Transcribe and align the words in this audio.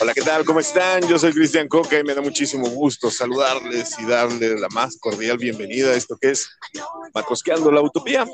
Hola, 0.00 0.14
¿qué 0.14 0.22
tal? 0.22 0.44
¿Cómo 0.44 0.58
están? 0.58 1.06
Yo 1.06 1.16
soy 1.16 1.32
Cristian 1.32 1.68
Coca 1.68 1.96
y 1.96 2.02
me 2.02 2.14
da 2.14 2.22
muchísimo 2.22 2.68
gusto 2.70 3.08
saludarles 3.08 3.98
y 4.00 4.04
darles 4.04 4.58
la 4.60 4.68
más 4.70 4.98
cordial 4.98 5.38
bienvenida 5.38 5.90
a 5.90 5.94
esto 5.94 6.16
que 6.20 6.30
es 6.30 6.50
Matrosqueando 7.14 7.70
la 7.70 7.82
Utopía, 7.82 8.26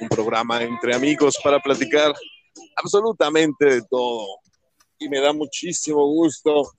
un 0.00 0.08
programa 0.08 0.62
entre 0.62 0.94
amigos 0.94 1.36
para 1.42 1.58
platicar 1.58 2.14
absolutamente 2.76 3.64
de 3.64 3.82
todo. 3.90 4.24
Y 5.00 5.08
me 5.08 5.20
da 5.20 5.32
muchísimo 5.32 6.06
gusto 6.06 6.70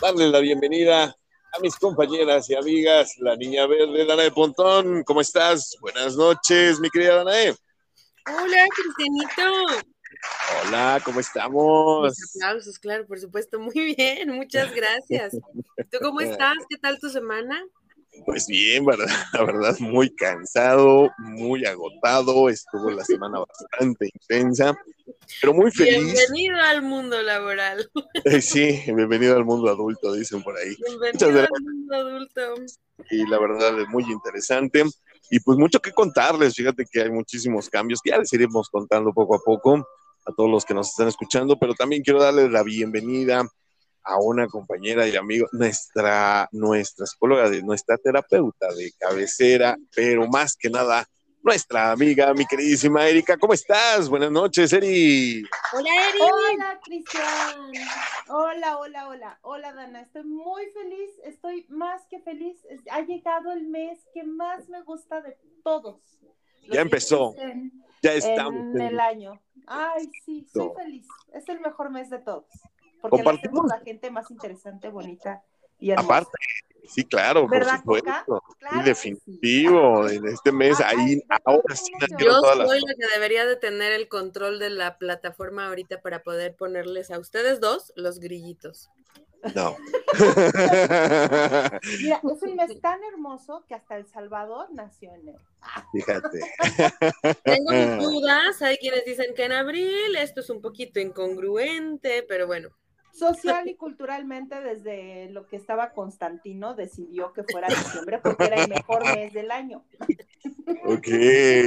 darle 0.00 0.28
la 0.28 0.40
bienvenida 0.40 1.16
a 1.52 1.60
mis 1.60 1.76
compañeras 1.76 2.48
y 2.50 2.54
amigas, 2.54 3.14
la 3.18 3.36
niña 3.36 3.66
verde, 3.66 4.04
Danae 4.06 4.30
Pontón. 4.30 5.02
¿Cómo 5.04 5.20
estás? 5.20 5.76
Buenas 5.80 6.16
noches, 6.16 6.78
mi 6.80 6.88
querida 6.90 7.16
Danae. 7.16 7.54
Hola, 8.26 8.66
Cristianito. 8.74 9.84
Hola, 10.66 11.00
¿cómo 11.04 11.20
estamos? 11.20 12.10
Mis 12.10 12.36
aplausos, 12.36 12.78
claro, 12.78 13.06
por 13.06 13.18
supuesto. 13.18 13.58
Muy 13.58 13.94
bien, 13.94 14.30
muchas 14.30 14.72
gracias. 14.74 15.32
¿Tú 15.90 15.98
cómo 16.00 16.20
estás? 16.20 16.56
¿Qué 16.68 16.76
tal 16.78 16.98
tu 17.00 17.08
semana? 17.08 17.60
Pues 18.24 18.46
bien, 18.46 18.84
¿verdad? 18.84 19.06
la 19.32 19.44
verdad, 19.44 19.76
muy 19.78 20.14
cansado, 20.14 21.10
muy 21.18 21.64
agotado. 21.64 22.48
Estuvo 22.48 22.90
la 22.90 23.04
semana 23.04 23.40
bastante 23.40 24.10
intensa, 24.12 24.76
pero 25.40 25.54
muy 25.54 25.70
feliz. 25.70 26.12
Bienvenido 26.12 26.58
al 26.60 26.82
mundo 26.82 27.20
laboral. 27.22 27.90
Eh, 28.24 28.42
sí, 28.42 28.82
bienvenido 28.86 29.36
al 29.36 29.44
mundo 29.44 29.70
adulto, 29.70 30.12
dicen 30.12 30.42
por 30.42 30.56
ahí. 30.56 30.74
Bienvenido 30.86 31.40
al 31.40 31.62
mundo 31.62 31.94
adulto. 31.94 32.54
Y 33.10 33.26
la 33.26 33.38
verdad 33.38 33.80
es 33.80 33.88
muy 33.88 34.04
interesante. 34.04 34.84
Y 35.30 35.40
pues 35.40 35.56
mucho 35.56 35.80
que 35.80 35.92
contarles. 35.92 36.54
Fíjate 36.54 36.84
que 36.90 37.02
hay 37.02 37.10
muchísimos 37.10 37.70
cambios 37.70 38.00
que 38.02 38.10
ya 38.10 38.18
les 38.18 38.32
iremos 38.32 38.68
contando 38.68 39.12
poco 39.12 39.36
a 39.36 39.38
poco 39.38 39.86
a 40.26 40.32
todos 40.34 40.50
los 40.50 40.64
que 40.64 40.74
nos 40.74 40.88
están 40.88 41.08
escuchando, 41.08 41.58
pero 41.58 41.74
también 41.74 42.02
quiero 42.02 42.20
darles 42.20 42.50
la 42.50 42.62
bienvenida 42.62 43.48
a 44.02 44.18
una 44.18 44.46
compañera 44.48 45.06
y 45.06 45.16
amigo, 45.16 45.46
nuestra, 45.52 46.48
nuestra 46.52 47.06
psicóloga, 47.06 47.50
de, 47.50 47.62
nuestra 47.62 47.96
terapeuta 47.98 48.72
de 48.74 48.92
cabecera, 48.98 49.76
pero 49.94 50.26
más 50.28 50.56
que 50.56 50.70
nada, 50.70 51.06
nuestra 51.42 51.92
amiga, 51.92 52.34
mi 52.34 52.44
queridísima 52.44 53.06
Erika. 53.08 53.36
¿Cómo 53.38 53.54
estás? 53.54 54.08
Buenas 54.08 54.30
noches, 54.30 54.72
Eri. 54.72 55.42
Hola, 55.72 55.90
Eri. 56.08 56.18
Hola, 56.20 56.80
Cristian. 56.84 57.72
Hola, 58.28 58.78
hola, 58.78 59.08
hola. 59.08 59.38
Hola, 59.42 59.72
Dana. 59.72 60.02
Estoy 60.02 60.24
muy 60.24 60.66
feliz, 60.66 61.10
estoy 61.24 61.66
más 61.70 62.06
que 62.08 62.20
feliz. 62.20 62.58
Ha 62.90 63.00
llegado 63.02 63.52
el 63.52 63.66
mes 63.68 63.98
que 64.12 64.22
más 64.22 64.68
me 64.68 64.82
gusta 64.82 65.20
de 65.22 65.38
todos. 65.64 66.00
Ya 66.70 66.82
empezó. 66.82 67.34
En, 67.38 67.72
ya 68.02 68.12
estamos. 68.12 68.74
En 68.74 68.80
el 68.80 69.00
año. 69.00 69.40
Ay, 69.66 70.10
sí, 70.24 70.46
soy 70.52 70.70
feliz. 70.76 71.06
Es 71.32 71.48
el 71.48 71.60
mejor 71.60 71.90
mes 71.90 72.10
de 72.10 72.18
todos. 72.18 72.44
Porque 73.00 73.22
hacemos 73.22 73.66
la 73.66 73.80
gente 73.80 74.10
más 74.10 74.30
interesante, 74.30 74.88
bonita 74.88 75.42
y 75.78 75.90
hermosa. 75.90 76.06
Aparte, 76.06 76.38
sí, 76.84 77.04
claro, 77.04 77.46
por 77.46 77.64
supuesto. 77.64 78.42
Claro, 78.58 78.84
definitivo, 78.84 80.08
sí. 80.08 80.16
en 80.16 80.26
este 80.28 80.52
mes, 80.52 80.80
ahí, 80.80 81.22
ahora 81.44 81.74
sí 81.74 81.92
Yo 82.18 82.40
soy 82.40 82.58
las 82.58 82.68
la 82.68 82.94
que 82.94 83.06
debería 83.14 83.46
de 83.46 83.56
tener 83.56 83.92
el 83.92 84.08
control 84.08 84.58
de 84.58 84.70
la 84.70 84.98
plataforma 84.98 85.68
ahorita 85.68 86.00
para 86.02 86.22
poder 86.22 86.56
ponerles 86.56 87.10
a 87.10 87.18
ustedes 87.18 87.60
dos 87.60 87.92
los 87.96 88.20
grillitos. 88.20 88.90
No. 89.54 89.76
Mira, 92.02 92.20
es 92.22 92.42
un 92.42 92.56
mes 92.56 92.80
tan 92.80 93.02
hermoso 93.04 93.64
que 93.66 93.74
hasta 93.74 93.96
El 93.96 94.06
Salvador 94.06 94.68
nació 94.72 95.14
en 95.14 95.28
él. 95.28 95.36
Fíjate. 95.92 96.40
Tengo 97.44 97.70
mis 97.72 97.98
dudas, 97.98 98.60
hay 98.62 98.76
quienes 98.76 99.04
dicen 99.04 99.34
que 99.34 99.44
en 99.44 99.52
abril, 99.52 100.16
esto 100.16 100.40
es 100.40 100.50
un 100.50 100.60
poquito 100.60 101.00
incongruente, 101.00 102.24
pero 102.28 102.46
bueno. 102.46 102.70
Social 103.12 103.68
y 103.68 103.74
culturalmente, 103.76 104.60
desde 104.60 105.30
lo 105.30 105.46
que 105.46 105.56
estaba 105.56 105.92
Constantino, 105.92 106.74
decidió 106.74 107.32
que 107.32 107.44
fuera 107.44 107.68
diciembre 107.68 108.20
porque 108.22 108.44
era 108.44 108.62
el 108.62 108.68
mejor 108.70 109.04
mes 109.04 109.32
del 109.32 109.50
año. 109.50 109.84
Ok, 110.84 111.08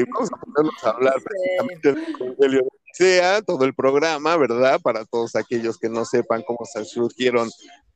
vamos 0.10 0.30
a 0.32 0.38
ponernos 0.38 0.84
a 0.84 0.90
hablar 0.90 1.16
precisamente 1.24 1.94
del 1.94 2.16
Evangelio 2.20 2.64
de 2.64 2.84
sea 2.94 3.42
todo 3.42 3.66
el 3.66 3.74
programa, 3.74 4.38
¿verdad? 4.38 4.80
Para 4.80 5.04
todos 5.06 5.36
aquellos 5.36 5.78
que 5.80 5.90
no 5.90 6.06
sepan 6.06 6.44
cómo 6.44 6.60
se 6.64 6.86
surgieron 6.86 7.50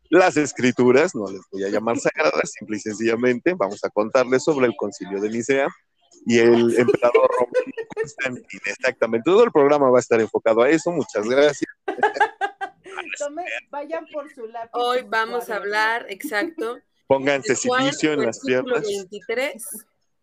las 0.09 0.37
escrituras, 0.37 1.13
no 1.13 1.29
les 1.29 1.41
voy 1.51 1.63
a 1.65 1.69
llamar 1.69 1.97
sagradas, 1.99 2.51
simple 2.51 2.77
y 2.77 2.79
sencillamente 2.79 3.53
vamos 3.53 3.83
a 3.83 3.89
contarles 3.89 4.43
sobre 4.43 4.65
el 4.65 4.75
concilio 4.75 5.21
de 5.21 5.29
Nicea 5.29 5.67
y 6.25 6.39
el 6.39 6.77
emperador 6.77 7.29
romano 7.29 7.73
Constantino. 7.93 8.61
Exactamente, 8.65 9.29
todo 9.29 9.43
el 9.43 9.51
programa 9.51 9.89
va 9.89 9.99
a 9.99 10.01
estar 10.01 10.19
enfocado 10.19 10.61
a 10.61 10.69
eso, 10.69 10.91
muchas 10.91 11.27
gracias. 11.27 11.71
Tome, 13.19 13.43
vayan 13.69 14.05
por 14.07 14.33
su 14.33 14.47
lápiz. 14.47 14.71
Hoy 14.73 15.05
vamos 15.07 15.49
a 15.49 15.57
hablar, 15.57 16.05
exacto. 16.09 16.79
Pónganse 17.07 17.55
silicio 17.55 18.13
en 18.13 18.25
las 18.25 18.39
piernas. 18.41 18.83
23. 18.83 19.63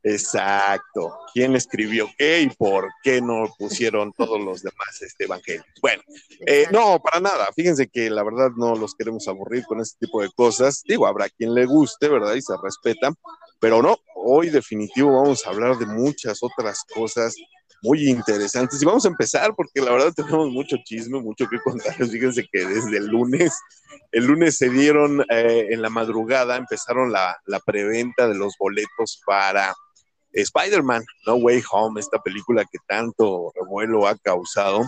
Exacto. 0.06 1.18
¿Quién 1.32 1.56
escribió 1.56 2.10
qué 2.18 2.42
y 2.42 2.50
por 2.50 2.90
qué 3.02 3.22
no 3.22 3.50
pusieron 3.58 4.12
todos 4.12 4.38
los 4.38 4.62
demás 4.62 5.00
este 5.00 5.24
evangelio? 5.24 5.64
Bueno, 5.80 6.02
eh, 6.46 6.66
no, 6.70 7.00
para 7.02 7.20
nada. 7.20 7.48
Fíjense 7.56 7.88
que 7.88 8.10
la 8.10 8.22
verdad 8.22 8.50
no 8.54 8.74
los 8.74 8.94
queremos 8.94 9.26
aburrir 9.28 9.64
con 9.64 9.80
este 9.80 10.04
tipo 10.04 10.20
de 10.20 10.30
cosas. 10.30 10.82
Digo, 10.86 11.06
habrá 11.06 11.30
quien 11.30 11.54
le 11.54 11.64
guste, 11.64 12.10
¿verdad? 12.10 12.34
Y 12.34 12.42
se 12.42 12.52
respeta, 12.62 13.14
pero 13.58 13.80
no. 13.80 13.96
Hoy 14.14 14.50
definitivo 14.50 15.22
vamos 15.22 15.46
a 15.46 15.50
hablar 15.50 15.78
de 15.78 15.86
muchas 15.86 16.42
otras 16.42 16.84
cosas 16.94 17.34
muy 17.84 18.08
interesantes. 18.08 18.82
Y 18.82 18.84
vamos 18.86 19.04
a 19.04 19.08
empezar 19.08 19.54
porque 19.54 19.80
la 19.80 19.92
verdad 19.92 20.12
tenemos 20.14 20.50
mucho 20.50 20.76
chisme, 20.82 21.20
mucho 21.20 21.46
que 21.48 21.60
contarles. 21.60 22.10
Fíjense 22.12 22.48
que 22.50 22.64
desde 22.64 22.96
el 22.96 23.06
lunes, 23.06 23.54
el 24.10 24.24
lunes 24.24 24.56
se 24.56 24.70
dieron 24.70 25.20
eh, 25.30 25.68
en 25.70 25.82
la 25.82 25.90
madrugada, 25.90 26.56
empezaron 26.56 27.12
la, 27.12 27.38
la 27.44 27.60
preventa 27.60 28.26
de 28.26 28.34
los 28.34 28.54
boletos 28.58 29.20
para 29.26 29.74
Spider-Man, 30.32 31.04
No 31.26 31.34
Way 31.36 31.62
Home, 31.70 32.00
esta 32.00 32.20
película 32.20 32.64
que 32.64 32.78
tanto 32.88 33.52
revuelo 33.54 34.06
ha 34.06 34.16
causado. 34.16 34.82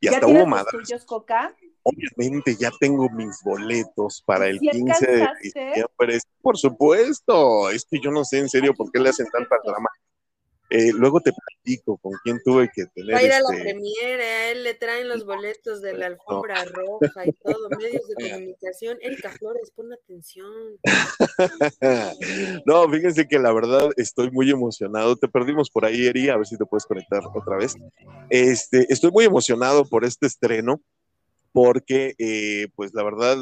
Y 0.00 0.08
hasta 0.08 0.26
hubo 0.26 0.46
madres. 0.46 1.04
Coca? 1.04 1.54
Obviamente 1.82 2.56
ya 2.56 2.70
tengo 2.78 3.08
mis 3.10 3.42
boletos 3.42 4.22
para 4.24 4.46
el 4.46 4.58
15 4.58 5.06
de 5.06 5.28
diciembre. 5.42 6.20
Por 6.40 6.56
supuesto, 6.56 7.70
es 7.70 7.84
que 7.84 7.98
yo 8.00 8.10
no 8.10 8.24
sé 8.24 8.38
en 8.38 8.48
serio 8.48 8.74
por 8.74 8.90
qué 8.90 9.00
le 9.00 9.10
hacen 9.10 9.26
tanta 9.26 9.56
drama. 9.64 9.88
Eh, 10.70 10.92
luego 10.92 11.20
te 11.20 11.32
platico 11.32 11.96
con 11.96 12.12
quién 12.22 12.40
tuve 12.44 12.70
que 12.74 12.84
tener. 12.86 13.14
Va 13.14 13.18
a 13.18 13.22
ir 13.22 13.32
a 13.32 13.38
este... 13.38 13.56
la 13.56 13.62
premiere, 13.62 14.22
a 14.22 14.50
él 14.50 14.64
le 14.64 14.74
traen 14.74 15.08
los 15.08 15.24
boletos 15.24 15.80
de 15.80 15.94
la 15.94 16.06
alfombra 16.06 16.62
no. 16.64 16.70
roja 16.72 17.26
y 17.26 17.32
todo, 17.32 17.70
medios 17.70 18.06
de 18.08 18.30
comunicación. 18.30 18.98
Erika 19.00 19.30
Flores, 19.30 19.70
pon 19.74 19.92
atención. 19.92 20.46
no, 22.66 22.88
fíjense 22.90 23.26
que 23.26 23.38
la 23.38 23.52
verdad 23.52 23.88
estoy 23.96 24.30
muy 24.30 24.50
emocionado. 24.50 25.16
Te 25.16 25.28
perdimos 25.28 25.70
por 25.70 25.86
ahí, 25.86 26.06
Eri, 26.06 26.28
a 26.28 26.36
ver 26.36 26.46
si 26.46 26.58
te 26.58 26.66
puedes 26.66 26.84
conectar 26.84 27.22
otra 27.34 27.56
vez. 27.56 27.74
Este, 28.28 28.92
estoy 28.92 29.10
muy 29.10 29.24
emocionado 29.24 29.86
por 29.86 30.04
este 30.04 30.26
estreno, 30.26 30.82
porque, 31.52 32.14
eh, 32.18 32.68
pues 32.76 32.92
la 32.92 33.02
verdad, 33.02 33.38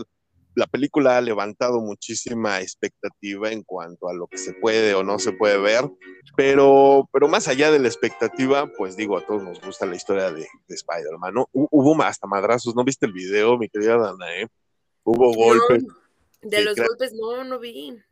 la 0.57 0.67
película 0.67 1.19
ha 1.19 1.21
levantado 1.21 1.81
muchísima 1.81 2.61
expectativa 2.63 3.53
en 3.53 3.63
cuanto 3.63 4.09
a 4.09 4.15
lo 4.15 4.27
que 4.27 4.39
se 4.39 4.55
puede 4.55 4.95
o 4.95 5.05
no 5.05 5.19
se 5.19 5.33
puede 5.33 5.59
ver, 5.59 5.85
pero, 6.35 7.09
pero 7.13 7.29
más 7.29 7.47
allá 7.47 7.71
de 7.71 7.79
la 7.79 7.89
expectativa, 7.89 8.67
pues 8.77 8.97
digo, 8.97 9.19
a 9.19 9.27
todos 9.27 9.43
nos 9.43 9.61
gusta 9.61 9.85
la 9.85 9.97
historia 9.97 10.33
de, 10.33 10.41
de 10.67 10.75
Spider-Man, 10.75 11.35
¿no? 11.35 11.49
Hubo 11.53 12.03
hasta 12.03 12.27
madrazos, 12.27 12.75
¿no 12.75 12.85
viste 12.85 13.05
el 13.05 13.13
video, 13.13 13.59
mi 13.59 13.69
querida 13.69 13.99
Dana? 13.99 14.35
Eh? 14.35 14.49
Hubo 15.05 15.35
golpes. 15.35 15.85
No, 15.85 15.95
de 16.43 16.65
los 16.65 16.77
golpes 16.77 17.13
no, 17.13 17.45
no 17.45 17.59
vi. 17.59 18.03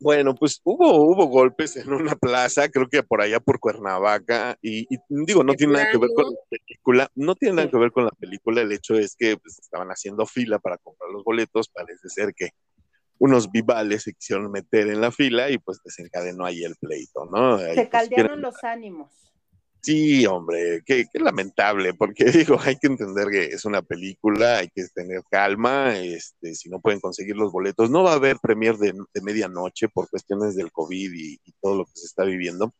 Bueno, 0.00 0.34
pues 0.34 0.60
hubo, 0.62 1.02
hubo 1.02 1.26
golpes 1.26 1.76
en 1.76 1.92
una 1.92 2.14
plaza, 2.14 2.68
creo 2.68 2.88
que 2.88 3.02
por 3.02 3.20
allá 3.20 3.40
por 3.40 3.58
Cuernavaca, 3.58 4.56
y, 4.62 4.82
y 4.94 4.98
digo, 5.08 5.42
no 5.42 5.54
tiene 5.54 5.72
nada 5.72 5.90
que 5.90 5.98
ver 5.98 6.10
con 6.14 6.26
la 6.26 6.40
película, 6.48 7.10
no 7.16 7.34
tiene 7.34 7.56
nada 7.56 7.70
que 7.70 7.78
ver 7.78 7.90
con 7.90 8.04
la 8.04 8.12
película, 8.12 8.60
el 8.60 8.70
hecho 8.70 8.94
es 8.94 9.16
que 9.16 9.36
pues, 9.36 9.58
estaban 9.58 9.88
haciendo 9.88 10.24
fila 10.24 10.60
para 10.60 10.78
comprar 10.78 11.10
los 11.10 11.24
boletos, 11.24 11.68
parece 11.68 12.08
ser 12.08 12.32
que 12.34 12.50
unos 13.18 13.50
vivales 13.50 14.04
se 14.04 14.14
quisieron 14.14 14.50
meter 14.50 14.86
en 14.88 15.00
la 15.00 15.10
fila 15.10 15.50
y 15.50 15.58
pues 15.58 15.80
desencadenó 15.84 16.44
ahí 16.44 16.62
el 16.62 16.76
pleito, 16.76 17.24
¿no? 17.26 17.58
Se 17.58 17.80
ahí, 17.80 17.88
caldearon 17.88 18.40
pues, 18.40 18.54
los 18.54 18.64
ánimos. 18.64 19.27
Sí, 19.80 20.26
hombre, 20.26 20.82
qué, 20.84 21.06
qué, 21.10 21.20
lamentable, 21.20 21.94
porque 21.94 22.24
digo, 22.32 22.58
hay 22.60 22.76
que 22.76 22.88
entender 22.88 23.28
que 23.28 23.44
es 23.46 23.64
una 23.64 23.82
película, 23.82 24.58
hay 24.58 24.68
que 24.68 24.84
tener 24.94 25.22
calma, 25.30 25.96
este, 25.98 26.54
si 26.54 26.68
no 26.68 26.80
pueden 26.80 27.00
conseguir 27.00 27.36
los 27.36 27.52
boletos, 27.52 27.88
no 27.90 28.02
va 28.02 28.12
a 28.12 28.16
haber 28.16 28.38
premier 28.40 28.76
de, 28.76 28.92
de 28.92 29.22
medianoche 29.22 29.88
por 29.88 30.08
cuestiones 30.10 30.56
del 30.56 30.72
COVID 30.72 31.12
y, 31.14 31.38
todo 31.60 31.76
lo 31.76 31.84
que 31.86 31.92
se 31.94 32.06
está 32.06 32.24
viviendo, 32.24 32.74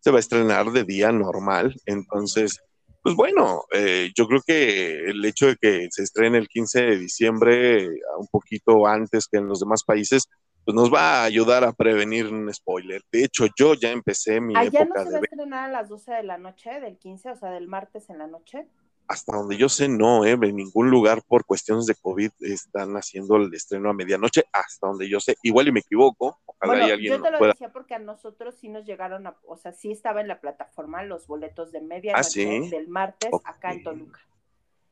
se 0.00 0.10
va 0.10 0.18
a 0.18 0.20
estrenar 0.20 0.70
de 0.72 0.84
día 0.84 1.12
normal, 1.12 1.74
entonces, 1.86 2.58
pues 3.02 3.14
bueno, 3.14 3.64
eh, 3.72 4.10
yo 4.16 4.26
creo 4.26 4.42
que 4.46 5.10
el 5.10 5.24
hecho 5.24 5.46
de 5.48 5.56
que 5.56 5.88
se 5.90 6.02
estrene 6.02 6.38
el 6.38 6.48
15 6.48 6.82
de 6.82 6.98
diciembre, 6.98 7.88
un 8.18 8.28
poquito 8.30 8.86
antes 8.86 9.26
que 9.30 9.38
en 9.38 9.46
los 9.46 9.60
demás 9.60 9.84
países, 9.84 10.28
pues 10.64 10.74
nos 10.74 10.92
va 10.92 11.22
a 11.22 11.24
ayudar 11.24 11.64
a 11.64 11.72
prevenir 11.72 12.26
un 12.28 12.52
spoiler. 12.52 13.02
De 13.10 13.24
hecho, 13.24 13.46
yo 13.58 13.74
ya 13.74 13.90
empecé 13.90 14.40
mi 14.40 14.56
¿Allá 14.56 14.82
época 14.82 15.00
no 15.00 15.04
se 15.04 15.10
de 15.10 15.12
va 15.12 15.18
a 15.18 15.20
ver. 15.20 15.28
estrenar 15.32 15.68
a 15.68 15.72
las 15.72 15.88
12 15.88 16.12
de 16.12 16.22
la 16.22 16.38
noche 16.38 16.80
del 16.80 16.98
15, 16.98 17.30
o 17.30 17.36
sea, 17.36 17.50
del 17.50 17.66
martes 17.68 18.10
en 18.10 18.18
la 18.18 18.26
noche? 18.26 18.66
Hasta 19.08 19.36
donde 19.36 19.56
yo 19.56 19.68
sé, 19.68 19.88
no, 19.88 20.24
¿eh? 20.24 20.38
en 20.40 20.54
ningún 20.54 20.88
lugar 20.88 21.22
por 21.26 21.44
cuestiones 21.44 21.86
de 21.86 21.96
COVID 21.96 22.30
están 22.42 22.94
haciendo 22.96 23.34
el 23.36 23.52
estreno 23.52 23.90
a 23.90 23.92
medianoche, 23.92 24.44
hasta 24.52 24.86
donde 24.86 25.08
yo 25.08 25.18
sé. 25.18 25.36
Igual 25.42 25.66
y 25.66 25.72
me 25.72 25.80
equivoco, 25.80 26.38
ojalá 26.46 26.72
Bueno, 26.74 26.84
alguien 26.94 27.14
yo 27.14 27.20
te 27.22 27.30
lo 27.32 27.38
pueda. 27.38 27.52
decía 27.52 27.72
porque 27.72 27.94
a 27.96 27.98
nosotros 27.98 28.54
sí 28.54 28.68
nos 28.68 28.84
llegaron 28.86 29.26
a, 29.26 29.36
o 29.48 29.56
sea, 29.56 29.72
sí 29.72 29.90
estaba 29.90 30.20
en 30.20 30.28
la 30.28 30.40
plataforma 30.40 31.02
los 31.02 31.26
boletos 31.26 31.72
de 31.72 31.80
medianoche 31.80 32.20
Ah, 32.20 32.22
¿sí? 32.22 32.70
del 32.70 32.86
martes 32.86 33.30
acá 33.44 33.72
en 33.72 33.82
Toluca. 33.82 34.20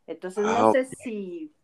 Entonces 0.09 0.45
Ah, 0.49 0.63
no 0.63 0.73
sé 0.73 0.87
si 0.87 1.55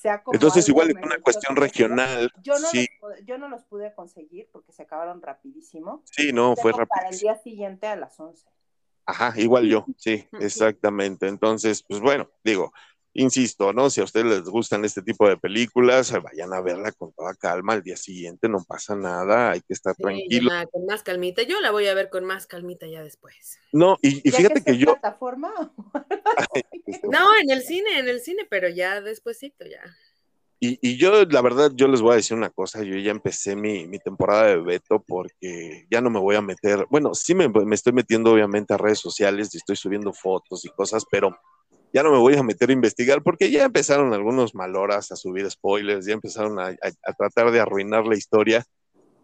sea 0.00 0.22
como 0.22 0.34
Entonces, 0.34 0.68
igual 0.68 0.90
en 0.90 0.98
una 1.04 1.18
cuestión 1.20 1.56
regional, 1.56 2.30
Yo 2.42 2.58
no, 2.58 2.68
sí, 2.68 2.86
los, 3.00 3.10
pude- 3.10 3.24
yo 3.24 3.38
no 3.38 3.48
los 3.48 3.64
pude 3.64 3.94
conseguir 3.94 4.48
porque 4.52 4.72
se 4.72 4.82
acabaron 4.82 5.20
rapidísimo. 5.20 6.02
sí, 6.04 6.32
no, 6.32 6.56
fue 6.56 6.72
rápido. 6.72 6.86
para 6.88 7.08
el 7.10 7.18
día 7.18 7.36
siguiente 7.36 7.86
a 7.86 7.96
las 7.96 8.18
11. 8.18 8.48
Ajá, 9.06 9.32
igual 9.36 9.66
yo, 9.66 9.84
sí, 9.98 10.26
exactamente. 10.32 11.28
Entonces, 11.28 11.82
pues 11.82 12.00
bueno, 12.00 12.30
digo, 12.44 12.72
insisto, 13.20 13.72
¿no? 13.72 13.90
Si 13.90 14.00
a 14.00 14.04
ustedes 14.04 14.26
les 14.26 14.42
gustan 14.44 14.84
este 14.84 15.02
tipo 15.02 15.28
de 15.28 15.36
películas, 15.36 16.12
eh, 16.12 16.18
vayan 16.18 16.52
a 16.52 16.60
verla 16.60 16.92
con 16.92 17.12
toda 17.12 17.34
calma 17.34 17.74
al 17.74 17.82
día 17.82 17.96
siguiente, 17.96 18.48
no 18.48 18.64
pasa 18.64 18.96
nada, 18.96 19.52
hay 19.52 19.60
que 19.60 19.72
estar 19.74 19.94
Sí, 19.94 20.02
tranquilo. 20.02 20.50
ya, 20.50 20.66
con 20.66 20.86
más 20.86 21.02
calmita. 21.02 21.42
Yo 21.42 21.60
la 21.60 21.70
voy 21.70 21.86
a 21.86 21.94
ver 21.94 22.10
con 22.10 22.24
más 22.24 22.46
calmita 22.46 22.86
ya 22.86 23.02
después. 23.02 23.58
No, 23.72 23.98
y, 24.02 24.26
y 24.26 24.30
Ya 24.30 24.36
fíjate 24.38 24.58
está 24.58 24.70
que 24.72 24.76
en 24.76 24.78
yo, 24.78 24.86
plataforma? 24.94 25.52
No, 27.10 27.36
en 27.40 27.50
el 27.50 27.62
cine, 27.62 27.98
en 27.98 28.08
el 28.08 28.20
cine, 28.20 28.46
pero 28.48 28.68
ya 28.68 29.00
despuésito 29.00 29.64
ya. 29.64 29.82
y, 30.60 30.78
y 30.82 30.96
yo, 30.98 31.24
la 31.24 31.40
verdad, 31.42 31.70
yo 31.74 31.88
les 31.88 32.00
voy 32.02 32.12
a 32.12 32.16
decir 32.16 32.36
una 32.36 32.50
cosa, 32.50 32.82
yo 32.82 32.96
ya 32.96 33.10
empecé 33.10 33.56
mi, 33.56 33.86
mi 33.86 33.98
temporada 33.98 34.46
de 34.48 34.56
Beto 34.56 35.02
porque 35.06 35.86
ya 35.90 36.00
no 36.00 36.10
me 36.10 36.20
voy 36.20 36.36
a 36.36 36.42
meter, 36.42 36.86
bueno, 36.90 37.14
sí 37.14 37.34
me, 37.34 37.48
me 37.48 37.74
estoy 37.74 37.92
metiendo 37.92 38.32
obviamente 38.32 38.74
a 38.74 38.78
redes 38.78 38.98
sociales 38.98 39.54
y 39.54 39.58
estoy 39.58 39.76
subiendo 39.76 40.12
fotos 40.12 40.64
y 40.64 40.68
cosas, 40.70 41.04
pero 41.10 41.36
ya 41.92 42.02
no 42.02 42.12
me 42.12 42.18
voy 42.18 42.36
a 42.36 42.42
meter 42.42 42.70
a 42.70 42.72
investigar 42.72 43.22
porque 43.22 43.50
ya 43.50 43.64
empezaron 43.64 44.14
algunos 44.14 44.54
maloras 44.54 45.10
a 45.10 45.16
subir 45.16 45.50
spoilers, 45.50 46.06
ya 46.06 46.14
empezaron 46.14 46.58
a, 46.58 46.76
tratar 47.18 47.50
de 47.50 47.60
arruinar 47.60 48.06
la 48.06 48.16
historia. 48.16 48.64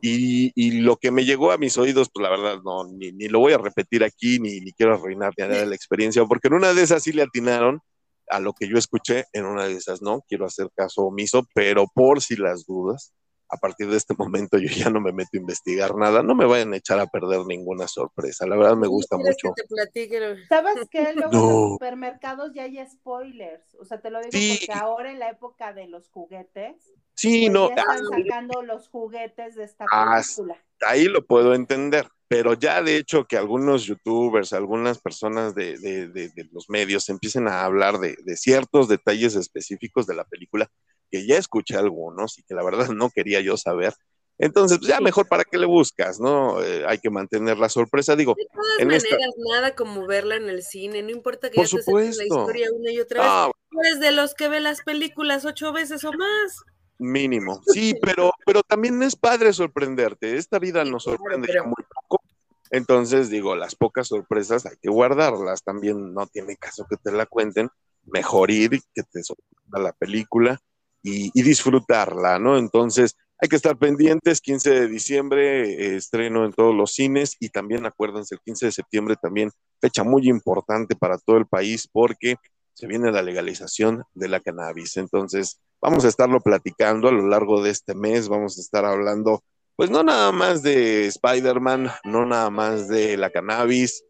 Y, 0.08 0.82
lo 0.82 0.98
que 0.98 1.10
me 1.10 1.24
llegó 1.24 1.50
a 1.50 1.58
mis 1.58 1.76
oídos, 1.78 2.10
pues 2.12 2.22
la 2.22 2.30
verdad, 2.30 2.60
no, 2.64 2.84
ni, 2.84 3.10
lo 3.28 3.40
voy 3.40 3.54
a 3.54 3.58
repetir 3.58 4.04
aquí, 4.04 4.38
ni, 4.38 4.60
quiero 4.72 4.94
arruinar 4.94 5.32
nada 5.36 5.58
de 5.58 5.66
la 5.66 5.74
experiencia, 5.74 6.24
porque 6.26 6.46
en 6.46 6.54
una 6.54 6.74
de 6.74 6.82
esas 6.82 7.02
sí 7.02 7.12
le 7.12 7.22
atinaron 7.22 7.80
a 8.28 8.38
lo 8.38 8.52
que 8.52 8.68
yo 8.68 8.78
escuché, 8.78 9.24
en 9.32 9.46
una 9.46 9.66
de 9.66 9.74
esas 9.74 10.02
no, 10.02 10.22
quiero 10.28 10.46
hacer 10.46 10.68
caso 10.76 11.02
omiso, 11.02 11.44
pero 11.54 11.86
por 11.92 12.22
si 12.22 12.36
las 12.36 12.66
dudas, 12.66 13.14
a 13.48 13.56
partir 13.58 13.88
de 13.88 13.96
este 13.96 14.14
momento 14.18 14.58
yo 14.58 14.68
ya 14.68 14.90
no 14.90 15.00
me 15.00 15.12
meto 15.12 15.30
a 15.34 15.36
investigar 15.38 15.94
nada, 15.94 16.22
no 16.22 16.34
me 16.34 16.46
vayan 16.46 16.72
a 16.72 16.76
echar 16.76 16.98
a 16.98 17.06
perder 17.06 17.46
ninguna 17.46 17.86
sorpresa, 17.88 18.46
la 18.46 18.56
verdad 18.56 18.76
me 18.76 18.88
gusta 18.88 19.16
¿Quieres 19.16 19.36
mucho. 19.42 19.54
que 19.54 19.62
te 19.62 19.68
platique 19.68 20.20
lo- 20.20 20.46
¿Sabes 20.48 20.88
qué? 20.90 21.12
Luego 21.30 21.32
en 21.32 21.48
los 21.48 21.72
supermercados 21.74 22.52
ya 22.54 22.64
hay 22.64 22.78
spoilers. 22.86 23.74
O 23.80 23.84
sea, 23.84 24.00
te 24.00 24.10
lo 24.10 24.18
digo 24.20 24.30
Sí. 24.32 24.58
porque 24.66 24.72
ahora 24.78 25.12
en 25.12 25.18
la 25.20 25.30
época 25.30 25.72
de 25.72 25.86
los 25.88 26.08
juguetes, 26.08 26.92
Sí, 27.14 27.42
pues 27.46 27.52
no, 27.52 27.68
ya 27.68 27.74
están 27.76 27.98
ah, 27.98 28.16
sacando 28.28 28.62
los 28.62 28.88
juguetes 28.88 29.54
de 29.54 29.64
esta 29.64 29.86
Ah, 29.90 30.20
película. 30.22 30.62
ahí 30.86 31.04
lo 31.06 31.24
puedo 31.24 31.54
entender, 31.54 32.06
pero 32.28 32.52
ya 32.54 32.82
de 32.82 32.96
hecho 32.96 33.24
que 33.24 33.36
algunos 33.38 33.84
youtubers, 33.84 34.52
algunas 34.52 34.98
personas 35.00 35.54
de, 35.54 35.78
de- 35.78 36.08
de- 36.08 36.28
de 36.28 36.44
los 36.52 36.68
medios 36.68 37.08
empiecen 37.08 37.48
a 37.48 37.64
hablar 37.64 37.98
de, 38.00 38.16
de 38.24 38.36
ciertos 38.36 38.88
detalles 38.88 39.34
específicos 39.36 40.06
de 40.06 40.14
la 40.14 40.24
película, 40.24 40.68
que 41.10 41.26
ya 41.26 41.38
escuché 41.38 41.76
algunos 41.76 42.38
y 42.38 42.42
que 42.42 42.54
la 42.54 42.62
verdad 42.64 42.88
no 42.96 43.10
quería 43.10 43.40
yo 43.40 43.56
saber. 43.56 43.94
Entonces, 44.38 44.78
pues, 44.78 44.88
ya 44.90 45.00
mejor 45.00 45.26
para 45.28 45.44
qué 45.44 45.56
le 45.56 45.64
buscas, 45.64 46.20
¿no? 46.20 46.62
Eh, 46.62 46.84
hay 46.86 46.98
que 46.98 47.08
mantener 47.08 47.56
la 47.56 47.70
sorpresa. 47.70 48.14
Digo, 48.16 48.34
De 48.36 48.46
todas 48.52 48.78
En 48.80 48.88
maneras, 48.88 49.04
esta- 49.04 49.16
nada 49.50 49.74
como 49.74 50.06
verla 50.06 50.36
en 50.36 50.50
el 50.50 50.62
cine, 50.62 51.02
no 51.02 51.10
importa 51.10 51.48
que 51.48 51.56
Por 51.56 51.66
ya 51.66 51.78
te 51.82 51.90
la 51.92 52.04
historia 52.24 52.68
una 52.70 52.90
y 52.92 53.00
otra 53.00 53.20
vez. 53.22 53.30
ah, 53.32 53.50
Tú 53.70 53.80
eres 53.80 53.98
de 54.00 54.12
los 54.12 54.34
que 54.34 54.48
ve 54.48 54.60
las 54.60 54.82
películas 54.82 55.44
ocho 55.46 55.72
veces 55.72 56.04
o 56.04 56.12
más. 56.12 56.62
mínimo. 56.98 57.60
Sí, 57.66 57.94
pero, 58.02 58.32
pero 58.46 58.62
también 58.62 59.02
es 59.02 59.16
padre 59.16 59.52
sorprenderte. 59.52 60.36
Esta 60.36 60.58
vida 60.58 60.84
nos 60.84 61.04
sorprende 61.04 61.46
pero- 61.48 61.62
ya 61.62 61.66
muy 61.68 61.84
poco. 61.94 62.22
Entonces, 62.70 63.30
digo, 63.30 63.54
las 63.54 63.74
pocas 63.76 64.08
sorpresas 64.08 64.66
hay 64.66 64.76
que 64.82 64.90
guardarlas. 64.90 65.62
También 65.62 66.12
no 66.12 66.26
tiene 66.26 66.56
caso 66.56 66.86
que 66.90 66.96
te 66.96 67.12
la 67.12 67.24
cuenten. 67.26 67.68
Mejor 68.04 68.50
ir 68.50 68.74
y 68.74 68.80
que 68.94 69.02
te 69.02 69.22
sorprenda 69.22 69.78
la 69.78 69.92
película 69.92 70.58
y, 71.06 71.30
y 71.32 71.42
disfrutarla, 71.42 72.38
¿no? 72.40 72.58
Entonces, 72.58 73.14
hay 73.38 73.48
que 73.48 73.56
estar 73.56 73.76
pendientes. 73.76 74.40
15 74.40 74.70
de 74.70 74.88
diciembre, 74.88 75.70
eh, 75.70 75.96
estreno 75.96 76.44
en 76.44 76.52
todos 76.52 76.74
los 76.74 76.92
cines 76.92 77.36
y 77.38 77.50
también 77.50 77.86
acuérdense, 77.86 78.34
el 78.34 78.40
15 78.40 78.66
de 78.66 78.72
septiembre 78.72 79.16
también, 79.20 79.50
fecha 79.80 80.04
muy 80.04 80.28
importante 80.28 80.96
para 80.96 81.18
todo 81.18 81.36
el 81.36 81.46
país 81.46 81.88
porque 81.90 82.36
se 82.74 82.86
viene 82.86 83.12
la 83.12 83.22
legalización 83.22 84.04
de 84.14 84.28
la 84.28 84.40
cannabis. 84.40 84.96
Entonces, 84.96 85.60
vamos 85.80 86.04
a 86.04 86.08
estarlo 86.08 86.40
platicando 86.40 87.08
a 87.08 87.12
lo 87.12 87.28
largo 87.28 87.62
de 87.62 87.70
este 87.70 87.94
mes. 87.94 88.28
Vamos 88.28 88.58
a 88.58 88.60
estar 88.60 88.84
hablando, 88.84 89.44
pues 89.76 89.90
no 89.90 90.02
nada 90.02 90.32
más 90.32 90.62
de 90.62 91.06
Spider-Man, 91.06 91.88
no 92.04 92.26
nada 92.26 92.50
más 92.50 92.88
de 92.88 93.16
la 93.16 93.30
cannabis. 93.30 94.02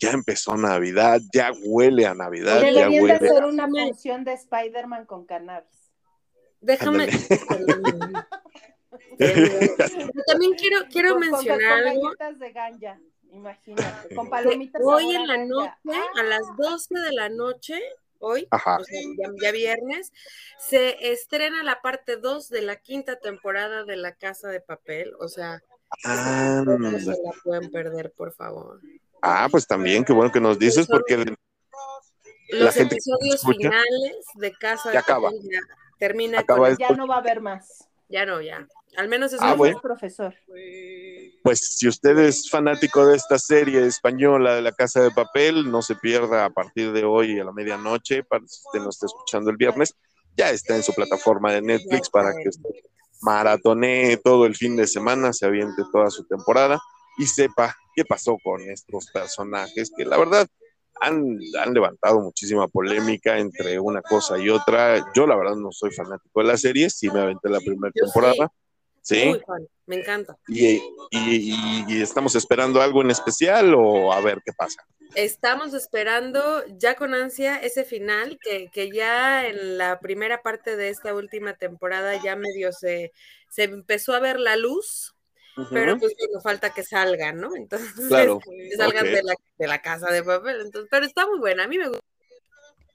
Ya 0.00 0.12
empezó 0.12 0.56
Navidad, 0.56 1.20
ya 1.34 1.50
huele 1.64 2.06
a 2.06 2.14
Navidad, 2.14 2.60
ya 2.60 2.66
Deberían 2.66 2.90
de 2.92 3.00
huele. 3.02 3.14
hacer 3.14 3.44
una 3.44 3.68
función 3.68 4.24
de 4.24 4.32
Spider-Man 4.34 5.06
con 5.06 5.26
cannabis. 5.26 5.77
Déjame. 6.60 7.08
También 10.26 10.54
quiero, 10.54 10.86
quiero 10.90 11.14
Con- 11.14 11.20
con- 11.22 11.30
mencionar 11.30 11.80
con 11.82 11.88
algo. 11.88 12.02
galletas 12.18 12.38
de 12.38 12.52
ganja, 12.52 13.00
imagínate, 13.32 14.14
con 14.14 14.30
palomitas 14.30 14.80
Hoy 14.84 15.14
en 15.14 15.26
la 15.26 15.36
ganja. 15.36 15.48
noche, 15.84 16.00
a 16.16 16.22
las 16.22 16.42
12 16.56 16.94
de 17.00 17.12
la 17.12 17.28
noche, 17.28 17.80
hoy, 18.20 18.46
Ajá. 18.50 18.78
o 18.80 18.84
sea, 18.84 19.00
ya, 19.18 19.30
ya 19.42 19.52
viernes, 19.52 20.12
se 20.58 21.10
estrena 21.12 21.62
la 21.62 21.80
parte 21.82 22.16
2 22.16 22.48
de 22.48 22.62
la 22.62 22.76
quinta 22.76 23.16
temporada 23.16 23.84
de 23.84 23.96
La 23.96 24.14
Casa 24.14 24.48
de 24.48 24.60
Papel. 24.60 25.12
O 25.20 25.28
sea, 25.28 25.62
Ah, 26.04 26.62
no 26.66 26.98
se 26.98 27.06
la 27.06 27.32
pueden 27.42 27.70
perder, 27.70 28.12
por 28.12 28.32
favor. 28.34 28.80
ah, 29.22 29.48
pues 29.50 29.66
también, 29.66 30.04
qué 30.04 30.12
bueno 30.12 30.30
que 30.30 30.40
nos 30.40 30.58
dices, 30.58 30.86
porque 30.86 31.16
La 31.16 31.34
Los 32.50 32.74
gente 32.74 32.94
episodios 32.94 33.36
escucha, 33.36 33.56
finales 33.58 34.26
de 34.34 34.52
Casa 34.52 34.90
de. 34.90 35.00
Papel 35.02 35.40
ya 35.50 35.60
termina 35.98 36.40
Acaba 36.40 36.68
con. 36.68 36.76
Ya 36.78 36.90
no 36.90 37.06
va 37.06 37.16
a 37.16 37.18
haber 37.18 37.40
más. 37.40 37.88
Ya 38.08 38.24
no, 38.24 38.40
ya. 38.40 38.66
Al 38.96 39.08
menos 39.08 39.32
eso 39.32 39.42
Ah, 39.44 39.52
es 39.52 39.56
bueno. 39.58 39.80
profesor. 39.80 40.34
pues 41.42 41.76
si 41.78 41.86
usted 41.88 42.18
es 42.18 42.48
fanático 42.50 43.06
de 43.06 43.16
esta 43.16 43.38
serie 43.38 43.86
española 43.86 44.54
de 44.54 44.62
la 44.62 44.72
Casa 44.72 45.02
de 45.02 45.10
Papel, 45.10 45.70
no 45.70 45.82
se 45.82 45.94
pierda 45.94 46.44
a 46.46 46.50
partir 46.50 46.92
de 46.92 47.04
hoy 47.04 47.38
a 47.38 47.44
la 47.44 47.52
medianoche, 47.52 48.24
para 48.24 48.46
si 48.46 48.60
usted 48.66 48.80
no 48.80 48.88
está 48.90 49.06
escuchando 49.06 49.50
el 49.50 49.56
viernes, 49.56 49.94
ya 50.36 50.50
está 50.50 50.74
en 50.74 50.82
su 50.82 50.92
plataforma 50.94 51.52
de 51.52 51.62
Netflix 51.62 52.08
para 52.10 52.32
que 52.32 52.48
usted 52.48 52.70
maratonee 53.20 54.16
todo 54.16 54.46
el 54.46 54.56
fin 54.56 54.76
de 54.76 54.86
semana, 54.86 55.32
se 55.32 55.46
aviente 55.46 55.82
toda 55.92 56.10
su 56.10 56.24
temporada 56.24 56.80
y 57.18 57.26
sepa 57.26 57.76
qué 57.94 58.04
pasó 58.04 58.36
con 58.42 58.60
estos 58.62 59.06
personajes 59.12 59.92
que 59.96 60.04
la 60.04 60.16
verdad 60.16 60.46
han, 61.00 61.38
han 61.60 61.74
levantado 61.74 62.20
muchísima 62.20 62.68
polémica 62.68 63.38
entre 63.38 63.78
una 63.78 64.02
cosa 64.02 64.38
y 64.38 64.48
otra. 64.50 65.04
Yo 65.14 65.26
la 65.26 65.36
verdad 65.36 65.56
no 65.56 65.70
soy 65.72 65.90
fanático 65.92 66.40
de 66.40 66.46
la 66.46 66.56
serie, 66.56 66.90
sí 66.90 67.10
me 67.10 67.20
aventé 67.20 67.48
la 67.48 67.60
primera 67.60 67.92
temporada. 67.92 68.50
Sí. 69.02 69.32
me 69.86 69.96
encanta. 69.96 70.36
Y, 70.48 70.66
y- 70.74 70.82
y- 71.10 71.84
y 71.88 72.02
estamos 72.02 72.34
esperando 72.34 72.82
algo 72.82 73.00
en 73.00 73.10
especial 73.10 73.72
o 73.74 74.12
a 74.12 74.20
ver 74.20 74.42
qué 74.44 74.52
pasa. 74.52 74.82
Estamos 75.14 75.72
esperando 75.72 76.62
ya 76.76 76.94
con 76.94 77.14
ansia 77.14 77.56
ese 77.56 77.84
final, 77.84 78.38
que, 78.42 78.68
que 78.70 78.90
ya 78.92 79.46
en 79.46 79.78
la 79.78 79.98
primera 80.00 80.42
parte 80.42 80.76
de 80.76 80.90
esta 80.90 81.14
última 81.14 81.54
temporada 81.54 82.22
ya 82.22 82.36
medio 82.36 82.72
se, 82.72 83.12
se 83.48 83.62
empezó 83.62 84.12
a 84.12 84.20
ver 84.20 84.38
la 84.38 84.56
luz, 84.56 85.14
pero 85.70 85.98
pues 85.98 86.14
bueno, 86.18 86.40
falta 86.40 86.70
que 86.70 86.82
salgan, 86.82 87.40
¿no? 87.40 87.54
Entonces, 87.56 87.92
Claro, 88.08 88.40
que 88.40 88.76
salgan 88.76 89.04
de, 89.04 89.22
la, 89.22 89.34
de 89.58 89.66
la 89.66 89.80
casa 89.80 90.10
de 90.12 90.22
papel. 90.22 90.60
Entonces, 90.62 90.88
pero 90.90 91.06
está 91.06 91.26
muy 91.26 91.38
buena, 91.38 91.64
a 91.64 91.68
mí 91.68 91.78
me 91.78 91.88
gusta. 91.88 92.04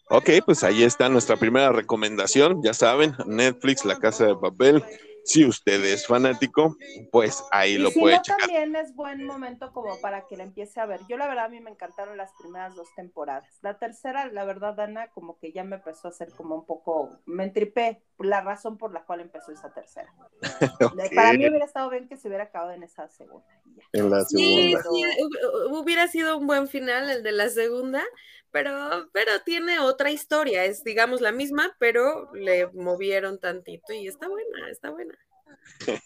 Ok, 0.10 0.30
pues 0.46 0.64
ahí 0.64 0.84
está 0.84 1.10
nuestra 1.10 1.38
primera 1.38 1.72
recomendación. 1.72 2.62
Ya 2.62 2.74
saben, 2.74 3.16
Netflix, 3.26 3.86
La 3.86 4.00
Casa 4.00 4.28
de 4.28 4.36
Papel. 4.36 4.84
Si 5.26 5.46
usted 5.46 5.84
es 5.86 6.06
fanático, 6.06 6.76
pues 7.12 7.44
ahí 7.52 7.76
Y 7.76 7.80
lo 7.80 7.90
si 7.92 8.02
puede 8.02 8.16
no, 8.16 8.22
checar. 8.22 8.40
también 8.40 8.76
es 8.76 8.94
buen 8.96 9.26
momento 9.26 9.72
como 9.72 10.00
para 10.02 10.28
que 10.28 10.38
la 10.38 10.44
empiece 10.44 10.80
a 10.80 10.86
ver. 10.86 11.00
Yo 11.10 11.18
la 11.18 11.28
verdad 11.28 11.46
a 11.46 11.50
mí 11.50 11.60
me 11.62 11.72
encantaron 11.72 12.18
las 12.18 12.32
primeras 12.40 12.76
dos 12.76 12.88
temporadas. 12.96 13.46
La 13.62 13.78
tercera, 13.80 14.28
la 14.28 14.44
verdad, 14.46 14.80
Ana, 14.80 15.08
como 15.12 15.38
que 15.40 15.52
ya 15.52 15.64
me 15.64 15.78
empezó 15.78 16.08
a 16.08 16.12
hacer 16.12 16.30
como 16.32 16.56
un 16.56 16.66
poco, 16.66 17.10
me 17.26 17.46
entripé 17.46 18.02
la 18.20 18.42
razón 18.42 18.78
por 18.78 18.94
la 18.94 19.04
cual 19.06 19.22
empezó 19.22 19.52
esa 19.52 19.74
tercera. 19.74 20.14
Para 21.16 21.34
mí 21.34 21.48
hubiera 21.48 21.66
estado 21.66 21.90
bien 21.90 22.08
que 22.08 22.18
se 22.18 22.28
hubiera 22.28 22.46
acabado 22.46 22.72
en 22.72 22.84
esa 22.84 23.08
segunda. 23.10 23.46
en 23.94 24.10
la 24.10 24.24
Sí, 24.26 24.38
segunda. 24.38 24.84
sí, 24.84 25.04
hu- 25.22 25.82
hubiera 25.82 26.08
sido 26.08 26.38
un 26.38 26.48
buen 26.48 26.68
final 26.68 27.10
el 27.10 27.24
de 27.24 27.32
la 27.32 27.50
segunda, 27.50 28.04
pero, 28.52 29.10
pero 29.14 29.32
tiene 29.46 29.80
otra 29.80 30.12
historia, 30.12 30.66
es 30.66 30.84
digamos 30.84 31.22
la 31.22 31.32
misma, 31.32 31.76
pero 31.80 32.32
le 32.34 32.68
movieron 32.68 33.40
tantito 33.40 33.94
y 33.94 34.08
está 34.08 34.28
buena, 34.28 34.70
está 34.70 34.92
buena. 34.92 35.13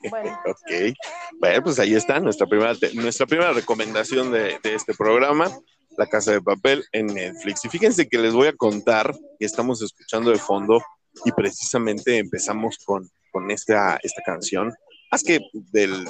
Bueno. 0.10 0.40
ok. 0.46 0.96
Bueno, 1.40 1.64
pues 1.64 1.80
ahí 1.80 1.94
está 1.94 2.20
nuestra 2.20 2.48
primera, 2.48 2.74
nuestra 2.94 3.26
primera 3.26 3.54
recomendación 3.54 4.32
de, 4.32 4.60
de, 4.64 4.76
este 4.76 4.94
programa, 4.94 5.50
La 5.98 6.08
Casa 6.08 6.32
de 6.32 6.42
Papel 6.42 6.86
en 6.92 7.08
Netflix. 7.08 7.66
Y 7.66 7.70
fíjense 7.70 8.08
que 8.08 8.18
les 8.18 8.34
voy 8.34 8.48
a 8.48 8.54
contar 8.54 9.14
que 9.40 9.46
estamos 9.46 9.82
escuchando 9.82 10.32
de 10.32 10.40
fondo 10.40 10.82
y 11.26 11.32
precisamente 11.32 12.18
empezamos 12.18 12.78
con, 12.86 13.10
con 13.32 13.52
esta, 13.52 14.00
esta 14.04 14.22
canción. 14.24 14.74
Más 15.12 15.24
que 15.24 15.40
del, 15.54 16.06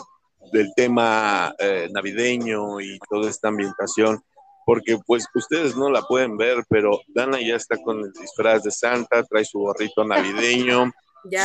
del 0.51 0.71
tema 0.75 1.53
eh, 1.59 1.87
navideño 1.91 2.79
y 2.81 2.99
toda 3.09 3.29
esta 3.29 3.49
ambientación, 3.49 4.21
porque 4.65 4.97
pues 5.05 5.25
ustedes 5.33 5.75
no 5.75 5.89
la 5.89 6.01
pueden 6.01 6.37
ver, 6.37 6.63
pero 6.69 6.99
Dana 7.07 7.39
ya 7.39 7.55
está 7.55 7.77
con 7.77 7.99
el 7.99 8.11
disfraz 8.11 8.63
de 8.63 8.71
Santa, 8.71 9.23
trae 9.23 9.45
su 9.45 9.59
gorrito 9.59 10.03
navideño, 10.03 10.91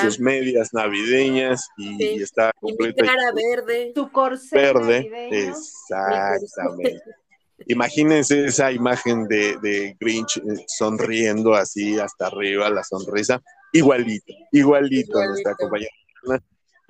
sus 0.03 0.21
medias 0.21 0.71
navideñas 0.73 1.69
y, 1.77 2.23
está 2.23 2.53
completa. 2.61 3.05
cara 3.05 3.33
verde. 3.33 3.93
Tu 3.95 4.11
corsé 4.11 4.57
verde. 4.57 5.11
Exactamente. 5.31 7.03
Imagínense 7.67 8.47
esa 8.47 8.73
imagen 8.73 9.29
de, 9.29 9.57
de, 9.63 9.97
Grinch 10.01 10.39
eh, 10.39 10.65
sonriendo 10.67 11.55
así 11.55 11.99
hasta 11.99 12.27
arriba, 12.27 12.69
la 12.71 12.83
sonrisa. 12.83 13.41
Igualito, 13.73 14.33
igualito, 14.51 15.11
igualito. 15.11 15.25
nuestra 15.29 15.55
compañera 15.55 15.93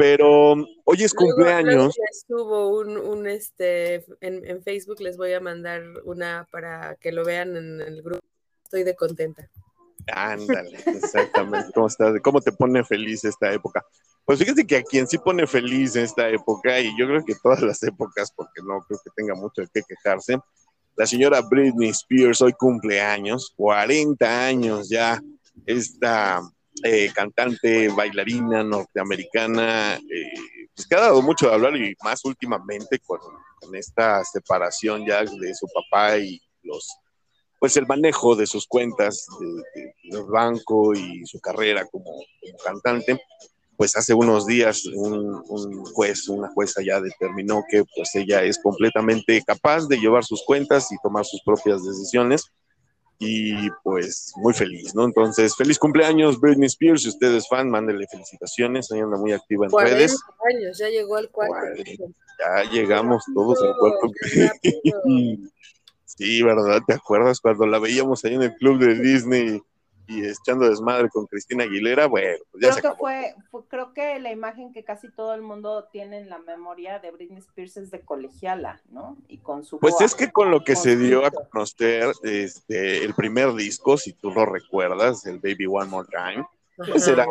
pero 0.02 0.54
hoy 0.84 1.02
es 1.04 1.14
cumpleaños. 1.14 1.94
Estuvo 2.10 2.80
un, 2.80 2.96
un 2.96 3.28
este, 3.28 4.04
en, 4.20 4.44
en, 4.44 4.62
Facebook 4.62 5.00
les 5.00 5.16
voy 5.16 5.32
a 5.32 5.38
mandar 5.40 5.82
una 6.04 6.48
para 6.50 6.96
que 6.96 7.12
lo 7.12 7.24
vean 7.24 7.56
en 7.56 7.80
el 7.80 8.02
grupo. 8.02 8.26
Estoy 8.64 8.82
de 8.82 8.96
contenta. 8.96 9.48
Ándale, 10.12 10.78
exactamente. 10.86 11.72
¿Cómo, 11.74 11.86
estás? 11.86 12.20
¿Cómo 12.22 12.40
te 12.40 12.52
pone 12.52 12.84
feliz 12.84 13.24
esta 13.24 13.52
época? 13.52 13.84
Pues 14.24 14.38
fíjate 14.38 14.66
que 14.66 14.76
a 14.76 14.82
quien 14.82 15.06
sí 15.06 15.18
pone 15.18 15.46
feliz 15.46 15.96
esta 15.96 16.28
época, 16.28 16.80
y 16.80 16.96
yo 16.98 17.06
creo 17.06 17.24
que 17.24 17.34
todas 17.42 17.60
las 17.62 17.82
épocas, 17.82 18.32
porque 18.34 18.62
no 18.62 18.80
creo 18.86 19.00
que 19.04 19.10
tenga 19.16 19.34
mucho 19.34 19.62
de 19.62 19.68
qué 19.72 19.82
quejarse, 19.86 20.38
la 20.96 21.06
señora 21.06 21.40
Britney 21.40 21.88
Spears 21.88 22.42
hoy 22.42 22.52
cumpleaños, 22.52 23.52
40 23.56 24.46
años 24.46 24.88
ya, 24.88 25.20
esta 25.66 26.40
eh, 26.84 27.10
cantante, 27.14 27.88
bailarina 27.88 28.62
norteamericana, 28.62 29.94
eh, 29.94 30.32
pues 30.74 30.86
que 30.86 30.94
ha 30.94 31.00
dado 31.00 31.22
mucho 31.22 31.48
de 31.48 31.54
hablar 31.54 31.76
y 31.76 31.94
más 32.02 32.24
últimamente 32.24 32.98
con, 33.00 33.20
esta 33.74 34.24
separación 34.24 35.06
ya 35.06 35.22
de 35.22 35.54
su 35.54 35.68
papá 35.72 36.18
y 36.18 36.40
los, 36.64 36.88
pues 37.62 37.76
el 37.76 37.86
manejo 37.86 38.34
de 38.34 38.44
sus 38.48 38.66
cuentas 38.66 39.24
del 40.02 40.24
banco 40.24 40.94
y 40.94 41.24
su 41.26 41.38
carrera 41.38 41.86
como, 41.86 42.10
cantante, 42.64 43.22
pues 43.76 43.96
hace 43.96 44.14
unos 44.14 44.48
días 44.48 44.84
un, 44.86 45.40
un, 45.46 45.84
juez, 45.84 46.28
una 46.28 46.48
jueza 46.48 46.82
ya 46.84 47.00
determinó 47.00 47.62
que 47.70 47.84
pues 47.94 48.16
ella 48.16 48.42
es 48.42 48.60
completamente 48.60 49.40
capaz 49.46 49.86
de 49.86 49.96
llevar 49.96 50.24
sus 50.24 50.42
cuentas 50.44 50.90
y 50.90 50.96
tomar 51.04 51.24
sus 51.24 51.40
propias 51.44 51.84
decisiones 51.84 52.50
y 53.20 53.70
pues 53.84 54.32
muy 54.38 54.54
feliz, 54.54 54.92
¿no? 54.96 55.04
Entonces, 55.04 55.54
feliz 55.54 55.78
cumpleaños 55.78 56.40
Britney 56.40 56.66
Spears, 56.66 57.02
si 57.02 57.10
usted 57.10 57.32
es 57.32 57.46
fan, 57.46 57.70
mándele 57.70 58.08
felicitaciones, 58.08 58.90
ella 58.90 59.04
anda 59.04 59.18
muy 59.18 59.30
activa 59.30 59.66
en 59.66 59.86
redes. 59.86 60.20
años, 60.52 60.78
ya 60.78 60.88
llegó 60.88 61.14
al 61.14 61.30
cuarto. 61.30 61.80
Ya 62.40 62.68
llegamos 62.72 63.22
todos 63.32 63.62
al 63.62 63.76
cuarto. 63.78 64.10
sí, 66.16 66.42
¿verdad? 66.42 66.80
¿Te 66.86 66.94
acuerdas 66.94 67.40
cuando 67.40 67.66
la 67.66 67.78
veíamos 67.78 68.24
ahí 68.24 68.34
en 68.34 68.42
el 68.42 68.54
club 68.54 68.78
de 68.78 68.94
Disney? 68.94 69.62
y 70.06 70.26
echando 70.26 70.68
desmadre 70.68 71.08
con 71.08 71.26
Cristina 71.26 71.64
Aguilera, 71.64 72.06
bueno, 72.06 72.36
pues 72.50 72.62
ya 72.62 72.70
creo 72.70 72.74
se 72.74 72.82
que 72.82 72.96
fue, 72.96 73.34
creo 73.68 73.92
que 73.92 74.18
la 74.18 74.30
imagen 74.30 74.72
que 74.72 74.84
casi 74.84 75.10
todo 75.10 75.34
el 75.34 75.42
mundo 75.42 75.88
tiene 75.92 76.18
en 76.18 76.28
la 76.28 76.38
memoria 76.38 76.98
de 76.98 77.10
Britney 77.10 77.38
Spears 77.38 77.76
es 77.76 77.90
de 77.90 78.00
colegiala, 78.00 78.80
¿no? 78.90 79.16
Y 79.28 79.38
con 79.38 79.64
su 79.64 79.78
Pues 79.78 80.00
es 80.00 80.14
que 80.14 80.30
con 80.30 80.50
lo 80.50 80.64
que 80.64 80.76
se 80.76 80.96
dio 80.96 81.24
a 81.24 81.30
conocer 81.30 82.12
este 82.22 83.04
el 83.04 83.14
primer 83.14 83.54
disco, 83.54 83.96
si 83.96 84.12
tú 84.12 84.30
lo 84.30 84.44
recuerdas, 84.44 85.24
el 85.26 85.38
Baby 85.38 85.66
One 85.66 85.86
More 85.86 86.08
Time, 86.08 86.46
pues 86.76 87.06
era 87.06 87.26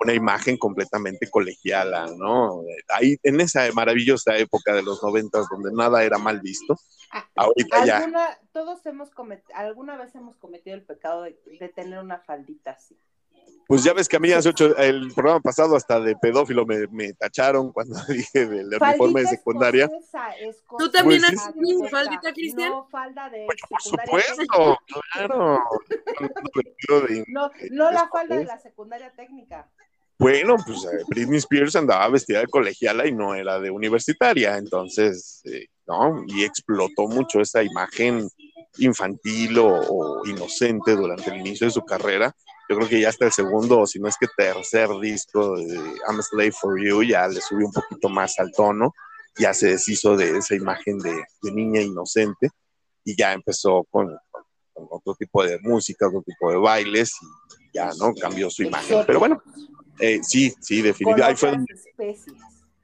una 0.00 0.14
imagen 0.14 0.56
completamente 0.56 1.28
colegiala, 1.28 2.06
¿no? 2.16 2.62
Ahí 2.88 3.16
en 3.22 3.40
esa 3.40 3.70
maravillosa 3.72 4.36
época 4.36 4.72
de 4.72 4.82
los 4.82 5.02
noventas 5.02 5.46
donde 5.50 5.72
nada 5.72 6.04
era 6.04 6.18
mal 6.18 6.40
visto. 6.40 6.76
Ah, 7.10 7.26
ahorita 7.36 7.84
ya. 7.84 8.38
Todos 8.52 8.84
hemos 8.86 9.10
cometido, 9.10 9.56
alguna 9.56 9.96
vez 9.96 10.14
hemos 10.14 10.36
cometido 10.36 10.76
el 10.76 10.82
pecado 10.82 11.22
de, 11.22 11.32
tener 11.74 11.98
una 11.98 12.18
faldita 12.20 12.72
así. 12.72 12.96
Pues 13.66 13.84
ya 13.84 13.92
ves 13.92 14.08
que 14.08 14.16
a 14.16 14.20
mí 14.20 14.32
hace 14.32 14.48
ocho, 14.48 14.74
el 14.78 15.12
programa 15.12 15.40
pasado 15.40 15.76
hasta 15.76 16.00
de 16.00 16.16
pedófilo 16.16 16.64
me, 16.64 16.86
me 16.86 17.12
tacharon 17.12 17.70
cuando 17.70 17.94
dije 18.08 18.46
del 18.46 18.68
uniforme 18.80 19.22
de 19.22 19.26
secundaria. 19.26 19.90
¿Tú 20.78 20.90
también 20.90 21.20
pues 21.20 21.38
has 21.38 21.52
tenido 21.52 21.88
faldita, 21.88 22.32
Cristian? 22.32 22.70
No, 22.70 22.88
falda 22.88 23.28
de 23.28 23.44
pues 23.46 23.58
Por 23.68 23.82
supuesto, 23.82 24.78
claro. 25.12 25.58
no, 27.28 27.50
no 27.70 27.90
la 27.90 28.08
falda 28.08 28.36
de 28.36 28.44
la 28.44 28.58
secundaria 28.58 29.12
técnica. 29.12 29.68
Bueno, 30.18 30.56
pues 30.66 30.84
eh, 30.84 31.04
Britney 31.08 31.38
Spears 31.38 31.76
andaba 31.76 32.08
vestida 32.08 32.40
de 32.40 32.48
colegiala 32.48 33.06
y 33.06 33.12
no 33.12 33.36
era 33.36 33.60
de 33.60 33.70
universitaria, 33.70 34.56
entonces, 34.58 35.40
eh, 35.44 35.66
¿no? 35.86 36.24
Y 36.26 36.42
explotó 36.42 37.06
mucho 37.06 37.40
esa 37.40 37.62
imagen 37.62 38.28
infantil 38.78 39.58
o, 39.60 40.26
inocente 40.26 40.96
durante 40.96 41.30
el 41.30 41.38
inicio 41.38 41.68
de 41.68 41.72
su 41.72 41.84
carrera. 41.84 42.34
Yo 42.68 42.76
creo 42.76 42.88
que 42.88 43.00
ya 43.00 43.10
hasta 43.10 43.26
el 43.26 43.32
segundo, 43.32 43.80
o 43.80 43.86
si 43.86 44.00
no 44.00 44.08
es 44.08 44.16
que 44.18 44.26
tercer 44.36 44.88
disco 45.00 45.56
de 45.56 45.76
I'm 45.76 46.18
a 46.18 46.22
Slave 46.22 46.52
for 46.52 46.78
You, 46.80 47.04
ya 47.04 47.28
le 47.28 47.40
subió 47.40 47.66
un 47.66 47.72
poquito 47.72 48.08
más 48.08 48.38
al 48.40 48.50
tono, 48.52 48.92
ya 49.38 49.54
se 49.54 49.68
deshizo 49.68 50.16
de 50.16 50.36
esa 50.36 50.56
imagen 50.56 50.98
de, 50.98 51.24
niña 51.42 51.80
inocente 51.80 52.50
y 53.04 53.16
ya 53.16 53.32
empezó 53.32 53.84
con, 53.88 54.08
con, 54.30 54.86
otro 54.90 55.14
tipo 55.14 55.44
de 55.44 55.58
música, 55.60 56.08
otro 56.08 56.22
tipo 56.22 56.50
de 56.50 56.56
bailes 56.56 57.12
y 57.22 57.76
ya, 57.76 57.90
¿no? 57.98 58.12
Cambió 58.14 58.50
su 58.50 58.64
imagen. 58.64 59.04
Pero 59.06 59.20
bueno, 59.20 59.42
eh, 60.00 60.20
sí, 60.22 60.52
sí, 60.60 60.82
definitivamente. 60.82 61.24
Ahí 61.24 61.36
fue, 61.36 61.50
donde, 61.50 61.74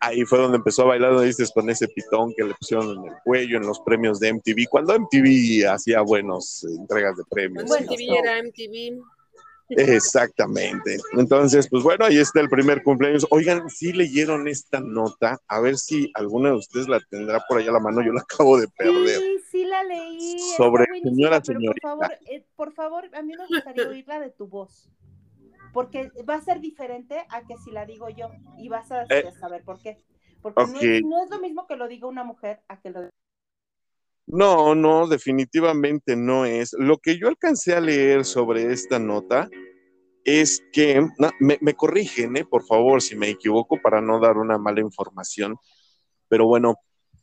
ahí 0.01 0.25
fue 0.25 0.39
donde 0.39 0.57
empezó 0.59 0.83
a 0.83 0.87
bailar, 0.87 1.19
dices, 1.21 1.51
con 1.53 1.69
ese 1.71 1.89
pitón 1.89 2.33
que 2.37 2.45
le 2.45 2.55
pusieron 2.55 2.99
en 2.99 3.13
el 3.13 3.15
cuello 3.25 3.57
en 3.57 3.67
los 3.67 3.81
premios 3.81 4.21
de 4.21 4.33
MTV, 4.33 4.69
cuando 4.69 4.99
MTV 4.99 5.67
hacía 5.69 6.01
buenas 6.03 6.65
entregas 6.65 7.17
de 7.17 7.25
premios. 7.31 7.65
MTV 7.71 8.19
era 8.19 8.43
MTV. 8.43 9.03
Exactamente. 9.71 10.99
Entonces, 11.17 11.69
pues 11.71 11.83
bueno, 11.83 12.05
ahí 12.05 12.19
está 12.19 12.41
el 12.41 12.49
primer 12.51 12.83
cumpleaños. 12.83 13.27
Oigan, 13.31 13.69
si 13.71 13.93
leyeron 13.93 14.47
esta 14.47 14.79
nota, 14.81 15.41
a 15.49 15.61
ver 15.61 15.79
si 15.79 16.11
alguna 16.15 16.51
de 16.51 16.57
ustedes 16.57 16.87
la 16.87 17.01
tendrá 17.01 17.43
por 17.49 17.59
allá 17.59 17.71
a 17.71 17.75
la 17.75 17.81
mano, 17.81 18.03
yo 18.03 18.13
la 18.13 18.21
acabo 18.21 18.59
de 18.59 18.69
perder. 18.69 19.19
Sí, 19.19 19.37
sí 19.51 19.65
la 19.65 19.83
leí. 19.85 20.39
Sobre 20.57 20.85
señora, 21.03 21.43
señorita. 21.43 21.81
Por 21.81 21.99
favor, 21.99 22.19
eh, 22.27 22.45
por 22.57 22.73
favor, 22.75 23.11
a 23.15 23.23
mí 23.23 23.35
me 23.37 23.47
gustaría 23.47 23.89
oírla 23.89 24.21
de 24.21 24.31
tu 24.31 24.47
voz 24.47 24.91
porque 25.75 26.11
va 26.27 26.37
a 26.37 26.41
ser 26.41 26.61
diferente 26.61 27.27
a 27.29 27.43
que 27.43 27.59
si 27.59 27.73
la 27.73 27.85
digo 27.85 28.09
yo 28.09 28.31
y 28.57 28.69
vas 28.69 28.91
a 28.93 29.03
eh, 29.11 29.33
saber 29.33 29.65
por 29.65 29.83
qué. 29.83 29.99
Porque 30.41 31.03
no, 31.03 31.23
es, 31.23 31.31
lo 31.31 31.41
mismo 31.41 31.67
que 31.67 31.77
lo 31.77 31.89
diga 31.89 32.07
una 32.07 32.23
mujer 32.23 32.63
a 32.69 32.81
que 32.81 32.91
lo 32.91 33.01
diga. 33.01 33.11
No, 34.27 34.75
no, 34.75 35.09
definitivamente 35.09 36.17
no 36.17 36.45
es. 36.47 36.75
Lo 36.79 36.99
que 36.99 37.19
yo 37.19 37.29
alcancé 37.29 37.75
a 37.75 37.81
leer 37.81 38.25
sobre 38.25 38.73
esta 38.73 38.99
nota 38.99 39.51
es 40.25 40.63
que, 40.73 41.07
me, 41.41 41.75
corrigen, 41.75 42.37
¿eh? 42.37 42.45
por 42.45 42.65
favor, 42.65 43.03
si 43.03 43.17
me 43.17 43.29
equivoco, 43.29 43.81
para 43.83 44.01
no 44.01 44.21
dar 44.21 44.39
una 44.39 44.57
mala 44.57 44.81
información, 44.81 45.57
pero 46.29 46.47
bueno, 46.47 46.77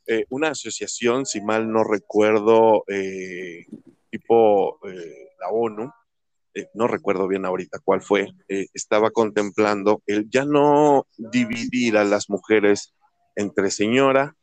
eh, 0.05 0.25
una 0.29 0.49
asociación, 0.49 1.25
si 1.25 1.41
mal 1.41 1.71
no 1.71 1.83
recuerdo, 1.83 2.83
tipo 4.11 4.79
la 5.39 5.49
ONU, 5.49 5.91
eh, 6.53 6.67
no 6.73 6.87
recuerdo 6.87 7.27
bien 7.27 7.45
ahorita 7.45 7.79
cuál 7.83 8.01
fue, 8.01 8.27
eh, 8.49 8.67
estaba 8.73 9.11
contemplando 9.11 10.01
el 10.05 10.29
ya 10.29 10.43
no 10.43 11.07
dividir 11.17 11.97
a 11.97 12.03
las 12.03 12.29
mujeres 12.29 12.93
entre 13.35 13.71
señora 13.71 14.35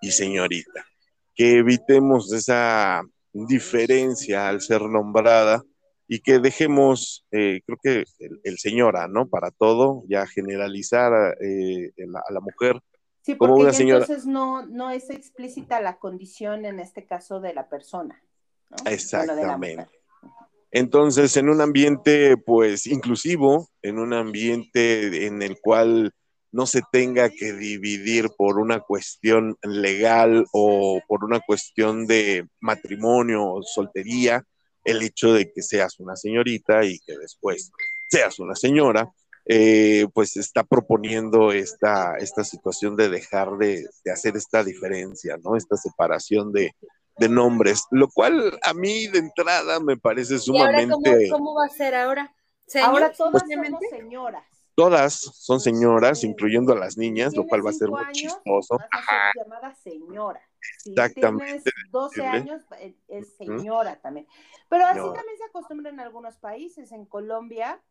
y 0.00 0.10
señorita, 0.10 0.84
que 1.34 1.58
evitemos 1.58 2.32
esa 2.32 3.02
diferencia 3.32 4.48
al 4.48 4.60
ser 4.60 4.82
nombrada 4.82 5.62
y 6.08 6.20
que 6.20 6.40
dejemos, 6.40 7.24
eh, 7.30 7.60
creo 7.64 7.78
que 7.80 8.04
el, 8.42 8.58
señora, 8.58 9.06
¿no? 9.06 9.28
Para 9.28 9.50
todo, 9.52 10.02
ya 10.08 10.26
generalizar 10.26 11.14
a, 11.14 11.34
la, 11.36 12.40
mujer. 12.40 12.80
Sí, 13.22 13.36
porque 13.36 13.50
como 13.50 13.54
una 13.62 13.72
señora. 13.72 14.04
entonces 14.04 14.26
no, 14.26 14.66
no 14.66 14.90
es 14.90 15.08
explícita 15.10 15.80
la 15.80 15.98
condición 15.98 16.64
en 16.64 16.80
este 16.80 17.06
caso 17.06 17.40
de 17.40 17.54
la 17.54 17.68
persona. 17.68 18.20
Exactamente. 18.84 20.01
Entonces, 20.72 21.36
en 21.36 21.50
un 21.50 21.60
ambiente, 21.60 22.36
pues, 22.38 22.86
inclusivo, 22.86 23.68
en 23.82 23.98
un 23.98 24.14
ambiente 24.14 25.26
en 25.26 25.42
el 25.42 25.60
cual 25.60 26.12
no 26.50 26.66
se 26.66 26.80
tenga 26.90 27.28
que 27.30 27.52
dividir 27.52 28.30
por 28.36 28.58
una 28.58 28.80
cuestión 28.80 29.56
legal 29.62 30.46
o 30.52 31.00
por 31.06 31.24
una 31.24 31.40
cuestión 31.40 32.06
de 32.06 32.46
matrimonio 32.60 33.44
o 33.44 33.62
soltería, 33.62 34.44
el 34.84 35.02
hecho 35.02 35.32
de 35.32 35.52
que 35.52 35.62
seas 35.62 36.00
una 36.00 36.16
señorita 36.16 36.84
y 36.84 36.98
que 37.00 37.16
después 37.18 37.70
seas 38.10 38.38
una 38.38 38.54
señora, 38.54 39.10
eh, 39.44 40.06
pues 40.14 40.36
está 40.36 40.64
proponiendo 40.64 41.52
esta, 41.52 42.16
esta 42.18 42.44
situación 42.44 42.96
de 42.96 43.08
dejar 43.08 43.56
de, 43.58 43.86
hacer 44.12 44.36
esta 44.36 44.62
diferencia, 44.62 45.36
¿no? 45.42 45.56
Esta 45.56 45.76
separación 45.76 46.52
de, 46.52 46.72
nombres, 47.28 47.84
lo 47.90 48.08
cual 48.08 48.58
a 48.62 48.74
mí 48.74 49.06
de 49.06 49.18
entrada 49.18 49.80
me 49.80 49.96
parece 49.96 50.38
sumamente... 50.38 51.28
cómo, 51.30 51.54
va 51.54 51.66
a 51.66 51.68
ser 51.68 51.94
ahora? 51.94 52.34
Ahora 52.82 53.12
todas 53.12 53.42
somos 53.48 53.80
señoras. 53.90 54.44
Todas 54.74 55.14
son 55.14 55.60
señoras, 55.60 56.24
incluyendo 56.24 56.72
a 56.72 56.76
las 56.76 56.96
niñas, 56.96 57.36
lo 57.36 57.46
cual 57.46 57.64
va 57.64 57.70
a 57.70 57.74
ser 57.74 57.90
muy 57.90 58.10
chistoso. 58.12 58.78
llamada 59.36 59.74
señora. 59.74 60.40
Exactamente. 60.86 61.62
tienes 61.62 61.90
12 61.90 62.26
años, 62.26 62.62
eh, 62.78 62.94
es 63.08 63.36
señora 63.36 64.00
también. 64.00 64.26
Pero 64.68 64.86
así 64.86 65.00
también 65.00 65.36
se 65.36 65.44
acostumbra 65.44 65.90
en 65.90 66.00
algunos 66.00 66.38
países. 66.38 66.90
En 66.92 67.04
Colombia, 67.04 67.82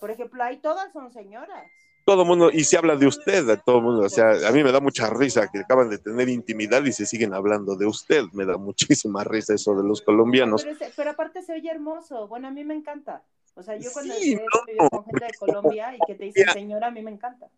por 0.00 0.10
ejemplo, 0.10 0.42
ahí 0.42 0.56
todas 0.56 0.92
son 0.92 1.12
señoras. 1.12 1.70
Todo 2.04 2.24
mundo, 2.24 2.50
y 2.52 2.64
se 2.64 2.76
habla 2.76 2.96
de 2.96 3.06
usted, 3.06 3.48
a 3.48 3.56
todo 3.56 3.80
mundo, 3.80 4.02
o 4.02 4.08
sea, 4.08 4.46
a 4.46 4.52
mí 4.52 4.62
me 4.62 4.72
da 4.72 4.80
mucha 4.80 5.08
risa 5.08 5.48
que 5.50 5.60
acaban 5.60 5.88
de 5.88 5.98
tener 5.98 6.28
intimidad 6.28 6.84
y 6.84 6.92
se 6.92 7.06
siguen 7.06 7.32
hablando 7.32 7.76
de 7.76 7.86
usted, 7.86 8.24
me 8.32 8.44
da 8.44 8.56
muchísima 8.58 9.24
risa 9.24 9.54
eso 9.54 9.74
de 9.74 9.82
los 9.82 10.02
colombianos. 10.02 10.66
Pero, 10.96 11.10
aparte 11.10 11.42
se 11.42 11.54
oye 11.54 11.70
hermoso, 11.70 12.28
bueno, 12.28 12.48
a 12.48 12.50
mí 12.50 12.64
me 12.64 12.74
encanta. 12.74 13.22
O 13.54 13.62
sea, 13.62 13.76
yo 13.76 13.90
cuando 13.92 14.14
sí, 14.14 14.34
no, 14.34 14.90
con 14.90 15.04
gente 15.04 15.26
de 15.26 15.34
Colombia 15.38 15.94
y 15.94 15.98
que 16.06 16.14
te 16.16 16.24
dicen 16.24 16.48
señora, 16.52 16.88
a 16.88 16.90
mí 16.90 17.02
me 17.02 17.12
encanta. 17.12 17.48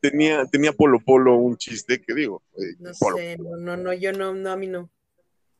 Tenía, 0.00 0.46
tenía 0.46 0.72
Polo 0.72 0.98
Polo 0.98 1.36
un 1.36 1.56
chiste 1.56 2.00
que 2.00 2.14
digo. 2.14 2.42
Eh, 2.56 2.74
no 2.80 2.94
sé, 2.94 3.36
no, 3.38 3.76
no, 3.76 3.92
yo 3.92 4.12
no, 4.12 4.32
no, 4.34 4.50
a 4.50 4.56
mí 4.56 4.66
no 4.66 4.90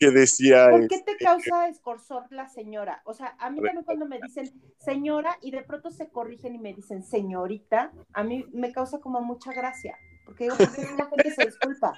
que 0.03 0.11
decía. 0.11 0.69
¿Por 0.69 0.89
qué 0.89 1.01
te 1.01 1.13
este, 1.13 1.25
causa 1.25 1.69
escorsor 1.69 2.25
la 2.31 2.49
señora? 2.49 3.03
O 3.05 3.15
sea, 3.15 3.37
a 3.39 3.51
mí 3.51 3.61
también 3.61 3.85
cuando 3.85 4.07
me 4.07 4.19
dicen 4.21 4.51
señora 4.79 5.39
y 5.41 5.53
de 5.53 5.63
pronto 5.63 5.91
se 5.93 6.11
corrigen 6.11 6.57
y 6.57 6.59
me 6.59 6.75
dicen 6.75 7.05
señorita, 7.05 7.93
a 8.13 8.23
mí 8.25 8.45
me 8.53 8.73
causa 8.73 8.99
como 8.99 9.21
mucha 9.21 9.53
gracia. 9.53 9.97
Porque 10.25 10.45
digo, 10.45 10.57
la 10.99 11.07
gente 11.07 11.31
se 11.31 11.47
disculpa. 11.47 11.93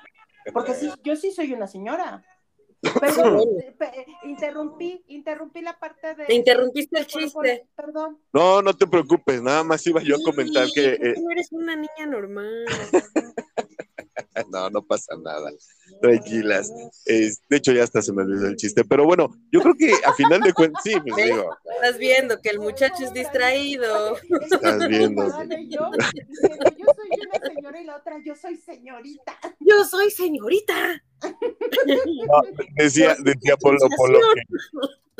Porque 0.52 0.74
sí, 0.74 0.90
yo 1.02 1.16
sí 1.16 1.30
soy 1.30 1.54
una 1.54 1.66
señora. 1.66 2.22
Perdón, 3.00 3.40
eh, 3.80 4.06
interrumpí, 4.24 5.02
interrumpí 5.08 5.62
la 5.62 5.78
parte 5.78 6.14
de. 6.14 6.26
Te 6.26 6.34
interrumpiste 6.34 6.98
el 6.98 7.06
chiste. 7.06 7.66
Perdón. 7.74 8.18
No, 8.34 8.60
no 8.60 8.74
te 8.74 8.86
preocupes, 8.86 9.40
nada 9.40 9.64
más 9.64 9.86
iba 9.86 10.02
yo 10.02 10.16
a 10.16 10.22
comentar 10.22 10.66
que. 10.74 10.92
Eh... 10.92 11.14
eres 11.32 11.50
una 11.52 11.74
niña 11.74 12.06
normal. 12.06 12.66
no, 14.50 14.70
no 14.70 14.82
pasa 14.82 15.14
nada. 15.22 15.50
Tranquilas. 16.00 16.72
de 17.06 17.56
hecho, 17.56 17.72
ya 17.72 17.84
hasta 17.84 18.02
se 18.02 18.12
me 18.12 18.22
olvidó 18.22 18.48
el 18.48 18.56
chiste. 18.56 18.84
Pero 18.84 19.04
bueno, 19.04 19.30
yo 19.52 19.60
creo 19.60 19.74
que 19.74 19.92
a 20.04 20.12
final 20.14 20.40
de 20.40 20.52
cuentas, 20.52 20.82
sí, 20.82 20.92
pues 21.00 21.24
digo. 21.24 21.56
Estás 21.76 21.98
viendo 21.98 22.40
que 22.40 22.50
el 22.50 22.58
muchacho 22.58 23.04
es 23.04 23.12
distraído. 23.12 24.16
Estás 24.50 24.88
viendo. 24.88 25.26
Yo, 25.68 25.90
yo 25.90 26.86
soy 26.96 27.10
una 27.26 27.54
señora 27.54 27.80
y 27.80 27.84
la 27.84 27.96
otra, 27.96 28.18
yo 28.24 28.34
soy 28.34 28.56
señorita. 28.56 29.38
Yo 29.60 29.84
soy 29.84 30.10
señorita. 30.10 31.02
decía, 32.76 33.16
decía 33.20 33.56
Polo 33.56 33.78
Polo 33.96 34.20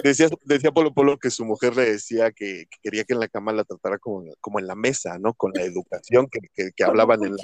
que, 0.03 0.09
decía, 0.09 0.29
decía 0.45 0.73
Polo 0.73 0.93
Polo 0.93 1.19
que 1.19 1.31
su 1.31 1.45
mujer 1.45 1.77
le 1.77 1.93
decía 1.93 2.33
que, 2.33 2.67
quería 2.83 3.05
que 3.05 3.15
en 3.15 3.21
la 3.21 3.29
cama 3.29 3.53
la 3.53 3.65
tratara 3.65 3.99
como, 3.99 4.25
como 4.41 4.59
en 4.59 4.67
la 4.67 4.75
mesa, 4.75 5.19
¿no? 5.19 5.35
Con 5.35 5.53
la 5.55 5.63
educación 5.63 6.29
que, 6.31 6.41
que, 6.55 6.73
que 6.75 6.85
hablaban 6.85 7.25
en 7.25 7.33
la 7.33 7.39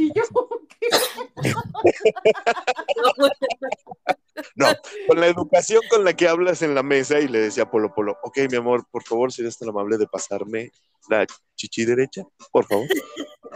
no, 4.56 4.66
con 5.06 5.20
la 5.20 5.26
educación 5.26 5.80
con 5.90 6.04
la 6.04 6.14
que 6.14 6.28
hablas 6.28 6.62
en 6.62 6.74
la 6.74 6.82
mesa 6.82 7.20
y 7.20 7.28
le 7.28 7.40
decía 7.40 7.70
Polo 7.70 7.94
Polo, 7.94 8.16
ok, 8.22 8.38
mi 8.50 8.56
amor, 8.56 8.84
por 8.90 9.02
favor, 9.02 9.30
eres 9.38 9.58
tan 9.58 9.68
amable 9.68 9.98
de 9.98 10.06
pasarme 10.06 10.70
la 11.08 11.26
chichi 11.56 11.84
derecha, 11.84 12.22
por 12.50 12.66
favor. 12.66 12.86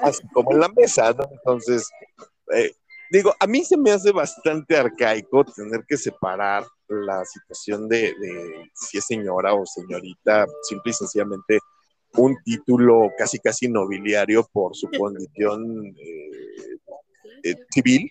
Así 0.03 0.23
como 0.33 0.53
en 0.53 0.61
la 0.61 0.69
mesa, 0.69 1.13
¿no? 1.13 1.29
Entonces, 1.31 1.89
eh, 2.55 2.73
digo, 3.11 3.35
a 3.39 3.47
mí 3.47 3.65
se 3.65 3.77
me 3.77 3.91
hace 3.91 4.13
bastante 4.13 4.77
arcaico 4.77 5.45
tener 5.45 5.85
que 5.89 5.97
separar 5.97 6.65
la 6.89 7.25
situación 7.25 7.89
de, 7.89 8.15
si 8.75 8.99
es 8.99 9.07
señora 9.07 9.55
o 9.55 9.65
señorita, 9.65 10.47
simple 10.63 10.91
y 10.91 10.95
sencillamente 10.95 11.59
un 12.17 12.37
título 12.45 13.11
casi 13.19 13.39
casi 13.39 13.69
nobiliario 13.69 14.49
por 14.53 14.77
su 14.77 14.89
condición 14.97 15.87
eh, 15.87 16.79
eh, 17.45 17.57
civil, 17.71 18.11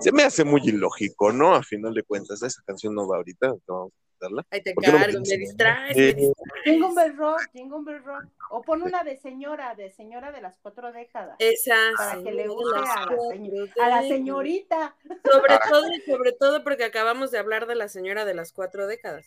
se 0.00 0.12
me 0.12 0.22
hace 0.22 0.44
muy 0.44 0.60
ilógico, 0.64 1.32
¿no? 1.32 1.54
A 1.54 1.62
final 1.62 1.94
de 1.94 2.02
cuentas, 2.02 2.42
esa 2.42 2.62
canción 2.64 2.94
no 2.94 3.06
va 3.06 3.16
ahorita, 3.16 3.54
vamos 3.66 3.92
a 3.92 4.24
darla. 4.24 4.46
Ahí 4.50 4.62
te 4.62 4.74
cargo, 4.74 4.98
me 4.98 5.36
distraes, 5.36 5.96
me 5.96 6.14
distraes. 6.14 6.32
Jingle 6.64 7.12
Rock, 7.12 7.42
Jingle 7.52 7.98
Rock. 7.98 8.24
O 8.50 8.62
pon 8.62 8.82
una 8.82 9.04
de 9.04 9.16
señora, 9.16 9.74
de 9.74 9.90
señora 9.90 10.32
de 10.32 10.40
las 10.40 10.58
cuatro 10.60 10.92
décadas. 10.92 11.36
Esa, 11.38 11.76
Para 11.96 12.22
que 12.22 12.32
le 12.32 12.48
guste 12.48 12.78
a 12.78 12.82
la, 12.82 13.84
a 13.84 13.88
la, 13.88 14.02
señorita. 14.02 14.96
Sobre 15.24 15.58
todo, 15.68 15.86
sobre 16.06 16.32
todo 16.32 16.64
porque 16.64 16.84
acabamos 16.84 17.30
de 17.30 17.38
hablar 17.38 17.66
de 17.66 17.74
la 17.74 17.88
señora 17.88 18.24
de 18.24 18.34
las 18.34 18.52
cuatro 18.52 18.86
décadas. 18.86 19.26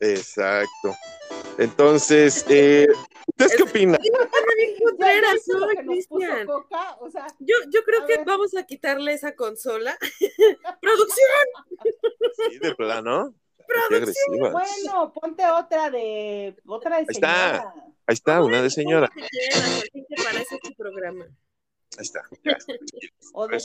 Exacto. 0.00 0.94
Entonces, 1.58 2.44
eh, 2.48 2.86
¿ustedes 3.26 3.56
qué 3.56 3.62
opinan? 3.62 3.98
yo, 7.40 7.54
yo 7.70 7.82
creo 7.84 8.06
que 8.06 8.24
vamos 8.24 8.54
a 8.56 8.64
quitarle 8.64 9.12
esa 9.12 9.34
consola. 9.34 9.96
¡Producción! 10.80 11.28
Sí, 12.50 12.58
de 12.58 12.74
plano. 12.74 13.34
¡Producción! 13.66 14.52
Bueno, 14.52 15.12
ponte 15.12 15.46
otra 15.46 15.90
de 15.90 16.56
otra 16.66 16.98
de 16.98 17.06
señora. 17.06 17.52
Ahí 17.52 17.60
está, 17.62 17.74
Ahí 18.06 18.14
está 18.14 18.42
una 18.42 18.62
de 18.62 18.70
señora. 18.70 19.10
ese 19.16 20.58
programa. 20.76 21.26
Ahí 21.98 22.02
está. 22.02 22.22
o 23.32 23.46
de. 23.46 23.56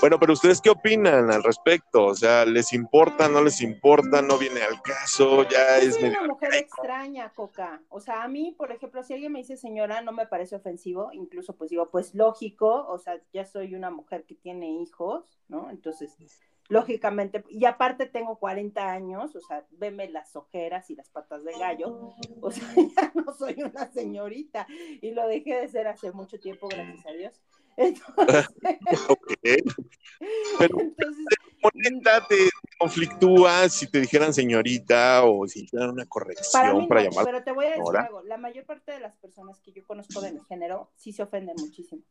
Bueno, 0.00 0.18
pero 0.18 0.34
ustedes 0.34 0.60
qué 0.60 0.70
opinan 0.70 1.30
al 1.30 1.42
respecto? 1.42 2.04
O 2.04 2.14
sea, 2.14 2.44
¿les 2.44 2.72
importa, 2.72 3.28
no 3.28 3.42
les 3.42 3.62
importa, 3.62 4.20
no 4.20 4.36
viene 4.36 4.60
al 4.62 4.82
caso? 4.82 5.48
Ya 5.48 5.78
es 5.78 6.00
medio... 6.00 6.20
una 6.20 6.28
mujer 6.28 6.54
extraña, 6.54 7.32
Coca. 7.32 7.80
O 7.88 8.00
sea, 8.00 8.22
a 8.22 8.28
mí, 8.28 8.54
por 8.56 8.70
ejemplo, 8.72 9.02
si 9.02 9.14
alguien 9.14 9.32
me 9.32 9.38
dice 9.38 9.56
señora, 9.56 10.02
no 10.02 10.12
me 10.12 10.26
parece 10.26 10.56
ofensivo, 10.56 11.10
incluso 11.12 11.56
pues 11.56 11.70
digo, 11.70 11.90
pues 11.90 12.14
lógico, 12.14 12.86
o 12.86 12.98
sea, 12.98 13.18
ya 13.32 13.46
soy 13.46 13.74
una 13.74 13.90
mujer 13.90 14.24
que 14.26 14.34
tiene 14.34 14.82
hijos, 14.82 15.38
¿no? 15.48 15.70
Entonces, 15.70 16.14
lógicamente, 16.68 17.44
y 17.48 17.64
aparte 17.64 18.06
tengo 18.06 18.38
40 18.38 18.90
años, 18.90 19.34
o 19.36 19.40
sea, 19.40 19.64
veme 19.72 20.08
las 20.08 20.36
ojeras 20.36 20.90
y 20.90 20.96
las 20.96 21.08
patas 21.10 21.44
de 21.44 21.52
gallo, 21.58 22.14
o 22.40 22.50
sea, 22.50 22.66
ya 22.96 23.12
no 23.14 23.32
soy 23.34 23.62
una 23.62 23.90
señorita 23.92 24.66
y 25.00 25.12
lo 25.12 25.26
dejé 25.26 25.60
de 25.60 25.68
ser 25.68 25.86
hace 25.86 26.12
mucho 26.12 26.38
tiempo, 26.38 26.68
gracias 26.68 27.06
a 27.06 27.12
Dios. 27.12 27.40
Entonces, 27.76 29.62
Pero, 30.58 30.76
te 32.28 32.36
conflictúa 32.78 33.68
si 33.68 33.90
te 33.90 34.00
dijeran 34.00 34.32
señorita 34.32 35.24
o 35.24 35.46
si 35.46 35.64
hicieran 35.64 35.90
una 35.90 36.06
corrección 36.06 36.88
para, 36.88 37.02
llamar. 37.02 37.24
Pero 37.24 37.44
te 37.44 37.52
voy 37.52 37.66
a 37.66 37.70
decir 37.70 37.96
algo, 37.96 38.22
la 38.22 38.36
mayor 38.36 38.64
parte 38.64 38.92
de 38.92 39.00
las 39.00 39.16
personas 39.16 39.60
que 39.60 39.72
yo 39.72 39.84
conozco 39.86 40.20
de 40.20 40.32
mi 40.32 40.40
género 40.44 40.90
sí 40.96 41.12
se 41.12 41.22
ofenden 41.22 41.56
muchísimo. 41.58 42.02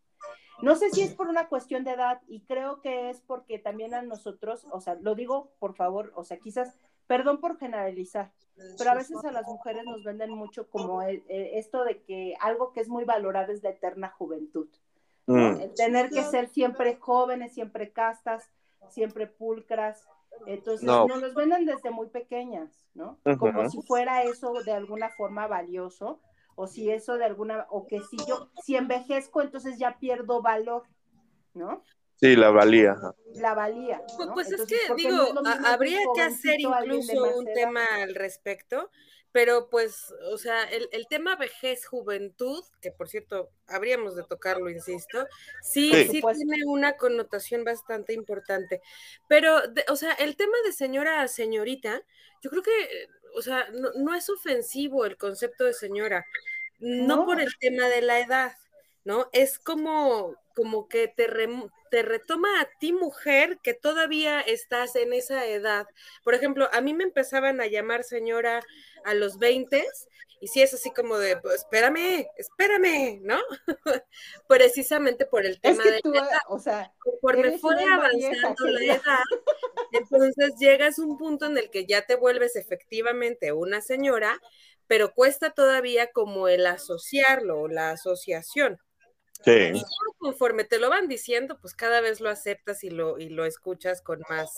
No 0.62 0.76
sé 0.76 0.90
si 0.92 1.02
es 1.02 1.14
por 1.14 1.28
una 1.28 1.48
cuestión 1.50 1.84
de 1.84 1.92
edad 1.92 2.22
y 2.28 2.42
creo 2.42 2.82
que 2.82 3.10
es 3.10 3.22
porque 3.22 3.60
también 3.60 3.94
a 3.94 4.02
nosotros, 4.02 4.66
o 4.72 4.80
sea, 4.80 4.96
lo 4.96 5.16
digo 5.16 5.52
por 5.60 5.76
favor, 5.76 6.14
o 6.16 6.24
sea, 6.24 6.38
quizás, 6.38 6.76
perdón 7.08 7.40
por 7.40 7.58
generalizar, 7.58 8.32
pero 8.78 8.92
a 8.92 8.96
veces 8.96 9.18
a 9.26 9.32
las 9.32 9.46
mujeres 9.48 9.84
nos 9.84 10.04
venden 10.04 10.32
mucho 10.32 10.70
como 10.70 11.02
esto 11.02 11.84
de 11.84 12.02
que 12.04 12.36
algo 12.40 12.72
que 12.72 12.80
es 12.80 12.88
muy 12.88 13.04
valorado 13.04 13.52
es 13.52 13.64
la 13.64 13.70
eterna 13.70 14.10
juventud. 14.10 14.68
Mm. 15.28 15.62
El 15.62 15.74
tener 15.74 16.10
que 16.10 16.24
ser 16.24 16.50
siempre 16.50 16.98
jóvenes, 16.98 17.54
siempre 17.54 17.92
castas, 17.92 18.52
siempre 18.90 19.28
pulcras. 19.28 20.04
Entonces, 20.46 20.86
nos 20.86 21.22
los 21.22 21.34
venden 21.34 21.66
desde 21.66 21.92
muy 21.92 22.08
pequeñas, 22.08 22.72
¿no? 22.94 23.20
Como 23.40 23.70
si 23.70 23.82
fuera 23.84 24.24
eso 24.24 24.54
de 24.66 24.74
alguna 24.74 25.10
forma 25.10 25.48
valioso 25.48 26.20
o 26.56 26.68
si 26.68 26.90
eso 26.90 27.18
de 27.18 27.26
alguna, 27.26 27.68
o 27.70 27.86
que 27.86 28.02
si 28.02 28.18
yo, 28.28 28.50
si 28.64 28.76
envejezco, 28.76 29.42
entonces 29.42 29.78
ya 29.78 29.98
pierdo 30.00 30.42
valor, 30.42 30.84
¿no? 31.54 31.84
Sí, 32.16 32.36
la 32.36 32.50
valía. 32.50 32.96
La 33.34 33.54
valía. 33.54 34.02
¿no? 34.20 34.34
Pues 34.34 34.50
es 34.52 34.66
que, 34.66 34.78
digo, 34.96 35.18
habría 35.66 36.00
que 36.16 36.22
hacer 36.22 36.60
incluso 36.60 37.38
un 37.38 37.46
tema 37.54 37.82
al 38.02 38.16
respecto, 38.16 38.90
pero 39.36 39.68
pues, 39.70 40.14
o 40.32 40.38
sea, 40.38 40.64
el, 40.64 40.88
el, 40.94 41.08
tema 41.10 41.36
vejez, 41.36 41.86
juventud, 41.86 42.64
que 42.82 42.94
por 42.94 43.10
cierto, 43.10 43.50
habríamos 43.68 44.16
de 44.16 44.24
tocarlo, 44.24 44.70
insisto, 44.70 45.28
sí, 45.62 45.92
sí, 46.10 46.22
tiene 46.22 46.64
una 46.66 46.96
connotación 46.96 47.66
bastante 47.66 48.14
importante. 48.14 48.82
Pero, 49.28 49.58
o 49.90 49.96
sea, 49.98 50.14
el 50.14 50.38
tema 50.38 50.56
de 50.64 50.72
señora 50.72 51.22
a 51.22 51.28
señorita, 51.28 52.02
yo 52.42 52.50
creo 52.50 52.64
que 52.64 53.10
o 53.36 53.42
sea, 53.42 53.68
no, 53.74 54.16
es 54.16 54.30
ofensivo 54.30 55.04
el 55.06 55.18
concepto 55.18 55.66
de 55.66 55.74
señora, 55.74 56.26
no, 56.80 57.26
por 57.26 57.42
el 57.42 57.58
tema 57.60 57.90
de 57.90 58.04
la 58.04 58.22
edad, 58.22 58.56
¿no? 59.04 59.28
Es 59.34 59.60
como, 59.60 60.38
como 60.56 60.88
que 60.88 61.08
te, 61.08 61.28
te 61.92 62.02
retoma 62.02 62.62
a 62.62 62.70
ti, 62.80 62.94
mujer, 62.94 63.60
que 63.62 63.74
todavía 63.74 64.42
estás 64.42 64.96
en 64.96 65.14
esa 65.14 65.46
edad. 65.46 65.88
Por 66.24 66.34
ejemplo, 66.34 66.70
a 66.72 66.82
mí 66.82 66.94
me 66.94 67.04
empezaban 67.04 67.62
a 67.62 67.68
llamar 67.68 68.04
señora 68.04 68.62
a 69.04 69.14
los 69.14 69.38
20 69.38 69.86
Y 70.40 70.48
sí 70.48 70.62
es 70.62 70.74
así 70.74 70.92
como 70.92 71.18
de, 71.18 71.38
pues, 71.38 71.56
espérame, 71.56 72.28
espérame, 72.38 73.20
¿no? 73.22 73.38
Precisamente 74.48 75.26
por 75.26 75.46
el 75.46 75.60
tema 75.62 75.84
es 75.84 75.90
que 75.90 75.92
de 75.96 76.02
tú, 76.02 76.14
la 76.14 76.22
edad. 76.22 76.40
o 76.50 76.60
sea, 76.60 76.94
Conforme 77.00 77.58
fue 77.58 77.76
avanzando 77.84 78.68
la 78.68 78.96
edad, 78.96 79.24
entonces 79.92 80.56
llegas 80.60 81.00
a 81.00 81.04
un 81.04 81.18
punto 81.18 81.46
en 81.46 81.58
el 81.58 81.70
que 81.70 81.86
ya 81.86 82.06
te 82.06 82.16
vuelves 82.16 82.56
efectivamente 82.56 83.52
una 83.54 83.82
señora, 83.82 84.40
pero 84.88 85.14
cuesta 85.14 85.52
todavía 85.52 86.12
como 86.12 86.48
el 86.48 86.66
asociarlo, 86.68 87.62
o 87.62 87.68
la 87.68 87.92
asociación. 87.92 88.80
Y 89.72 89.82
Sí. 89.82 89.86
conforme 90.18 90.64
te 90.64 90.80
lo 90.80 90.90
van 90.90 91.08
diciendo, 91.08 91.60
pues 91.60 91.74
cada 91.76 92.02
vez 92.02 92.22
lo 92.22 92.30
aceptas 92.30 92.84
y 92.84 92.90
lo, 92.90 93.20
y 93.20 93.30
lo 93.30 93.46
escuchas 93.46 94.02
con 94.02 94.22
más, 94.30 94.56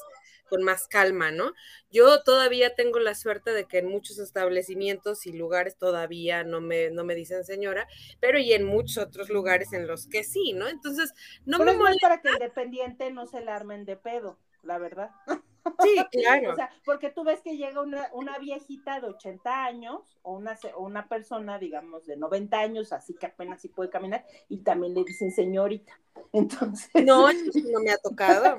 con 0.49 0.63
más 0.63 0.87
calma, 0.87 1.31
¿no? 1.31 1.53
Yo 1.91 2.23
todavía 2.23 2.75
tengo 2.75 2.99
la 2.99 3.15
suerte 3.15 3.51
de 3.51 3.65
que 3.65 3.79
en 3.79 3.87
muchos 3.87 4.19
establecimientos 4.19 5.25
y 5.25 5.33
lugares 5.33 5.77
todavía 5.77 6.43
no 6.43 6.61
me, 6.61 6.89
no 6.91 7.03
me 7.03 7.15
dicen 7.15 7.43
señora, 7.45 7.87
pero 8.19 8.39
y 8.39 8.53
en 8.53 8.63
muchos 8.65 8.97
otros 8.97 9.29
lugares 9.29 9.73
en 9.73 9.87
los 9.87 10.07
que 10.07 10.23
sí, 10.23 10.53
¿no? 10.53 10.67
Entonces, 10.67 11.13
no 11.45 11.57
Pero 11.57 11.71
me 11.71 11.73
es 11.73 11.77
molesta. 11.77 12.07
para 12.07 12.21
que 12.21 12.29
el 12.29 12.39
dependiente 12.39 13.11
no 13.11 13.25
se 13.25 13.41
la 13.41 13.55
armen 13.55 13.85
de 13.85 13.97
pedo, 13.97 14.39
la 14.63 14.77
verdad. 14.77 15.11
Sí, 15.83 15.95
claro. 16.11 16.51
O 16.51 16.55
sea, 16.55 16.69
porque 16.85 17.09
tú 17.09 17.23
ves 17.23 17.41
que 17.41 17.57
llega 17.57 17.81
una, 17.81 18.09
una 18.13 18.37
viejita 18.37 18.99
de 18.99 19.07
80 19.07 19.65
años 19.65 20.17
o 20.21 20.33
una, 20.33 20.57
una 20.77 21.07
persona, 21.07 21.59
digamos, 21.59 22.05
de 22.05 22.17
90 22.17 22.59
años, 22.59 22.93
así 22.93 23.13
que 23.13 23.27
apenas 23.27 23.61
sí 23.61 23.69
puede 23.69 23.89
caminar, 23.89 24.25
y 24.49 24.59
también 24.59 24.93
le 24.93 25.03
dicen 25.03 25.31
señorita. 25.31 25.99
Entonces, 26.33 26.89
No, 27.05 27.31
no 27.31 27.79
me 27.83 27.91
ha 27.91 27.97
tocado. 27.97 28.57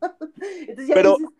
entonces 0.60 0.88
ya 0.88 0.94
Pero, 0.94 1.16
dices, 1.18 1.34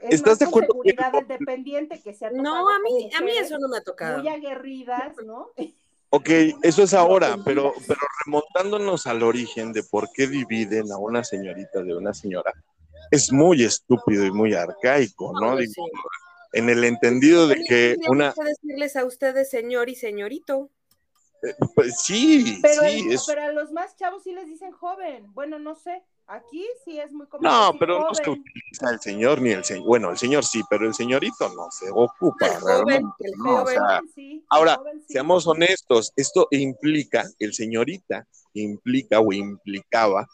es 0.00 0.14
¿estás 0.14 0.32
más 0.32 0.38
de 0.38 0.44
acuerdo 0.46 0.72
seguridad 0.72 1.12
del 1.12 1.26
dependiente 1.26 2.00
que 2.00 2.12
se 2.12 2.26
ha 2.26 2.30
No, 2.30 2.42
tocado 2.42 2.68
a 2.68 2.78
mí, 2.80 3.10
a 3.16 3.20
mí 3.22 3.30
eso 3.38 3.58
no 3.58 3.68
me 3.68 3.78
ha 3.78 3.82
tocado. 3.82 4.18
Muy 4.18 4.28
aguerridas, 4.28 5.16
¿no? 5.24 5.50
Ok, 6.10 6.28
eso 6.62 6.84
es 6.84 6.94
ahora, 6.94 7.38
pero, 7.44 7.72
pero 7.88 8.00
remontándonos 8.24 9.08
al 9.08 9.24
origen 9.24 9.72
de 9.72 9.82
por 9.82 10.12
qué 10.12 10.28
dividen 10.28 10.92
a 10.92 10.96
una 10.96 11.24
señorita 11.24 11.82
de 11.82 11.96
una 11.96 12.14
señora, 12.14 12.52
es 13.10 13.32
muy 13.32 13.62
estúpido 13.64 14.24
y 14.24 14.30
muy 14.30 14.54
arcaico, 14.54 15.32
¿no? 15.40 15.52
No, 15.52 15.56
Digo, 15.56 15.88
en 16.52 16.70
el 16.70 16.84
entendido 16.84 17.48
de 17.48 17.56
que 17.64 17.96
una, 18.08 18.32
decirles 18.44 18.96
a 18.96 19.04
ustedes 19.04 19.50
señor 19.50 19.88
y 19.88 19.94
señorito. 19.94 20.70
pues 21.74 22.00
sí, 22.00 22.58
Pero, 22.62 22.82
sí, 22.82 23.00
el- 23.06 23.12
es, 23.12 23.24
pero 23.26 23.42
a 23.42 23.52
los 23.52 23.70
más 23.72 23.96
chavos 23.96 24.22
sí 24.22 24.32
les 24.32 24.46
dicen 24.46 24.72
joven. 24.72 25.32
Bueno, 25.34 25.58
no 25.58 25.74
sé. 25.74 26.02
Aquí 26.26 26.66
sí 26.86 26.98
es 26.98 27.12
muy 27.12 27.26
común. 27.26 27.44
no, 27.44 27.66
decir 27.66 27.80
pero 27.80 28.00
no 28.00 28.14
se 28.14 28.24
joven. 28.24 28.40
utiliza 28.40 28.90
el 28.94 29.00
señor 29.00 29.42
ni 29.42 29.50
el 29.50 29.62
señor, 29.62 29.86
bueno, 29.86 30.10
el 30.10 30.16
señor 30.16 30.42
sí, 30.42 30.62
pero 30.70 30.86
el 30.86 30.94
señorito 30.94 31.50
no 31.50 31.70
se 31.70 31.90
ocupa 31.90 32.46
El 32.46 32.52
joven, 32.60 32.86
realmente, 32.86 33.14
el 33.18 33.32
¿no? 33.36 33.44
O 33.56 33.58
joven. 33.58 33.74
sea, 33.74 34.00
sí, 34.14 34.42
ahora, 34.48 34.76
joven 34.76 35.00
sí. 35.06 35.12
Seamos 35.12 35.46
honestos, 35.46 36.12
esto 36.16 36.48
implica, 36.50 37.24
el 37.38 37.52
señorita 37.52 38.26
implica 38.54 39.20
o 39.20 39.34
implicaba, 39.34 40.26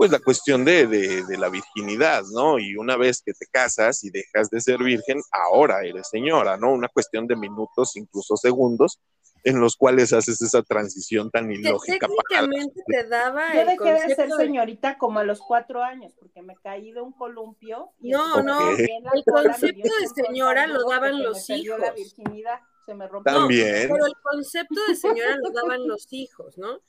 pues 0.00 0.10
la 0.12 0.18
cuestión 0.18 0.64
de, 0.64 0.86
de- 0.86 1.26
de 1.26 1.36
la 1.36 1.50
virginidad, 1.50 2.22
¿no? 2.32 2.58
Y 2.58 2.74
una 2.74 2.96
vez 2.96 3.20
que 3.22 3.34
te 3.34 3.44
casas 3.52 4.02
y 4.02 4.08
dejas 4.08 4.48
de 4.48 4.58
ser 4.62 4.78
virgen, 4.78 5.20
ahora 5.30 5.84
eres 5.84 6.08
señora, 6.08 6.56
¿no? 6.56 6.72
Una 6.72 6.88
cuestión 6.88 7.26
de 7.26 7.36
minutos, 7.36 7.96
incluso 7.96 8.34
segundos, 8.38 8.98
en 9.44 9.60
los 9.60 9.76
cuales 9.76 10.14
haces 10.14 10.40
esa 10.40 10.62
transición 10.62 11.30
tan 11.30 11.48
Que 11.48 11.56
ilógica 11.56 12.08
para... 12.08 12.46
técnicamente 12.46 12.80
te 12.86 13.04
daba 13.08 13.52
Yo 13.52 13.60
el 13.60 13.66
dejé 13.66 13.84
de 13.92 13.98
ser 13.98 14.06
concepto 14.08 14.36
de- 14.38 14.44
señorita 14.46 14.96
como 14.96 15.18
a 15.18 15.24
los 15.24 15.40
cuatro 15.40 15.82
años, 15.82 16.14
porque 16.18 16.40
me 16.40 16.56
caí 16.62 16.92
de 16.92 17.02
un 17.02 17.12
columpio. 17.12 17.90
y 18.00 18.08
No, 18.08 18.38
entonces 18.40 18.88
no, 19.02 19.10
el 19.12 19.22
concepto 19.24 19.90
de 20.00 20.24
señora 20.24 20.66
lo 20.66 20.82
daban 20.88 21.22
los 21.22 21.46
me 21.46 21.56
perdió 21.56 21.76
la 21.76 21.86
hijos. 21.88 21.96
virginidad, 21.96 22.60
se 22.86 22.94
me 22.94 23.06
rompió. 23.06 23.34
También. 23.34 23.90
Pero 23.92 24.06
el 24.06 24.14
concepto 24.22 24.80
de 24.88 24.94
señora 24.96 25.36
lo 25.36 25.50
daban 25.50 25.86
los 25.86 26.10
hijos, 26.10 26.56
¿no? 26.56 26.80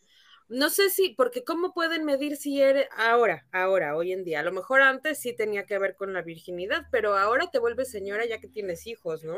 No 0.52 0.70
sé 0.70 0.90
si, 0.90 1.14
porque 1.14 1.46
¿cómo 1.46 1.74
pueden 1.74 2.04
medir 2.04 2.36
si 2.36 2.62
eres 2.62 2.86
ahora, 2.98 3.48
ahora, 3.54 3.96
hoy 3.96 4.12
en 4.12 4.26
día? 4.26 4.42
A 4.42 4.44
lo 4.44 4.52
mejor 4.52 4.82
antes 4.82 5.18
sí 5.18 5.34
tenía 5.34 5.66
que 5.66 5.80
ver 5.80 5.96
con 5.96 6.12
la 6.12 6.22
virginidad, 6.22 6.88
pero 6.92 7.18
ahora 7.18 7.50
te 7.50 7.58
vuelves 7.58 7.90
señora 7.90 8.26
ya 8.26 8.38
que 8.38 8.50
tienes 8.50 8.86
hijos, 8.86 9.24
¿no? 9.24 9.38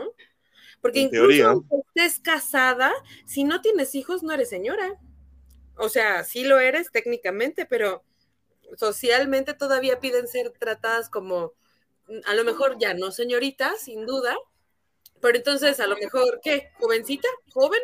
Porque 0.82 1.02
En 1.02 1.06
incluso 1.06 1.28
teoría. 1.28 1.50
aunque 1.50 1.76
estés 1.88 2.20
casada, 2.20 2.92
si 3.28 3.44
no 3.44 3.62
tienes 3.62 3.94
hijos, 3.94 4.24
no 4.24 4.34
eres 4.34 4.50
señora. 4.50 5.00
O 5.78 5.88
sea, 5.88 6.24
sí 6.24 6.46
lo 6.46 6.60
eres 6.60 6.92
técnicamente, 6.92 7.68
pero 7.68 8.04
socialmente 8.76 9.54
todavía 9.54 10.00
piden 10.00 10.28
ser 10.28 10.50
tratadas 10.50 11.12
como, 11.12 11.54
a 12.26 12.34
lo 12.34 12.44
mejor 12.44 12.80
ya 12.80 12.96
no 12.96 13.12
señorita, 13.12 13.76
sin 13.76 14.08
duda, 14.08 14.36
pero 15.22 15.38
entonces 15.38 15.80
a 15.80 15.86
lo 15.86 15.96
mejor, 15.96 16.42
¿qué? 16.44 16.72
¿Jovencita? 16.80 17.28
¿Joven? 17.52 17.80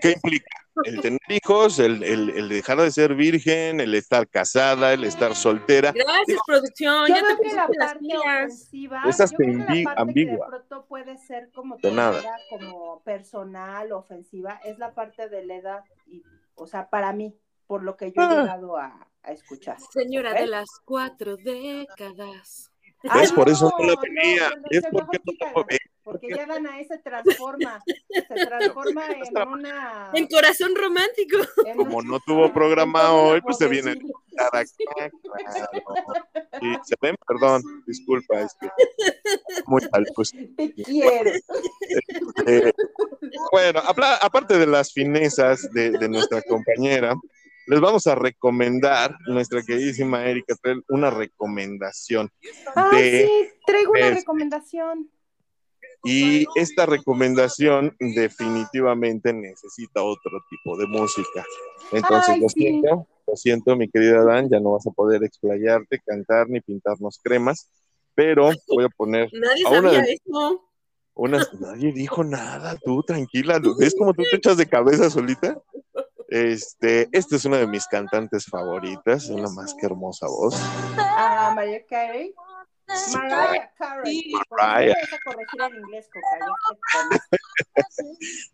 ¿qué 0.00 0.12
implica? 0.12 0.50
El 0.84 1.00
tener 1.00 1.20
hijos, 1.28 1.78
el, 1.78 2.02
el- 2.02 2.30
el 2.30 2.48
dejar 2.48 2.78
de 2.80 2.90
ser 2.90 3.14
virgen, 3.14 3.80
el 3.80 3.94
estar 3.94 4.28
casada, 4.28 4.92
el 4.92 5.04
estar 5.04 5.34
soltera. 5.34 5.92
Gracias, 5.92 6.40
producción. 6.46 7.06
Yo 7.08 7.14
ya 7.14 7.20
te 7.20 7.26
veo 7.26 7.38
que 7.42 7.54
la 7.54 7.66
parte 7.68 8.16
ofensiva, 8.18 9.02
Es 9.06 9.18
yo 9.18 9.24
hasta 9.24 9.36
creo 9.36 9.48
que 9.48 9.54
ambi- 9.64 9.78
la 9.78 9.84
parte 9.84 10.02
ambigua. 10.02 10.32
que 10.32 10.40
de 10.42 10.48
pronto 10.48 10.86
puede 10.86 11.18
ser 11.18 11.50
como 11.52 11.76
De 11.76 11.90
nada. 11.92 12.22
como 12.50 13.02
personal, 13.02 13.92
ofensiva, 13.92 14.60
es 14.64 14.78
la 14.78 14.94
parte 14.94 15.28
de 15.28 15.44
la 15.46 15.54
edad, 15.56 15.84
y, 16.06 16.22
o 16.54 16.66
sea, 16.66 16.88
para 16.90 17.12
mí, 17.12 17.36
por 17.66 17.82
lo 17.82 17.96
que 17.96 18.12
yo 18.12 18.22
he 18.22 18.24
Ah. 18.24 18.40
llegado 18.42 18.76
a, 18.76 19.06
a 19.22 19.32
escuchar. 19.32 19.76
Señora 19.92 20.32
de 20.34 20.46
las 20.46 20.66
cuatro 20.84 21.36
décadas. 21.36 22.69
¿Ves? 23.02 23.32
Por 23.32 23.48
eso 23.48 23.70
no 23.78 23.84
la 23.86 23.96
tenía. 23.96 24.50
no, 24.50 24.62
Es 24.70 24.82
porque 24.92 25.18
no. 25.24 25.64
Porque 26.02 26.28
ya 26.34 26.44
Danae 26.46 26.84
se 26.86 26.98
transforma, 26.98 27.80
se 27.86 28.22
transforma 28.46 29.04
en 29.12 29.48
una... 29.48 30.10
En 30.14 30.26
corazón 30.26 30.72
romántico. 30.74 31.36
en 31.66 31.76
Como 31.76 31.98
un- 31.98 32.08
no 32.08 32.18
tuvo 32.26 32.52
programa 32.52 33.12
hoy, 33.12 33.40
pues 33.42 33.58
se 33.58 33.68
viene 33.68 33.94
a 34.38 34.46
acá. 34.46 34.64
Y 36.62 36.74
se 36.84 36.94
ven, 37.00 37.14
perdón, 37.26 37.62
disculpa, 37.86 38.40
es 38.40 38.54
que 38.60 38.68
muy 39.66 39.80
mal, 39.92 40.06
pues. 40.14 40.32
Te 40.56 40.72
quiero. 40.74 41.30
Eh, 42.46 42.72
bueno, 43.52 43.80
aparte 44.20 44.58
de 44.58 44.66
las 44.66 44.92
finezas 44.92 45.70
de, 45.72 45.90
de 45.92 46.08
nuestra 46.08 46.42
compañera, 46.42 47.14
les 47.70 47.80
vamos 47.80 48.06
a 48.06 48.14
recomendar, 48.14 49.16
nuestra 49.26 49.62
queridísima 49.62 50.24
Erika, 50.26 50.54
trae 50.60 50.76
una 50.88 51.10
recomendación. 51.10 52.28
Ay, 52.74 53.00
de- 53.00 53.26
sí, 53.26 53.48
traigo 53.66 53.92
una 53.92 54.08
es- 54.08 54.14
recomendación. 54.16 55.10
Y 56.02 56.46
esta 56.54 56.86
recomendación 56.86 57.94
definitivamente 57.98 59.32
necesita 59.34 60.02
otro 60.02 60.40
tipo 60.48 60.76
de 60.78 60.86
música. 60.86 61.44
Entonces, 61.92 62.34
Ay, 62.36 62.40
lo 62.40 62.48
sí. 62.48 62.60
siento, 62.60 63.06
lo 63.26 63.36
siento, 63.36 63.76
mi 63.76 63.88
querida 63.88 64.24
Dan, 64.24 64.48
ya 64.48 64.60
no 64.60 64.72
vas 64.72 64.86
a 64.86 64.90
poder 64.92 65.22
explayarte, 65.24 66.00
cantar 66.06 66.48
ni 66.48 66.60
pintarnos 66.62 67.20
cremas, 67.22 67.68
pero 68.14 68.50
voy 68.68 68.84
a 68.84 68.88
poner 68.88 69.28
Nadie 69.32 69.64
A 69.66 69.70
una 69.70 69.90
sabía 69.90 70.02
de- 70.02 70.12
eso. 70.14 70.66
unas. 71.14 71.52
Nadie 71.60 71.92
dijo 71.92 72.24
nada, 72.24 72.76
tú 72.82 73.02
tranquila, 73.02 73.60
¿ves 73.78 73.94
cómo 73.98 74.14
tú 74.14 74.22
te 74.30 74.36
echas 74.36 74.56
de 74.56 74.66
cabeza 74.66 75.10
solita? 75.10 75.60
Este, 76.30 77.08
esta 77.10 77.36
es 77.36 77.44
una 77.44 77.58
de 77.58 77.66
mis 77.66 77.86
cantantes 77.88 78.46
favoritas, 78.46 79.28
una 79.28 79.48
más 79.50 79.74
que 79.74 79.86
hermosa 79.86 80.26
voz. 80.28 80.54
A 80.96 81.52
Mariah 81.54 81.84
Carey. 81.88 82.32
Sí, 82.94 83.16
Mariah 83.16 83.70
Carey. 83.76 84.32
Mariah. 84.50 84.94
Porque 84.94 85.16
a 85.16 85.18
corregir 85.24 85.62
en 85.62 85.74
inglés, 85.82 86.08
Coca. 86.12 86.38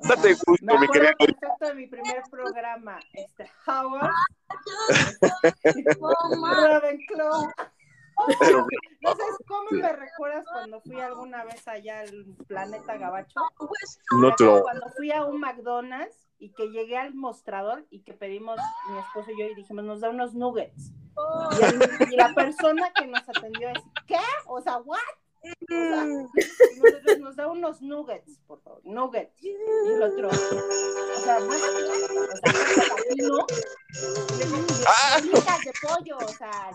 Date 0.01 0.35
gusto, 0.47 0.65
Me 0.65 0.79
mi 0.79 0.85
acuerdo 0.85 1.09
querida. 1.19 1.39
perfecto 1.41 1.67
de 1.67 1.75
mi 1.75 1.87
primer 1.87 2.23
programa, 2.31 2.99
este 3.13 3.51
Howard, 3.67 4.13
Ravenclaw. 6.71 7.53
Pero, 8.41 8.67
¿No 9.03 9.11
sabes 9.15 9.37
cómo 9.47 9.71
me 9.71 9.93
recuerdas 9.93 10.45
cuando 10.51 10.81
fui 10.81 11.01
alguna 11.01 11.45
vez 11.45 11.67
allá 11.69 12.01
al 12.01 12.25
planeta 12.49 12.97
Gabacho? 12.97 13.41
no 14.19 14.35
te 14.35 14.45
lo. 14.45 14.63
Cuando 14.63 14.89
fui 14.97 15.13
a 15.13 15.25
un 15.25 15.39
McDonald's 15.41 16.27
y 16.39 16.53
que 16.53 16.69
llegué 16.71 16.97
al 16.99 17.15
mostrador 17.15 17.87
y 17.91 18.03
que 18.03 18.13
pedimos 18.15 18.59
mi 18.91 18.99
esposo 18.99 19.31
y 19.31 19.41
yo 19.41 19.47
y 19.47 19.55
dijimos, 19.55 19.85
nos 19.85 20.01
da 20.01 20.11
unos 20.11 20.35
nuggets. 20.35 20.93
Y, 21.59 21.65
el- 21.65 22.13
y 22.13 22.17
la 22.17 22.35
persona 22.35 22.93
que 22.95 23.07
nos 23.07 23.27
atendió 23.29 23.69
es, 23.71 23.79
¿qué? 24.07 24.19
O 24.47 24.61
sea, 24.61 24.79
¿what? 24.79 24.99
Nosotros 25.69 27.19
nos 27.19 27.37
da 27.37 27.49
unos 27.49 27.81
nuggets, 27.83 28.39
por 28.47 28.61
favor, 28.63 28.81
nuggets. 28.85 29.43
Y 29.43 29.51
el 29.51 30.03
otro, 30.03 30.29
o 30.29 30.33
sea, 31.23 31.39
¿what? 31.41 31.61
O 33.31 33.47
sea. 33.47 33.67
Ah. 34.89 35.21
Bolitas 35.21 35.61
de 35.61 35.73
pollo, 35.83 36.17
o 36.17 36.29
sea, 36.29 36.71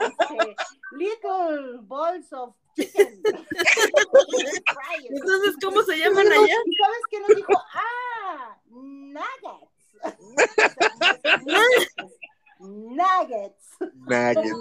este, 0.00 0.56
little 0.92 1.78
balls 1.82 2.32
of 2.32 2.54
chicken. 2.74 3.22
Entonces, 5.10 5.56
¿cómo 5.62 5.82
se 5.82 5.96
llaman 5.98 6.26
allá? 6.26 6.56
¿Y 6.66 6.76
sabes 6.76 7.02
qué 7.10 7.20
nos 7.20 7.36
dijo? 7.36 7.52
Ah, 7.72 8.58
nuggets. 8.70 9.70
O 11.04 11.20
sea, 11.22 11.36
nuggets. 11.38 12.23
Nuggets. 12.68 13.76
Nuggets. 13.94 14.58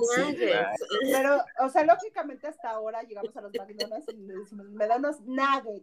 Pero, 1.11 1.43
o 1.59 1.69
sea, 1.69 1.83
lógicamente 1.85 2.47
hasta 2.47 2.69
ahora 2.71 3.03
llegamos 3.03 3.35
a 3.35 3.41
los 3.41 3.51
McDonald's 3.53 4.07
y 4.13 4.17
le 4.17 4.35
decimos, 4.35 4.67
me 4.69 4.87
da 4.87 4.97
unos 4.97 5.19
nuggets. 5.21 5.81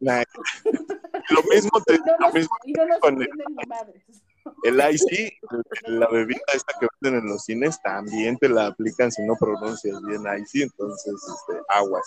Lo 1.30 1.42
mismo 1.54 1.70
te 1.87 1.98
no 1.98 2.04
lo 2.06 2.18
nos, 2.18 2.35
mismo 2.35 2.56
y 2.64 2.72
no 2.72 2.87
nos 2.87 2.98
con 3.00 3.14
el- 3.16 3.22
entienden 3.22 3.56
ni 3.56 3.66
madres. 3.66 4.02
El 4.62 4.80
IC, 4.80 5.38
la 5.87 6.09
bebida 6.09 6.40
esta 6.54 6.72
que 6.80 6.87
venden 7.00 7.20
en 7.22 7.28
los 7.28 7.44
cines, 7.44 7.80
también 7.83 8.37
te 8.38 8.48
la 8.48 8.66
aplican 8.68 9.12
si 9.12 9.22
no 9.22 9.37
pronuncias 9.37 10.00
bien 10.02 10.22
IC, 10.22 10.62
entonces 10.62 11.14
este, 11.14 11.61
aguas. 11.68 12.04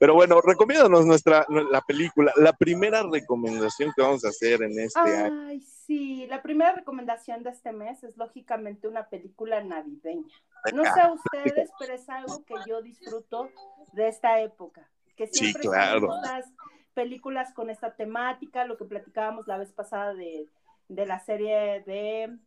Pero 0.00 0.14
bueno, 0.14 0.40
recomiéndanos 0.40 1.04
nuestra 1.04 1.44
la 1.70 1.82
película, 1.82 2.32
la 2.36 2.54
primera 2.54 3.02
recomendación 3.02 3.92
que 3.94 4.00
vamos 4.00 4.24
a 4.24 4.28
hacer 4.30 4.62
en 4.62 4.80
este 4.80 4.98
año. 4.98 5.46
Ay, 5.46 5.60
sí, 5.60 6.26
la 6.26 6.40
primera 6.40 6.72
recomendación 6.72 7.42
de 7.42 7.50
este 7.50 7.70
mes 7.72 8.02
es 8.02 8.16
lógicamente 8.16 8.88
una 8.88 9.10
película 9.10 9.62
navideña. 9.62 10.34
No 10.72 10.84
sé 10.84 11.00
a 11.02 11.12
ustedes, 11.12 11.70
pero 11.78 11.92
es 11.92 12.08
algo 12.08 12.42
que 12.46 12.54
yo 12.66 12.80
disfruto 12.80 13.50
de 13.92 14.08
esta 14.08 14.40
época. 14.40 14.88
Que 15.16 15.26
Sí, 15.26 15.40
siempre 15.40 15.64
claro. 15.68 16.08
son 16.08 16.24
estas 16.24 16.46
películas 16.94 17.52
con 17.52 17.68
esta 17.68 17.94
temática, 17.94 18.64
lo 18.64 18.78
que 18.78 18.86
platicábamos 18.86 19.46
la 19.48 19.58
vez 19.58 19.70
pasada 19.70 20.14
de, 20.14 20.46
de 20.88 21.04
la 21.04 21.20
serie 21.20 21.82
de, 21.84 22.38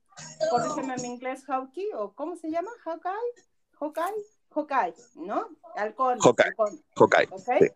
corrígeme 0.50 0.96
mi 1.04 1.10
inglés, 1.10 1.46
Hawkeye, 1.46 1.94
o 1.94 2.14
¿cómo 2.14 2.36
se 2.36 2.50
llama? 2.50 2.72
Hawkeye, 2.84 3.14
Hawkeye, 3.80 4.26
Hawkeye, 4.54 4.96
¿no? 5.16 5.48
Halcón. 5.76 6.20
Hawkeye. 6.20 6.48
halcón. 6.48 6.84
Hawkeye. 6.96 7.28
¿ok? 7.32 7.60
Sí. 7.60 7.70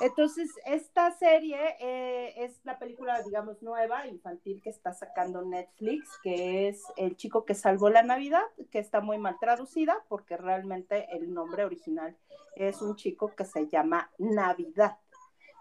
Entonces, 0.00 0.50
esta 0.64 1.10
serie 1.10 1.58
eh, 1.80 2.44
es 2.44 2.60
la 2.64 2.78
película, 2.78 3.20
digamos, 3.22 3.60
nueva, 3.62 4.06
infantil, 4.06 4.62
que 4.62 4.70
está 4.70 4.94
sacando 4.94 5.42
Netflix, 5.42 6.08
que 6.22 6.68
es 6.68 6.82
El 6.96 7.16
chico 7.16 7.44
que 7.44 7.54
salvó 7.54 7.90
la 7.90 8.02
Navidad, 8.02 8.44
que 8.70 8.78
está 8.78 9.00
muy 9.00 9.18
mal 9.18 9.36
traducida, 9.38 10.02
porque 10.08 10.36
realmente 10.36 11.08
el 11.14 11.34
nombre 11.34 11.64
original 11.64 12.16
es 12.56 12.80
un 12.80 12.96
chico 12.96 13.34
que 13.34 13.44
se 13.44 13.68
llama 13.68 14.10
Navidad, 14.18 14.98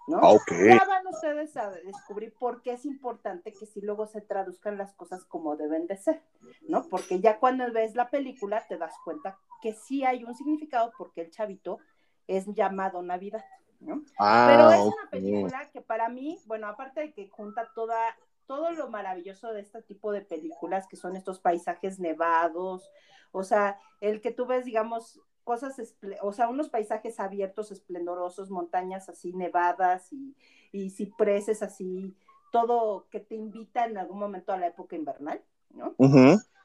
¿no? 0.08 0.20
Ah, 0.22 0.32
Ok. 0.32 0.52
Ya 0.68 0.86
van 0.86 1.08
ustedes 1.08 1.58
a 1.58 1.72
descubrir 1.72 2.34
por 2.34 2.62
qué 2.62 2.74
es 2.74 2.86
importante 2.86 3.52
que 3.52 3.66
si 3.66 3.82
luego 3.82 4.08
se 4.08 4.22
traduzcan 4.22 4.78
las 4.78 4.94
cosas 4.94 5.26
como 5.26 5.58
deben 5.58 5.88
de 5.88 5.98
ser, 5.98 6.22
¿no? 6.62 6.88
Porque 6.88 7.20
ya 7.20 7.40
cuando 7.40 7.70
ves 7.74 7.96
la 7.96 8.10
película 8.10 8.66
te 8.68 8.78
das 8.78 8.94
cuenta 9.04 9.38
que 9.62 9.74
sí 9.74 10.04
hay 10.04 10.24
un 10.24 10.36
significado 10.36 10.94
porque 10.98 11.22
el 11.22 11.32
chavito 11.32 11.80
es 12.28 12.46
llamado 12.54 13.02
Navidad, 13.02 13.46
¿no? 13.80 14.04
Pero 14.46 14.64
Ah, 14.64 14.70
es 14.72 14.82
ok. 14.82 14.88
una 14.88 15.10
película 15.10 15.70
que 15.72 15.82
para 15.82 16.10
mí, 16.10 16.42
bueno, 16.46 16.68
aparte 16.68 17.02
de 17.02 17.14
que 17.14 17.28
junta 17.30 17.72
toda, 17.76 17.98
todo 18.46 18.72
lo 18.72 18.90
maravilloso 18.90 19.52
de 19.54 19.62
este 19.62 19.82
tipo 19.82 20.12
de 20.12 20.22
películas, 20.22 20.88
que 20.88 20.98
son 20.98 21.16
estos 21.16 21.40
paisajes 21.40 22.00
nevados, 22.00 22.90
o 23.32 23.44
sea, 23.44 23.80
el 24.02 24.22
que 24.22 24.32
tú 24.32 24.46
ves, 24.46 24.66
digamos, 24.66 25.22
cosas, 25.44 25.76
o 26.22 26.34
sea, 26.34 26.50
unos 26.50 26.70
paisajes 26.70 27.20
abiertos, 27.20 27.72
esplendorosos, 27.72 28.50
montañas 28.52 29.10
así 29.10 29.34
nevadas 29.34 30.12
y, 30.14 30.36
y 30.72 30.92
cipreses 30.92 31.64
así, 31.64 32.16
todo 32.52 33.08
que 33.10 33.20
te 33.20 33.36
invita 33.36 33.86
en 33.86 33.98
algún 33.98 34.20
momento 34.20 34.52
a 34.52 34.58
la 34.58 34.68
época 34.68 34.96
invernal, 34.96 35.44
¿no? 35.72 35.96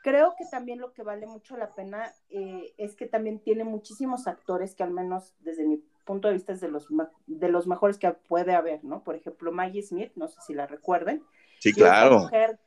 Creo 0.04 0.34
que 0.36 0.44
también 0.44 0.80
lo 0.80 0.92
que 0.92 1.02
vale 1.02 1.26
mucho 1.26 1.56
la 1.56 1.70
pena 1.70 2.12
eh, 2.28 2.74
es 2.76 2.94
que 2.94 3.06
también 3.06 3.38
tiene 3.38 3.64
muchísimos 3.64 4.26
actores 4.26 4.74
que 4.74 4.82
al 4.82 4.90
menos 4.90 5.32
desde 5.40 5.64
mi 5.64 5.78
punto 6.04 6.28
de 6.28 6.34
vista 6.34 6.52
es 6.52 6.60
de 6.60 6.68
los, 6.68 6.88
de 7.26 7.48
los 7.48 7.66
mejores 7.66 7.96
que 7.96 8.10
puede 8.12 8.54
haber, 8.54 8.84
¿no? 8.84 9.02
Por 9.02 9.14
ejemplo, 9.16 9.50
Maggie 9.50 9.80
Smith, 9.80 10.12
no 10.14 10.28
sé 10.28 10.38
si 10.42 10.52
la 10.52 10.66
recuerden. 10.66 11.24
Sí, 11.58 11.70
Y 11.70 11.72
esta 11.72 11.84
claro. 11.86 12.18
mujer, 12.18 12.58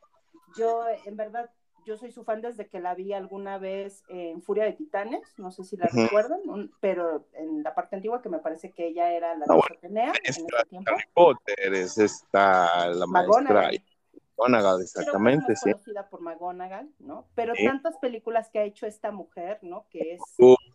yo 0.56 0.82
en 1.06 1.16
verdad, 1.16 1.48
yo 1.86 1.96
soy 1.96 2.10
su 2.10 2.24
fan 2.24 2.42
desde 2.42 2.66
que 2.66 2.80
la 2.80 2.96
vi 2.96 3.12
alguna 3.12 3.56
vez 3.58 4.02
en 4.08 4.42
Furia 4.42 4.64
de 4.64 4.72
Titanes, 4.72 5.32
no 5.38 5.52
sé 5.52 5.62
si 5.62 5.76
la 5.76 5.86
recuerdan, 5.86 6.40
un- 6.44 6.74
pero 6.80 7.24
en 7.34 7.62
la 7.62 7.72
parte 7.72 7.94
antigua 7.94 8.20
que 8.20 8.28
me 8.30 8.40
parece 8.40 8.72
que 8.72 8.88
ella 8.88 9.12
era 9.12 9.36
la 9.36 9.46
Ah, 9.48 9.54
de. 9.70 9.76
Atenea 9.76 10.12
en 10.24 10.30
ese 10.30 10.44
tiempo. 10.68 10.90
Harry 10.90 11.04
Potter, 11.14 11.72
es 11.74 11.96
esta 11.98 12.88
la 12.88 13.06
maestra 13.06 13.70
McGonagall. 14.38 14.82
Es 14.82 14.96
exactamente, 14.96 15.56
sí. 15.56 15.70
conocida 15.70 16.08
por 16.08 16.20
McGonagall, 16.20 16.90
¿no? 17.00 17.26
Pero 17.34 17.54
Sí. 17.54 17.64
tantas 17.64 17.96
películas 17.98 18.48
que 18.50 18.58
ha 18.60 18.64
hecho 18.64 18.86
esta 18.86 19.10
mujer, 19.10 19.58
¿no? 19.62 19.86
Que 19.90 20.14
es 20.14 20.20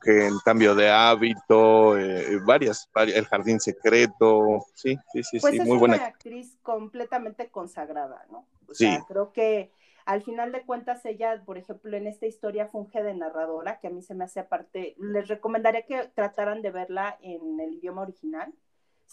que 0.04 0.28
en 0.28 0.38
cambio 0.44 0.76
de 0.76 0.90
hábito, 0.90 1.98
eh, 1.98 2.38
varias, 2.46 2.90
varias, 2.94 3.18
el 3.18 3.26
jardín 3.26 3.60
secreto, 3.60 4.66
sí, 4.74 4.98
sí, 5.14 5.24
sí, 5.24 5.40
Pues 5.40 5.54
sí, 5.54 5.60
es 5.62 5.68
muy 5.68 5.78
una 5.78 5.80
buena. 5.80 6.06
actriz 6.06 6.58
completamente 6.62 7.50
consagrada, 7.50 8.26
¿no? 8.30 8.46
O 8.68 8.74
Sí. 8.74 8.86
sea, 8.86 9.06
creo 9.08 9.32
que 9.32 9.72
al 10.06 10.22
final 10.22 10.52
de 10.52 10.64
cuentas 10.66 11.06
ella, 11.06 11.42
por 11.46 11.58
ejemplo, 11.58 11.96
en 11.96 12.08
esta 12.08 12.26
historia 12.26 12.68
funge 12.68 13.02
de 13.02 13.14
narradora, 13.14 13.80
que 13.80 13.88
a 13.88 13.92
mí 13.92 14.02
se 14.02 14.14
me 14.14 14.26
hace 14.26 14.42
aparte, 14.42 14.96
les 15.00 15.28
recomendaría 15.30 15.86
que 15.86 16.10
trataran 16.14 16.62
de 16.62 16.72
verla 16.72 17.18
en 17.22 17.60
el 17.62 17.76
idioma 17.76 18.02
original. 18.02 18.54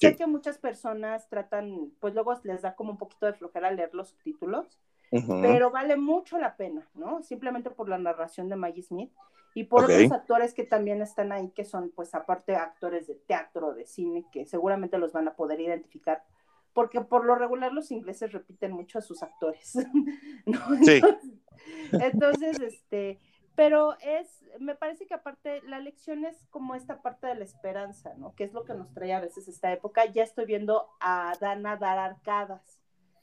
Sé 0.01 0.13
Sí. 0.13 0.17
que 0.17 0.27
muchas 0.27 0.57
personas 0.57 1.29
tratan, 1.29 1.93
pues 2.01 2.15
luego 2.15 2.35
les 2.45 2.63
da 2.63 2.75
como 2.75 2.93
un 2.93 2.97
poquito 2.97 3.27
de 3.27 3.35
flojera 3.35 3.71
leer 3.71 3.91
los 3.93 4.09
subtítulos, 4.09 4.79
Ujú. 5.11 5.41
pero 5.43 5.71
vale 5.71 5.97
mucho 5.97 6.39
la 6.39 6.57
pena, 6.57 6.89
¿no? 6.95 7.23
Simplemente 7.23 7.69
por 7.71 7.89
la 7.89 7.99
narración 7.99 8.49
de 8.49 8.57
Maggie 8.57 8.83
Smith 8.83 9.13
y 9.55 9.65
por 9.65 9.85
Ok. 9.85 9.91
otros 9.91 10.13
actores 10.13 10.55
que 10.55 10.65
también 10.65 11.03
están 11.03 11.33
ahí, 11.33 11.51
que 11.51 11.67
son, 11.67 11.91
pues, 11.91 12.15
aparte 12.15 12.57
actores 12.57 13.09
de 13.09 13.17
teatro, 13.17 13.75
de 13.75 13.85
cine, 13.85 14.25
que 14.33 14.47
seguramente 14.47 14.97
los 14.97 15.13
van 15.13 15.29
a 15.29 15.35
poder 15.35 15.61
identificar, 15.61 16.25
porque 16.73 17.03
por 17.03 17.27
lo 17.27 17.35
regular 17.35 17.73
los 17.73 17.91
ingleses 17.91 18.33
repiten 18.33 18.73
mucho 18.73 18.99
a 18.99 19.03
sus 19.03 19.23
actores, 19.23 19.75
¿no? 20.47 20.61
Sí. 20.83 20.93
Entonces, 20.93 21.31
entonces, 21.93 22.61
este, 22.61 23.21
pero 23.57 23.97
es, 24.01 24.43
me 24.59 24.75
parece 24.75 25.07
que 25.07 25.15
aparte 25.15 25.61
la 25.63 25.81
lección 25.81 26.25
es 26.25 26.47
como 26.51 26.75
esta 26.75 27.03
parte 27.03 27.27
de 27.27 27.35
la 27.35 27.45
esperanza, 27.45 28.15
¿no? 28.17 28.35
Que 28.35 28.45
es 28.45 28.53
lo 28.53 28.65
que 28.65 28.75
nos 28.75 28.93
trae 28.95 29.13
a 29.13 29.21
veces 29.21 29.49
esta 29.49 29.73
época. 29.73 30.05
Ya 30.07 30.23
estoy 30.23 30.47
viendo 30.47 30.89
a 31.01 31.35
Dana 31.41 31.77
dar 31.77 31.99
arcadas. 31.99 32.81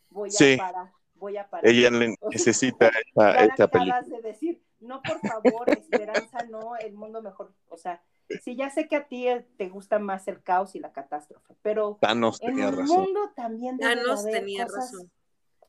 Voy 0.10 0.30
Sí. 0.32 0.54
a 0.54 0.58
parar, 0.58 0.92
voy 1.16 1.38
a 1.38 1.50
parar. 1.50 1.68
Ella 1.68 1.90
le 1.90 2.16
necesita 2.32 2.88
esta, 2.88 3.24
Dar 3.24 3.50
esta 3.50 3.68
película. 3.68 4.02
de 4.02 4.22
decir, 4.22 4.62
no, 4.80 5.02
por 5.02 5.20
favor, 5.20 5.70
esperanza, 5.70 6.44
no, 6.50 6.76
el 6.76 6.94
mundo 6.94 7.22
mejor. 7.22 7.54
O 7.70 7.78
sea, 7.78 8.02
sí, 8.44 8.56
ya 8.56 8.70
sé 8.70 8.88
que 8.88 8.96
a 8.98 9.08
ti 9.08 9.28
eh, 9.28 9.48
te 9.58 9.70
gusta 9.70 9.98
más 10.00 10.28
el 10.28 10.44
caos 10.44 10.76
y 10.76 10.80
la 10.80 10.92
catástrofe, 10.94 11.56
pero 11.62 11.98
Thanos 12.00 12.40
en 12.42 12.50
tenía 12.50 12.70
el 12.70 12.78
razón. 12.78 13.04
mundo 13.04 13.32
también 13.36 13.78
debe 13.78 13.96
de 13.96 14.02
Thanos 14.02 14.22
haber 14.22 14.34
tenía 14.34 14.66
cosas, 14.66 14.92
razón. 14.92 15.12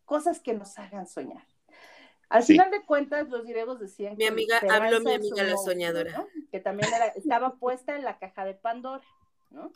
cosas 0.05 0.41
que 0.41 0.55
nos 0.55 0.79
hagan 0.79 1.07
soñar. 1.07 1.45
Al 2.31 2.43
Sí. 2.43 2.53
final 2.55 2.71
de 2.71 2.83
cuentas, 2.85 3.29
los 3.29 3.45
griegos 3.47 3.81
decían 3.81 4.13
Mi 4.13 4.19
que 4.25 4.29
amiga- 4.29 4.61
habló 4.71 5.01
mi 5.01 5.15
amiga 5.15 5.43
la 5.45 5.57
soñadora. 5.57 6.13
¿no? 6.19 6.27
Que 6.51 6.61
también 6.61 6.93
era- 6.93 7.07
estaba 7.09 7.57
puesta 7.57 7.97
en 7.97 8.05
la 8.05 8.19
caja 8.19 8.45
de 8.45 8.55
Pandora, 8.55 9.03
¿no? 9.51 9.73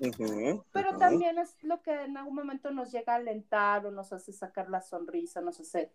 Pero 0.73 0.99
también 0.99 1.39
es 1.39 1.57
lo 1.63 1.81
que 1.83 1.93
en 1.93 2.17
algún 2.17 2.35
momento 2.35 2.71
nos 2.71 2.93
llega 2.93 3.15
a 3.15 3.17
alentar 3.17 3.87
o 3.87 3.91
nos 3.91 4.13
hace 4.13 4.33
sacar 4.33 4.69
la 4.69 4.83
sonrisa, 4.83 5.41
nos 5.41 5.61
hace, 5.61 5.91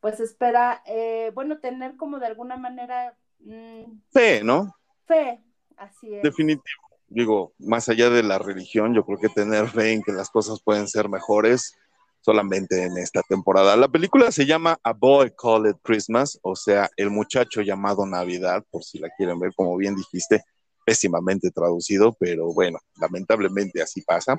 pues 0.00 0.20
espera, 0.20 0.82
eh, 0.86 1.30
bueno, 1.34 1.60
tener 1.60 1.96
como 1.96 2.18
de 2.18 2.26
alguna 2.26 2.56
manera 2.56 3.16
mm, 3.40 4.00
Fe, 4.12 4.44
¿no? 4.44 4.74
fe, 5.06 5.42
así 5.76 6.14
es. 6.14 6.22
Definitivo. 6.22 6.82
Digo, 7.08 7.54
más 7.58 7.88
allá 7.88 8.08
de 8.08 8.22
la 8.22 8.38
religión, 8.38 8.94
yo 8.94 9.04
creo 9.04 9.18
que 9.18 9.28
tener 9.28 9.66
fe 9.68 9.92
en 9.92 10.02
que 10.02 10.12
las 10.12 10.30
cosas 10.30 10.62
pueden 10.62 10.88
ser 10.88 11.08
mejores 11.08 11.76
solamente 12.22 12.84
en 12.84 12.96
esta 12.98 13.20
temporada. 13.28 13.76
La 13.76 13.88
película 13.88 14.30
se 14.32 14.46
llama 14.46 14.78
A 14.82 14.92
Boy 14.92 15.32
Called 15.36 15.76
Christmas, 15.82 16.38
o 16.42 16.56
sea, 16.56 16.88
El 16.96 17.10
muchacho 17.10 17.60
llamado 17.60 18.06
Navidad, 18.06 18.64
por 18.70 18.82
si 18.84 18.98
la 18.98 19.10
quieren 19.10 19.38
ver, 19.38 19.52
como 19.54 19.76
bien 19.76 19.94
dijiste, 19.96 20.42
pésimamente 20.86 21.50
traducido, 21.50 22.16
pero 22.18 22.52
bueno, 22.54 22.78
lamentablemente 23.00 23.82
así 23.82 24.02
pasa. 24.02 24.36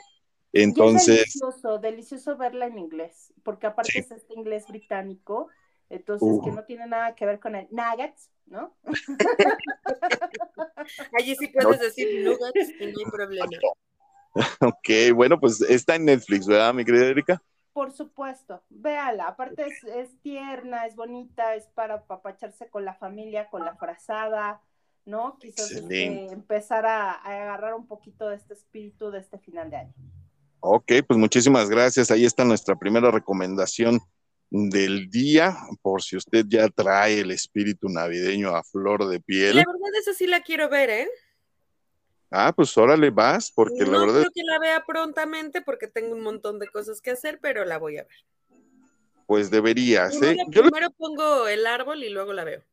Y 0.51 0.59
es 0.59 0.63
Entonces, 0.65 1.17
delicioso, 1.17 1.79
delicioso 1.79 2.37
verla 2.37 2.67
en 2.67 2.77
inglés, 2.77 3.33
porque 3.43 3.67
aparte 3.67 3.91
Sí. 3.91 3.99
es 3.99 4.11
este 4.11 4.33
inglés 4.33 4.65
británico, 4.67 5.47
entonces 5.89 6.27
que 6.43 6.51
Uh. 6.51 6.55
no 6.55 6.63
tiene 6.65 6.87
nada 6.87 7.15
que 7.15 7.25
ver 7.25 7.39
con 7.39 7.55
el 7.55 7.67
nuggets, 7.71 8.29
¿no? 8.45 8.75
Allí 11.17 11.35
sí 11.35 11.47
puedes 11.47 11.79
decir 11.79 12.23
nuggets 12.23 12.69
y 12.79 12.85
no 12.87 12.99
hay 12.99 13.05
problema. 13.11 13.45
ok, 14.61 14.89
bueno, 15.15 15.39
pues 15.39 15.61
está 15.61 15.95
en 15.95 16.05
Netflix, 16.05 16.45
¿verdad, 16.47 16.73
mi 16.73 16.83
querida 16.85 17.05
Erika? 17.07 17.41
Por 17.73 17.91
supuesto, 17.91 18.63
véala, 18.69 19.27
aparte 19.27 19.65
es, 19.65 19.83
es 19.83 20.21
tierna, 20.21 20.85
es 20.85 20.95
bonita, 20.95 21.55
es 21.55 21.65
para 21.67 21.95
apapacharse 21.95 22.69
con 22.69 22.85
la 22.85 22.93
familia, 22.93 23.49
con 23.49 23.65
la 23.65 23.75
frazada, 23.75 24.61
¿no? 25.05 25.37
Quizás 25.39 25.71
este, 25.71 26.03
Excelente. 26.03 26.33
empezar 26.33 26.85
a, 26.85 27.11
a 27.11 27.41
agarrar 27.41 27.73
un 27.73 27.87
poquito 27.87 28.29
de 28.29 28.35
este 28.35 28.53
espíritu 28.53 29.09
de 29.09 29.19
este 29.19 29.39
final 29.39 29.71
de 29.71 29.77
año. 29.77 29.93
Ok, 30.59 30.91
pues 31.07 31.19
muchísimas 31.19 31.69
gracias. 31.69 32.11
Ahí 32.11 32.25
está 32.25 32.45
nuestra 32.45 32.75
primera 32.75 33.11
recomendación 33.11 33.99
del 34.49 35.09
día, 35.09 35.57
por 35.81 36.03
si 36.03 36.15
usted 36.15 36.45
ya 36.47 36.69
trae 36.69 37.21
el 37.21 37.31
espíritu 37.31 37.89
navideño 37.89 38.55
a 38.55 38.63
flor 38.63 39.07
de 39.09 39.19
piel. 39.19 39.55
la 39.55 39.63
verdad, 39.65 39.99
eso 39.99 40.13
sí 40.13 40.27
la 40.27 40.41
quiero 40.41 40.69
ver, 40.69 40.91
¿eh? 40.91 41.09
Ah, 42.35 42.51
pues 42.51 42.75
órale 42.79 43.11
vas, 43.11 43.51
porque 43.51 43.85
no 43.85 43.91
la 43.91 43.99
verdad, 43.99 44.19
creo 44.21 44.31
que 44.33 44.41
la 44.43 44.57
vea 44.57 44.83
prontamente 44.87 45.61
porque 45.61 45.87
tengo 45.87 46.15
un 46.15 46.21
montón 46.23 46.57
de 46.57 46.67
cosas 46.67 46.99
que 46.99 47.11
hacer, 47.11 47.37
pero 47.39 47.63
la 47.63 47.77
voy 47.77 47.99
a 47.99 48.05
ver. 48.05 48.15
pues 49.27 49.51
deberías, 49.51 50.19
¿eh? 50.19 50.35
Primero, 50.49 50.87
le- 50.87 50.89
pongo 50.97 51.47
el 51.47 51.67
árbol 51.67 52.03
y 52.03 52.09
luego 52.09 52.33
la 52.33 52.43
veo. 52.43 52.63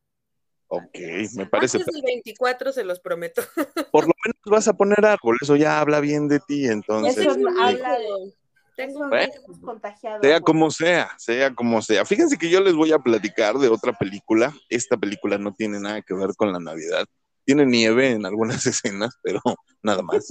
Ok, 0.68 0.96
me 1.36 1.44
parece. 1.44 1.76
Antes 1.76 1.92
del 1.92 2.02
24 2.02 2.72
se 2.72 2.84
los 2.84 3.00
prometo. 3.00 3.42
Por 3.92 4.04
lo 4.06 4.12
menos 4.24 4.36
vas 4.46 4.66
a 4.66 4.72
poner 4.72 5.04
árbol, 5.04 5.36
eso 5.42 5.56
ya 5.56 5.78
habla 5.78 6.00
bien 6.00 6.26
de 6.26 6.40
ti, 6.40 6.66
entonces. 6.66 7.18
Eso 7.18 7.30
habla 7.32 7.72
hijo, 8.00 8.32
Tengo 8.76 9.00
un 9.00 9.10
Bueno. 9.10 9.32
contagiado. 9.62 10.22
Sea 10.22 10.40
como 10.40 10.70
sea, 10.70 11.10
sea 11.18 11.54
como 11.54 11.82
sea. 11.82 12.06
Fíjense 12.06 12.38
que 12.38 12.48
yo 12.48 12.62
les 12.62 12.72
voy 12.72 12.92
a 12.92 12.98
platicar 12.98 13.56
de 13.58 13.68
otra 13.68 13.92
película. 13.92 14.54
Esta 14.70 14.96
película 14.96 15.36
no 15.36 15.52
tiene 15.52 15.80
nada 15.80 16.00
que 16.00 16.14
ver 16.14 16.30
con 16.34 16.50
la 16.50 16.60
Navidad. 16.60 17.04
Tiene 17.50 17.66
nieve 17.66 18.12
en 18.12 18.24
algunas 18.26 18.64
escenas, 18.66 19.18
pero 19.24 19.40
nada 19.82 20.02
más. 20.02 20.28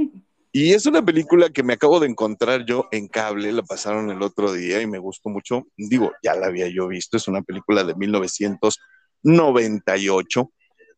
Y 0.54 0.72
es 0.72 0.86
una 0.86 1.04
película 1.04 1.50
que 1.50 1.64
me 1.64 1.74
acabo 1.74 2.00
de 2.00 2.08
encontrar 2.08 2.66
yo 2.66 2.88
en 2.94 3.10
cable, 3.10 3.52
la 3.52 3.62
pasaron 3.62 4.10
el 4.10 4.22
otro 4.22 4.54
día 4.54 4.82
y 4.82 4.88
me 4.88 5.00
gustó 5.00 5.28
mucho. 5.28 5.68
Digo, 5.76 6.14
ya 6.24 6.34
la 6.36 6.48
había 6.48 6.70
yo 6.70 6.88
visto, 6.88 7.18
es 7.18 7.28
una 7.28 7.42
película 7.42 7.84
de 7.84 7.94
1998, 7.94 10.50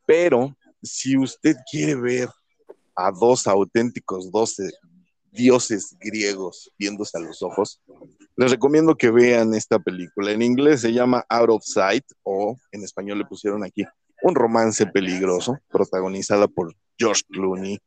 pero 0.05 0.55
si 0.84 1.17
usted 1.17 1.55
quiere 1.71 1.95
ver 1.95 2.29
a 2.95 3.10
dos 3.10 3.47
auténticos 3.47 4.31
doce 4.31 4.69
dioses 5.31 5.97
griegos 5.99 6.71
viéndose 6.77 7.17
a 7.17 7.21
los 7.21 7.41
ojos, 7.41 7.81
les 8.36 8.51
recomiendo 8.51 8.95
que 8.95 9.10
vean 9.10 9.55
esta 9.55 9.79
película. 9.79 10.31
En 10.31 10.43
inglés 10.43 10.81
se 10.81 10.93
llama 10.93 11.25
Out 11.29 11.49
of 11.49 11.63
Sight 11.63 12.05
o 12.21 12.55
en 12.71 12.84
español 12.84 13.17
le 13.17 13.25
pusieron 13.25 13.63
aquí 13.63 13.84
Un 14.23 14.36
romance 14.36 14.86
peligroso, 14.88 15.57
protagonizada 15.69 16.47
por 16.47 16.75
George 16.97 17.23
Clooney 17.29 17.79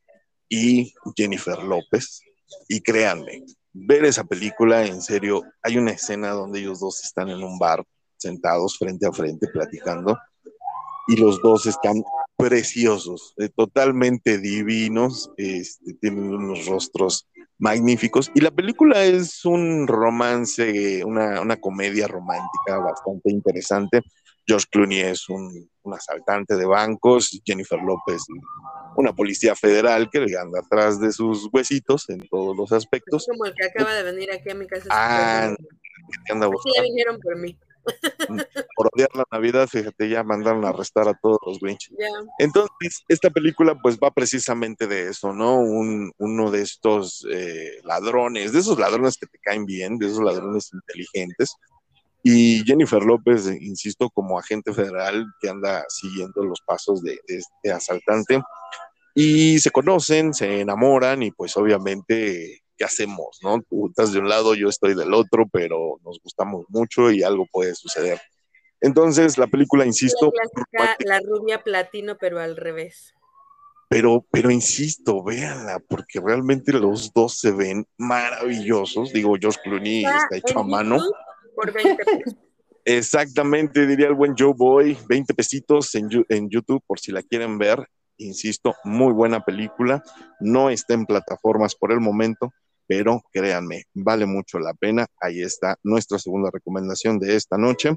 y 0.48 0.92
Jennifer 1.16 1.62
López. 1.62 2.20
Y 2.68 2.80
créanme, 2.80 3.44
ver 3.72 4.04
esa 4.04 4.24
película, 4.24 4.86
en 4.86 5.02
serio, 5.02 5.42
hay 5.62 5.78
una 5.78 5.92
escena 5.92 6.30
donde 6.30 6.60
ellos 6.60 6.80
dos 6.80 7.02
están 7.04 7.28
en 7.28 7.42
un 7.42 7.58
bar 7.58 7.84
sentados 8.16 8.78
frente 8.78 9.06
a 9.06 9.12
frente 9.12 9.48
platicando 9.48 10.16
y 11.06 11.16
los 11.16 11.42
dos 11.42 11.66
están 11.66 12.02
preciosos, 12.36 13.34
eh, 13.36 13.48
totalmente 13.54 14.38
divinos, 14.38 15.30
este, 15.36 15.94
tienen 15.94 16.34
unos 16.34 16.66
rostros 16.66 17.28
magníficos 17.58 18.30
y 18.34 18.40
la 18.40 18.50
película 18.50 19.04
es 19.04 19.44
un 19.44 19.86
romance, 19.86 21.04
una, 21.04 21.40
una 21.40 21.56
comedia 21.56 22.08
romántica 22.08 22.78
bastante 22.78 23.30
interesante. 23.30 24.02
George 24.46 24.66
Clooney 24.70 25.00
es 25.00 25.28
un, 25.28 25.70
un 25.84 25.94
asaltante 25.94 26.56
de 26.56 26.66
bancos, 26.66 27.40
Jennifer 27.44 27.80
López 27.80 28.24
una 28.96 29.12
policía 29.12 29.54
federal 29.54 30.08
que 30.10 30.20
le 30.20 30.38
anda 30.38 30.60
atrás 30.60 31.00
de 31.00 31.12
sus 31.12 31.48
huesitos 31.52 32.08
en 32.08 32.20
todos 32.28 32.56
los 32.56 32.72
aspectos. 32.72 33.26
Como 33.28 33.46
el 33.46 33.54
que 33.54 33.66
acaba 33.66 33.94
de 33.94 34.02
venir 34.02 34.30
aquí 34.32 34.50
a 34.50 34.54
mi 34.54 34.66
casa. 34.66 34.88
Ah, 34.90 35.54
que 36.26 36.32
anda 36.32 36.48
Sí, 36.62 36.70
ya 36.76 36.82
vinieron 36.82 37.18
por 37.20 37.36
mí. 37.36 37.58
por 38.76 38.88
odiar 38.94 39.10
la 39.14 39.24
Navidad, 39.30 39.68
fíjate, 39.68 40.08
ya 40.08 40.22
mandaron 40.22 40.64
a 40.64 40.70
arrestar 40.70 41.06
a 41.06 41.14
todos 41.14 41.38
los 41.44 41.60
Grinch. 41.60 41.90
Entonces, 42.38 43.04
esta 43.08 43.28
película 43.28 43.78
pues 43.82 43.98
va 43.98 44.10
precisamente 44.10 44.86
de 44.86 45.10
eso, 45.10 45.34
¿no? 45.34 45.58
Un, 45.58 46.12
uno 46.16 46.50
de 46.50 46.62
estos 46.62 47.26
eh, 47.30 47.80
ladrones, 47.82 48.52
de 48.52 48.60
esos 48.60 48.78
ladrones 48.78 49.18
que 49.18 49.26
te 49.26 49.38
caen 49.38 49.66
bien, 49.66 49.98
de 49.98 50.06
esos 50.06 50.20
ladrones 50.20 50.70
inteligentes. 50.72 51.56
Y 52.26 52.64
Jennifer 52.64 53.02
López, 53.02 53.46
eh, 53.46 53.58
insisto, 53.60 54.08
como 54.08 54.38
agente 54.38 54.72
federal 54.72 55.26
que 55.40 55.50
anda 55.50 55.84
siguiendo 55.88 56.42
los 56.42 56.60
pasos 56.62 57.02
de, 57.02 57.18
de 57.28 57.36
este 57.36 57.70
asaltante. 57.70 58.42
Y 59.14 59.58
se 59.58 59.70
conocen, 59.70 60.32
se 60.32 60.62
enamoran 60.62 61.22
y 61.22 61.30
pues 61.30 61.56
obviamente, 61.56 62.62
¿qué 62.76 62.84
hacemos, 62.84 63.38
no? 63.42 63.60
Tú 63.68 63.88
estás 63.88 64.12
de 64.12 64.20
un 64.20 64.28
lado, 64.28 64.54
yo 64.54 64.68
estoy 64.68 64.94
del 64.94 65.12
otro, 65.14 65.44
pero 65.52 66.00
nos 66.02 66.18
gustamos 66.20 66.64
mucho 66.70 67.10
y 67.10 67.22
algo 67.22 67.46
puede 67.52 67.74
suceder. 67.74 68.18
Entonces, 68.80 69.38
la 69.38 69.46
película, 69.46 69.86
insisto, 69.86 70.32
La 70.34 70.48
clásica, 70.72 70.96
la 71.04 71.20
rubia 71.20 71.62
platino, 71.62 72.16
pero 72.18 72.40
al 72.40 72.56
revés. 72.56 73.14
pero, 73.88 74.26
pero 74.30 74.50
insisto, 74.50 75.22
véanla, 75.22 75.78
porque 75.78 76.20
realmente 76.20 76.72
los 76.72 77.12
dos 77.12 77.38
se 77.38 77.52
ven 77.52 77.86
maravillosos. 77.98 79.12
Digo, 79.12 79.36
George 79.40 79.60
Clooney 79.62 80.04
Está 80.04 80.16
está 80.16 80.36
hecho 80.36 80.58
a 80.58 80.64
mano. 80.64 80.98
Por 81.54 81.72
20 81.72 82.04
pesos. 82.04 82.36
Exactamente, 82.84 83.86
diría 83.86 84.08
el 84.08 84.14
buen 84.14 84.34
Joe 84.36 84.52
Boy, 84.54 84.96
20 85.08 85.32
pesitos 85.32 85.94
en, 85.94 86.10
YouTube 86.50 86.82
por 86.86 87.00
si 87.00 87.12
la 87.12 87.22
quieren 87.22 87.56
ver. 87.56 87.88
Insisto, 88.18 88.74
muy 88.84 89.12
buena 89.12 89.40
película. 89.40 90.02
No 90.38 90.68
está 90.68 90.92
en 90.92 91.06
plataformas 91.06 91.74
por 91.74 91.92
el 91.92 92.00
momento, 92.00 92.52
pero 92.86 93.22
créanme, 93.32 93.84
vale 93.94 94.26
mucho 94.26 94.58
la 94.58 94.74
pena. 94.74 95.06
Ahí 95.18 95.40
está 95.40 95.78
nuestra 95.82 96.18
segunda 96.18 96.50
recomendación 96.52 97.18
de 97.18 97.36
esta 97.36 97.56
noche. 97.56 97.96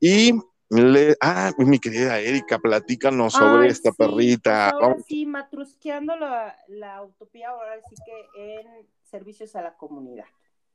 Y, 0.00 0.34
le, 0.70 1.16
ah, 1.20 1.50
mi 1.58 1.80
querida 1.80 2.20
Erika, 2.20 2.60
platícanos 2.60 3.32
sobre 3.32 3.64
Ay, 3.64 3.70
esta 3.70 3.90
sí, 3.90 3.96
perrita. 3.98 4.70
ahora 4.70 4.88
Vamos, 4.88 5.04
sí, 5.08 5.26
matrusqueando 5.26 6.14
la, 6.16 6.56
la 6.68 7.02
utopía, 7.02 7.48
ahora 7.48 7.80
sí 7.88 7.96
que 8.06 8.60
en 8.60 8.86
servicios 9.02 9.56
a 9.56 9.62
la 9.62 9.76
comunidad, 9.76 10.26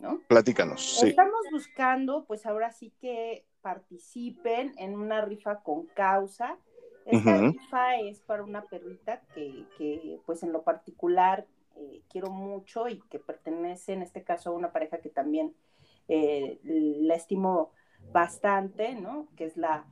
¿no? 0.04 0.20
platícanos, 0.28 1.00
sí. 1.00 1.10
Estamos 1.10 1.46
buscando, 1.50 2.26
pues 2.26 2.46
ahora 2.46 2.72
sí 2.72 2.92
que 3.00 3.46
participen 3.62 4.74
en 4.78 4.96
una 4.96 5.22
rifa 5.22 5.62
con 5.62 5.88
causa. 5.88 6.58
Esta 7.06 7.38
rifa 7.38 7.98
es 7.98 8.22
para 8.22 8.44
una 8.44 8.64
perrita 8.64 9.22
que, 9.34 9.66
que, 9.78 10.20
pues 10.26 10.44
en 10.44 10.52
lo 10.52 10.64
particular 10.64 11.46
eh, 11.76 12.02
quiero 12.10 12.30
mucho 12.30 12.88
y 12.88 13.00
que 13.10 13.20
pertenece 13.20 13.94
en 13.94 14.02
este 14.02 14.24
caso 14.24 14.50
a 14.50 14.54
una 14.54 14.72
pareja 14.72 15.00
que 15.00 15.10
también 15.10 15.54
eh, 16.08 16.60
la 16.64 17.16
estimo 17.16 17.72
bastante, 18.12 18.96
¿no? 18.96 19.28
Que 19.36 19.46
es 19.46 19.58
la, 19.58 19.86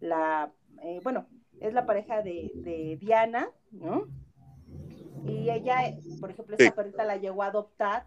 la 0.00 0.52
eh, 0.82 1.00
bueno, 1.02 1.26
es 1.60 1.72
la 1.72 1.86
pareja 1.86 2.22
de, 2.22 2.50
de 2.54 2.96
Diana, 3.00 3.50
¿no? 3.70 4.06
Y 5.24 5.50
ella, 5.50 5.96
por 6.20 6.30
ejemplo, 6.30 6.56
esta 6.56 6.74
perrita 6.74 7.04
la 7.04 7.16
llegó 7.16 7.42
a 7.42 7.46
adoptar 7.46 8.06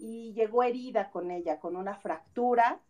y 0.00 0.32
llegó 0.32 0.62
herida 0.62 1.10
con 1.10 1.30
ella, 1.30 1.60
con 1.60 1.76
una 1.76 1.94
fractura. 1.96 2.80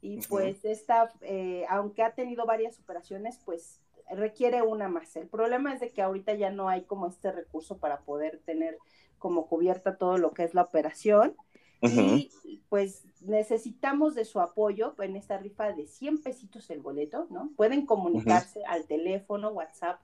Y 0.00 0.20
pues 0.28 0.64
esta, 0.64 1.12
eh, 1.20 1.66
aunque 1.68 2.02
ha 2.02 2.14
tenido 2.14 2.46
varias 2.46 2.78
operaciones, 2.78 3.38
pues 3.44 3.80
requiere 4.10 4.62
una 4.62 4.88
más. 4.88 5.14
El 5.16 5.28
problema 5.28 5.74
es 5.74 5.80
de 5.80 5.90
que 5.90 6.02
ahorita 6.02 6.34
ya 6.34 6.50
no 6.50 6.68
hay 6.68 6.82
como 6.82 7.08
este 7.08 7.32
recurso 7.32 7.78
para 7.78 8.00
poder 8.00 8.40
tener 8.44 8.78
como 9.18 9.46
cubierta 9.46 9.98
todo 9.98 10.16
lo 10.16 10.32
que 10.32 10.44
es 10.44 10.54
la 10.54 10.62
operación. 10.62 11.36
Ujú. 11.82 12.00
Y 12.00 12.62
pues 12.68 13.04
necesitamos 13.20 14.14
de 14.14 14.24
su 14.24 14.40
apoyo 14.40 14.94
en 14.98 15.16
esta 15.16 15.38
rifa 15.38 15.72
de 15.72 15.86
100 15.86 16.22
pesitos 16.22 16.70
el 16.70 16.80
boleto, 16.80 17.26
¿no? 17.30 17.50
Pueden 17.56 17.86
comunicarse 17.86 18.64
al 18.64 18.86
teléfono 18.86 19.50
WhatsApp 19.50 20.00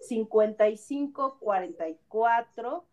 55 0.00 1.38
44 1.38 2.84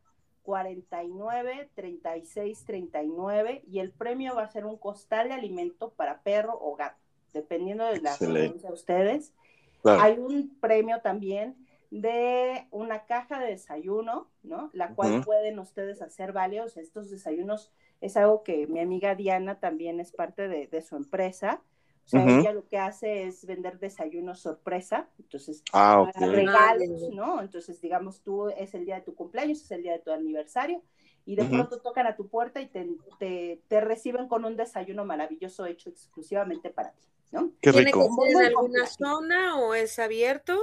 49 0.45 1.69
36 1.73 2.63
39 2.65 3.63
y 3.67 3.79
el 3.79 3.91
premio 3.91 4.35
va 4.35 4.43
a 4.43 4.51
ser 4.51 4.65
un 4.65 4.77
costal 4.77 5.29
de 5.29 5.33
alimento 5.33 5.91
para 5.91 6.21
perro 6.21 6.57
o 6.61 6.75
gato, 6.75 7.01
dependiendo 7.33 7.85
de 7.85 7.99
la 7.99 8.15
preferencia 8.15 8.69
de 8.69 8.73
ustedes. 8.73 9.33
Claro. 9.81 10.01
Hay 10.01 10.17
un 10.19 10.55
premio 10.59 11.01
también 11.01 11.55
de 11.89 12.67
una 12.71 13.05
caja 13.05 13.39
de 13.39 13.47
desayuno, 13.47 14.29
¿no? 14.43 14.69
La 14.73 14.93
cual 14.93 15.23
pueden 15.23 15.59
ustedes 15.59 16.01
hacer 16.01 16.31
válidos. 16.31 16.77
Estos 16.77 17.09
desayunos 17.09 17.71
es 18.01 18.15
algo 18.15 18.43
que 18.43 18.67
mi 18.67 18.79
amiga 18.79 19.15
Diana 19.15 19.59
también 19.59 19.99
es 19.99 20.11
parte 20.11 20.47
de, 20.47 20.67
de 20.67 20.81
su 20.81 20.95
empresa. 20.95 21.61
O 22.05 22.07
sea, 22.07 22.23
ella 22.23 22.53
lo 22.53 22.67
que 22.67 22.77
hace 22.77 23.23
es 23.25 23.45
vender 23.45 23.79
desayunos 23.79 24.39
sorpresa. 24.39 25.09
Entonces, 25.17 25.63
Ah, 25.73 26.07
regalos, 26.15 27.09
¿no? 27.11 27.41
Entonces, 27.41 27.81
digamos, 27.81 28.21
tú 28.21 28.49
es 28.49 28.75
el 28.75 28.85
día 28.85 28.95
de 28.95 29.01
tu 29.01 29.15
cumpleaños, 29.15 29.61
es 29.63 29.71
el 29.71 29.81
día 29.81 29.93
de 29.93 29.99
tu 29.99 30.11
aniversario, 30.11 30.83
y 31.25 31.35
de 31.35 31.45
pronto 31.45 31.81
tocan 31.81 32.05
a 32.05 32.15
tu 32.15 32.27
puerta 32.27 32.61
y 32.61 32.67
te, 32.67 32.87
te, 33.17 33.59
te 33.67 33.81
reciben 33.81 34.27
con 34.27 34.45
un 34.45 34.55
desayuno 34.55 35.03
maravilloso 35.03 35.65
hecho 35.65 35.89
exclusivamente 35.89 36.69
para 36.69 36.91
ti, 36.91 37.07
¿no? 37.31 37.51
Qué 37.59 37.71
¿Tiene 37.71 37.87
rico. 37.87 38.07
que 38.07 38.33
ser 38.33 38.41
en 38.41 38.47
alguna 38.49 38.85
zona 38.85 39.59
o 39.59 39.73
es 39.73 39.97
abierto? 39.97 40.59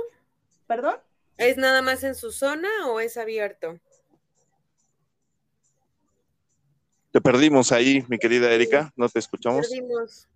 ¿Perdón? 0.69 0.95
¿Es 1.39 1.57
nada 1.57 1.83
más 1.83 2.05
en 2.05 2.15
su 2.15 2.31
zona 2.31 2.69
o 2.89 3.01
es 3.01 3.17
abierto? 3.17 3.81
Te 7.11 7.21
perdimos 7.21 7.73
ahí, 7.73 8.05
mi 8.09 8.17
querida 8.17 8.51
Erika. 8.53 8.93
¿No 8.97 9.09
te 9.09 9.19
escuchamos? 9.19 9.69
Perdimos. 9.69 10.29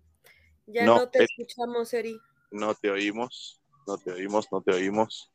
Ya 0.67 0.85
No, 0.85 0.97
no, 0.97 1.09
te 1.09 1.23
escuchamos, 1.23 1.93
Eri. 1.93 2.19
No 2.51 2.75
te 2.75 2.89
oímos, 2.89 3.61
no 3.87 3.97
te 3.97 4.11
oímos, 4.11 4.47
no 4.51 4.61
te 4.61 4.71
oímos, 4.73 5.31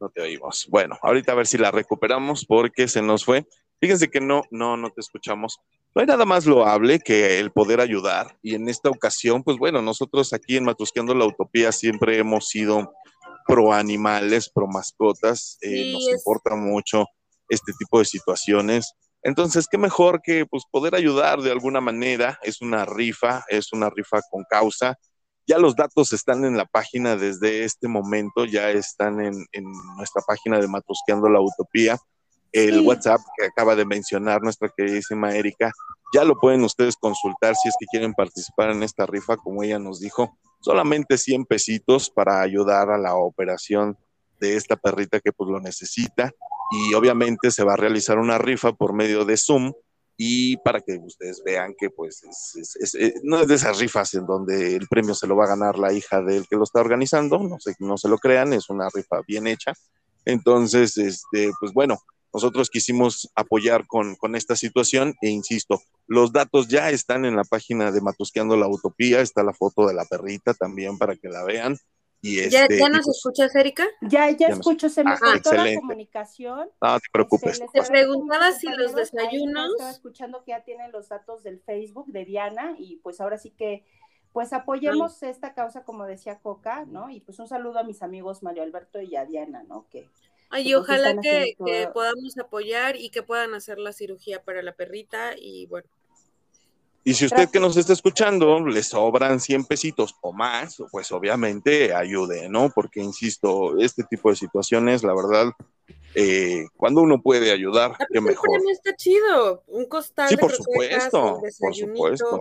no 0.00 0.08
te 0.10 0.22
oímos. 0.22 0.66
Bueno, 0.70 0.96
ahorita 1.02 1.32
a 1.32 1.34
ver 1.36 1.46
si 1.46 1.58
la 1.58 1.70
recuperamos 1.70 2.44
porque 2.46 2.88
se 2.88 3.02
nos 3.02 3.24
fue. 3.24 3.46
Fíjense 3.80 4.08
que 4.08 4.20
no, 4.20 4.42
no, 4.50 4.76
no 4.76 4.90
te 4.90 5.00
escuchamos. 5.00 5.58
No 5.94 6.00
hay 6.00 6.06
nada 6.06 6.24
más 6.24 6.46
loable 6.46 6.98
que 7.00 7.38
el 7.38 7.50
poder 7.52 7.80
ayudar. 7.80 8.36
Y 8.42 8.54
en 8.54 8.68
esta 8.68 8.90
ocasión, 8.90 9.42
pues 9.42 9.56
bueno, 9.58 9.80
nosotros 9.82 10.32
aquí 10.32 10.56
en 10.56 10.64
Matrusqueando 10.64 11.14
la 11.14 11.26
Utopía 11.26 11.72
siempre 11.72 12.18
hemos 12.18 12.48
sido 12.48 12.92
pro 13.46 13.72
animales, 13.72 14.50
pro 14.50 14.66
mascotas. 14.66 15.58
Eh, 15.62 15.68
Sí, 15.70 15.92
nos 15.92 16.08
es- 16.08 16.14
importa 16.18 16.54
mucho 16.56 17.06
este 17.48 17.72
tipo 17.78 17.98
de 18.00 18.04
situaciones. 18.04 18.92
Entonces, 19.28 19.66
qué 19.70 19.76
mejor 19.76 20.22
que 20.22 20.46
pues, 20.46 20.64
poder 20.70 20.94
ayudar 20.94 21.42
de 21.42 21.52
alguna 21.52 21.82
manera. 21.82 22.38
Es 22.42 22.62
una 22.62 22.86
rifa, 22.86 23.44
es 23.48 23.74
una 23.74 23.90
rifa 23.90 24.22
con 24.30 24.42
causa. 24.48 24.98
Ya 25.46 25.58
los 25.58 25.76
datos 25.76 26.14
están 26.14 26.46
en 26.46 26.56
la 26.56 26.64
página 26.64 27.14
desde 27.14 27.64
este 27.64 27.88
momento, 27.88 28.46
ya 28.46 28.70
están 28.70 29.20
en, 29.20 29.46
nuestra 29.98 30.22
página 30.26 30.58
de 30.58 30.66
Matrusqueando 30.66 31.28
la 31.28 31.42
Utopía. 31.42 31.98
El 32.52 32.80
WhatsApp 32.80 33.20
que 33.36 33.44
acaba 33.44 33.76
de 33.76 33.84
mencionar 33.84 34.40
nuestra 34.40 34.70
queridísima 34.74 35.34
Erika, 35.34 35.72
ya 36.14 36.24
lo 36.24 36.40
pueden 36.40 36.64
ustedes 36.64 36.96
consultar 36.96 37.54
si 37.54 37.68
es 37.68 37.74
que 37.78 37.84
quieren 37.84 38.14
participar 38.14 38.70
en 38.70 38.82
esta 38.82 39.04
rifa, 39.04 39.36
como 39.36 39.62
ella 39.62 39.78
nos 39.78 40.00
dijo, 40.00 40.38
solamente 40.62 41.18
100 41.18 41.44
pesitos 41.44 42.08
para 42.08 42.40
ayudar 42.40 42.90
a 42.90 42.96
la 42.96 43.14
operación 43.14 43.98
de 44.40 44.56
esta 44.56 44.76
perrita 44.76 45.20
que 45.20 45.32
pues 45.32 45.50
lo 45.50 45.60
necesita 45.60 46.32
y 46.70 46.94
obviamente 46.94 47.50
se 47.50 47.64
va 47.64 47.74
a 47.74 47.76
realizar 47.76 48.18
una 48.18 48.38
rifa 48.38 48.72
por 48.72 48.92
medio 48.92 49.24
de 49.24 49.36
Zoom 49.36 49.72
y 50.20 50.56
para 50.58 50.80
que 50.80 50.98
ustedes 50.98 51.42
vean 51.44 51.74
que 51.78 51.90
pues 51.90 52.22
eh, 52.98 53.14
no 53.22 53.40
es 53.40 53.46
de 53.46 53.54
esas 53.54 53.78
rifas 53.78 54.12
en 54.14 54.26
donde 54.26 54.74
el 54.74 54.88
premio 54.88 55.14
se 55.14 55.28
lo 55.28 55.36
va 55.36 55.44
a 55.44 55.48
ganar 55.48 55.78
la 55.78 55.92
hija 55.92 56.20
del 56.22 56.46
que 56.48 56.56
lo 56.56 56.64
está 56.64 56.80
organizando, 56.80 57.38
no, 57.38 57.58
sé, 57.60 57.74
no 57.78 57.96
se 57.96 58.08
lo 58.08 58.18
crean, 58.18 58.52
es 58.52 58.68
una 58.68 58.88
rifa 58.92 59.20
bien 59.26 59.46
hecha. 59.46 59.72
Entonces, 60.24 60.98
este, 60.98 61.52
pues 61.60 61.72
bueno, 61.72 61.98
nosotros 62.34 62.68
quisimos 62.68 63.30
apoyar 63.36 63.86
con, 63.86 64.16
con 64.16 64.34
esta 64.34 64.56
situación 64.56 65.14
e 65.22 65.30
insisto, 65.30 65.80
los 66.08 66.32
datos 66.32 66.68
ya 66.68 66.90
están 66.90 67.24
en 67.24 67.36
la 67.36 67.44
página 67.44 67.92
de 67.92 68.00
Matusqueando 68.00 68.56
la 68.56 68.68
Utopía, 68.68 69.20
está 69.20 69.42
la 69.42 69.54
foto 69.54 69.86
de 69.86 69.94
la 69.94 70.04
perrita 70.04 70.52
también 70.52 70.98
para 70.98 71.14
que 71.14 71.28
la 71.28 71.44
vean. 71.44 71.78
Y 72.20 72.50
¿Ya, 72.50 72.62
este, 72.62 72.78
¿Ya 72.78 72.88
nos 72.88 73.04
pues 73.04 73.16
escuchas, 73.16 73.54
Erika? 73.54 73.86
Ya, 74.02 74.30
ya, 74.30 74.48
escucho, 74.48 74.88
se 74.88 75.04
me 75.04 75.12
ah, 75.12 75.18
cortó 75.20 75.52
la 75.52 75.74
comunicación. 75.76 76.68
No 76.80 76.98
te 76.98 77.06
preocupes. 77.12 77.60
Te 77.72 77.82
preguntaba 77.82 78.52
si 78.52 78.66
los 78.68 78.94
desayunos. 78.94 79.70
Estaba 79.72 79.90
escuchando 79.90 80.42
que 80.42 80.50
ya 80.50 80.64
tienen 80.64 80.90
los 80.90 81.08
datos 81.08 81.44
del 81.44 81.60
Facebook 81.60 82.06
de 82.08 82.24
Diana 82.24 82.74
y 82.76 82.96
pues 82.96 83.20
ahora 83.20 83.38
sí 83.38 83.50
que 83.50 83.84
pues 84.32 84.52
apoyemos 84.52 85.22
esta 85.22 85.54
causa 85.54 85.84
como 85.84 86.04
decía 86.04 86.38
Coca, 86.40 86.84
¿no? 86.86 87.08
Y 87.08 87.20
pues 87.20 87.38
un 87.38 87.48
saludo 87.48 87.78
a 87.78 87.84
mis 87.84 88.02
amigos 88.02 88.42
Mario 88.42 88.62
Alberto 88.62 89.00
y 89.00 89.16
a 89.16 89.24
Diana, 89.24 89.62
¿no? 89.68 89.86
Que 89.90 90.08
Ay, 90.50 90.74
ojalá 90.74 91.20
que, 91.20 91.56
que, 91.64 91.88
podamos 91.92 92.36
apoyar 92.38 92.96
y 92.96 93.10
que 93.10 93.22
puedan 93.22 93.54
hacer 93.54 93.78
la 93.78 93.92
cirugía 93.92 94.42
para 94.42 94.62
la 94.62 94.72
perrita 94.72 95.32
y 95.36 95.66
bueno. 95.66 95.88
Y 97.04 97.14
si 97.14 97.24
usted 97.24 97.48
que 97.48 97.60
nos 97.60 97.76
está 97.76 97.92
escuchando 97.92 98.60
le 98.60 98.82
sobran 98.82 99.40
100 99.40 99.64
pesitos 99.64 100.14
o 100.20 100.32
más, 100.32 100.76
pues 100.90 101.10
obviamente 101.12 101.94
ayude, 101.94 102.48
¿no? 102.48 102.70
Porque, 102.70 103.00
insisto, 103.00 103.78
este 103.78 104.04
tipo 104.04 104.30
de 104.30 104.36
situaciones, 104.36 105.02
la 105.02 105.14
verdad, 105.14 105.52
eh, 106.14 106.66
cuando 106.76 107.00
uno 107.00 107.22
puede 107.22 107.50
ayudar, 107.50 107.92
ah, 107.98 108.06
qué 108.12 108.20
mejor. 108.20 108.60
está 108.70 108.94
chido, 108.94 109.62
un 109.68 109.86
costal 109.86 110.28
sí, 110.28 110.36
por 110.36 110.52
supuesto, 110.52 111.40
por 111.60 111.74
supuesto. 111.74 112.40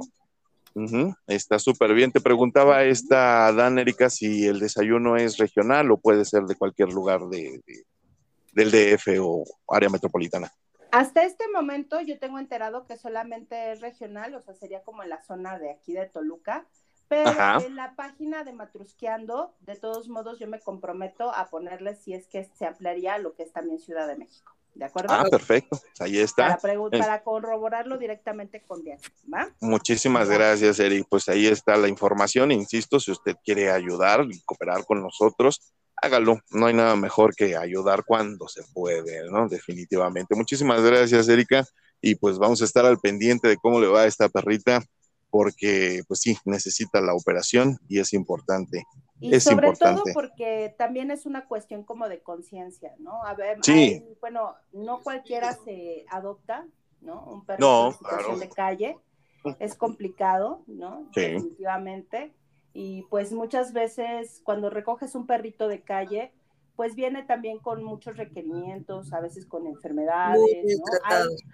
Está 1.25 1.57
súper 1.57 1.93
bien. 1.93 2.11
Te 2.11 2.21
preguntaba 2.21 2.83
esta 2.83 3.51
Dan 3.51 3.79
Erika 3.79 4.09
si 4.09 4.45
el 4.45 4.59
desayuno 4.59 5.17
es 5.17 5.37
regional 5.37 5.89
o 5.91 5.97
puede 5.97 6.23
ser 6.23 6.43
de 6.43 6.55
cualquier 6.55 6.93
lugar 6.93 7.27
de, 7.29 7.61
del 8.53 8.71
DF 8.71 9.07
o 9.19 9.43
área 9.69 9.89
metropolitana. 9.89 10.51
Hasta 10.97 11.23
este 11.25 11.47
momento 11.49 12.01
yo 12.01 12.17
tengo 12.17 12.39
enterado 12.39 12.87
que 12.87 12.97
solamente 12.97 13.71
es 13.71 13.81
regional, 13.81 14.33
o 14.33 14.41
sea, 14.41 14.55
sería 14.55 14.81
como 14.81 15.03
en 15.03 15.09
la 15.09 15.21
zona 15.21 15.59
de 15.59 15.69
aquí 15.69 15.93
de 15.93 16.07
Toluca, 16.07 16.65
pero 17.07 17.29
en 17.61 17.75
la 17.75 17.95
página 17.95 18.43
de 18.43 18.51
Matrusqueando, 18.51 19.53
de 19.59 19.75
todos 19.75 20.09
modos, 20.09 20.39
yo 20.39 20.47
me 20.47 20.59
comprometo 20.59 21.31
a 21.31 21.51
ponerle 21.51 21.93
si 21.95 22.15
es 22.15 22.25
que 22.25 22.45
se 22.45 22.65
ampliaría 22.65 23.13
a 23.13 23.19
lo 23.19 23.35
que 23.35 23.43
es 23.43 23.53
también 23.53 23.77
Ciudad 23.77 24.07
de 24.07 24.15
México. 24.15 24.55
¿De 24.73 24.85
acuerdo? 24.85 25.13
Ah, 25.13 25.25
perfecto. 25.29 25.79
Ahí 25.99 26.17
está. 26.17 26.57
Para, 26.57 26.73
para 26.89 27.21
corroborarlo 27.21 27.99
directamente 27.99 28.63
con 28.63 28.83
Diana, 28.83 29.01
¿va? 29.31 29.49
Muchísimas 29.59 30.27
gracias, 30.27 30.79
Eric. 30.79 31.05
Pues 31.07 31.29
ahí 31.29 31.45
está 31.45 31.77
la 31.77 31.89
información. 31.89 32.51
Insisto, 32.51 32.99
si 32.99 33.11
usted 33.11 33.35
quiere 33.43 33.69
ayudar 33.69 34.25
y 34.27 34.41
cooperar 34.41 34.83
con 34.83 35.03
nosotros, 35.03 35.75
hágalo. 36.01 36.39
No 36.51 36.67
hay 36.67 36.73
nada 36.73 36.95
mejor 36.95 37.35
que 37.35 37.55
ayudar 37.55 38.03
cuando 38.05 38.47
se 38.47 38.63
puede, 38.73 39.29
¿no? 39.29 39.47
Definitivamente. 39.47 40.35
Muchísimas 40.35 40.81
gracias, 40.81 41.27
Erika. 41.27 41.65
Y 42.01 42.15
pues 42.15 42.37
vamos 42.37 42.61
a 42.61 42.65
estar 42.65 42.85
al 42.85 42.99
pendiente 42.99 43.47
de 43.47 43.57
cómo 43.57 43.79
le 43.79 43.87
va 43.87 44.01
a 44.01 44.05
esta 44.05 44.29
perrita, 44.29 44.83
porque 45.29 46.03
pues 46.07 46.19
sí, 46.19 46.37
necesita 46.45 47.01
la 47.01 47.15
operación 47.15 47.77
y 47.87 47.99
es 47.99 48.13
importante. 48.13 48.83
Y 49.19 49.39
sobre 49.39 49.73
todo 49.73 50.03
porque 50.13 50.75
también 50.77 51.09
es 51.09 51.25
una 51.25 51.45
cuestión 51.47 51.83
como 51.83 52.07
de 52.07 52.21
conciencia, 52.21 52.93
¿no? 52.99 53.23
A 53.23 53.33
ver, 53.33 53.57
sí. 53.63 54.03
bueno, 54.21 54.55
no 54.73 55.01
cualquiera 55.01 55.57
se 55.65 56.05
adopta, 56.09 56.67
¿no? 57.01 57.23
Un 57.23 57.45
perro 57.45 57.87
en 57.87 57.93
situación 57.93 58.39
de 58.39 58.49
calle. 58.49 58.97
Es 59.59 59.75
complicado, 59.75 60.61
¿no? 60.67 61.09
Sí. 61.15 61.21
Definitivamente 61.21 62.33
y 62.79 63.01
pues 63.09 63.31
muchas 63.31 63.73
veces 63.73 64.39
cuando 64.43 64.69
recoges 64.69 65.15
un 65.15 65.25
perrito 65.25 65.67
de 65.67 65.81
calle, 65.81 66.31
pues 66.75 66.93
viene 66.93 67.23
también 67.23 67.57
con 67.57 67.83
muchos 67.83 68.17
requerimientos, 68.17 69.13
a 69.13 69.19
veces 69.19 69.47
con 69.47 69.65
enfermedades, 69.65 70.77
¿no? 70.77 70.83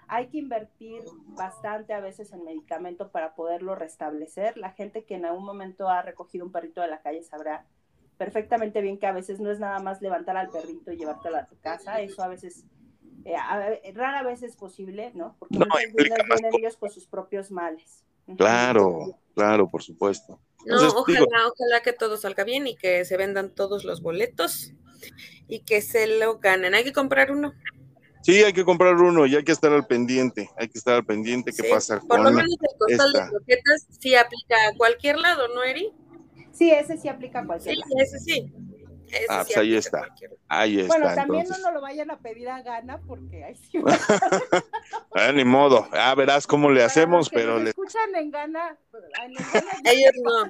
hay, 0.10 0.28
que 0.28 0.40
invertir 0.40 1.02
bastante 1.28 1.94
a 1.94 2.02
veces 2.02 2.34
en 2.34 2.44
medicamento 2.44 3.10
para 3.10 3.36
poderlo 3.36 3.74
restablecer. 3.74 4.58
La 4.58 4.72
gente 4.72 5.06
que 5.06 5.16
en 5.16 5.24
algún 5.24 5.46
momento 5.46 5.88
ha 5.88 6.02
recogido 6.02 6.46
un 6.46 6.52
perrito 6.52 6.82
de 6.82 6.90
la 6.90 7.02
calle 7.02 7.24
sabrá 7.24 7.66
perfectamente 8.18 8.82
bien 8.82 8.98
que 8.98 9.08
a 9.08 9.14
veces 9.14 9.40
no 9.40 9.50
es 9.50 9.62
nada 9.62 9.80
más 9.80 10.02
levantar 10.02 10.36
al 10.36 10.50
perrito 10.50 10.92
y 10.92 10.98
llevártelo 10.98 11.38
a 11.38 11.46
tu 11.46 11.58
casa, 11.62 12.02
eso 12.02 12.22
a 12.22 12.28
veces, 12.28 12.66
eh, 13.24 13.38
rara 13.96 14.24
vez 14.24 14.44
es 14.44 14.58
posible, 14.58 15.14
¿no? 15.16 15.38
Porque 15.40 15.58
no, 15.58 15.68
vienen 15.96 16.54
ellos 16.60 16.76
con 16.76 16.90
sus 16.90 17.08
propios 17.08 17.50
males. 17.50 18.04
Claro, 18.36 19.18
claro, 19.34 19.70
por 19.70 19.84
supuesto. 19.84 20.38
No, 20.66 20.76
ojalá, 20.76 21.48
ojalá 21.48 21.82
que 21.84 21.94
todo 21.94 22.18
salga 22.18 22.44
bien 22.44 22.68
y 22.68 22.76
que 22.76 23.06
se 23.06 23.18
vendan 23.18 23.50
todos 23.50 23.84
los 23.84 24.02
boletos 24.02 24.74
y 25.48 25.60
que 25.60 25.82
se 25.82 26.08
lo 26.08 26.40
ganen. 26.40 26.74
Hay 26.74 26.84
que 26.84 26.94
comprar 26.94 27.32
uno. 27.32 27.54
Sí, 28.22 28.42
hay 28.42 28.54
que 28.54 28.64
comprar 28.64 28.96
uno 28.96 29.26
y 29.26 29.36
hay 29.36 29.44
que 29.44 29.52
estar 29.52 29.74
al 29.74 29.86
pendiente. 29.86 30.50
Hay 30.58 30.70
que 30.70 30.78
estar 30.78 30.96
al 30.96 31.06
pendiente 31.06 31.52
qué 31.52 31.70
pasa 31.70 32.00
Por 32.00 32.22
lo 32.22 32.32
menos 32.32 32.52
el 32.52 32.78
costal 32.78 33.12
de 33.12 33.30
croquetas 33.30 33.88
sí 34.00 34.16
aplica 34.16 34.56
a 34.70 34.78
cualquier 34.78 35.20
lado, 35.20 35.50
¿no, 35.50 35.64
Eri? 35.64 35.92
Sí, 36.54 36.72
ese 36.72 36.98
sí 36.98 37.10
aplica 37.10 37.40
a 37.40 37.46
cualquier 37.46 37.78
lado. 37.78 37.90
Sí, 37.90 38.02
ese 38.02 38.20
sí 38.20 38.54
ah, 39.30 39.44
pues 39.46 39.58
ahí 39.58 39.76
está. 39.76 40.08
Ahí 40.48 40.80
está. 40.80 40.98
Bueno, 40.98 41.16
también 41.16 41.48
no 41.50 41.58
nos 41.58 41.74
lo 41.74 41.82
vayan 41.82 42.12
a 42.12 42.20
pedir 42.20 42.50
a 42.50 42.62
gana 42.62 43.00
porque 43.08 43.44
ahí 43.44 43.56
sí. 43.56 43.82
ah, 45.16 45.32
ni 45.32 45.44
modo. 45.44 45.88
Ah, 45.92 46.14
verás 46.16 46.48
cómo 46.48 46.70
le 46.70 46.84
hacemos, 46.84 47.30
pero. 47.30 47.60
le 47.60 47.70
escuchan 47.70 48.16
en 48.16 48.32
gana. 48.32 48.78
Ellos 49.84 50.12
no. 50.24 50.46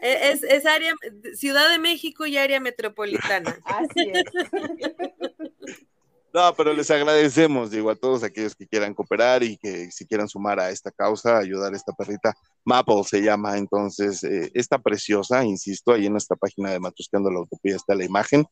E, 0.00 0.30
es, 0.30 0.42
es 0.44 0.64
área, 0.64 0.94
Ciudad 1.34 1.68
de 1.70 1.78
México 1.78 2.26
y 2.26 2.36
área 2.38 2.60
metropolitana. 2.60 3.58
Así 3.64 4.12
es. 4.12 4.24
No, 6.34 6.54
pero 6.54 6.74
les 6.74 6.90
agradecemos, 6.90 7.70
digo, 7.70 7.90
a 7.90 7.96
todos 7.96 8.22
aquellos 8.22 8.54
que 8.54 8.66
quieran 8.66 8.92
cooperar 8.92 9.42
y 9.42 9.56
que 9.56 9.90
si 9.90 10.06
quieran 10.06 10.28
sumar 10.28 10.60
a 10.60 10.70
esta 10.70 10.90
causa, 10.90 11.38
ayudar 11.38 11.72
a 11.72 11.76
esta 11.76 11.92
perrita. 11.94 12.34
Maple 12.64 13.02
se 13.04 13.22
llama, 13.22 13.56
entonces, 13.56 14.22
eh, 14.24 14.50
está 14.52 14.78
preciosa, 14.78 15.42
insisto, 15.42 15.92
ahí 15.92 16.04
en 16.04 16.12
nuestra 16.12 16.36
página 16.36 16.70
de 16.70 16.80
Matuscando 16.80 17.30
la 17.30 17.40
Utopía 17.40 17.76
está 17.76 17.94
la 17.94 18.04
imagen 18.04 18.44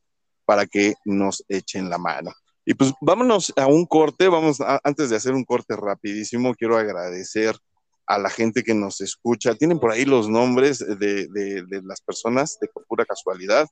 para 0.46 0.64
que 0.66 0.94
nos 1.04 1.44
echen 1.48 1.90
la 1.90 1.98
mano. 1.98 2.32
Y 2.64 2.74
pues 2.74 2.94
vámonos 3.00 3.52
a 3.56 3.66
un 3.66 3.84
corte, 3.84 4.28
vamos, 4.28 4.58
antes 4.82 5.10
de 5.10 5.16
hacer 5.16 5.34
un 5.34 5.44
corte 5.44 5.76
rapidísimo, 5.76 6.54
quiero 6.54 6.78
agradecer 6.78 7.56
a 8.06 8.18
la 8.18 8.30
gente 8.30 8.62
que 8.62 8.74
nos 8.74 9.00
escucha. 9.02 9.54
Tienen 9.54 9.78
por 9.78 9.92
ahí 9.92 10.04
los 10.04 10.28
nombres 10.28 10.78
de, 10.78 11.26
de 11.28 11.82
las 11.84 12.00
personas 12.00 12.58
de 12.60 12.68
pura 12.88 13.04
casualidad 13.04 13.68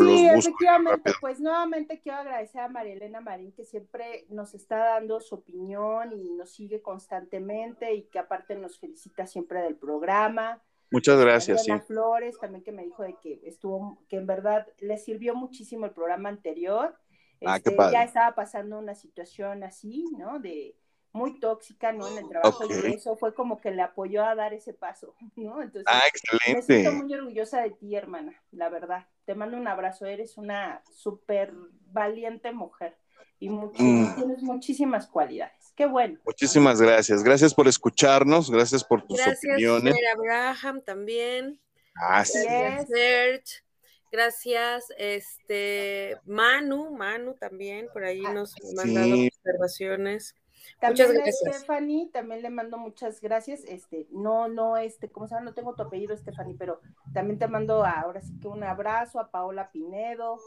sí, 0.00 0.26
efectivamente, 0.26 1.12
pues 1.20 1.40
nuevamente 1.40 2.00
quiero 2.00 2.18
agradecer 2.18 2.60
a 2.60 2.68
María 2.68 2.94
Elena 2.94 3.20
Marín 3.20 3.52
que 3.52 3.64
siempre 3.64 4.26
nos 4.28 4.54
está 4.54 4.76
dando 4.78 5.20
su 5.20 5.34
opinión 5.36 6.12
y 6.12 6.30
nos 6.30 6.52
sigue 6.52 6.82
constantemente 6.82 7.94
y 7.94 8.04
que 8.04 8.18
aparte 8.18 8.54
nos 8.56 8.78
felicita 8.78 9.26
siempre 9.26 9.60
del 9.60 9.76
programa. 9.76 10.62
Muchas 10.90 11.18
gracias. 11.18 11.68
Ana 11.68 11.80
Flores 11.80 12.38
también 12.38 12.62
que 12.62 12.72
me 12.72 12.84
dijo 12.84 13.02
de 13.02 13.16
que 13.16 13.40
estuvo, 13.44 13.98
que 14.08 14.16
en 14.16 14.26
verdad 14.26 14.66
le 14.78 14.98
sirvió 14.98 15.34
muchísimo 15.34 15.86
el 15.86 15.92
programa 15.92 16.28
anterior. 16.28 16.96
Ah, 17.44 17.58
qué 17.60 17.70
este, 17.70 17.92
Ya 17.92 18.04
estaba 18.04 18.34
pasando 18.34 18.78
una 18.78 18.94
situación 18.94 19.64
así, 19.64 20.04
¿no? 20.18 20.38
De, 20.38 20.76
muy 21.12 21.38
tóxica, 21.38 21.92
¿no? 21.92 22.08
En 22.08 22.18
el 22.18 22.28
trabajo 22.28 22.64
y 22.66 22.92
eso 22.92 23.16
fue 23.16 23.34
como 23.34 23.60
que 23.60 23.70
le 23.70 23.82
apoyó 23.82 24.24
a 24.24 24.34
dar 24.34 24.54
ese 24.54 24.72
paso, 24.72 25.14
¿no? 25.36 25.62
Entonces, 25.62 25.84
ah, 25.86 26.02
excelente. 26.06 26.74
me 26.74 26.82
siento 26.82 27.04
muy 27.04 27.14
orgullosa 27.14 27.62
de 27.62 27.70
ti, 27.70 27.94
hermana, 27.94 28.32
la 28.50 28.68
verdad. 28.68 29.06
Te 29.24 29.34
mando 29.34 29.56
un 29.56 29.68
abrazo, 29.68 30.06
eres 30.06 30.36
una 30.36 30.82
súper 30.92 31.52
valiente 31.92 32.52
mujer 32.52 32.96
y 33.38 33.48
mm. 33.48 34.14
tienes 34.16 34.42
muchísimas 34.42 35.06
cualidades. 35.06 35.72
Qué 35.76 35.86
bueno. 35.86 36.18
Muchísimas 36.24 36.80
gracias. 36.80 37.22
Gracias 37.22 37.54
por 37.54 37.68
escucharnos, 37.68 38.50
gracias 38.50 38.84
por 38.84 39.06
tus 39.06 39.20
opiniones. 39.20 39.94
Gracias, 39.94 40.14
Abraham 40.14 40.82
también. 40.82 41.60
Gracias. 41.94 42.44
Gracias, 42.46 43.64
Gracias, 44.12 44.84
este 44.98 46.18
Manu, 46.26 46.90
Manu 46.94 47.32
también, 47.32 47.88
por 47.94 48.04
ahí 48.04 48.22
ah, 48.26 48.34
nos 48.34 48.54
ha 48.54 48.76
mandado 48.76 49.14
observaciones. 49.14 50.34
También 50.80 51.08
Muchas 51.08 51.10
a 51.10 51.22
gracias. 51.24 51.56
Stephanie, 51.58 52.10
también 52.12 52.42
le 52.42 52.50
mando 52.50 52.78
muchas 52.78 53.20
gracias. 53.20 53.62
Este, 53.64 54.06
no, 54.10 54.48
no, 54.48 54.76
este, 54.76 55.08
¿cómo 55.10 55.26
se 55.28 55.34
llama? 55.34 55.46
No 55.46 55.54
tengo 55.54 55.74
tu 55.74 55.82
apellido, 55.82 56.16
Stephanie, 56.16 56.56
pero 56.58 56.80
también 57.12 57.38
te 57.38 57.46
mando 57.48 57.84
a- 57.84 58.00
ahora 58.00 58.20
sí 58.20 58.32
que 58.40 58.48
un 58.48 58.62
abrazo 58.64 59.20
a 59.20 59.30
Paola 59.30 59.70
Pinedo, 59.70 60.38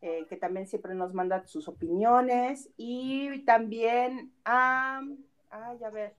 eh, 0.00 0.26
que 0.28 0.36
también 0.36 0.66
siempre 0.66 0.94
nos 0.94 1.14
manda 1.14 1.46
sus 1.46 1.68
opiniones. 1.68 2.68
Y 2.76 3.44
también 3.44 4.32
a, 4.44 5.00
ay, 5.50 5.84
a 5.84 5.90
ver, 5.90 6.14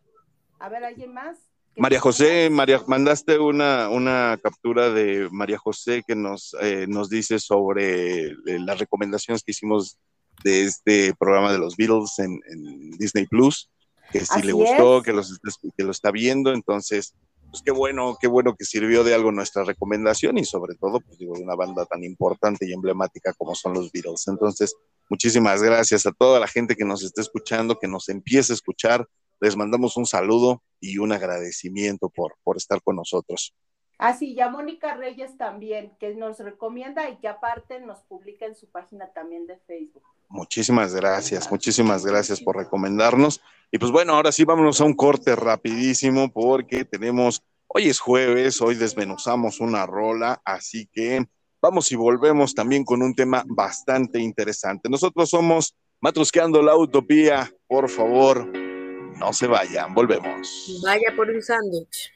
a 0.59 0.69
ver, 0.69 0.83
¿alguien 0.83 1.13
más? 1.13 1.37
¿Que 1.75 1.81
María 1.81 1.99
José? 1.99 2.49
María, 2.49 2.81
mandaste 2.87 3.37
una, 3.37 3.89
una 3.89 4.39
captura 4.41 4.89
de 4.89 5.29
María 5.31 5.57
José 5.59 6.03
que 6.05 6.15
nos, 6.15 6.55
eh, 6.61 6.87
nos 6.87 7.09
dice 7.09 7.37
sobre 7.39 8.25
eh, 8.31 8.35
las 8.59 8.79
recomendaciones 8.79 9.43
que 9.43 9.51
hicimos 9.51 9.97
de 10.43 10.63
este 10.63 11.13
programa 11.19 11.51
de 11.51 11.59
los 11.59 11.75
Beatles 11.75 12.19
en, 12.19 12.39
en 12.49 12.91
Disney 12.91 13.27
Plus, 13.27 13.69
que 14.11 14.19
si 14.19 14.33
Así 14.33 14.43
le 14.43 14.53
gustó, 14.53 14.99
es. 14.99 15.03
que, 15.03 15.13
los, 15.13 15.39
que 15.77 15.83
lo 15.83 15.91
está 15.91 16.11
viendo, 16.11 16.53
entonces, 16.53 17.13
pues 17.49 17.61
qué 17.63 17.71
bueno, 17.71 18.17
qué 18.19 18.27
bueno 18.27 18.55
que 18.55 18.65
sirvió 18.65 19.03
de 19.03 19.13
algo 19.13 19.31
nuestra 19.31 19.63
recomendación 19.63 20.37
y 20.37 20.45
sobre 20.45 20.75
todo, 20.75 20.99
pues 20.99 21.17
digo, 21.17 21.35
de 21.35 21.43
una 21.43 21.55
banda 21.55 21.85
tan 21.85 22.03
importante 22.03 22.67
y 22.67 22.73
emblemática 22.73 23.33
como 23.33 23.55
son 23.55 23.73
los 23.73 23.91
Beatles. 23.91 24.27
Entonces, 24.27 24.75
muchísimas 25.09 25.61
gracias 25.61 26.05
a 26.05 26.11
toda 26.11 26.39
la 26.39 26.47
gente 26.47 26.75
que 26.75 26.85
nos 26.85 27.03
está 27.03 27.21
escuchando, 27.21 27.77
que 27.79 27.87
nos 27.87 28.09
empiece 28.09 28.53
a 28.53 28.55
escuchar. 28.55 29.07
Les 29.39 29.55
mandamos 29.55 29.95
un 29.97 30.05
saludo 30.05 30.63
y 30.79 30.97
un 30.97 31.11
agradecimiento 31.11 32.09
por, 32.09 32.35
por 32.43 32.57
estar 32.57 32.81
con 32.81 32.95
nosotros. 32.97 33.53
Ah, 34.01 34.13
sí, 34.13 34.33
y 34.33 34.39
a 34.39 34.49
Mónica 34.49 34.95
Reyes 34.95 35.37
también, 35.37 35.91
que 35.99 36.15
nos 36.15 36.39
recomienda 36.39 37.09
y 37.09 37.17
que 37.17 37.27
aparte 37.27 37.81
nos 37.81 37.99
publica 38.03 38.45
en 38.45 38.55
su 38.55 38.69
página 38.69 39.11
también 39.11 39.45
de 39.45 39.57
Facebook. 39.57 40.03
Muchísimas 40.29 40.93
gracias, 40.93 41.49
muchísimas 41.49 42.05
gracias 42.05 42.39
por 42.39 42.55
recomendarnos. 42.55 43.41
Y 43.71 43.77
pues 43.79 43.91
bueno, 43.91 44.13
ahora 44.13 44.31
sí 44.31 44.45
vámonos 44.45 44.79
a 44.79 44.85
un 44.85 44.93
corte 44.93 45.35
rapidísimo 45.35 46.31
porque 46.31 46.85
tenemos, 46.85 47.41
hoy 47.67 47.89
es 47.89 47.99
jueves, 47.99 48.61
hoy 48.61 48.75
desmenuzamos 48.75 49.59
una 49.59 49.85
rola, 49.85 50.41
así 50.45 50.87
que 50.91 51.27
vamos 51.61 51.91
y 51.91 51.95
volvemos 51.95 52.53
también 52.53 52.85
con 52.85 53.01
un 53.01 53.15
tema 53.15 53.43
bastante 53.47 54.19
interesante. 54.19 54.87
Nosotros 54.89 55.29
somos 55.29 55.75
Matrusqueando 55.99 56.61
la 56.61 56.77
Utopía, 56.77 57.51
por 57.67 57.89
favor, 57.89 58.47
no 58.47 59.33
se 59.33 59.47
vayan, 59.47 59.93
volvemos. 59.93 60.79
Vaya 60.83 61.13
por 61.15 61.29
un 61.29 61.41
sándwich. 61.41 62.11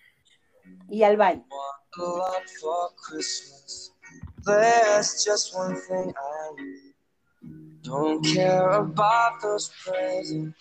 Y 0.89 1.03
al 1.03 1.17
baño. 1.17 1.45
a 1.97 2.01
lot 2.01 2.49
for 2.59 2.89
Christmas. 2.95 3.91
There's 4.45 5.23
just 5.23 5.55
one 5.55 5.75
thing 5.75 6.13
I 6.17 6.61
need. 6.61 6.92
Don't 7.83 8.23
care 8.23 8.69
about 8.69 9.41
those 9.41 9.69
presents 9.83 10.57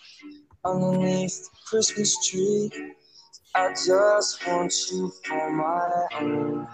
underneath 0.65 1.43
the 1.43 1.57
Christmas 1.65 2.27
tree. 2.27 2.69
I 3.55 3.69
just 3.69 4.45
want 4.45 4.73
you 4.91 5.09
for 5.23 5.51
my 5.53 6.07
own, 6.19 6.67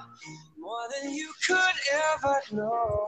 more 0.58 0.88
than 1.04 1.14
you 1.14 1.32
could 1.45 1.76
ever 2.16 2.41
know. 2.52 3.08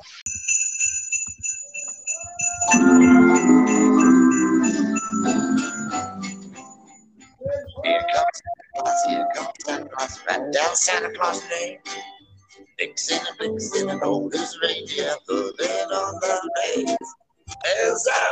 Here 7.84 8.06
comes 8.14 8.38
Santa 8.38 8.66
Claus, 8.76 9.06
here 9.08 9.28
comes 9.34 9.52
Santa 9.66 9.90
Claus, 9.90 10.20
right 10.30 10.54
down 10.54 10.76
Santa 10.76 11.10
Claus 11.18 11.42
Lane. 11.50 11.80
Vixen 12.78 13.18
and 13.18 13.38
Vixen 13.40 13.90
and 13.90 14.04
old 14.04 14.34
oh, 14.36 14.38
his 14.38 14.58
reindeer 14.62 15.16
pulling 15.28 15.52
on 15.52 16.20
the 16.22 16.50
reins. 16.76 17.16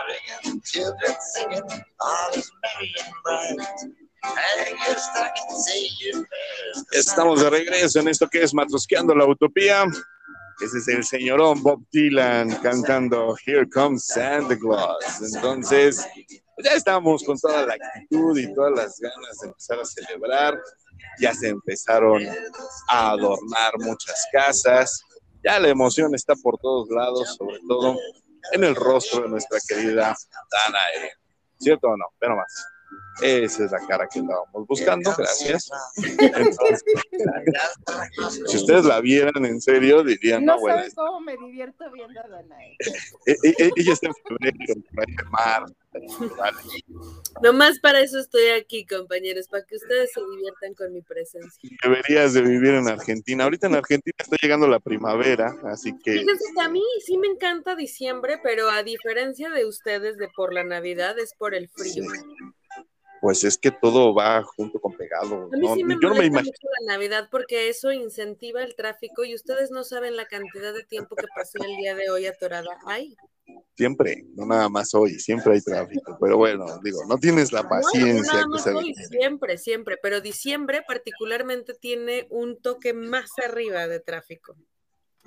Ringing, 0.07 0.61
children 0.61 1.15
singing, 1.34 1.84
all 1.99 2.32
is 2.36 2.51
merry 2.61 2.93
and 3.03 3.13
bright. 3.24 3.99
Estamos 6.91 7.41
de 7.41 7.49
regreso 7.49 7.99
en 7.99 8.09
esto 8.09 8.28
que 8.28 8.43
es 8.43 8.53
Matrusqueando 8.53 9.15
la 9.15 9.26
Utopía. 9.26 9.86
Ese 10.61 10.78
es 10.80 10.88
el 10.89 11.05
señorón 11.05 11.63
Bob 11.63 11.82
Dylan 11.91 12.53
cantando 12.61 13.36
Here 13.45 13.70
Comes 13.70 14.05
Santa 14.05 14.57
Claus. 14.57 15.22
Entonces, 15.34 16.05
pues 16.55 16.67
ya 16.67 16.74
estamos 16.74 17.24
con 17.24 17.39
toda 17.39 17.65
la 17.65 17.76
actitud 17.76 18.38
y 18.38 18.53
todas 18.53 18.74
las 18.76 18.99
ganas 18.99 19.39
de 19.41 19.47
empezar 19.47 19.80
a 19.80 19.86
celebrar. 19.86 20.59
Ya 21.22 21.34
se 21.34 21.47
empezaron 21.47 22.28
a 22.89 23.11
adornar 23.11 23.74
muchas 23.80 24.28
casas. 24.34 25.01
Ya 25.43 25.59
la 25.59 25.70
emoción 25.70 26.13
está 26.13 26.36
por 26.36 26.57
todos 26.57 26.89
lados, 26.89 27.38
sobre 27.38 27.59
todo 27.65 27.97
en 28.51 28.63
el 28.63 28.75
rostro 28.75 29.21
de 29.23 29.29
nuestra 29.29 29.59
querida. 29.67 30.15
¿Cierto 31.59 31.87
o 31.87 31.97
no? 31.97 32.05
Pero 32.19 32.35
más. 32.35 32.65
Esa 33.21 33.65
es 33.65 33.71
la 33.71 33.85
cara 33.85 34.07
que 34.07 34.19
estábamos 34.19 34.65
buscando. 34.67 35.13
Gracias. 35.17 35.69
Entonces, 35.97 36.83
si 38.47 38.57
ustedes 38.57 38.85
la 38.85 39.01
vieran 39.01 39.45
en 39.45 39.59
serio, 39.59 40.03
dirían, 40.03 40.45
no, 40.45 40.55
No 40.55 40.61
bueno, 40.61 40.77
sabes 40.77 40.95
cómo 40.95 41.19
me 41.19 41.35
divierto 41.37 41.91
viendo 41.91 42.19
a 42.19 42.27
Danae. 42.27 42.77
e- 43.25 43.35
e- 43.43 43.71
ella 43.75 43.93
está 43.93 44.07
en 44.07 44.13
febrero, 44.25 44.81
por 44.93 44.99
ahí 45.05 45.15
de 45.15 45.23
marzo. 45.31 45.75
Vale. 46.37 46.57
Nomás 47.41 47.79
para 47.79 47.99
eso 48.01 48.19
estoy 48.19 48.47
aquí, 48.49 48.85
compañeros, 48.85 49.47
para 49.47 49.65
que 49.65 49.75
ustedes 49.75 50.11
se 50.13 50.21
diviertan 50.21 50.73
con 50.75 50.93
mi 50.93 51.01
presencia. 51.01 51.69
Deberías 51.83 52.33
de 52.33 52.41
vivir 52.41 52.75
en 52.75 52.87
Argentina. 52.87 53.43
Ahorita 53.45 53.67
en 53.67 53.75
Argentina 53.75 54.15
está 54.17 54.37
llegando 54.41 54.67
la 54.67 54.79
primavera, 54.79 55.55
así 55.65 55.97
que 55.97 56.11
Fíjense 56.19 56.45
que 56.55 56.61
a 56.61 56.69
mí 56.69 56.83
sí 57.05 57.17
me 57.17 57.27
encanta 57.27 57.75
diciembre, 57.75 58.39
pero 58.43 58.69
a 58.69 58.83
diferencia 58.83 59.49
de 59.49 59.65
ustedes 59.65 60.17
de 60.17 60.29
por 60.29 60.53
la 60.53 60.63
Navidad 60.63 61.17
es 61.19 61.33
por 61.37 61.55
el 61.55 61.67
frío. 61.69 62.03
Pues 63.22 63.43
es 63.43 63.57
que 63.57 63.72
todo 63.72 64.13
va 64.13 64.43
junto 64.43 64.80
con 64.80 64.93
pegado. 64.93 65.49
A 65.51 65.57
mí 65.57 65.67
¿no? 65.67 65.76
sí 65.76 65.84
me 65.84 65.95
Yo 65.95 66.09
no 66.09 66.15
me 66.15 66.26
imagino. 66.26 66.53
la 66.82 66.93
Navidad 66.93 67.28
porque 67.32 67.70
eso 67.70 67.91
incentiva 67.91 68.63
el 68.63 68.76
tráfico 68.76 69.24
y 69.24 69.36
ustedes 69.36 69.72
no 69.72 69.84
saben 69.84 70.15
la 70.15 70.26
cantidad 70.26 70.74
de 70.74 70.84
tiempo 70.84 71.15
que 71.15 71.28
pasé 71.36 71.59
el 71.59 71.78
día 71.78 71.95
de 71.95 72.09
hoy 72.09 72.26
atorada. 72.26 72.78
Ay, 72.86 73.15
Siempre, 73.76 74.26
no 74.36 74.45
nada 74.45 74.67
más 74.67 74.93
hoy, 74.93 75.20
siempre 75.20 75.53
hay 75.53 75.61
tráfico. 75.61 76.17
Pero 76.20 76.38
bueno, 76.38 76.65
digo, 76.84 76.99
no 77.07 77.17
tienes 77.17 77.51
la 77.53 77.63
no, 77.63 77.70
paciencia 77.70 78.34
nada 78.34 78.43
que 78.43 78.49
más 78.49 78.63
se 78.63 78.72
hoy, 78.72 78.93
siempre, 78.93 79.57
siempre, 79.57 79.97
pero 80.01 80.22
diciembre 80.22 80.84
particularmente 80.86 81.74
tiene 81.74 82.28
un 82.30 82.61
toque 82.61 82.93
más 82.93 83.32
arriba 83.43 83.88
de 83.88 84.01
tráfico. 84.01 84.55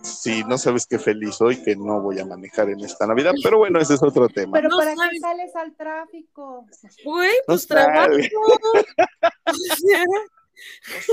Sí, 0.02 0.42
no 0.48 0.58
sabes 0.58 0.86
qué 0.86 0.98
feliz 0.98 1.36
soy 1.36 1.62
que 1.62 1.76
no 1.76 2.00
voy 2.00 2.18
a 2.18 2.24
manejar 2.26 2.68
en 2.70 2.80
esta 2.80 3.06
Navidad, 3.06 3.32
pero 3.42 3.58
bueno, 3.58 3.78
ese 3.80 3.94
es 3.94 4.02
otro 4.02 4.28
tema. 4.28 4.52
Pero 4.52 4.68
No 4.70 4.78
¿para 4.78 4.96
sabes. 4.96 5.10
qué 5.12 5.18
sales 5.20 5.54
al 5.56 5.76
tráfico? 5.76 6.66
Güey, 7.04 7.30
No 7.30 7.44
pues 7.46 7.66
trabajo. 7.66 8.10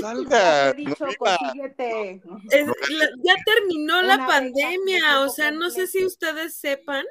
No 0.02 0.12
he 0.12 0.14
no 0.14 0.74
dicho, 0.74 1.06
viva. 1.06 1.38
consíguete. 1.40 2.22
es- 2.52 2.68
la- 2.68 3.10
ya 3.24 3.34
terminó 3.46 4.02
la 4.02 4.16
Una 4.16 4.28
pandemia, 4.28 5.22
o 5.22 5.30
sea, 5.30 5.52
no 5.52 5.70
sé 5.72 5.88
si 5.88 6.06
ustedes 6.06 6.56
sepan, 6.56 7.04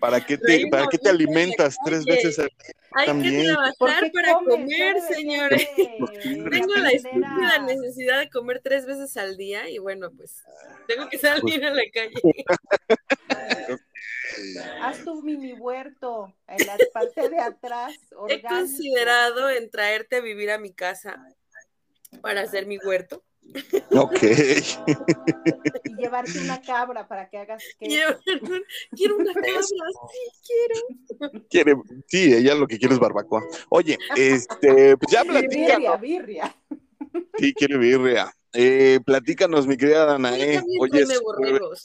¿Para 0.00 0.24
qué 0.24 0.36
te, 0.38 0.66
para 0.68 0.86
qué 0.88 0.98
te 0.98 1.08
alimentas 1.08 1.76
tres 1.84 2.04
veces 2.04 2.38
al 2.38 2.46
día? 2.48 2.74
hay 2.92 3.06
También. 3.06 3.46
que 3.46 3.54
¿Por 3.78 3.88
trabajar 3.90 4.12
para 4.12 4.34
comes? 4.34 4.54
comer, 4.54 5.00
señores. 5.14 5.68
Tengo 6.50 6.74
la 6.76 6.90
estúpida 6.90 7.54
a- 7.54 7.62
necesidad 7.62 8.18
de 8.20 8.30
comer 8.30 8.60
tres 8.62 8.86
veces 8.86 9.16
al 9.16 9.36
día 9.36 9.68
y 9.68 9.78
bueno, 9.78 10.10
pues 10.16 10.42
tengo 10.86 11.08
que 11.08 11.18
salir 11.18 11.64
a 11.64 11.70
la 11.72 11.82
calle. 11.92 12.14
Haz 14.80 15.04
tu 15.04 15.22
mini 15.22 15.52
huerto 15.54 16.34
en 16.48 16.66
la 16.66 16.76
parte 16.92 17.28
de 17.28 17.38
atrás. 17.38 17.92
He 18.28 18.42
considerado 18.42 19.50
en 19.50 19.70
traerte 19.70 20.16
a 20.16 20.20
vivir 20.20 20.50
a 20.50 20.58
mi 20.58 20.72
casa 20.72 21.24
para 22.20 22.42
hacer 22.42 22.66
mi 22.66 22.78
huerto. 22.78 23.22
Ok. 23.92 24.18
Llevarte 25.96 26.38
una 26.40 26.60
cabra 26.62 27.06
para 27.08 27.28
que 27.28 27.38
hagas 27.38 27.62
que 27.78 27.86
Quiero, 27.86 29.16
una 29.16 29.32
cabra, 29.34 29.62
sí, 29.62 29.76
quiero. 30.46 31.44
Quiere, 31.48 31.74
sí, 32.08 32.34
ella 32.34 32.54
lo 32.54 32.66
que 32.66 32.78
quiere 32.78 32.94
es 32.94 33.00
barbacoa. 33.00 33.42
Oye, 33.70 33.98
este, 34.16 34.96
pues 34.96 35.12
ya 35.12 35.22
birria, 35.24 35.40
platícanos. 35.40 36.00
birria. 36.00 36.56
Sí, 37.38 37.52
quiere 37.54 37.78
birria. 37.78 38.32
Eh, 38.52 39.00
platícanos, 39.04 39.66
mi 39.66 39.76
querida 39.76 40.06
Danae. 40.06 40.54
también 40.58 40.62
Oye, 40.80 41.04
por 41.20 41.46
favor. 41.46 41.76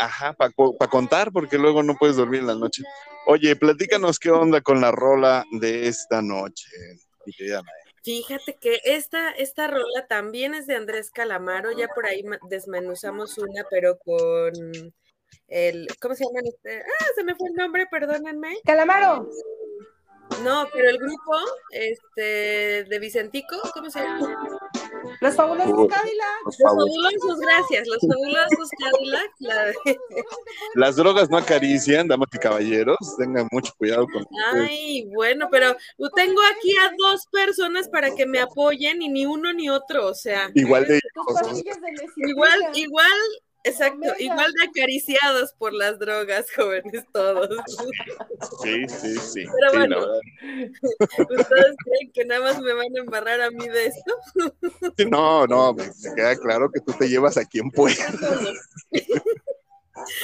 ajá, 0.00 0.32
para 0.34 0.52
contar, 0.90 1.30
porque 1.32 1.56
luego 1.58 1.82
no 1.82 1.94
puedes 1.96 2.16
dormir 2.16 2.40
en 2.40 2.48
la 2.48 2.54
noche. 2.56 2.82
Oye, 3.26 3.54
platícanos 3.54 4.18
qué 4.18 4.30
onda 4.30 4.60
con 4.60 4.80
la 4.80 4.90
rola 4.90 5.44
de 5.52 5.86
esta 5.86 6.20
noche, 6.20 6.66
mi 7.26 7.32
querida 7.32 7.56
Danae. 7.56 7.81
Fíjate 8.02 8.56
que 8.56 8.80
esta, 8.84 9.30
esta 9.30 9.68
rola 9.68 10.06
también 10.08 10.54
es 10.54 10.66
de 10.66 10.74
Andrés 10.74 11.10
Calamaro, 11.10 11.70
ya 11.70 11.86
por 11.88 12.06
ahí 12.06 12.24
desmenuzamos 12.48 13.38
una, 13.38 13.64
pero 13.70 13.96
con 13.98 14.52
el, 15.46 15.86
¿cómo 16.00 16.14
se 16.14 16.24
llama? 16.24 16.40
este? 16.44 16.82
Ah, 16.82 17.06
se 17.14 17.22
me 17.22 17.36
fue 17.36 17.48
el 17.50 17.54
nombre, 17.54 17.86
perdónenme. 17.86 18.56
Calamaro. 18.64 19.28
No, 20.42 20.66
pero 20.72 20.88
el 20.88 20.98
grupo, 20.98 21.38
este, 21.70 22.84
de 22.84 22.98
Vicentico, 22.98 23.56
¿cómo 23.72 23.88
se 23.88 24.00
llama? 24.00 24.58
Los 25.20 25.34
fabulosos 25.36 25.72
Uy. 25.78 25.88
Cadillacs. 25.88 26.44
Los 26.44 26.58
Los 26.58 26.70
fabulosos. 26.70 27.40
gracias. 27.40 27.88
Los 27.88 27.98
fabulosos 28.00 28.70
Cadillac. 28.78 29.30
la 29.38 29.64
de- 29.66 29.74
Las 30.74 30.96
drogas 30.96 31.30
no 31.30 31.36
acarician, 31.36 32.08
damas 32.08 32.28
y 32.32 32.38
caballeros. 32.38 32.96
Tengan 33.18 33.48
mucho 33.52 33.72
cuidado 33.78 34.06
con 34.12 34.26
Ay, 34.54 35.06
bueno, 35.14 35.48
pero 35.50 35.76
tengo 36.14 36.40
aquí 36.56 36.72
a 36.76 36.90
dos 36.98 37.26
personas 37.30 37.88
para 37.88 38.14
que 38.14 38.26
me 38.26 38.40
apoyen 38.40 39.02
y 39.02 39.08
ni 39.08 39.26
uno 39.26 39.52
ni 39.52 39.68
otro, 39.68 40.06
o 40.08 40.14
sea, 40.14 40.50
igual 40.54 40.86
de 40.86 40.94
de 40.94 41.00
igual, 42.30 42.60
igual, 42.74 43.06
exacto, 43.64 43.98
Omega. 43.98 44.16
igual 44.18 44.52
de 44.52 44.64
acariciados 44.68 45.52
por 45.54 45.72
las 45.72 45.98
drogas, 45.98 46.46
jóvenes 46.56 47.04
todos. 47.12 47.48
Sí, 48.62 48.86
sí, 48.88 49.16
sí. 49.18 49.44
Pero 49.44 49.70
Sí, 49.70 49.76
bueno. 49.76 50.06
¿Ustedes 51.18 51.76
creen 51.84 52.12
que 52.12 52.24
nada 52.24 52.40
más 52.40 52.60
me 52.60 52.72
van 52.72 52.96
a 52.96 53.00
embarrar 53.00 53.40
a 53.40 53.50
mí 53.50 53.68
de 53.68 53.86
esto? 53.86 54.18
No, 55.10 55.46
no, 55.46 55.72
me, 55.74 55.84
me 55.84 56.14
queda 56.14 56.36
claro 56.36 56.70
que 56.70 56.80
tú 56.80 56.92
te 56.98 57.08
llevas 57.08 57.36
a 57.36 57.44
quien 57.44 57.70
pueda. 57.70 57.96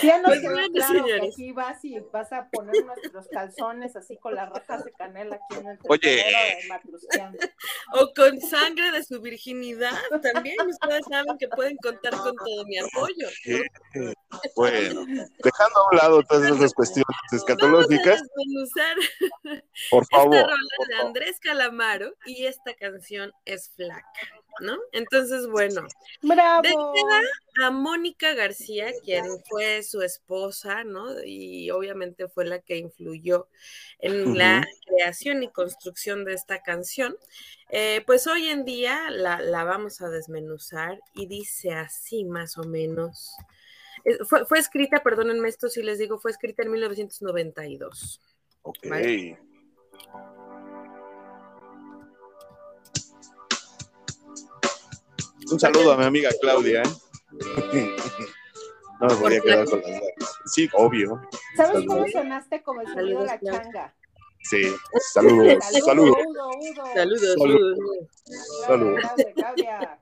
Ya 0.03 0.19
nos 0.19 0.27
Pues 0.29 0.41
quedó 0.41 0.53
bueno, 0.53 0.69
claro 0.75 1.05
que 1.05 1.27
aquí 1.29 1.53
vas 1.53 1.85
y 1.85 1.99
vas 2.13 2.33
a 2.33 2.49
poner 2.51 2.85
nuestros 2.85 3.29
calzones 3.29 3.97
así 3.97 4.17
con 4.19 4.35
las 4.35 4.49
rajas 4.51 4.85
de 4.85 4.93
canela 4.93 5.37
aquí 5.37 5.61
en 5.61 5.69
el 5.69 5.79
Oye. 5.89 6.17
de. 6.17 7.53
O 7.95 8.13
con 8.15 8.41
sangre 8.41 8.91
de 8.91 9.03
su 9.05 9.21
virginidad, 9.21 9.93
también 10.23 10.57
ustedes 10.67 11.05
saben 11.09 11.37
que 11.39 11.49
pueden 11.49 11.77
contar 11.79 12.13
con 12.17 12.35
todo 12.37 12.65
mi 12.67 12.79
apoyo. 12.79 13.29
¿no? 13.95 14.13
Bueno, 14.57 15.05
dejando 15.07 15.79
a 15.81 15.91
un 15.91 15.97
lado 15.97 16.23
todas 16.23 16.51
esas 16.51 16.75
cuestiones 16.75 17.07
Vamos 17.09 17.33
a 17.33 17.37
escatológicas, 17.37 18.23
por 19.91 20.03
esta 20.03 20.17
favor. 20.17 20.35
rola 20.37 20.57
por 20.77 20.89
de. 20.89 20.95
Andrés 21.07 21.41
Calamaro 21.41 22.15
y 22.27 22.45
esta 22.47 22.75
canción 22.75 23.33
es 23.45 23.71
flaca, 23.75 24.05
¿no? 24.61 24.77
Entonces, 24.93 25.47
bueno, 25.47 25.87
¡Bravo! 26.23 26.95
a 27.63 27.71
Mónica 27.71 28.35
García, 28.35 28.93
quien 29.05 29.25
fue 29.49 29.83
su 29.83 30.03
esposa, 30.03 30.85
¿no? 30.85 31.23
Y 31.25 31.71
obviamente 31.71 32.29
fue 32.29 32.45
la 32.45 32.61
que 32.61 32.77
influyó 32.77 33.49
en 33.99 34.37
la 34.37 34.67
creación 34.87 35.43
y 35.43 35.51
construcción 35.51 36.25
de 36.25 36.35
esta 36.35 36.63
canción. 36.63 37.17
Eh, 37.71 38.03
pues 38.07 38.27
hoy 38.27 38.49
en 38.49 38.65
día 38.65 39.11
la, 39.11 39.41
la 39.41 39.65
vamos 39.65 40.01
a 40.01 40.09
desmenuzar 40.09 41.01
y 41.15 41.27
dice 41.27 41.73
así 41.73 42.25
más 42.25 42.57
o 42.59 42.65
menos. 42.65 43.35
Eh, 44.05 44.19
Fue, 44.25 44.47
fue 44.47 44.59
escrita, 44.59 45.03
perdónenme 45.03 45.49
esto 45.49 45.69
si 45.69 45.83
les 45.83 45.99
digo, 45.99 46.19
fue 46.19 46.31
escrita 46.31 46.63
en 46.63 46.71
1992. 46.71 48.21
Ok. 48.63 48.79
Vale. 48.85 49.39
Un 55.51 55.61
saludo 55.61 55.93
a 55.93 55.97
mi 55.97 56.05
amiga 56.05 56.31
Claudia. 56.41 56.83
¿eh? 56.83 57.97
No 59.01 59.07
me 59.07 59.15
podía 59.15 59.41
quedar 59.41 59.65
con 59.67 59.81
las 59.81 59.91
ganas. 59.93 60.13
Sí, 60.47 60.69
obvio. 60.73 61.23
¿Sabes 61.57 61.87
cómo 61.87 62.05
sonaste 62.09 62.65
como 62.65 62.81
el 62.81 62.89
sonido 62.89 63.21
de 63.21 63.27
la 63.27 63.41
changa? 63.41 63.95
Sí. 64.43 64.75
Saludos. 65.13 65.65
Saludos. 65.85 66.17
Udo, 66.27 66.49
Udo. 66.49 66.85
Saludos. 66.95 67.35
Saludos. 67.39 67.79
saludos. 68.67 69.01
Claudia, 69.01 69.35
Claudia, 69.35 69.99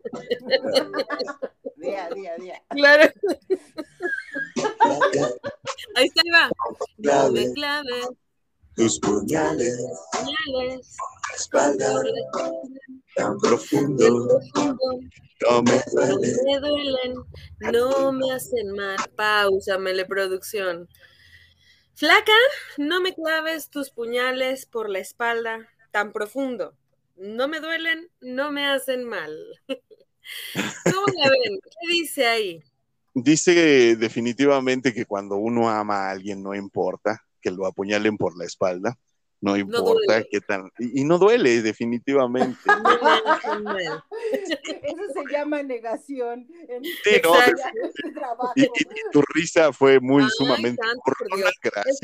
Claudia. 0.48 1.38
Día, 1.76 2.08
día, 2.14 2.36
día. 2.38 2.62
Claro. 2.70 3.12
Ahí 5.94 6.06
está, 6.06 6.22
va. 6.32 6.50
Clave, 7.02 7.52
Clave, 7.54 8.00
tus 8.74 8.98
puñales, 9.00 9.76
señales, 10.12 10.96
espalda 11.34 12.02
tan 13.16 13.38
profundo, 13.38 14.28
no 14.54 15.62
me 15.62 15.82
no 15.92 16.06
duele. 16.06 16.36
me 16.44 16.60
duelen, 16.60 17.14
no 17.60 18.12
me 18.12 18.30
hacen 18.32 18.70
mal. 18.72 18.96
Pausamele, 19.16 20.04
producción. 20.04 20.88
Flaca, 21.94 22.32
no 22.76 23.00
me 23.00 23.14
claves 23.14 23.70
tus 23.70 23.90
puñales 23.90 24.66
por 24.66 24.90
la 24.90 24.98
espalda 24.98 25.66
tan 25.90 26.12
profundo. 26.12 26.76
No 27.16 27.48
me 27.48 27.60
duelen, 27.60 28.10
no 28.20 28.52
me 28.52 28.66
hacen 28.66 29.04
mal. 29.04 29.34
¿Cómo 30.84 31.06
la 31.16 31.30
ven? 31.30 31.58
¿Qué 31.62 31.92
dice 31.92 32.26
ahí? 32.26 32.62
Dice 33.14 33.96
definitivamente 33.96 34.92
que 34.92 35.06
cuando 35.06 35.36
uno 35.36 35.70
ama 35.70 36.06
a 36.06 36.10
alguien 36.10 36.42
no 36.42 36.54
importa 36.54 37.24
que 37.40 37.50
lo 37.50 37.64
apuñalen 37.64 38.18
por 38.18 38.36
la 38.36 38.44
espalda, 38.44 38.98
no 39.46 39.56
importa 39.56 40.24
qué 40.30 40.40
tan... 40.40 40.70
Y, 40.78 41.00
y 41.00 41.04
no 41.04 41.18
duele, 41.18 41.62
definitivamente. 41.62 42.58
No. 43.62 44.04
Eso 44.82 45.02
se 45.14 45.32
llama 45.32 45.62
negación. 45.62 46.46
En 46.68 46.84
Sí, 46.84 47.20
no. 47.22 47.34
Y, 48.56 48.62
y- 48.62 48.64
y 48.64 48.68
tu 49.12 49.22
risa 49.34 49.72
fue 49.72 50.00
muy 50.00 50.22
Ay, 50.24 50.30
sumamente 50.36 50.82
santo 50.82 51.02
por 51.04 51.16
gracias. 51.62 52.00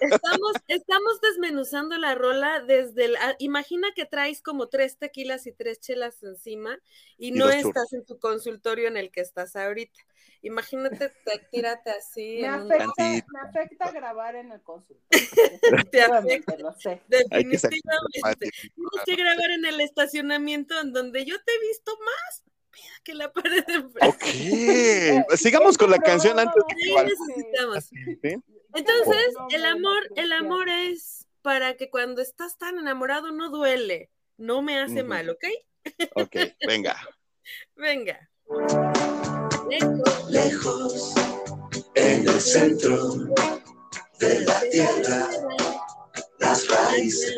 Estamos, 0.00 0.52
estamos 0.68 1.20
desmenuzando 1.20 1.96
la 1.98 2.14
rola 2.14 2.60
desde 2.60 3.04
el. 3.06 3.16
ah, 3.16 3.34
Imagina 3.38 3.88
que 3.94 4.04
traes 4.06 4.40
como 4.42 4.68
tres 4.68 4.96
tequilas 4.98 5.46
y 5.46 5.52
tres 5.52 5.80
chelas 5.80 6.22
encima 6.22 6.78
y, 7.18 7.28
Y 7.28 7.32
no 7.32 7.48
estás 7.48 7.62
churros. 7.62 7.92
en 7.92 8.04
tu 8.06 8.18
consultorio 8.18 8.88
en 8.88 8.96
el 8.96 9.10
que 9.10 9.20
estás 9.20 9.56
ahorita. 9.56 10.00
Imagínate, 10.44 11.12
te, 11.24 11.38
tírate 11.50 11.90
así. 11.90 12.38
Me 12.40 12.48
un- 12.62 12.72
afecta, 12.72 13.26
me 13.32 13.40
afecta 13.48 13.90
grabar 13.92 14.34
en 14.36 14.50
el 14.52 14.60
consultorio. 14.62 15.00
Te 15.60 15.70
Definitivamente, 15.70 16.56
lo 16.62 16.72
sé. 16.74 17.02
Hay 17.30 17.48
que 17.48 17.58
sacar 17.58 17.78
Definitivamente. 17.78 18.50
Tienes 18.50 19.04
que 19.04 19.16
grabar 19.16 19.50
en 19.50 19.64
el 19.66 19.80
estacionamiento 19.80 20.80
en 20.80 20.92
donde 20.92 21.24
yo 21.24 21.36
te 21.42 21.52
he 21.52 21.60
visto 21.68 21.92
más 21.98 22.44
que 23.04 23.14
la 23.14 23.32
pared 23.32 23.64
de 23.66 23.74
enfrente. 23.74 25.26
Ok, 25.28 25.36
sigamos 25.36 25.76
con 25.76 25.90
la 25.90 25.98
canción 25.98 26.38
antes 26.38 26.62
Sí, 26.68 26.94
que 26.94 27.04
necesitamos. 27.04 27.84
¿sí? 27.84 28.36
Entonces, 28.74 29.34
No, 29.34 29.48
el 29.50 29.64
amor, 29.64 30.08
el 30.16 30.32
amor 30.32 30.68
es 30.68 31.26
para 31.42 31.76
que 31.76 31.90
cuando 31.90 32.22
estás 32.22 32.56
tan 32.56 32.78
enamorado 32.78 33.32
no 33.32 33.50
duele, 33.50 34.10
no 34.36 34.62
me 34.62 34.78
hace 34.78 35.02
mal, 35.02 35.28
¿ok? 35.30 35.44
Ok, 36.14 36.36
venga. 36.66 36.96
Venga. 37.76 38.30
Lejos 39.68 40.30
Lejos, 40.30 41.14
en 41.94 42.28
el 42.28 42.40
centro 42.40 43.14
de 44.20 44.40
la 44.40 44.60
tierra, 44.70 45.28
las 46.52 46.68
raíces 46.68 47.34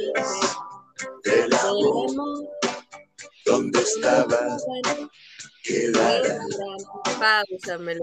del 1.23 1.55
amor, 1.55 2.11
amor, 2.11 2.49
donde 3.47 3.79
estaba, 3.79 4.57
quedará. 5.63 6.41
La 7.21 7.45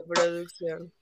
producción. 0.08 0.94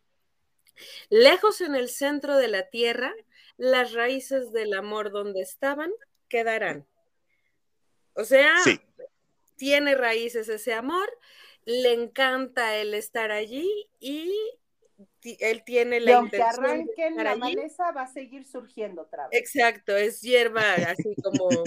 Lejos 1.09 1.61
en 1.61 1.75
el 1.75 1.89
centro 1.89 2.37
de 2.37 2.47
la 2.47 2.71
tierra, 2.71 3.13
las 3.57 3.93
raíces 3.93 4.51
del 4.51 4.73
amor 4.73 5.11
donde 5.11 5.41
estaban 5.41 5.91
quedarán. 6.27 6.87
O 8.13 8.23
sea, 8.23 8.57
Sí, 8.63 8.81
tiene 9.57 9.93
raíces 9.93 10.49
ese 10.49 10.73
amor, 10.73 11.07
le 11.65 11.93
encanta 11.93 12.77
el 12.77 12.95
estar 12.95 13.29
allí 13.29 13.87
y 13.99 14.33
él 15.23 15.63
tiene 15.63 15.97
Y 15.97 15.99
la 16.01 16.17
aunque 16.17 16.37
intención 16.37 16.63
de 16.63 16.69
arranquen 16.71 17.11
estar 17.19 17.23
la 17.25 17.31
allí. 17.31 17.55
maleza, 17.55 17.91
va 17.91 18.01
a 18.03 18.07
seguir 18.07 18.45
surgiendo 18.45 19.03
otra 19.03 19.27
vez. 19.27 19.39
Exacto, 19.39 19.95
es 19.95 20.21
hierba 20.21 20.73
así 20.73 21.15
como, 21.23 21.49
Como 21.49 21.63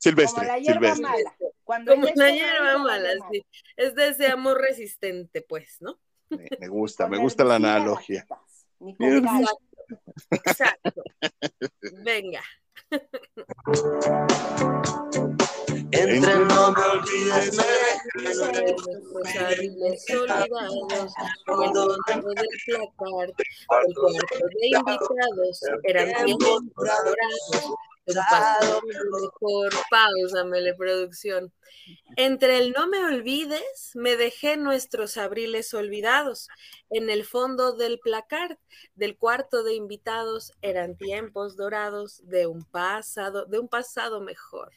silvestre, 0.00 0.46
la 0.46 0.58
hierba 0.58 0.94
silvestre. 0.94 1.02
mala. 1.02 1.36
Cuando 1.64 1.94
como 1.94 2.06
la 2.14 2.30
hierba 2.30 2.78
mala, 2.78 3.08
vale 3.08 3.20
sí. 3.30 3.46
Es 3.76 3.94
de 3.94 4.08
ese 4.08 4.26
amor 4.28 4.60
resistente, 4.60 5.42
pues, 5.42 5.76
¿no? 5.80 5.98
Me, 6.30 6.46
me 6.60 6.68
gusta, 6.68 7.08
me 7.08 7.18
gusta 7.18 7.44
la 7.44 7.56
analogía. 7.56 8.26
ni 8.80 8.94
cal. 8.96 9.44
Exacto. 10.30 11.02
Venga. 12.04 12.42
Entre 15.90 16.38
no 16.38 16.72
me 16.72 16.82
olvides, 16.82 17.56
me 17.56 18.32
Nuestros 18.34 19.36
abriles 19.36 20.04
olvidados, 20.10 21.14
como 21.46 21.62
el 21.62 21.72
nombre 21.72 22.34
del 22.36 22.48
el 22.66 23.34
cuarto 23.66 24.06
de 24.60 24.66
invitados, 24.66 25.60
eran 25.84 26.24
tiempos 26.24 26.60
dorados, 26.76 27.64
un 28.06 28.14
pasado 28.14 28.80
mejor, 28.82 29.72
pausamele 29.90 30.74
producción. 30.74 31.52
Entre 32.16 32.58
el 32.58 32.72
no 32.72 32.86
me 32.86 33.04
olvides, 33.04 33.92
me 33.94 34.16
dejé 34.16 34.56
nuestros 34.58 35.16
abriles 35.16 35.72
olvidados. 35.72 36.48
En 36.90 37.08
el 37.08 37.24
fondo 37.24 37.72
del 37.72 37.98
placard, 37.98 38.58
del 38.94 39.16
cuarto 39.16 39.62
de 39.62 39.74
invitados, 39.74 40.52
eran 40.60 40.96
tiempos 40.96 41.56
dorados 41.56 42.20
de 42.24 42.46
un 42.46 42.64
pasado, 42.64 43.46
de 43.46 43.58
un 43.58 43.68
pasado 43.68 44.20
mejor. 44.20 44.72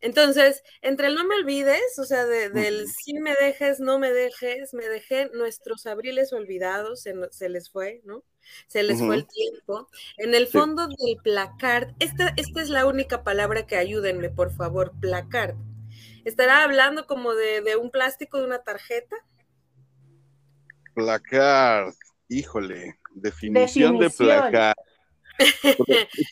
Entonces, 0.00 0.62
entre 0.82 1.08
el 1.08 1.14
no 1.16 1.24
me 1.24 1.36
olvides, 1.36 1.98
o 1.98 2.04
sea, 2.04 2.24
de- 2.26 2.50
del 2.50 2.86
sí 2.88 3.14
me 3.14 3.34
dejes, 3.34 3.80
no 3.80 3.98
me 3.98 4.12
dejes, 4.12 4.74
me 4.74 4.88
dejé 4.88 5.30
nuestros 5.34 5.86
abriles 5.86 6.32
olvidados, 6.32 7.02
se, 7.02 7.14
se 7.30 7.48
les 7.48 7.70
fue, 7.70 8.00
¿no? 8.04 8.24
Se 8.68 8.82
les 8.82 9.04
fue 9.04 9.16
el 9.16 9.26
tiempo. 9.26 9.88
En 10.16 10.34
el 10.34 10.46
Sí. 10.52 10.58
fondo 10.58 10.86
del 10.88 11.16
placard, 11.22 11.90
esta, 11.98 12.32
esta 12.36 12.62
es 12.62 12.70
la 12.70 12.86
única 12.86 13.24
palabra 13.24 13.66
que 13.66 13.76
ayúdenme, 13.76 14.30
por 14.30 14.52
favor, 14.54 14.92
placard. 15.00 15.56
¿Estará 16.24 16.62
hablando 16.64 17.06
como 17.06 17.34
de, 17.34 17.60
de 17.62 17.76
un 17.76 17.90
plástico 17.90 18.38
de 18.38 18.44
una 18.46 18.62
tarjeta? 18.62 19.16
Placard, 20.94 21.94
híjole, 22.28 22.98
definición, 23.14 23.98
de 23.98 24.10
Definición. 24.10 24.10
placard. 24.10 24.74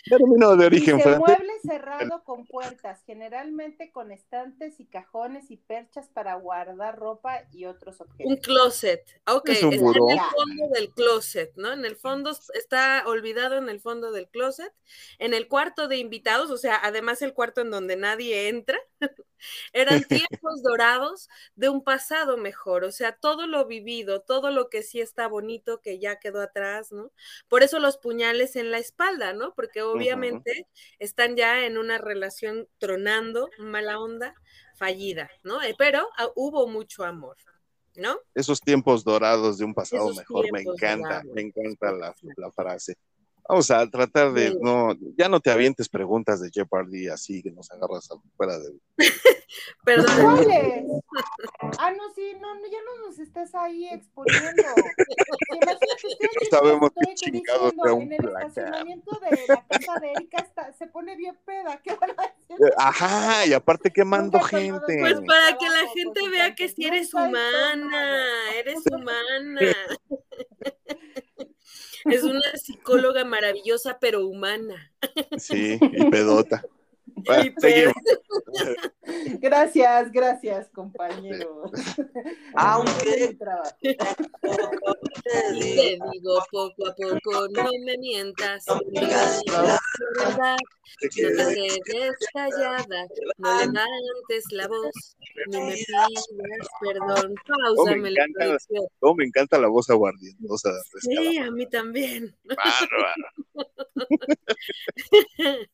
Término 0.08 0.56
de 0.56 0.66
origen 0.66 0.98
Dice, 0.98 1.02
francés. 1.02 1.38
mueble 1.38 1.52
cerrado 1.62 2.24
con 2.24 2.46
puertas, 2.46 3.02
generalmente 3.06 3.90
con 3.92 4.10
estantes 4.12 4.80
y 4.80 4.86
cajones 4.86 5.50
y 5.50 5.56
perchas 5.58 6.08
para 6.08 6.34
guardar 6.36 6.98
ropa 6.98 7.42
y 7.52 7.66
otros 7.66 8.00
Un 8.24 8.34
objetos. 8.34 8.40
closet. 8.42 9.04
Ok, 9.26 9.50
Es 9.50 9.62
un 9.62 9.72
está 9.72 9.76
en 9.76 9.82
buró. 9.82 10.08
el 10.08 10.20
fondo 10.24 10.68
del 10.74 10.90
closet, 10.92 11.52
¿no? 11.56 11.72
En 11.72 11.84
el 11.84 11.96
fondo 11.96 12.30
está 12.54 13.04
olvidado 13.06 13.56
en 13.58 13.68
el 13.68 13.80
fondo 13.80 14.12
del 14.12 14.28
closet. 14.28 14.72
En 15.18 15.34
el 15.34 15.48
cuarto 15.48 15.88
de 15.88 15.98
invitados, 15.98 16.50
o 16.50 16.58
sea, 16.58 16.76
además 16.82 17.22
el 17.22 17.32
cuarto 17.34 17.60
en 17.60 17.70
donde 17.70 17.96
nadie 17.96 18.48
entra, 18.48 18.78
eran 19.72 20.02
tiempos 20.04 20.62
dorados 20.62 21.28
de 21.54 21.68
un 21.68 21.82
pasado 21.82 22.36
mejor. 22.36 22.84
O 22.84 22.92
sea, 22.92 23.16
todo 23.16 23.46
lo 23.46 23.66
vivido, 23.66 24.20
todo 24.20 24.50
lo 24.50 24.68
que 24.68 24.82
sí 24.82 25.00
está 25.00 25.28
bonito 25.28 25.80
que 25.80 25.98
ya 25.98 26.16
quedó 26.18 26.40
atrás, 26.40 26.92
¿no? 26.92 27.12
Por 27.48 27.62
eso 27.62 27.78
los 27.78 27.98
puñales 27.98 28.56
en 28.56 28.70
la 28.70 28.78
espalda, 28.78 29.32
¿no? 29.32 29.54
Porque 29.54 29.82
obviamente 29.82 30.66
están 30.98 31.36
ya 31.36 31.64
en 31.64 31.78
una 31.78 31.98
relación 31.98 32.68
tronando, 32.78 33.50
mala 33.58 33.98
onda, 34.00 34.34
fallida, 34.74 35.30
¿no? 35.42 35.62
Eh, 35.62 35.74
Pero 35.78 36.08
ah, 36.18 36.28
hubo 36.34 36.66
mucho 36.66 37.04
amor, 37.04 37.36
¿no? 37.96 38.18
Esos 38.34 38.60
tiempos 38.60 39.04
dorados 39.04 39.58
de 39.58 39.64
un 39.64 39.74
pasado 39.74 40.10
Esos 40.10 40.18
mejor, 40.18 40.52
me 40.52 40.62
encanta, 40.62 41.08
dorados. 41.08 41.34
me 41.34 41.42
encanta 41.42 41.92
la, 41.92 42.14
la 42.36 42.50
frase. 42.52 42.96
Vamos 43.48 43.70
a 43.70 43.88
tratar 43.88 44.32
de, 44.32 44.48
Sí. 44.50 44.58
no, 44.60 44.94
ya 45.16 45.28
no 45.28 45.38
te 45.40 45.50
avientes 45.50 45.88
preguntas 45.88 46.40
de 46.40 46.50
Jeopardy 46.50 47.08
así 47.08 47.42
que 47.42 47.50
nos 47.52 47.70
agarras 47.70 48.08
fuera 48.36 48.58
de... 48.58 48.72
Perdón. 49.84 50.08
Ah, 51.78 51.92
no, 51.92 52.02
sí, 52.14 52.32
no, 52.40 52.54
no, 52.56 52.60
ya 52.66 52.78
no 52.84 53.06
nos 53.06 53.18
estás 53.20 53.54
ahí 53.54 53.88
exponiendo. 53.88 54.50
No 55.60 56.50
sabemos 56.50 56.90
qué 56.90 57.10
aquí 57.10 57.14
chingados 57.14 57.72
diciendo, 57.72 57.84
sea 57.84 57.92
un 57.94 58.02
en 58.02 58.12
el 58.12 58.24
estacionamiento 58.28 59.20
de 59.20 59.44
la 59.48 59.66
casa 59.68 60.00
de 60.00 60.12
Erika 60.12 60.38
está- 60.38 60.72
se 60.72 60.86
pone 60.88 61.16
bien 61.16 61.38
peda. 61.44 61.80
¿Qué 61.82 61.94
van 61.94 62.10
a 62.10 62.14
decir? 62.22 62.56
Eh, 62.66 62.72
Ajá, 62.76 63.46
y 63.46 63.52
aparte 63.52 63.90
quemando 63.92 64.40
gente. 64.40 64.98
Pues 64.98 65.20
para 65.26 65.56
que 65.56 65.68
la 65.68 65.88
gente 65.94 66.20
con 66.20 66.30
vea 66.32 66.54
que 66.54 66.68
si 66.68 66.84
eres 66.84 67.14
nunca 67.14 67.26
he 67.26 67.28
humana, 67.28 68.50
eres 68.56 68.82
humana. 68.90 69.60
Es 72.04 72.22
una 72.22 72.56
psicóloga 72.56 73.24
maravillosa, 73.24 73.98
pero 74.00 74.26
humana. 74.26 74.92
Sí, 75.38 75.78
y 75.80 76.10
pedota. 76.10 76.64
Gracias, 79.40 80.12
gracias, 80.12 80.68
compañero. 80.70 81.70
Aunque 82.54 83.36
trabajo. 83.38 83.76
te 83.80 83.96
digo, 86.12 86.38
poco 86.50 86.88
a 86.88 86.94
poco, 86.94 87.48
no 87.50 87.70
me 87.84 87.96
mientas, 87.98 88.64
no 88.66 88.80
me 88.92 89.00
digas 89.00 89.42
la 89.46 89.78
verdad, 90.18 90.56
no 90.56 90.98
te 91.00 91.08
quedes 91.84 92.16
callada, 92.32 93.06
no 93.38 93.58
levantes 93.58 94.44
la 94.50 94.66
voz, 94.68 95.16
ni 95.48 95.60
me 95.60 95.74
pidas 95.74 96.28
perdón. 96.80 97.34
Pausa, 97.46 97.96
me 97.96 98.10
la 98.10 98.24
encanta. 98.24 98.58
Oh, 99.00 99.14
me 99.14 99.24
encanta 99.24 99.58
la 99.58 99.68
voz 99.68 99.90
aguardientosa. 99.90 100.70
Sí, 101.00 101.36
a 101.38 101.50
mí 101.50 101.68
también. 101.68 102.34
Bárbaro. 102.44 103.26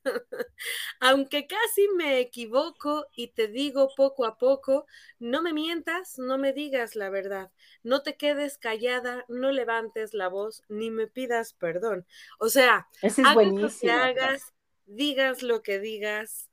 Aunque 1.01 1.42
casi 1.47 1.89
me 1.97 2.19
equivoco 2.21 3.07
y 3.17 3.29
te 3.29 3.49
digo 3.49 3.95
poco 3.95 4.25
a 4.27 4.39
poco, 4.39 4.87
no 5.19 5.43
me 5.43 5.53
mientas, 5.53 6.19
no 6.19 6.39
me 6.39 6.53
digas 6.53 6.97
la 6.97 7.11
verdad, 7.11 7.51
no 7.83 8.03
te 8.03 8.17
quedes 8.17 8.59
callada, 8.59 9.25
no 9.29 9.53
levantes 9.53 10.15
la 10.15 10.29
voz, 10.29 10.63
ni 10.69 10.91
me 10.91 11.07
pidas 11.07 11.55
perdón. 11.55 12.07
O 12.39 12.49
sea, 12.49 12.89
es 13.03 13.19
hagas 13.23 13.53
lo 13.57 13.73
que 13.79 13.89
buenísimo. 13.89 13.93
hagas, 13.93 14.55
digas 14.87 15.43
lo 15.43 15.63
que 15.63 15.79
digas, 15.81 16.51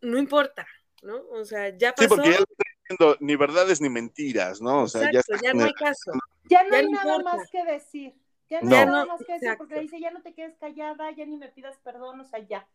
no 0.00 0.18
importa, 0.18 0.66
¿no? 1.02 1.22
O 1.30 1.44
sea, 1.44 1.68
ya 1.76 1.94
Sí, 1.96 2.06
pasó. 2.06 2.08
porque 2.08 2.30
ya 2.30 2.38
lo 2.38 2.44
estoy 2.44 2.66
diciendo, 2.88 3.16
ni 3.20 3.36
verdades 3.36 3.80
ni 3.80 3.88
mentiras, 3.88 4.60
¿no? 4.60 4.82
O 4.82 4.88
sea, 4.88 5.06
ya 5.10 5.20
Exacto, 5.20 5.34
está 5.34 5.42
ya 5.42 5.54
no 5.54 5.64
hay 5.64 5.74
caso. 5.74 6.12
Ya 6.44 6.64
no 6.64 6.70
Ya 6.70 6.78
hay 6.78 6.84
no 6.84 6.90
nada 6.90 7.16
importa. 7.16 7.36
más 7.36 7.48
que 7.50 7.64
decir. 7.64 8.14
Ya 8.50 8.60
no, 8.62 8.68
No. 8.68 8.76
hay 8.76 8.86
nada 8.86 9.06
más 9.06 9.24
que 9.24 9.32
decir 9.34 9.56
porque 9.56 9.74
exacto. 9.74 9.80
dice, 9.80 10.00
ya 10.00 10.10
no 10.10 10.22
te 10.22 10.34
quedes 10.34 10.56
callada, 10.58 11.10
ya 11.12 11.24
ni 11.26 11.36
me 11.36 11.48
pidas 11.48 11.78
perdón, 11.78 12.20
o 12.20 12.24
sea, 12.24 12.40
ya. 12.40 12.68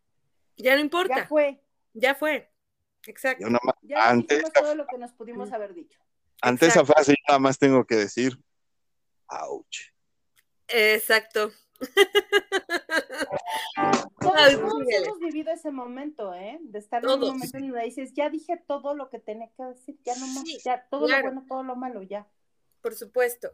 Ya 0.57 0.71
no 0.71 0.77
Ya 0.77 0.81
importa, 0.83 1.27
fue. 1.27 1.61
ya 1.93 2.15
fue. 2.15 2.51
Exacto. 3.05 3.47
Yo 3.47 3.57
Ya 3.83 4.09
ante 4.09 4.35
dijimos 4.35 4.49
esta, 4.49 4.61
todo 4.61 4.75
lo 4.75 4.85
que 4.87 4.97
nos 4.97 5.13
pudimos 5.13 5.51
haber 5.53 5.73
dicho. 5.73 5.99
ante 6.41 6.67
esa 6.67 6.83
frase, 6.85 7.11
yo 7.13 7.23
nada 7.27 7.39
más 7.39 7.57
tengo 7.57 7.85
que 7.85 7.95
decir, 7.95 8.37
ouch. 9.27 9.77
Exacto. 10.67 11.51
Todos, 14.19 14.59
todos 14.59 14.87
hemos 14.89 15.19
vivido 15.19 15.51
ese 15.51 15.71
momento, 15.71 16.33
¿eh? 16.33 16.57
De 16.63 16.79
estar 16.79 17.03
en 17.03 17.07
Todos. 17.07 17.29
un 17.29 17.35
momento 17.37 17.57
en 17.57 17.69
donde 17.69 17.85
dices, 17.85 18.13
ya 18.13 18.29
dije 18.29 18.57
todo 18.67 18.95
lo 18.95 19.09
que 19.09 19.19
tenía 19.19 19.49
que 19.55 19.63
decir, 19.63 19.97
ya 20.03 20.15
no 20.15 20.27
más, 20.27 20.43
Sí, 20.43 20.57
ya 20.65 20.85
todo 20.89 21.05
claro. 21.05 21.27
lo 21.27 21.33
bueno, 21.33 21.45
todo 21.47 21.63
lo 21.63 21.75
malo, 21.75 22.01
ya. 22.01 22.27
Por 22.81 22.95
supuesto. 22.95 23.49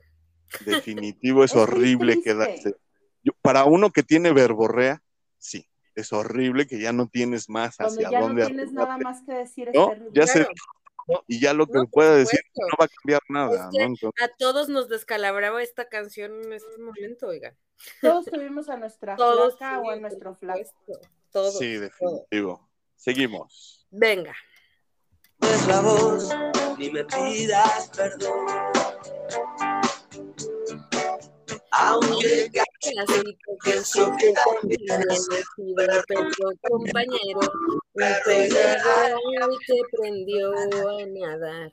Definitivo, 0.66 1.43
es, 1.43 1.56
horrible 1.56 2.22
quedarse. 2.22 2.76
Yo- 3.22 3.34
para 3.41 3.66
uno 3.66 3.91
que 3.91 4.04
tiene 4.04 4.32
verborrea, 4.34 5.04
sí, 5.38 5.68
es 5.96 6.14
horrible 6.14 6.68
que 6.68 6.80
ya 6.80 6.91
no 6.94 7.08
tienes 7.08 7.50
más 7.50 7.78
Cuando 7.78 7.94
hacia 7.96 8.10
ya 8.12 8.20
no 8.20 8.28
dónde 8.28 8.46
tienes 8.46 8.72
nada 8.74 8.98
más 8.98 9.22
que 9.26 9.34
decir, 9.34 9.70
es 9.70 9.76
¿no? 9.76 9.89
terrible. 9.89 10.12
Ya 10.14 10.28
se 10.28 10.39
Claro. 10.46 10.54
¿no? 11.08 11.24
y 11.28 11.39
ya 11.41 11.54
lo 11.54 11.68
que 11.68 11.80
No, 11.80 11.88
pueda 11.88 12.16
decir 12.16 12.39
no 12.56 12.68
va 12.80 12.86
a 12.86 12.88
cambiar 12.88 13.22
nada, 13.30 13.70
Es 13.72 13.78
que 13.78 13.80
¿no? 13.80 13.86
Entonces, 13.88 14.24
A 14.24 14.28
todos 14.38 14.70
nos 14.70 14.88
descalabraba 14.89 15.62
esta 15.62 15.89
canción 15.89 16.32
en 16.44 16.54
este 16.54 16.78
momento, 16.80 17.28
oigan. 17.28 17.58
Todos 18.02 18.26
tuvimos 18.26 18.70
a 18.70 18.78
nuestra 18.78 19.16
Todos. 19.18 19.58
flaca 19.58 19.82
o 19.82 19.89
a 19.89 19.96
nuestro 19.98 20.34
flaco. 20.36 20.62
Todos. 21.32 21.58
sí, 21.58 21.74
todos. 21.76 21.82
definitivo. 21.82 22.70
Seguimos. 22.96 23.86
Venga. 23.91 24.34
es 25.41 25.68
la 25.68 25.82
voz, 25.82 26.30
ni 26.78 26.89
me 26.89 27.04
pidas 27.04 27.89
perdón. 27.96 28.48
Aunque 31.76 32.51
Pedacito 32.84 34.15
que 34.19 34.34
también 34.34 35.01
he 35.09 35.15
sido 35.15 35.76
compañero, 36.61 37.39
un 37.39 37.93
perro 37.95 39.49
que 39.65 39.82
aprendió 39.82 40.51
a 40.51 41.05
nadar. 41.07 41.71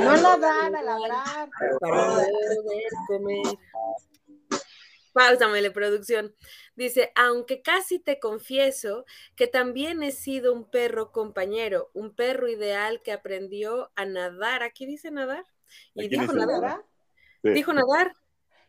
No 0.00 0.10
a 0.10 0.16
ladrar, 0.16 0.76
a 0.76 0.82
ladrar. 0.82 1.48
para 1.80 2.06
poder 2.06 2.90
comer. 3.06 3.58
Páusamele, 5.12 5.70
producción. 5.70 6.34
Dice, 6.74 7.12
aunque 7.14 7.60
casi 7.62 7.98
te 7.98 8.18
confieso 8.18 9.04
que 9.34 9.46
también 9.46 10.02
he 10.02 10.12
sido 10.12 10.52
un 10.54 10.70
perro 10.70 11.12
compañero, 11.12 11.90
un 11.92 12.14
perro 12.14 12.48
ideal 12.48 13.02
que 13.02 13.12
aprendió 13.12 13.90
a 13.94 14.06
nadar. 14.06 14.62
Aquí 14.62 14.86
dice 14.86 15.10
nadar. 15.10 15.44
Y 15.94 16.06
Aquí 16.06 16.18
dijo 16.18 16.32
nadar. 16.32 16.60
¿Verdad? 16.60 16.80
Sí. 17.42 17.50
Dijo 17.50 17.72
nadar. 17.72 18.14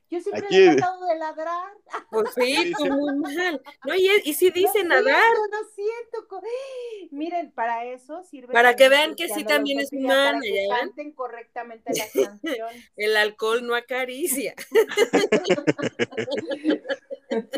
Yo 0.09 0.21
siempre 0.21 0.45
Aquí- 0.45 0.57
he 0.57 0.75
tratado 0.75 1.05
de 1.05 1.15
ladrar. 1.17 1.73
Pues 2.11 2.33
sí, 2.35 2.73
muy 2.89 3.15
mal. 3.17 3.61
No, 3.85 3.93
y, 3.95 4.09
y 4.23 4.33
sí 4.33 4.49
dice 4.51 4.83
no 4.83 4.89
nadar. 4.95 5.21
Siento, 5.21 5.47
no 5.51 5.69
siento. 5.75 6.27
co- 6.29 6.41
Miren, 7.11 7.51
para 7.51 7.85
eso 7.85 8.23
sirve. 8.23 8.53
Para 8.53 8.75
que 8.75 8.87
vean 8.89 9.15
que 9.15 9.27
sí 9.29 9.43
también 9.43 9.79
es 9.79 9.91
Lotería, 9.91 10.07
para 10.07 10.29
humana, 10.29 10.41
que 10.41 10.67
canten 10.69 11.11
correctamente 11.13 11.91
las 11.93 12.11
canciones. 12.41 12.91
El 12.95 13.17
alcohol 13.17 13.65
no 13.65 13.75
acaricia. 13.75 14.53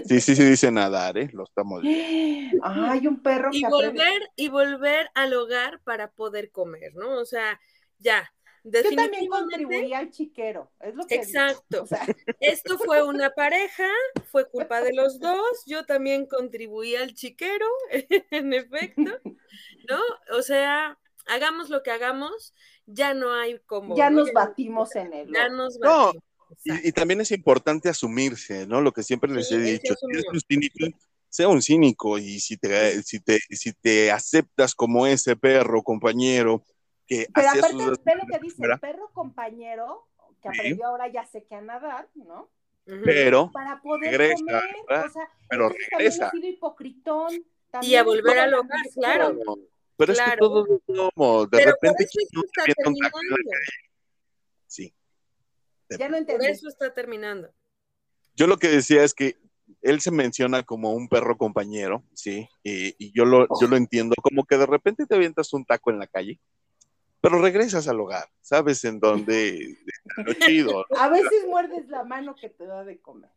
Sí, 0.05 0.19
sí, 0.19 0.35
sí 0.35 0.43
dice 0.43 0.71
nadar, 0.71 1.15
¿eh? 1.17 1.29
Lo 1.31 1.43
estamos 1.43 1.83
viendo. 1.83 2.59
Hay 2.65 3.05
un 3.07 3.21
perro 3.21 3.49
y 3.51 3.59
que 3.61 3.67
aprende. 3.67 3.87
volver 3.89 4.29
y 4.35 4.49
volver 4.49 5.11
al 5.13 5.33
hogar 5.35 5.79
para 5.83 6.09
poder 6.11 6.49
comer, 6.49 6.95
¿no? 6.95 7.19
O 7.19 7.25
sea, 7.25 7.59
ya, 7.99 8.33
Yo 8.63 8.95
también 8.95 9.27
contribuía 9.27 9.99
al 9.99 10.11
chiquero. 10.11 10.71
Es 10.79 10.95
lo 10.95 11.05
que. 11.05 11.15
Exacto. 11.15 11.83
O 11.83 11.85
sea, 11.85 12.05
Esto 12.39 12.77
fue 12.77 13.03
una 13.03 13.31
pareja, 13.31 13.87
fue 14.31 14.49
culpa 14.49 14.81
de 14.81 14.93
los 14.93 15.19
dos. 15.19 15.63
Yo 15.65 15.85
también 15.85 16.25
contribuí 16.25 16.95
al 16.95 17.13
chiquero, 17.13 17.65
en 18.31 18.53
efecto, 18.53 19.01
¿no? 19.89 19.99
O 20.37 20.41
sea, 20.41 20.97
hagamos 21.27 21.69
lo 21.69 21.83
que 21.83 21.91
hagamos, 21.91 22.53
ya 22.85 23.13
no 23.13 23.33
hay 23.33 23.59
como. 23.65 23.95
ya 23.95 24.09
¿no? 24.09 24.21
nos 24.21 24.33
batimos 24.33 24.95
en 24.95 25.13
él. 25.13 25.31
Ya 25.33 25.49
nos 25.49 25.77
No, 25.79 26.05
batimos. 26.07 26.23
Exacto. 26.51 26.81
Y, 26.85 26.89
y 26.89 26.91
también 26.91 27.21
es 27.21 27.31
importante 27.31 27.89
asumirse, 27.89 28.65
¿no? 28.65 28.81
Lo 28.81 28.91
que 28.91 29.03
siempre 29.03 29.31
les 29.31 29.47
Sí, 29.47 29.55
he 29.55 29.59
dicho, 29.59 29.93
si 29.95 30.05
eres 30.11 30.25
un 30.31 30.41
cínico, 30.41 30.97
sea 31.29 31.47
un 31.47 31.61
cínico 31.61 32.17
y 32.17 32.39
si 32.39 32.57
te, 32.57 33.03
si 33.03 33.19
te, 33.19 33.39
si 33.51 33.71
te 33.73 34.11
aceptas 34.11 34.73
como 34.73 35.05
ese 35.05 35.35
perro 35.35 35.83
compañero 35.83 36.63
que 37.09 37.27
Pero 37.33 37.47
aparte, 37.49 37.69
sus 37.83 38.03
ve 38.03 38.15
lo 38.15 38.25
que 38.27 38.39
dice, 38.39 38.55
¿verdad? 38.61 38.75
el 38.75 38.79
perro 38.91 39.09
compañero, 39.11 40.07
que 40.41 40.49
Sí. 40.53 40.59
aprendió 40.59 40.87
ahora 40.87 41.07
ya 41.09 41.25
sé 41.25 41.43
que 41.43 41.55
a 41.55 41.61
nadar, 41.61 42.07
¿no? 42.13 42.49
Pero 42.85 43.51
Para 43.51 43.81
poder 43.81 44.11
Regresa, 44.17 44.35
comer, 44.37 45.05
o 45.05 45.09
sea, 45.09 45.29
Pero 45.49 45.69
regresa. 45.69 46.27
he 46.27 46.31
sido 46.31 46.47
hipocritón. 46.49 47.43
Y 47.81 47.95
a 47.95 48.03
volver 48.03 48.39
al 48.39 48.53
hogar, 48.53 48.77
ambición. 48.77 49.03
claro. 49.03 49.39
Pero 49.97 50.11
es 50.13 50.17
que 50.17 50.23
Claro. 50.25 50.39
todo 50.39 50.65
es 50.75 50.81
como, 51.13 51.45
de 51.45 51.57
Pero 51.57 51.71
por 51.71 51.89
repente, 51.89 52.03
eso 52.05 52.19
es 52.21 52.29
que 52.31 52.73
¿quién 52.73 52.75
no? 52.85 52.95
Sí. 54.65 54.93
Ya 55.89 55.97
no 56.07 56.11
Por 56.13 56.17
entendí. 56.19 56.45
eso 56.47 56.67
está 56.67 56.93
terminando. 56.93 57.51
Yo 58.35 58.47
lo 58.47 58.57
que 58.57 58.69
decía 58.69 59.03
es 59.03 59.13
que 59.13 59.37
él 59.81 59.99
se 60.01 60.09
menciona 60.11 60.63
como 60.63 60.93
un 60.93 61.07
perro 61.09 61.37
compañero, 61.37 62.03
sí, 62.13 62.47
y, 62.63 62.95
y 62.97 63.11
yo, 63.11 63.25
lo, 63.25 63.47
yo 63.61 63.67
lo 63.67 63.75
entiendo, 63.75 64.15
como 64.21 64.45
que 64.45 64.57
de 64.57 64.65
repente 64.65 65.05
te 65.05 65.15
avientas 65.15 65.53
un 65.53 65.65
taco 65.65 65.91
en 65.91 65.99
la 65.99 66.07
calle, 66.07 66.39
pero 67.21 67.41
regresas 67.41 67.87
al 67.87 67.99
hogar, 67.99 68.27
¿sabes? 68.41 68.83
En 68.85 68.99
donde 68.99 69.77
lo 70.17 70.33
chido. 70.33 70.85
A 70.97 71.09
veces 71.09 71.45
muerdes 71.47 71.87
la 71.89 72.03
mano 72.03 72.35
que 72.35 72.49
te 72.49 72.65
da 72.65 72.83
de 72.83 72.99
comer. 72.99 73.29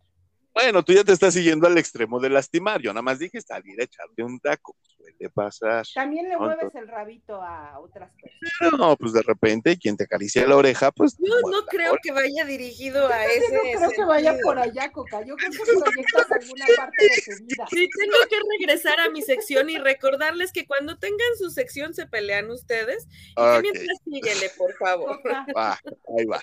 Bueno, 0.54 0.82
tú 0.84 0.92
ya 0.92 1.02
te 1.04 1.12
estás 1.12 1.34
siguiendo 1.34 1.66
al 1.66 1.78
extremo 1.78 2.20
de 2.20 2.28
lastimar. 2.28 2.80
Yo 2.80 2.92
nada 2.92 3.02
más 3.02 3.18
dije 3.18 3.40
salir 3.40 3.80
a 3.80 3.84
echarte 3.84 4.22
un 4.22 4.38
taco. 4.38 4.76
Suele 4.96 5.30
pasar. 5.30 5.84
También 5.94 6.28
le 6.28 6.34
No, 6.34 6.40
mueves 6.40 6.58
entonces- 6.62 6.82
el 6.82 6.88
rabito 6.88 7.40
a 7.42 7.78
otras 7.80 8.10
personas. 8.12 8.78
No, 8.78 8.96
pues 8.96 9.12
de 9.14 9.22
repente 9.22 9.76
quien 9.78 9.96
te 9.96 10.04
acaricia 10.04 10.46
la 10.46 10.56
oreja, 10.56 10.92
pues. 10.92 11.16
Yo 11.18 11.34
no 11.50 11.64
creo 11.66 11.94
que 12.02 12.12
vaya 12.12 12.44
dirigido 12.44 13.08
a 13.08 13.24
ese. 13.26 13.52
No 13.52 13.60
creo 13.78 13.90
que 13.90 14.04
vaya 14.04 14.36
por 14.42 14.58
allá, 14.58 14.92
Coca. 14.92 15.24
Yo 15.24 15.34
creo 15.36 15.50
que 15.50 15.58
proyectas 15.80 16.30
alguna 16.30 16.66
parte 16.76 17.04
de 17.04 17.36
tu 17.36 17.44
vida. 17.44 17.66
Sí, 17.70 17.88
tengo 17.98 18.16
que 18.28 18.36
regresar 18.58 19.00
a 19.00 19.10
mi 19.10 19.22
sección 19.22 19.70
y 19.70 19.78
recordarles 19.78 20.52
que 20.52 20.66
cuando 20.66 20.98
tengan 20.98 21.36
su 21.38 21.50
sección 21.50 21.94
se 21.94 22.06
pelean 22.06 22.50
ustedes. 22.50 23.08
Y 23.30 23.34
que 23.34 23.40
Ok. 23.42 23.62
mientras 23.62 23.98
síguele, 24.04 24.50
por 24.56 24.72
favor. 24.74 25.16
Coca, 25.16 25.46
Va, 25.56 25.80
ahí 26.18 26.24
va. 26.26 26.40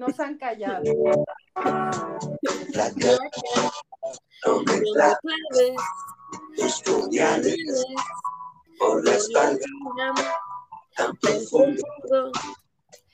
Nos 0.00 0.18
han 0.18 0.38
callado. 0.38 0.82
No 4.46 4.60
me 4.62 4.80
claves, 4.80 5.76
tus 6.56 6.82
puñales 6.82 7.56
por 8.78 9.04
la 9.04 9.14
espalda 9.14 9.66
tan 10.96 11.16
profundo. 11.18 12.32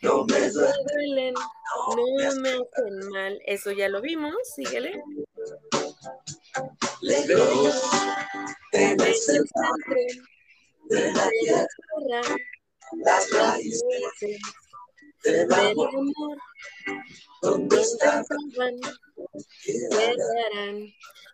No 0.03 0.25
me 0.27 0.39
me 0.39 0.51
duele, 0.51 0.73
duelen, 0.95 1.35
no 1.35 1.97
me 2.07 2.25
hacen 2.27 3.11
mal. 3.11 3.41
Eso 3.47 3.73
ya 3.73 3.89
lo 3.89 4.01
vimos, 4.01 4.35
síguele. 4.55 5.03
lejos 7.01 7.83
en 8.73 8.91
el 8.91 8.93
En 8.93 9.01
el 9.01 9.15
centro 9.15 9.47
centro 9.75 9.97
de 10.91 11.13
la 11.13 11.29
tierra, 11.31 11.67
la 12.07 12.21
tierra, 12.21 12.37
las 12.93 13.31
raíces 13.33 14.39
del 15.25 15.53
amor. 15.53 15.91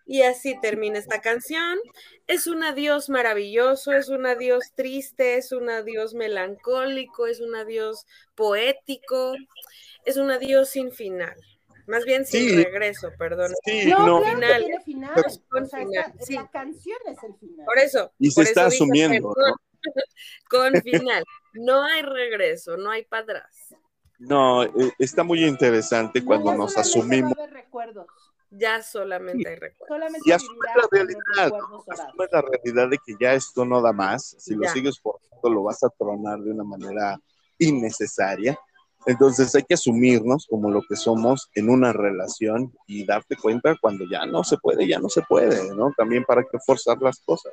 Y 0.07 0.23
así 0.23 0.59
termina 0.61 0.99
esta 0.99 1.21
canción. 1.21 1.79
Es 2.27 2.47
un 2.47 2.63
adiós 2.65 3.09
maravilloso, 3.09 3.93
es 3.93 4.09
un 4.09 4.27
adiós 4.27 4.73
triste, 4.75 5.37
es 5.37 5.53
un 5.53 5.71
adiós 5.71 6.15
melancólico, 6.15 7.27
es 7.27 7.41
un 7.41 7.55
adiós 7.55 8.07
poético, 8.35 9.35
es 10.05 10.17
un 10.17 10.31
adiós 10.31 10.71
sin 10.71 10.93
final. 10.93 11.35
Más 11.87 12.05
bien 12.05 12.25
sin 12.27 12.49
Sí. 12.49 12.65
regreso, 12.65 13.11
perdón. 13.19 13.53
Sí, 13.65 13.87
No, 13.87 14.07
no. 14.07 14.21
claro 14.21 14.35
Final. 14.37 14.61
que 14.61 14.67
tiene 14.67 14.85
final. 14.85 15.15
Con 15.49 15.65
O 15.65 15.67
sea, 15.67 15.79
final, 15.81 16.05
esta- 16.13 16.25
sí. 16.25 16.35
la 16.35 16.51
canción 16.51 16.99
es 17.07 17.19
el 17.23 17.35
final. 17.37 17.67
Por 17.67 17.79
eso. 17.79 18.13
Y 18.19 18.31
se 18.31 18.35
por 18.37 18.45
está 18.45 18.61
eso 18.63 18.71
dije, 18.71 18.85
asumiendo, 18.85 19.35
perdón, 19.35 19.55
Con 20.51 20.75
final. 20.83 21.25
No 21.55 21.83
hay 21.85 22.03
regreso, 22.03 22.77
no 22.77 22.91
hay 22.91 23.05
para 23.05 23.23
atrás. 23.23 23.75
No, 24.19 24.63
eh, 24.63 24.71
está 24.99 25.25
muy 25.25 25.45
interesante 25.45 26.25
cuando 26.25 26.55
nos 26.55 26.77
asumimos. 26.77 27.33
recuerdos. 27.51 28.07
Ya 28.51 28.83
solamente 28.83 29.49
hay 29.49 29.57
recuerdo. 29.57 29.95
Solamente 29.95 30.29
Y 30.29 30.33
asume 30.33 30.59
la 30.77 30.89
realidad, 30.91 31.45
recuerdos 31.45 31.89
asume 31.89 32.27
la 32.31 32.43
realidad 32.43 32.89
de 32.91 32.99
que 33.05 33.15
ya 33.21 33.33
esto 33.33 33.65
no 33.65 33.81
da 33.81 33.93
más. 33.93 34.37
Si 34.39 34.55
lo 34.55 34.69
sigues 34.69 35.01
forzando, 35.01 35.51
lo 35.51 35.63
vas 35.65 35.83
a 35.83 35.89
tronar 35.89 36.39
de 36.41 36.53
una 36.53 36.63
manera 36.63 37.19
innecesaria. 37.59 38.59
Entonces 39.07 39.53
hay 39.55 39.65
que 39.65 39.75
asumirnos 39.75 40.47
como 40.49 40.71
lo 40.71 40.83
que 40.89 40.97
somos 40.97 41.51
en 41.55 41.69
una 41.69 41.93
relación 41.93 42.73
y 42.87 43.05
darte 43.05 43.37
cuenta 43.37 43.77
cuando 43.81 44.05
ya 44.09 44.27
no 44.27 44.45
se 44.45 44.57
puede, 44.59 44.87
ya 44.87 45.01
no 45.01 45.09
se 45.09 45.23
puede, 45.23 45.75
¿no? 45.75 45.93
También 45.97 46.25
para 46.25 46.43
qué 46.43 46.59
forzar 46.65 47.01
las 47.01 47.19
cosas. 47.21 47.53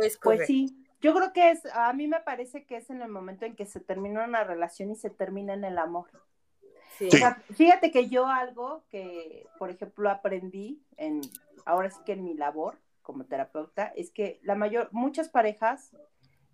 Es 0.00 0.18
Pues 0.18 0.46
sí, 0.46 0.74
yo 1.00 1.14
creo 1.14 1.32
que 1.32 1.50
es, 1.50 1.64
a 1.74 1.92
mí 1.92 2.06
me 2.06 2.20
parece 2.20 2.64
que 2.64 2.76
es 2.76 2.90
en 2.90 3.02
el 3.02 3.08
momento 3.08 3.44
en 3.44 3.56
que 3.56 3.66
se 3.66 3.80
termina 3.80 4.24
una 4.24 4.44
relación 4.44 4.90
y 4.90 4.96
se 4.96 5.10
termina 5.10 5.54
en 5.54 5.64
el 5.64 5.78
amor. 5.78 6.10
Sí. 6.98 7.08
O 7.08 7.16
sea, 7.16 7.42
fíjate 7.54 7.90
que 7.90 8.08
yo 8.08 8.26
algo 8.26 8.84
que, 8.90 9.46
por 9.58 9.70
ejemplo, 9.70 10.10
aprendí 10.10 10.82
en, 10.96 11.22
ahora 11.64 11.90
sí 11.90 12.00
que 12.04 12.12
en 12.12 12.24
mi 12.24 12.34
labor 12.34 12.78
como 13.02 13.24
terapeuta, 13.24 13.86
es 13.96 14.10
que 14.10 14.38
la 14.42 14.54
mayor, 14.54 14.88
muchas 14.92 15.28
parejas 15.30 15.96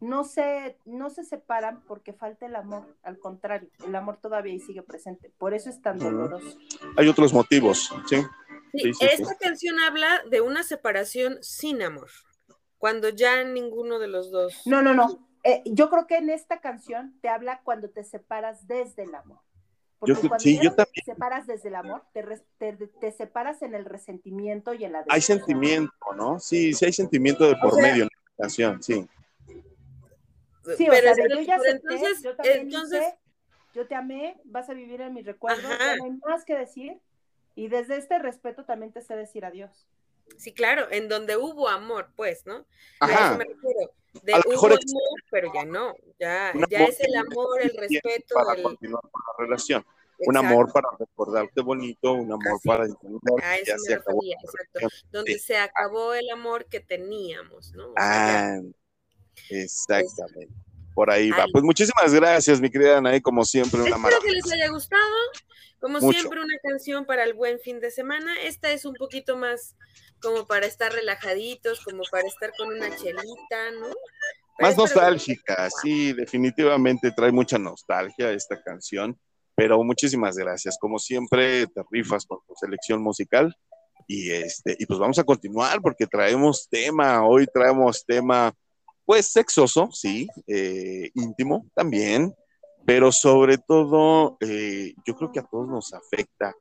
no 0.01 0.25
se, 0.25 0.79
no 0.85 1.11
se 1.11 1.25
separan 1.25 1.83
porque 1.83 2.13
falta 2.13 2.47
el 2.47 2.55
amor, 2.55 2.97
al 3.03 3.19
contrario, 3.19 3.69
el 3.87 3.95
amor 3.95 4.19
todavía 4.19 4.53
ahí 4.53 4.61
sigue 4.61 4.83
presente, 4.83 5.33
por 5.39 5.55
eso 5.55 5.69
es 5.69 5.83
tan 5.83 5.99
doloroso. 5.99 6.57
Hay 6.97 7.09
otros 7.09 7.33
motivos, 7.33 7.93
¿sí? 8.09 8.17
Sí, 8.17 8.27
Sí, 8.73 8.95
sí, 8.95 9.07
esta 9.07 9.31
sí. 9.31 9.37
canción 9.41 9.79
habla 9.81 10.23
de 10.29 10.41
una 10.41 10.63
separación 10.63 11.39
sin 11.43 11.83
amor, 11.83 12.11
cuando 12.87 13.09
ya 13.09 13.43
ninguno 13.43 13.99
de 13.99 14.07
los 14.07 14.31
dos. 14.31 14.65
No, 14.65 14.81
no, 14.81 14.95
no, 14.95 15.29
eh, 15.43 15.61
yo 15.67 15.91
creo 15.91 16.07
que 16.07 16.19
en 16.19 16.31
esta 16.31 16.61
canción 16.61 17.19
te 17.21 17.29
habla 17.29 17.61
cuando 17.65 17.91
te 17.91 18.05
separas 18.05 18.69
desde 18.69 19.03
el 19.03 19.13
amor. 19.13 19.41
Porque 19.99 20.15
Yo- 20.15 20.21
cuando 20.21 20.39
sí, 20.39 20.57
yo 20.63 20.71
te 20.71 20.85
también. 20.85 21.05
separas 21.05 21.49
desde 21.49 21.69
el 21.71 21.75
amor, 21.75 22.05
te, 22.13 22.23
res- 22.23 22.45
te, 22.59 22.75
te 22.75 23.11
separas 23.11 23.61
en 23.63 23.75
el 23.75 23.87
resentimiento 23.87 24.73
y 24.73 24.85
en 24.85 24.93
la 24.93 25.05
Hay 25.09 25.21
sentimiento, 25.21 25.93
¿no? 26.17 26.39
Sí, 26.39 26.75
sí 26.75 26.85
hay 26.85 26.93
sentimiento 26.93 27.49
de 27.49 27.57
por 27.57 27.73
sea, 27.75 27.83
medio 27.83 28.05
en 28.05 28.11
la 28.13 28.43
canción, 28.45 28.81
sí. 28.81 29.05
Sí, 30.77 30.89
o 30.89 30.93
pero, 30.93 31.13
sea, 31.13 31.15
de 31.15 31.29
yo 31.29 31.41
ya 31.41 31.57
pero 31.57 31.71
acepté, 31.71 31.95
entonces, 31.95 32.23
yo 32.23 32.37
también 32.37 32.61
entonces, 32.61 33.01
hice, 33.03 33.19
yo 33.75 33.87
te 33.89 33.95
amé, 33.97 34.41
vas 34.45 34.71
a 34.71 34.75
vivir 34.75 35.01
en 35.01 35.13
mis 35.13 35.27
recuerdos, 35.27 35.73
Ajá. 35.73 35.87
ya 35.87 35.97
no 35.97 36.05
hay 36.05 36.13
más 36.25 36.45
que 36.45 36.57
decir. 36.57 37.01
Y 37.57 37.67
desde 37.67 37.97
este 37.97 38.21
respeto 38.21 38.65
también 38.65 38.93
te 38.93 39.01
sé 39.01 39.17
decir 39.17 39.45
adiós. 39.45 39.89
Sí, 40.39 40.53
claro, 40.55 40.87
en 40.91 41.09
donde 41.09 41.37
hubo 41.37 41.69
amor, 41.69 42.11
pues, 42.17 42.45
¿no? 42.47 42.67
A 43.01 43.07
eso 43.11 43.15
Ajá. 43.19 43.37
me 43.39 43.45
refiero. 43.45 43.91
De 44.23 44.33
A 44.33 44.39
lo 44.39 44.43
hubo 44.51 44.67
amor, 44.67 44.79
pero 45.31 45.53
ya 45.55 45.65
no, 45.65 45.95
ya, 46.19 46.53
ya 46.71 46.85
es 46.85 47.01
el 47.01 47.15
amor, 47.17 47.61
el 47.61 47.77
respeto, 47.77 48.35
para 48.35 48.55
el... 48.55 48.63
continuar 48.63 49.03
con 49.11 49.23
la 49.27 49.45
relación. 49.45 49.87
Un 50.21 50.37
amor 50.39 50.73
para 50.73 50.89
recordarte 50.99 51.61
bonito, 51.61 52.13
un 52.15 52.33
amor 52.33 52.55
Así 52.55 52.69
para 52.69 52.85
es. 52.85 52.91
entender 52.91 53.45
A 53.45 53.55
que 53.57 53.61
eso 53.63 53.65
ya 53.73 53.79
se 53.79 53.95
acabó. 53.95 54.21
refería, 54.21 54.37
la 54.37 54.41
exacto. 54.43 54.79
relación. 54.79 55.11
Donde 55.13 55.33
Sí. 55.35 55.39
se 55.41 55.57
acabó 55.59 56.15
el 56.15 56.31
amor 56.31 56.65
que 56.65 56.81
teníamos, 56.81 57.73
¿no? 57.75 57.89
O 57.91 57.95
sea, 57.99 58.07
ya. 58.07 58.57
Ah, 58.57 58.61
exactamente. 59.51 60.49
Por 60.95 61.11
ahí 61.11 61.31
va. 61.31 61.45
Pues 61.53 61.63
muchísimas 61.63 62.15
gracias, 62.15 62.59
mi 62.59 62.71
querida 62.71 62.97
Anaí, 62.97 63.21
como 63.21 63.45
siempre, 63.45 63.81
una 63.83 63.97
Espero 63.97 64.21
que 64.23 64.33
les 64.33 64.51
haya 64.51 64.69
gustado. 64.71 65.03
Como 65.81 66.01
Mucho. 66.01 66.19
siempre, 66.19 66.41
una 66.41 66.59
canción 66.63 67.05
para 67.05 67.25
el 67.25 67.35
buen 67.35 67.61
fin 67.61 67.81
de 67.81 67.91
semana. 67.91 68.35
Esta 68.43 68.71
es 68.71 68.85
un 68.85 68.95
poquito 68.95 69.37
más 69.37 69.77
como 70.23 70.47
para 70.47 70.67
estar 70.67 70.93
relajaditos, 70.93 71.81
como 71.85 72.03
para 72.11 72.27
estar 72.27 72.51
con 72.57 72.69
una 72.69 72.89
chelita, 72.97 73.71
¿no? 73.79 73.89
Pero 73.89 74.69
Más 74.69 74.75
que- 74.75 74.81
nostálgica, 74.81 75.69
sí, 75.83 76.13
definitivamente 76.15 77.11
trae 77.13 77.31
mucha 77.31 77.59
nostalgia 77.59 78.33
esta 78.33 78.61
canción, 78.63 79.19
pero 79.55 79.83
muchísimas 79.85 80.37
gracias. 80.37 80.79
Como 80.81 80.99
siempre, 80.99 81.67
te 81.67 81.83
rifas 81.91 82.25
con 82.25 82.39
tu 82.47 82.55
selección 82.55 83.03
musical 83.03 83.55
y 84.09 84.31
este, 84.31 84.75
y 84.79 84.87
pues 84.87 84.99
vamos 84.99 85.19
a 85.19 85.25
continuar 85.25 85.81
porque 85.83 86.07
traemos 86.07 86.69
tema, 86.71 87.27
hoy 87.27 87.47
traemos 87.53 88.05
tema, 88.07 88.55
pues 89.05 89.27
sexoso, 89.27 89.91
sí, 89.93 90.27
eh, 90.47 91.11
íntimo 91.15 91.67
también, 91.75 92.35
pero 92.87 93.11
sobre 93.11 93.59
todo, 93.59 94.39
eh, 94.41 94.95
yo 95.05 95.17
creo 95.17 95.33
que 95.33 95.41
a 95.41 95.43
todos 95.43 95.69
nos 95.69 95.93
afecta. 95.93 96.55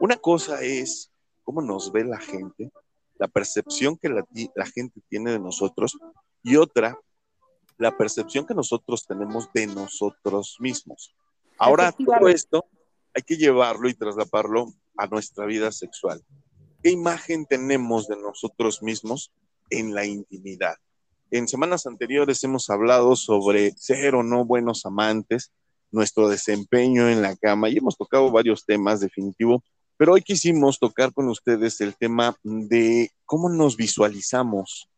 Una 0.00 0.16
cosa 0.16 0.62
es 0.62 1.12
cómo 1.44 1.60
nos 1.60 1.92
ve 1.92 2.04
la 2.04 2.18
gente, 2.18 2.72
la 3.18 3.28
percepción 3.28 3.98
que 3.98 4.08
la, 4.08 4.66
gente 4.66 5.02
tiene 5.10 5.32
de 5.32 5.38
nosotros, 5.38 5.98
y 6.42 6.56
otra, 6.56 6.98
la 7.76 7.96
percepción 7.96 8.46
que 8.46 8.54
nosotros 8.54 9.06
tenemos 9.06 9.52
de 9.52 9.66
nosotros 9.66 10.56
mismos. 10.58 11.14
Ahora, 11.58 11.92
todo 11.92 12.28
esto 12.28 12.64
hay 13.14 13.22
que 13.22 13.36
llevarlo 13.36 13.90
y 13.90 13.94
traslaparlo 13.94 14.72
a 14.96 15.06
nuestra 15.06 15.44
vida 15.44 15.70
sexual. 15.70 16.24
¿Qué 16.82 16.90
imagen 16.90 17.44
tenemos 17.44 18.08
de 18.08 18.16
nosotros 18.16 18.82
mismos 18.82 19.32
en 19.68 19.94
la 19.94 20.06
intimidad? 20.06 20.76
En 21.30 21.46
semanas 21.46 21.86
anteriores 21.86 22.42
hemos 22.42 22.70
hablado 22.70 23.14
sobre 23.14 23.72
ser 23.72 24.14
o 24.14 24.22
no 24.22 24.46
buenos 24.46 24.86
amantes, 24.86 25.52
nuestro 25.90 26.28
desempeño 26.28 27.08
en 27.10 27.20
la 27.20 27.36
cama 27.36 27.68
y 27.68 27.76
hemos 27.76 27.98
tocado 27.98 28.30
varios 28.30 28.64
temas 28.64 29.00
definitivo, 29.00 29.62
pero 29.98 30.14
hoy 30.14 30.22
quisimos 30.22 30.78
tocar 30.78 31.12
con 31.12 31.28
ustedes 31.28 31.82
el 31.82 31.96
tema 31.96 32.34
de 32.42 33.10
cómo 33.26 33.50
nos 33.50 33.76
visualizamos 33.76 34.88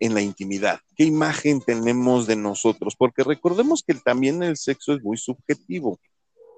en 0.00 0.12
la 0.12 0.20
intimidad, 0.20 0.80
qué 0.96 1.04
imagen 1.04 1.62
tenemos 1.62 2.26
de 2.26 2.36
nosotros, 2.36 2.94
porque 2.96 3.24
recordemos 3.24 3.82
que 3.82 3.94
también 3.94 4.42
el 4.42 4.56
sexo 4.58 4.92
es 4.92 5.02
muy 5.02 5.16
subjetivo. 5.16 5.98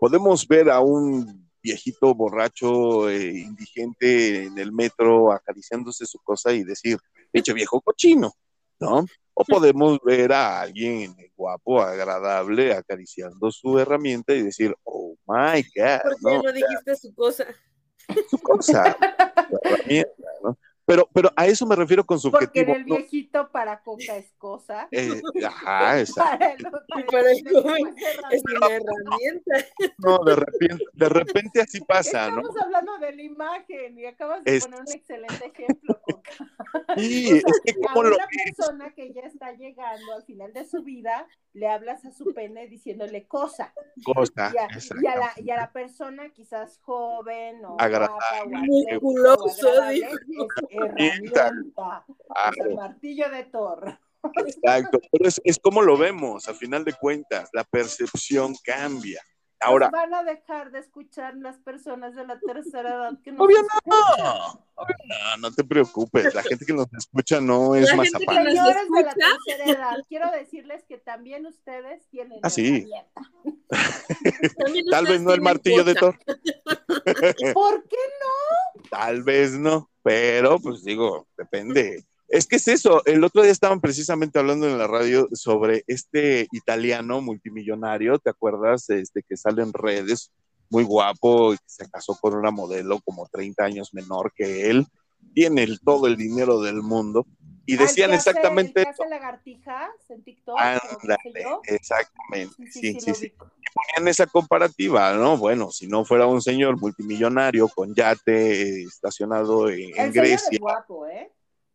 Podemos 0.00 0.48
ver 0.48 0.68
a 0.68 0.80
un 0.80 1.48
viejito 1.62 2.12
borracho, 2.14 3.08
eh, 3.08 3.38
indigente 3.38 4.44
en 4.44 4.58
el 4.58 4.72
metro 4.72 5.32
acariciándose 5.32 6.06
su 6.06 6.18
cosa 6.18 6.52
y 6.52 6.64
decir, 6.64 6.98
pinche 7.30 7.52
viejo 7.52 7.80
cochino. 7.80 8.32
¿No? 8.80 9.06
O 9.34 9.44
podemos 9.44 9.98
ver 10.04 10.32
a 10.32 10.60
alguien 10.60 11.14
guapo, 11.40 11.80
agradable, 11.80 12.74
acariciando 12.74 13.50
su 13.50 13.78
herramienta 13.78 14.34
y 14.34 14.42
decir, 14.42 14.74
oh 14.84 15.14
my 15.26 15.62
God. 15.74 16.00
¿Por 16.02 16.16
qué 16.16 16.42
no, 16.46 16.52
dijiste 16.52 16.96
su 16.96 17.14
cosa? 17.14 17.46
Su 18.28 18.38
cosa, 18.38 18.96
su 19.50 19.58
herramienta, 19.62 20.12
¿no? 20.18 20.19
Pero, 20.90 21.08
pero 21.12 21.30
a 21.36 21.46
eso 21.46 21.66
me 21.66 21.76
refiero 21.76 22.04
con 22.04 22.18
subjetivo. 22.18 22.48
Porque 22.48 22.60
en 22.62 22.70
el 22.70 22.82
viejito 22.84 23.48
para 23.52 23.80
coca 23.80 24.16
es 24.16 24.32
cosa. 24.38 24.88
Eh, 24.90 25.22
ajá, 25.46 26.00
exacto. 26.00 26.28
Para 26.36 26.50
el, 26.52 26.58
Y 26.98 27.02
para 27.04 27.30
el 27.30 27.44
joven 27.62 27.96
es 28.32 28.42
una 28.44 28.66
herramienta. 28.74 29.56
No, 29.98 30.18
de 30.24 30.34
repente, 30.34 30.84
de 30.92 31.08
repente 31.08 31.60
así 31.60 31.80
pasa, 31.82 32.28
¿no? 32.32 32.40
Estamos 32.40 32.60
hablando 32.60 32.98
de 32.98 33.12
la 33.14 33.22
imagen 33.22 33.98
y 34.00 34.06
acabas 34.06 34.42
de 34.42 34.56
Es- 34.56 34.64
poner 34.64 34.80
un 34.80 34.90
excelente 34.92 35.46
ejemplo, 35.46 36.00
Coca. 36.02 36.30
Sí, 36.96 37.28
es 37.38 37.60
que 37.64 37.70
A 37.70 37.74
como 37.92 38.02
lo 38.02 38.16
una 38.16 38.26
persona 38.44 38.92
que 38.92 39.12
ya 39.12 39.20
está 39.22 39.52
llegando 39.52 40.12
al 40.12 40.24
final 40.24 40.52
de 40.52 40.64
su 40.64 40.82
vida, 40.82 41.28
le 41.52 41.68
hablas 41.68 42.04
a 42.04 42.10
su 42.10 42.34
pene 42.34 42.66
diciéndole 42.66 43.28
cosa. 43.28 43.72
cosa, 44.04 44.50
Y 44.52 44.58
a, 44.58 44.64
exacto. 44.64 45.02
y 45.04 45.06
a 45.06 45.16
la, 45.16 45.32
y 45.36 45.50
a 45.50 45.56
la 45.56 45.72
persona 45.72 46.30
quizás 46.30 46.78
joven 46.82 47.64
o 47.64 47.76
Agradable. 47.78 48.98
guapa 49.00 49.42
o 49.44 49.48
agradable. 49.52 50.08
Herramienta. 50.86 51.50
Claro. 51.74 52.76
martillo 52.76 53.30
de 53.30 53.44
Thor. 53.44 53.98
Exacto, 54.46 54.98
pero 55.10 55.28
es, 55.28 55.40
es 55.44 55.58
como 55.58 55.80
lo 55.82 55.96
vemos, 55.96 56.46
a 56.48 56.54
final 56.54 56.84
de 56.84 56.92
cuentas, 56.92 57.48
la 57.52 57.64
percepción 57.64 58.54
cambia. 58.64 59.20
Ahora, 59.62 59.86
Nos 59.90 59.92
van 59.92 60.14
a 60.14 60.22
dejar 60.24 60.70
de 60.70 60.78
escuchar 60.78 61.36
las 61.36 61.58
personas 61.58 62.14
de 62.14 62.26
la 62.26 62.38
tercera 62.40 62.94
edad 62.94 63.12
que 63.22 63.30
nos 63.30 63.44
Obvio 63.46 63.58
escuchan. 63.58 63.82
no, 63.86 65.36
no 65.38 65.50
te 65.54 65.64
preocupes, 65.64 66.34
la 66.34 66.42
gente 66.42 66.64
que 66.64 66.72
nos 66.72 66.86
escucha 66.94 67.42
no 67.42 67.74
es 67.74 67.90
La 67.90 67.96
más 67.96 68.08
gente 68.08 68.24
que 68.24 68.32
aparte. 68.32 68.48
de 68.48 68.54
la 68.54 68.70
escucha. 68.70 69.12
tercera 69.56 69.64
edad, 69.70 69.96
quiero 70.08 70.30
decirles 70.30 70.82
que 70.88 70.96
también 70.96 71.44
ustedes 71.44 72.06
tienen 72.08 72.40
Ah, 72.42 72.48
sí. 72.48 72.88
También 74.56 74.86
Tal 74.90 75.04
vez 75.06 75.20
no 75.20 75.32
el 75.34 75.42
martillo 75.42 75.84
de. 75.84 75.94
Thor, 75.94 76.18
¿Por 77.54 77.82
qué 77.88 77.96
tal 78.90 79.22
vez 79.22 79.52
no, 79.52 79.90
pero 80.02 80.58
pues 80.58 80.84
digo, 80.84 81.26
depende. 81.36 82.04
Es 82.28 82.46
que 82.46 82.56
es 82.56 82.68
eso, 82.68 83.04
el 83.06 83.24
otro 83.24 83.42
día 83.42 83.50
estaban 83.50 83.80
precisamente 83.80 84.38
hablando 84.38 84.68
en 84.68 84.78
la 84.78 84.86
radio 84.86 85.28
sobre 85.32 85.82
este 85.88 86.46
italiano 86.52 87.20
multimillonario, 87.20 88.18
¿te 88.18 88.30
acuerdas? 88.30 88.88
Este 88.90 89.24
que 89.28 89.36
sale 89.36 89.62
en 89.62 89.72
redes, 89.72 90.30
muy 90.68 90.84
guapo, 90.84 91.54
y 91.54 91.56
que 91.56 91.64
se 91.66 91.90
casó 91.90 92.16
con 92.20 92.34
una 92.34 92.52
modelo 92.52 93.00
como 93.04 93.28
30 93.32 93.64
años 93.64 93.92
menor 93.92 94.32
que 94.34 94.70
él, 94.70 94.86
tiene 95.34 95.64
el- 95.64 95.80
todo 95.80 96.06
el 96.06 96.16
dinero 96.16 96.60
del 96.60 96.82
mundo, 96.82 97.26
y 97.74 97.76
decían 97.76 98.10
hace- 98.12 98.30
exactamente 98.30 98.80
eso. 98.82 98.90
hace 98.90 99.08
lagartijas 99.08 99.90
en 100.10 100.22
TikTok, 100.22 100.58
Ándale, 100.58 101.18
exactamente, 101.64 102.54
Sí, 102.70 102.94
sí, 102.94 103.00
sí, 103.00 103.10
ubico. 103.12 103.50
ponían 103.74 104.08
esa 104.08 104.26
comparativa, 104.26 105.12
¿no? 105.14 105.36
Bueno, 105.36 105.70
si 105.70 105.86
no 105.86 106.04
fuera 106.04 106.26
un 106.26 106.42
señor 106.42 106.78
multimillonario 106.80 107.68
con 107.68 107.94
yate 107.94 108.62
eh, 108.62 108.84
estacionado 108.84 109.68
en, 109.68 110.12
Grecia, 110.12 110.48
es 110.52 110.58
guapo, 110.58 111.06
¿eh? 111.06 111.30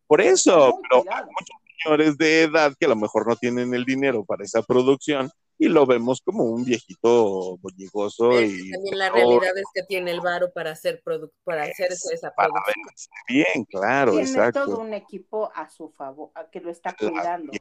por 0.06 0.20
eso, 0.20 0.78
pero 0.82 1.04
hay 1.10 1.24
muchos 1.24 1.56
señores 1.82 2.16
de 2.18 2.42
edad 2.42 2.72
que 2.78 2.86
a 2.86 2.90
lo 2.90 2.96
mejor 2.96 3.26
no 3.26 3.36
tienen 3.36 3.74
el 3.74 3.84
dinero 3.84 4.24
para 4.24 4.44
esa 4.44 4.62
producción 4.62 5.30
y 5.58 5.68
lo 5.68 5.86
vemos 5.86 6.20
como 6.20 6.44
un 6.44 6.64
viejito 6.64 7.56
bolligoso 7.58 8.30
Pero 8.30 8.42
y 8.46 8.70
También 8.72 8.98
la 8.98 9.08
oh, 9.10 9.14
realidad 9.14 9.56
es 9.56 9.64
que 9.74 9.82
tiene 9.84 10.10
el 10.10 10.20
varo 10.20 10.52
para 10.52 10.72
hacer 10.72 11.02
produ- 11.04 11.32
para 11.44 11.62
hacer 11.64 11.92
esa 11.92 12.12
esa 12.14 12.34
para 12.34 12.50
producción. 12.50 13.14
bien, 13.28 13.64
claro, 13.64 14.12
Tiene 14.12 14.28
exacto. 14.28 14.64
todo 14.66 14.80
un 14.80 14.92
equipo 14.94 15.50
a 15.54 15.68
su 15.70 15.90
favor, 15.90 16.30
a 16.34 16.48
que 16.50 16.60
lo 16.60 16.70
está 16.70 16.94
cuidando. 16.94 17.52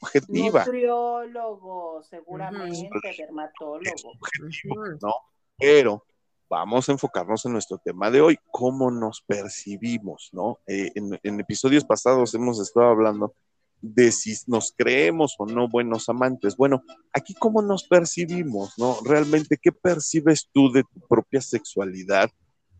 objetiva, 0.00 0.64
Nutriólogo, 0.64 2.02
seguramente, 2.02 2.88
dermatólogo. 3.18 4.10
Ujú. 4.10 4.98
¿no? 5.02 5.12
Pero 5.56 6.04
vamos 6.48 6.88
a 6.88 6.92
enfocarnos 6.92 7.44
en 7.44 7.52
nuestro 7.52 7.78
tema 7.78 8.10
de 8.10 8.20
hoy, 8.22 8.38
cómo 8.50 8.90
nos 8.90 9.20
percibimos, 9.22 10.30
¿no? 10.32 10.58
Eh, 10.66 10.90
en, 10.94 11.18
en 11.22 11.40
episodios 11.40 11.84
pasados 11.84 12.32
hemos 12.34 12.58
estado 12.60 12.86
hablando 12.86 13.34
de 13.80 14.10
si 14.12 14.34
nos 14.46 14.72
creemos 14.76 15.34
o 15.38 15.46
no 15.46 15.68
buenos 15.68 16.08
amantes. 16.08 16.56
Bueno, 16.56 16.82
aquí 17.12 17.34
cómo 17.34 17.62
nos 17.62 17.84
percibimos, 17.86 18.74
¿no? 18.78 18.96
Realmente, 19.04 19.56
¿qué 19.60 19.72
percibes 19.72 20.48
tú 20.52 20.72
de 20.72 20.82
tu 20.82 21.00
propia 21.08 21.40
sexualidad 21.40 22.30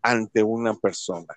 ante 0.01 0.43
una 0.43 0.73
persona? 0.75 1.33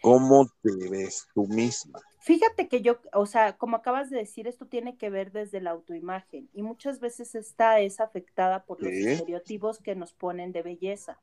¿Cómo 0.00 0.48
te 0.62 0.70
ves 0.88 1.26
tú 1.34 1.46
misma? 1.46 2.00
Fíjate 2.22 2.68
que 2.68 2.82
yo, 2.82 2.98
o 3.12 3.26
sea, 3.26 3.56
como 3.56 3.76
acabas 3.76 4.10
de 4.10 4.18
decir, 4.18 4.46
esto 4.46 4.66
tiene 4.66 4.96
que 4.96 5.10
ver 5.10 5.32
desde 5.32 5.60
la 5.60 5.70
autoimagen 5.70 6.48
y 6.52 6.62
muchas 6.62 7.00
veces 7.00 7.34
esta 7.34 7.80
es 7.80 7.98
afectada 8.00 8.64
por 8.64 8.80
los 8.80 8.90
Sí. 8.92 9.08
estereotipos 9.08 9.78
que 9.78 9.94
nos 9.94 10.12
ponen 10.12 10.52
de 10.52 10.62
belleza. 10.62 11.18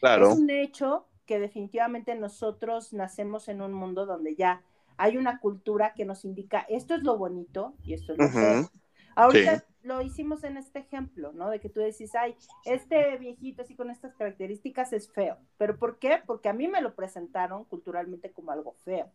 Claro, 0.00 0.30
Es 0.32 0.38
un 0.38 0.50
hecho 0.50 1.06
que 1.26 1.38
definitivamente 1.40 2.14
nosotros 2.14 2.92
nacemos 2.92 3.48
en 3.48 3.60
un 3.62 3.72
mundo 3.72 4.06
donde 4.06 4.34
ya 4.36 4.62
hay 4.98 5.16
una 5.16 5.40
cultura 5.40 5.94
que 5.94 6.04
nos 6.04 6.24
indica 6.24 6.66
esto 6.68 6.94
es 6.94 7.02
lo 7.02 7.16
bonito 7.16 7.74
y 7.82 7.94
esto 7.94 8.12
es 8.12 8.18
lo 8.18 8.28
feo. 8.28 8.70
Ahorita 9.14 9.64
lo 9.82 10.02
hicimos 10.02 10.44
en 10.44 10.56
este 10.56 10.80
ejemplo, 10.80 11.32
¿no? 11.32 11.50
De 11.50 11.60
que 11.60 11.68
tú 11.68 11.80
decís, 11.80 12.14
ay, 12.14 12.36
este 12.64 13.16
viejito 13.16 13.62
así 13.62 13.74
con 13.74 13.90
estas 13.90 14.14
características 14.14 14.92
es 14.92 15.10
feo. 15.10 15.38
¿Pero 15.56 15.78
por 15.78 15.98
qué? 15.98 16.20
Porque 16.26 16.48
a 16.48 16.52
mí 16.52 16.68
me 16.68 16.82
lo 16.82 16.94
presentaron 16.94 17.64
culturalmente 17.64 18.32
como 18.32 18.50
algo 18.50 18.74
feo, 18.84 19.10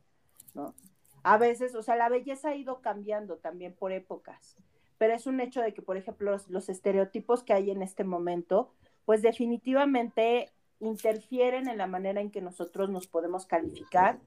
¿no? 0.53 0.73
A 1.21 1.37
veces, 1.37 1.75
o 1.75 1.83
sea, 1.83 1.95
la 1.95 2.09
belleza 2.09 2.49
ha 2.49 2.55
ido 2.55 2.81
cambiando 2.81 3.37
también 3.37 3.73
por 3.73 3.91
épocas, 3.91 4.57
pero 4.97 5.13
es 5.13 5.27
un 5.27 5.39
hecho 5.39 5.61
de 5.61 5.73
que, 5.73 5.81
por 5.81 5.95
ejemplo, 5.95 6.31
los, 6.31 6.49
los 6.49 6.67
estereotipos 6.69 7.43
que 7.43 7.53
hay 7.53 7.71
en 7.71 7.81
este 7.81 8.03
momento, 8.03 8.73
pues 9.05 9.21
definitivamente 9.21 10.51
interfieren 10.79 11.69
en 11.69 11.77
la 11.77 11.87
manera 11.87 12.19
en 12.19 12.31
que 12.31 12.41
nosotros 12.41 12.89
nos 12.89 13.07
podemos 13.07 13.45
calificar 13.45 14.19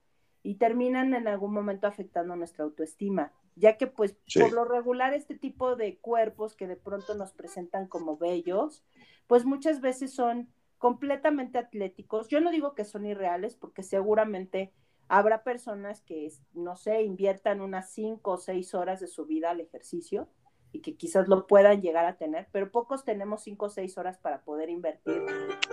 y 0.47 0.55
terminan 0.55 1.13
en 1.13 1.27
algún 1.27 1.53
momento 1.53 1.89
afectando 1.89 2.37
nuestra 2.37 2.63
autoestima, 2.65 3.33
ya 3.57 3.77
que 3.77 3.89
pues 3.89 4.17
Sí. 4.27 4.39
por 4.41 4.53
lo 4.53 4.65
regular 4.65 5.13
este 5.13 5.35
tipo 5.35 5.75
de 5.75 5.99
cuerpos 5.99 6.55
que 6.55 6.69
de 6.69 6.77
pronto 6.77 7.15
nos 7.15 7.33
presentan 7.33 7.89
como 7.89 8.17
bellos, 8.17 8.85
pues 9.27 9.45
muchas 9.45 9.81
veces 9.81 10.15
son 10.15 10.49
completamente 10.79 11.59
atléticos. 11.59 12.29
Yo 12.29 12.41
no 12.41 12.53
digo 12.53 12.75
que 12.77 12.85
son 12.85 13.07
irreales 13.07 13.57
porque 13.57 13.83
seguramente 13.83 14.73
habrá 15.09 15.43
personas 15.43 16.01
que, 16.03 16.31
no 16.53 16.77
sé, 16.77 17.03
inviertan 17.03 17.61
unas 17.61 17.91
cinco 17.91 18.33
o 18.33 18.37
seis 18.37 18.73
horas 18.73 19.01
de 19.01 19.09
su 19.09 19.27
vida 19.27 19.51
al 19.51 19.61
ejercicio 19.61 20.29
y 20.71 20.81
que 20.81 20.97
quizás 20.97 21.27
lo 21.27 21.47
puedan 21.49 21.81
llegar 21.81 22.05
a 22.05 22.19
tener, 22.19 22.47
pero 22.53 22.71
pocos 22.71 23.05
tenemos 23.05 23.43
cinco 23.43 23.67
o 23.67 23.71
seis 23.71 23.99
horas 23.99 24.19
para 24.19 24.43
poder 24.43 24.69
invertir. 24.69 25.23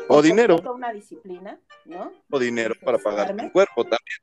o 0.08 0.22
dinero, 0.22 0.56
una 0.74 0.92
disciplina, 0.94 1.60
¿no? 1.86 2.12
o 2.32 2.40
dinero 2.40 2.74
para 2.84 2.98
pagar 2.98 3.36
tu 3.36 3.52
cuerpo 3.52 3.84
también. 3.84 4.18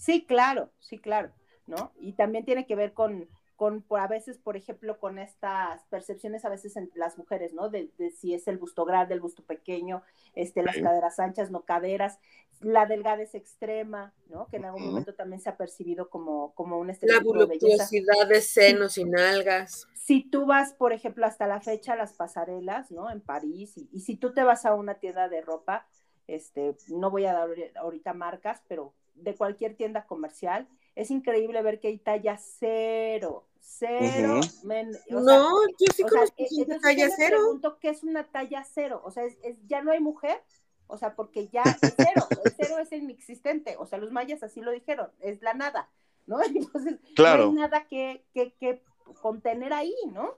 Sí, 0.00 0.24
claro, 0.26 0.70
sí, 0.78 0.98
claro, 0.98 1.30
¿no? 1.66 1.92
Y 2.00 2.14
también 2.14 2.44
tiene 2.46 2.66
que 2.66 2.74
ver 2.74 2.94
con, 2.94 3.28
con 3.56 3.82
por, 3.82 4.00
a 4.00 4.06
veces, 4.08 4.38
por 4.38 4.56
ejemplo, 4.56 4.98
con 4.98 5.18
estas 5.18 5.84
percepciones 5.90 6.44
a 6.46 6.48
veces 6.48 6.76
entre 6.76 6.98
las 6.98 7.18
mujeres, 7.18 7.52
¿no? 7.52 7.68
De, 7.68 7.90
de 7.98 8.10
si 8.10 8.32
es 8.34 8.48
el 8.48 8.56
busto 8.58 8.86
grande, 8.86 9.14
el 9.14 9.20
busto 9.20 9.44
pequeño, 9.44 10.02
este, 10.34 10.62
las 10.62 10.76
Sí. 10.76 10.80
caderas 10.80 11.20
anchas, 11.20 11.50
no 11.50 11.64
caderas, 11.66 12.18
la 12.60 12.86
delgadez 12.86 13.34
extrema, 13.34 14.14
¿no? 14.26 14.48
Que 14.48 14.56
en 14.56 14.64
algún 14.64 14.84
momento 14.84 15.14
también 15.14 15.40
se 15.42 15.50
ha 15.50 15.56
percibido 15.58 16.08
como, 16.08 16.54
como 16.54 16.78
un 16.78 16.90
La 17.02 17.20
estereotipo 17.20 17.38
de 17.38 17.46
belleza. 17.46 17.94
voluptuosidad 17.94 18.26
de 18.26 18.40
senos 18.40 18.96
y 18.96 19.04
nalgas. 19.04 19.86
Si 19.92 20.22
tú 20.28 20.46
vas, 20.46 20.72
por 20.74 20.92
ejemplo, 20.92 21.26
hasta 21.26 21.46
la 21.46 21.60
fecha 21.60 21.92
a 21.92 21.96
las 21.96 22.14
pasarelas, 22.14 22.90
¿no? 22.90 23.10
En 23.10 23.20
París, 23.20 23.76
y, 23.76 23.88
y 23.92 24.00
si 24.00 24.16
tú 24.16 24.32
te 24.32 24.42
vas 24.42 24.64
a 24.66 24.74
una 24.74 24.94
tienda 24.98 25.28
de 25.28 25.40
ropa, 25.42 25.86
este, 26.26 26.76
no 26.88 27.10
voy 27.10 27.26
a 27.26 27.32
dar 27.34 27.48
ahori- 27.48 27.72
ahorita 27.76 28.12
marcas, 28.14 28.62
pero 28.68 28.94
de 29.22 29.34
cualquier 29.34 29.74
tienda 29.76 30.06
comercial, 30.06 30.68
es 30.94 31.10
increíble 31.10 31.62
ver 31.62 31.80
que 31.80 31.88
hay 31.88 31.98
talla 31.98 32.36
cero, 32.38 33.46
cero. 33.60 34.40
Ujú. 34.40 34.66
men- 34.66 34.94
o 34.94 35.22
sea, 35.24 35.38
No, 35.38 35.50
yo 35.78 35.86
sí 35.94 36.02
sea, 36.02 36.08
conozco 36.08 36.34
e- 36.38 36.78
talla 36.80 37.08
yo 37.08 37.14
cero. 37.16 37.36
pregunto 37.40 37.78
qué 37.78 37.88
es 37.90 38.02
una 38.02 38.24
talla 38.24 38.64
cero, 38.64 39.00
o 39.04 39.10
sea, 39.10 39.24
es, 39.24 39.36
es- 39.42 39.56
ya 39.66 39.82
no 39.82 39.92
hay 39.92 40.00
mujer, 40.00 40.42
o 40.86 40.98
sea, 40.98 41.14
porque 41.14 41.48
ya 41.48 41.62
es 41.62 41.94
cero, 41.96 42.26
el 42.44 42.52
cero 42.56 42.78
es 42.78 42.90
inexistente, 42.92 43.76
o 43.78 43.86
sea, 43.86 43.98
los 43.98 44.10
mayas 44.10 44.42
así 44.42 44.60
lo 44.60 44.72
dijeron, 44.72 45.10
es 45.20 45.40
la 45.42 45.54
nada, 45.54 45.88
¿no? 46.26 46.38
Entonces, 46.42 46.98
Claro. 47.14 47.44
no 47.44 47.50
hay 47.50 47.56
nada 47.56 47.86
que, 47.86 48.24
que, 48.34 48.52
que 48.54 48.82
contener 49.22 49.72
ahí, 49.72 49.94
¿no? 50.12 50.36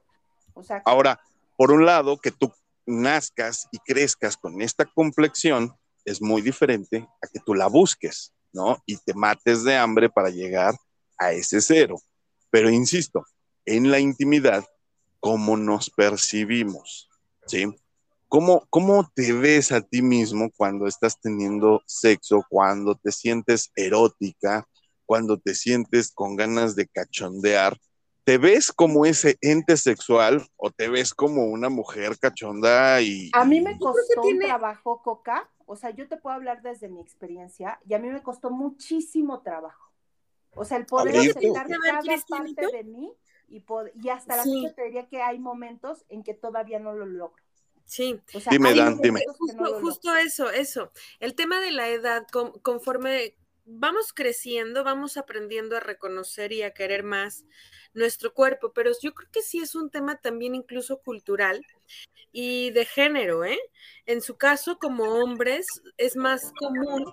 O 0.54 0.62
sea, 0.62 0.82
Ahora, 0.84 1.18
por 1.56 1.72
un 1.72 1.86
lado, 1.86 2.18
que 2.18 2.30
tú 2.30 2.52
nazcas 2.84 3.68
y 3.72 3.78
crezcas 3.78 4.36
con 4.36 4.60
esta 4.60 4.84
complexión 4.84 5.72
es 6.04 6.20
muy 6.20 6.42
diferente 6.42 7.08
a 7.22 7.26
que 7.28 7.38
tú 7.40 7.54
la 7.54 7.68
busques, 7.68 8.32
¿no? 8.52 8.82
Y 8.86 8.96
te 8.98 9.14
mates 9.14 9.64
de 9.64 9.76
hambre 9.76 10.10
para 10.10 10.30
llegar 10.30 10.74
a 11.18 11.32
ese 11.32 11.60
cero. 11.60 11.96
Pero 12.50 12.70
insisto, 12.70 13.24
en 13.64 13.90
la 13.90 13.98
intimidad, 13.98 14.64
¿cómo 15.20 15.56
nos 15.56 15.90
percibimos? 15.90 17.08
¿Sí? 17.46 17.64
¿Cómo, 18.28 18.66
¿Cómo 18.70 19.10
te 19.14 19.32
ves 19.32 19.72
a 19.72 19.80
ti 19.82 20.00
mismo 20.00 20.50
cuando 20.56 20.86
estás 20.86 21.20
teniendo 21.20 21.82
sexo, 21.86 22.44
cuando 22.48 22.94
te 22.94 23.12
sientes 23.12 23.70
erótica, 23.76 24.66
cuando 25.04 25.38
te 25.38 25.54
sientes 25.54 26.10
con 26.12 26.36
ganas 26.36 26.74
de 26.74 26.86
cachondear, 26.86 27.76
¿te 28.24 28.38
ves 28.38 28.72
como 28.72 29.04
ese 29.04 29.36
ente 29.42 29.76
sexual 29.76 30.46
o 30.56 30.70
te 30.70 30.88
ves 30.88 31.12
como 31.12 31.44
una 31.46 31.68
mujer 31.68 32.18
cachonda 32.18 33.02
y... 33.02 33.30
A 33.34 33.44
mí 33.44 33.60
me 33.60 33.76
costó 33.78 34.00
que 34.14 34.20
un 34.20 34.26
tiene- 34.26 34.46
trabajo, 34.46 35.02
Coca. 35.02 35.50
O 35.72 35.76
sea, 35.76 35.90
yo 35.90 36.06
te 36.08 36.16
puedo 36.18 36.36
hablar 36.36 36.62
desde 36.62 36.88
mi 36.88 37.00
experiencia 37.00 37.80
y 37.88 37.94
a 37.94 37.98
mí 37.98 38.08
me 38.10 38.22
costó 38.22 38.50
muchísimo 38.50 39.40
trabajo. 39.42 39.90
O 40.54 40.64
sea, 40.64 40.76
el 40.76 40.84
poder 40.86 41.16
aceptar 41.16 41.66
cada 41.66 41.90
parte 42.28 42.66
de 42.76 42.84
mí 42.84 43.12
y, 43.48 43.60
pod- 43.60 43.90
y 43.94 44.08
hasta 44.10 44.36
la 44.36 44.42
Sí. 44.44 44.62
fecha 44.62 44.74
te 44.74 44.84
diría 44.84 45.08
que 45.08 45.22
hay 45.22 45.38
momentos 45.38 46.04
en 46.10 46.22
que 46.22 46.34
todavía 46.34 46.78
no 46.78 46.92
lo 46.94 47.06
logro. 47.06 47.42
Sí, 47.84 48.20
O 48.34 48.40
sea, 48.40 48.50
Dime, 48.50 48.74
Dan, 48.74 48.98
dime. 49.00 49.22
no 49.26 49.32
justo, 49.34 49.80
justo 49.80 50.14
eso, 50.16 50.50
eso. 50.50 50.92
El 51.20 51.34
tema 51.34 51.58
de 51.60 51.72
la 51.72 51.88
edad, 51.88 52.26
con- 52.30 52.52
conforme 52.60 53.34
vamos 53.64 54.12
creciendo, 54.12 54.84
vamos 54.84 55.16
aprendiendo 55.16 55.76
a 55.76 55.80
reconocer 55.80 56.52
y 56.52 56.62
a 56.62 56.74
querer 56.74 57.02
más 57.02 57.44
nuestro 57.94 58.34
cuerpo, 58.34 58.72
pero 58.72 58.90
yo 59.00 59.14
creo 59.14 59.30
que 59.30 59.42
sí 59.42 59.58
es 59.58 59.74
un 59.74 59.90
tema 59.90 60.16
también 60.16 60.54
incluso 60.54 61.00
cultural 61.02 61.64
y 62.32 62.70
de 62.70 62.84
género, 62.84 63.44
¿eh? 63.44 63.58
En 64.06 64.20
su 64.22 64.36
caso, 64.36 64.78
como 64.78 65.04
hombres, 65.04 65.66
es 65.96 66.16
más 66.16 66.52
común 66.58 67.04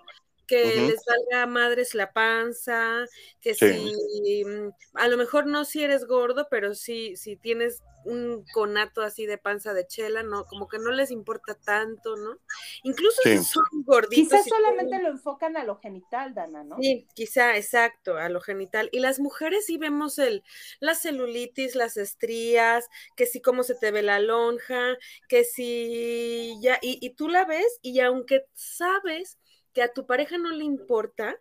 que 0.49 0.75
les 0.81 0.99
valga 1.05 1.43
a 1.43 1.47
madres 1.47 1.93
la 1.93 2.11
panza, 2.11 3.05
que 3.39 3.53
Sí. 3.53 3.93
si 4.23 4.43
mm, 4.45 4.71
a 4.95 5.07
lo 5.07 5.15
mejor 5.17 5.45
no 5.45 5.63
si 5.63 5.83
eres 5.83 6.05
gordo, 6.05 6.47
pero 6.49 6.73
sí 6.73 7.15
si 7.15 7.37
tienes 7.37 7.81
un 8.05 8.45
conato 8.53 9.01
así 9.01 9.25
de 9.25 9.37
panza 9.37 9.73
de 9.73 9.85
chela, 9.85 10.23
no, 10.23 10.45
como 10.45 10.67
que 10.69 10.79
no 10.79 10.89
les 10.91 11.11
importa 11.11 11.55
tanto, 11.55 12.15
¿no? 12.15 12.37
Incluso 12.83 13.21
Sí. 13.23 13.37
si 13.37 13.43
son 13.43 13.63
gorditos. 13.85 14.39
Quizás 14.39 14.45
solamente 14.47 14.99
lo 15.03 15.09
enfocan 15.09 15.57
a 15.57 15.65
lo 15.65 15.75
genital, 15.75 16.33
Dana, 16.33 16.63
¿no? 16.63 16.77
Sí, 16.79 17.07
quizá, 17.13 17.57
exacto, 17.57 18.17
a 18.17 18.29
lo 18.29 18.39
genital. 18.41 18.89
Y 18.93 18.99
las 18.99 19.19
mujeres 19.19 19.65
sí 19.65 19.77
vemos 19.77 20.17
el, 20.17 20.43
la 20.79 20.95
celulitis, 20.95 21.75
las 21.75 21.97
estrías, 21.97 22.87
que 23.17 23.25
si 23.25 23.41
cómo 23.41 23.63
se 23.63 23.75
te 23.75 23.91
ve 23.91 24.01
la 24.01 24.19
lonja, 24.19 24.97
que 25.27 25.43
si 25.43 26.57
ya, 26.61 26.79
y, 26.81 27.05
y 27.05 27.11
tú 27.11 27.27
la 27.27 27.45
ves 27.45 27.79
y 27.81 27.99
aunque 27.99 28.45
sabes 28.53 29.37
que 29.73 29.81
a 29.81 29.93
tu 29.93 30.05
pareja 30.05 30.37
no 30.37 30.51
le 30.51 30.63
importa, 30.63 31.35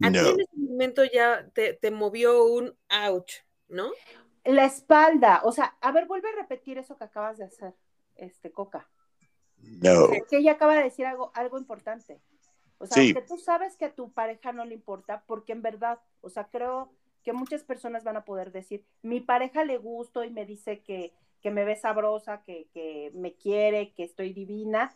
a 0.00 0.10
ti 0.10 0.18
en 0.18 0.40
ese 0.40 0.56
momento 0.56 1.04
ya 1.04 1.48
te, 1.54 1.74
te 1.74 1.90
movió 1.90 2.44
un 2.44 2.76
ouch, 3.08 3.32
¿no? 3.68 3.90
La 4.44 4.64
espalda, 4.64 5.42
o 5.44 5.52
sea, 5.52 5.76
a 5.80 5.92
ver, 5.92 6.06
vuelve 6.06 6.28
a 6.28 6.32
repetir 6.36 6.78
eso 6.78 6.96
que 6.96 7.04
acabas 7.04 7.38
de 7.38 7.44
hacer, 7.44 7.74
este 8.16 8.50
Coca. 8.50 8.88
No. 9.58 10.08
Porque 10.08 10.38
ella 10.38 10.52
acaba 10.52 10.74
de 10.76 10.82
decir 10.84 11.06
algo, 11.06 11.30
algo 11.34 11.58
importante. 11.58 12.20
O 12.78 12.86
sea, 12.86 12.96
Sí. 12.96 13.14
aunque 13.14 13.22
tú 13.22 13.38
sabes 13.38 13.76
que 13.76 13.84
a 13.84 13.94
tu 13.94 14.12
pareja 14.12 14.52
no 14.52 14.64
le 14.64 14.74
importa, 14.74 15.22
porque 15.26 15.52
en 15.52 15.62
verdad, 15.62 16.00
o 16.20 16.28
sea, 16.28 16.48
creo 16.48 16.92
que 17.22 17.32
muchas 17.32 17.62
personas 17.62 18.02
van 18.02 18.16
a 18.16 18.24
poder 18.24 18.50
decir, 18.50 18.84
mi 19.02 19.20
pareja 19.20 19.64
le 19.64 19.78
gusto 19.78 20.24
y 20.24 20.30
me 20.30 20.44
dice 20.44 20.82
que, 20.82 21.12
que 21.40 21.52
me 21.52 21.64
ve 21.64 21.76
sabrosa, 21.76 22.42
que, 22.42 22.66
que 22.74 23.12
me 23.14 23.34
quiere, 23.34 23.92
que 23.94 24.02
estoy 24.02 24.32
divina, 24.32 24.92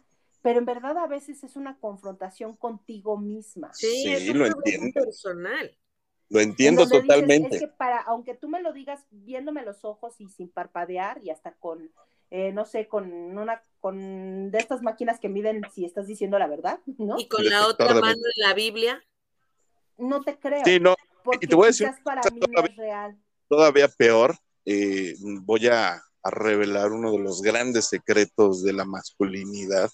pero 0.46 0.60
en 0.60 0.64
verdad 0.64 0.96
a 0.98 1.08
veces 1.08 1.42
es 1.42 1.56
una 1.56 1.76
confrontación 1.80 2.54
contigo 2.54 3.18
misma. 3.18 3.74
Sí, 3.74 3.88
Sí, 3.88 4.12
es 4.12 4.28
un 4.28 4.38
lo 4.38 4.44
problema 4.46 4.58
entiendo. 4.58 5.00
personal. 5.04 5.76
Lo 6.28 6.38
En 6.40 6.50
entiendo 6.50 6.82
dices, 6.84 7.00
totalmente. 7.00 7.56
es 7.56 7.60
que 7.62 7.66
para, 7.66 7.98
aunque 8.02 8.36
tú 8.36 8.48
me 8.48 8.62
lo 8.62 8.72
digas 8.72 9.04
viéndome 9.10 9.64
los 9.64 9.84
ojos 9.84 10.14
y 10.20 10.28
sin 10.28 10.48
parpadear 10.48 11.20
y 11.20 11.30
hasta 11.30 11.54
con, 11.54 11.90
eh, 12.30 12.52
no 12.52 12.64
sé, 12.64 12.86
con 12.86 13.10
una, 13.36 13.60
con 13.80 14.52
de 14.52 14.58
estas 14.58 14.82
máquinas 14.82 15.18
que 15.18 15.28
miden 15.28 15.62
si 15.74 15.84
estás 15.84 16.06
diciendo 16.06 16.38
la 16.38 16.46
verdad, 16.46 16.78
¿no? 16.96 17.18
Y 17.18 17.26
con 17.26 17.44
la 17.44 17.66
otra 17.66 17.94
mano 17.94 18.22
en 18.36 18.42
la 18.48 18.54
Biblia. 18.54 19.02
No 19.98 20.22
te 20.22 20.38
creo. 20.38 20.62
Sí, 20.64 20.78
no, 20.78 20.94
porque 21.24 21.48
te 21.48 21.56
voy 21.56 21.64
a 21.64 21.66
decir 21.70 21.88
quizás 21.88 22.00
para 22.04 22.22
mí 22.30 22.38
no 22.38 22.46
todavía- 22.46 22.70
es 22.70 22.76
real. 22.76 23.18
todavía 23.48 23.88
peor, 23.88 24.36
eh, 24.64 25.16
voy 25.42 25.66
a, 25.66 25.94
a 26.22 26.30
revelar 26.30 26.92
uno 26.92 27.10
de 27.10 27.18
los 27.18 27.42
grandes 27.42 27.88
secretos 27.88 28.62
de 28.62 28.74
la 28.74 28.84
masculinidad. 28.84 29.90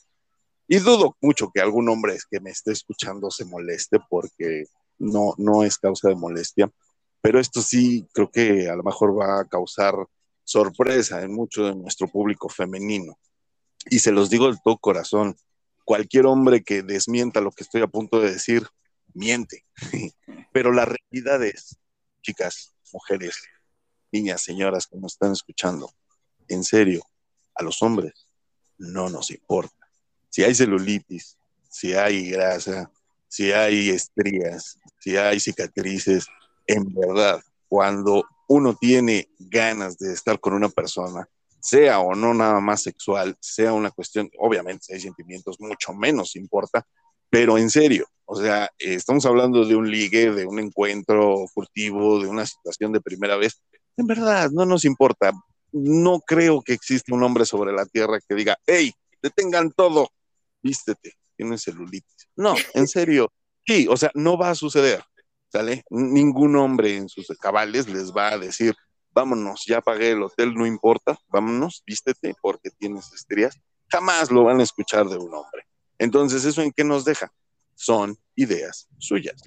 Y 0.68 0.78
dudo 0.78 1.16
mucho 1.20 1.50
que 1.52 1.60
algún 1.60 1.88
hombre 1.88 2.16
que 2.30 2.40
me 2.40 2.50
esté 2.50 2.72
escuchando 2.72 3.30
se 3.30 3.44
moleste 3.44 3.98
porque 4.08 4.66
no, 4.98 5.34
no 5.38 5.64
es 5.64 5.78
causa 5.78 6.08
de 6.08 6.14
molestia. 6.14 6.70
Pero 7.20 7.38
esto 7.38 7.60
sí 7.60 8.06
creo 8.12 8.30
que 8.30 8.68
a 8.68 8.76
lo 8.76 8.82
mejor 8.82 9.18
va 9.18 9.40
a 9.40 9.44
causar 9.44 9.94
sorpresa 10.44 11.22
en 11.22 11.32
mucho 11.32 11.64
de 11.64 11.74
nuestro 11.74 12.08
público 12.08 12.48
femenino. 12.48 13.18
Y 13.90 13.98
se 13.98 14.12
los 14.12 14.30
digo 14.30 14.50
de 14.50 14.58
todo 14.62 14.78
corazón, 14.78 15.36
cualquier 15.84 16.26
hombre 16.26 16.62
que 16.62 16.82
desmienta 16.82 17.40
lo 17.40 17.50
que 17.50 17.64
estoy 17.64 17.82
a 17.82 17.86
punto 17.86 18.20
de 18.20 18.32
decir, 18.32 18.66
miente. 19.14 19.64
Pero 20.52 20.72
la 20.72 20.84
realidad 20.84 21.42
es, 21.44 21.76
chicas, 22.22 22.74
mujeres, 22.92 23.36
niñas, 24.10 24.42
señoras 24.42 24.86
que 24.86 24.98
nos 24.98 25.14
están 25.14 25.32
escuchando, 25.32 25.90
en 26.48 26.64
serio, 26.64 27.02
a 27.54 27.62
los 27.62 27.82
hombres 27.82 28.28
no 28.78 29.08
nos 29.08 29.30
importa. 29.30 29.81
Si 30.32 30.42
hay 30.42 30.54
celulitis, 30.54 31.36
si 31.68 31.92
hay 31.92 32.30
grasa, 32.30 32.90
si 33.28 33.52
hay 33.52 33.90
estrías, 33.90 34.78
si 34.98 35.16
hay 35.16 35.38
cicatrices, 35.38 36.26
en 36.66 36.92
verdad, 36.94 37.42
cuando 37.68 38.24
uno 38.48 38.74
tiene 38.74 39.28
ganas 39.38 39.98
de 39.98 40.12
estar 40.12 40.40
con 40.40 40.54
una 40.54 40.70
persona, 40.70 41.28
sea 41.60 42.00
o 42.00 42.14
no 42.14 42.32
nada 42.32 42.60
más 42.60 42.82
sexual, 42.82 43.36
sea 43.40 43.74
una 43.74 43.90
cuestión, 43.90 44.30
obviamente 44.38 44.86
si 44.86 44.94
hay 44.94 45.00
sentimientos, 45.00 45.60
mucho 45.60 45.92
menos 45.92 46.34
importa, 46.34 46.86
pero 47.28 47.58
en 47.58 47.68
serio, 47.68 48.06
o 48.24 48.34
sea, 48.34 48.70
estamos 48.78 49.26
hablando 49.26 49.66
de 49.66 49.76
un 49.76 49.90
ligue, 49.90 50.32
de 50.32 50.46
un 50.46 50.58
encuentro 50.58 51.46
furtivo, 51.52 52.20
de 52.20 52.28
una 52.28 52.46
situación 52.46 52.92
de 52.92 53.02
primera 53.02 53.36
vez, 53.36 53.60
en 53.96 54.06
verdad, 54.06 54.50
no 54.50 54.64
nos 54.64 54.84
importa. 54.84 55.32
No 55.72 56.20
creo 56.20 56.62
que 56.62 56.72
exista 56.72 57.14
un 57.14 57.22
hombre 57.22 57.44
sobre 57.44 57.72
la 57.72 57.86
tierra 57.86 58.18
que 58.26 58.34
diga, 58.34 58.58
hey, 58.66 58.92
detengan 59.22 59.70
todo, 59.72 60.10
vístete, 60.62 61.14
tienes 61.36 61.62
celulitis. 61.62 62.28
No, 62.36 62.54
en 62.74 62.88
serio, 62.88 63.32
sí, 63.66 63.86
o 63.88 63.96
sea, 63.96 64.10
no 64.14 64.36
va 64.36 64.50
a 64.50 64.54
suceder, 64.54 65.02
¿sale? 65.50 65.84
Ningún 65.90 66.56
hombre 66.56 66.96
en 66.96 67.08
sus 67.08 67.26
cabales 67.38 67.88
les 67.88 68.12
va 68.12 68.28
a 68.28 68.38
decir, 68.38 68.74
vámonos, 69.10 69.64
ya 69.66 69.80
pagué 69.80 70.10
el 70.10 70.22
hotel, 70.22 70.54
no 70.54 70.66
importa, 70.66 71.18
vámonos, 71.28 71.82
vístete 71.86 72.34
porque 72.40 72.70
tienes 72.70 73.12
estrías. 73.12 73.56
Jamás 73.88 74.30
lo 74.30 74.44
van 74.44 74.60
a 74.60 74.62
escuchar 74.62 75.06
de 75.08 75.16
un 75.16 75.34
hombre. 75.34 75.66
Entonces, 75.98 76.44
¿eso 76.44 76.62
en 76.62 76.72
qué 76.72 76.84
nos 76.84 77.04
deja? 77.04 77.32
Son 77.74 78.16
ideas 78.34 78.88
suyas. 78.98 79.40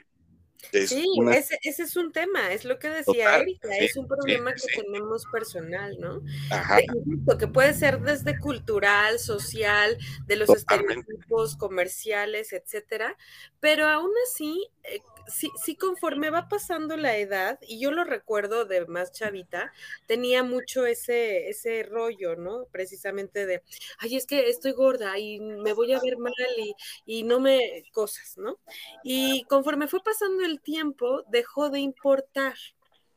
Es 0.71 0.89
Sí, 0.89 1.05
una- 1.17 1.35
ese, 1.35 1.57
ese 1.63 1.83
es 1.83 1.95
un 1.95 2.11
tema, 2.11 2.51
es 2.53 2.65
lo 2.65 2.77
que 2.79 2.89
decía 2.89 3.25
Total, 3.25 3.41
Erika, 3.41 3.69
sí, 3.79 3.85
es 3.85 3.95
un 3.97 4.07
problema 4.07 4.53
sí, 4.55 4.67
que 4.67 4.81
tenemos 4.83 5.25
personal, 5.31 5.95
¿no? 5.99 6.21
Ajá, 6.51 6.77
De- 6.77 7.37
que 7.37 7.47
puede 7.47 7.73
ser 7.73 8.01
desde 8.01 8.37
cultural, 8.39 9.19
social, 9.19 9.97
de 10.27 10.35
los 10.35 10.47
Totalmente. 10.47 10.99
estereotipos 11.01 11.57
comerciales, 11.57 12.53
etcétera, 12.53 13.17
pero 13.59 13.87
aún 13.87 14.11
así, 14.27 14.67
eh, 14.83 15.01
sí, 15.27 15.51
sí 15.63 15.75
conforme 15.75 16.29
va 16.29 16.47
pasando 16.49 16.97
la 16.97 17.17
edad, 17.17 17.59
y 17.61 17.79
yo 17.79 17.91
lo 17.91 18.03
recuerdo 18.03 18.65
de 18.65 18.85
más 18.87 19.11
chavita, 19.11 19.71
tenía 20.05 20.43
mucho 20.43 20.85
ese, 20.85 21.49
ese 21.49 21.83
rollo, 21.83 22.35
¿no? 22.35 22.65
Precisamente 22.71 23.45
de, 23.45 23.63
ay, 23.99 24.15
es 24.15 24.25
que 24.25 24.49
estoy 24.49 24.71
gorda 24.71 25.17
y 25.17 25.39
me 25.39 25.73
voy 25.73 25.93
a 25.93 25.99
ver 25.99 26.17
mal 26.17 26.33
y, 26.57 26.75
y 27.05 27.23
no 27.23 27.39
me, 27.39 27.83
cosas, 27.91 28.37
¿no? 28.37 28.57
Y 29.03 29.43
conforme 29.45 29.87
fue 29.87 30.01
pasando 30.03 30.43
el 30.43 30.61
tiempo, 30.61 31.23
dejó 31.29 31.69
de 31.69 31.79
importar, 31.79 32.55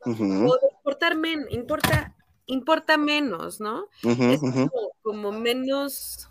o 0.00 0.10
de 0.12 0.68
importar 0.76 1.16
men, 1.16 1.46
importa, 1.50 2.14
importa 2.46 2.96
menos, 2.96 3.60
¿no? 3.60 3.88
es 4.02 4.40
como 5.02 5.32
menos, 5.32 6.28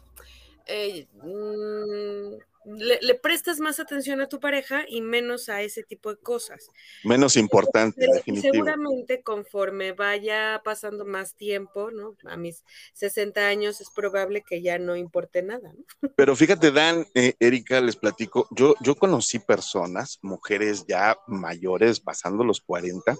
eh, 0.66 1.08
mm, 1.22 2.38
le, 2.76 3.00
le 3.02 3.16
prestas 3.16 3.60
más 3.60 3.80
atención 3.80 4.20
a 4.20 4.28
tu 4.28 4.40
pareja 4.40 4.84
y 4.88 5.02
menos 5.02 5.48
a 5.50 5.62
ese 5.62 5.84
tipo 5.84 6.10
de 6.10 6.18
cosas. 6.18 6.70
menos 7.04 7.38
importante, 7.38 8.06
definitivo. 8.14 8.54
seguramente 8.54 9.22
conforme 9.24 9.94
vaya 9.94 10.62
pasando 10.64 11.06
más 11.06 11.36
tiempo, 11.36 11.92
¿no? 11.92 12.16
A 12.26 12.36
mis 12.36 12.64
60 12.94 13.48
años 13.48 13.80
es 13.80 13.90
probable 13.90 14.44
que 14.48 14.62
ya 14.62 14.78
no 14.80 14.96
importe 14.96 15.42
nada, 15.44 15.72
¿no? 15.74 15.86
Pero 16.16 16.36
fíjate, 16.36 16.72
Dan, 16.72 17.06
eh, 17.14 17.36
Erika, 17.40 17.80
les 17.80 17.96
platico, 17.96 18.48
yo, 18.52 18.76
yo 18.82 18.96
conocí 18.96 19.40
personas, 19.40 20.20
mujeres 20.22 20.86
ya 20.88 21.18
mayores, 21.28 22.00
pasando 22.00 22.44
los 22.44 22.60
40, 22.62 23.16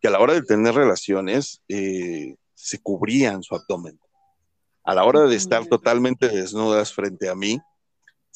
que 0.00 0.08
a 0.08 0.10
la 0.10 0.20
hora 0.20 0.34
de 0.34 0.42
tener 0.42 0.74
relaciones 0.74 1.62
eh, 1.68 2.36
se 2.54 2.78
cubrían 2.82 3.42
su 3.42 3.54
abdomen. 3.54 3.98
A 4.84 4.94
la 4.94 5.04
hora 5.04 5.22
de 5.22 5.36
estar 5.36 5.60
Ujú. 5.62 5.70
totalmente 5.70 6.28
desnudas 6.28 6.92
frente 6.92 7.30
a 7.30 7.34
mí, 7.34 7.58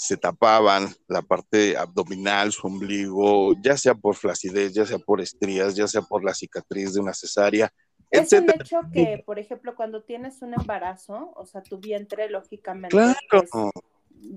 se 0.01 0.16
tapaban 0.16 0.95
la 1.09 1.23
parte 1.23 1.77
abdominal, 1.77 2.53
su 2.53 2.69
ombligo, 2.69 3.53
ya 3.61 3.77
sea 3.77 3.97
por 3.97 4.15
flacidez, 4.15 4.73
ya 4.73 4.87
sea 4.87 5.01
por 5.01 5.20
estrías, 5.20 5.75
ya 5.75 5.89
sea 5.89 6.03
por 6.03 6.23
la 6.25 6.35
cicatriz 6.35 6.95
de 6.95 7.01
una 7.01 7.12
cesárea, 7.12 7.73
Es 8.09 8.33
un 8.33 8.49
hecho 8.49 8.81
que, 8.93 9.20
por 9.27 9.41
ejemplo, 9.41 9.75
cuando 9.75 10.05
tienes 10.05 10.41
un 10.41 10.55
embarazo, 10.55 11.33
o 11.35 11.45
sea, 11.47 11.62
tu 11.65 11.79
vientre, 11.79 12.31
lógicamente, 12.31 12.91
Claro, 12.97 13.19
pues, 13.51 13.73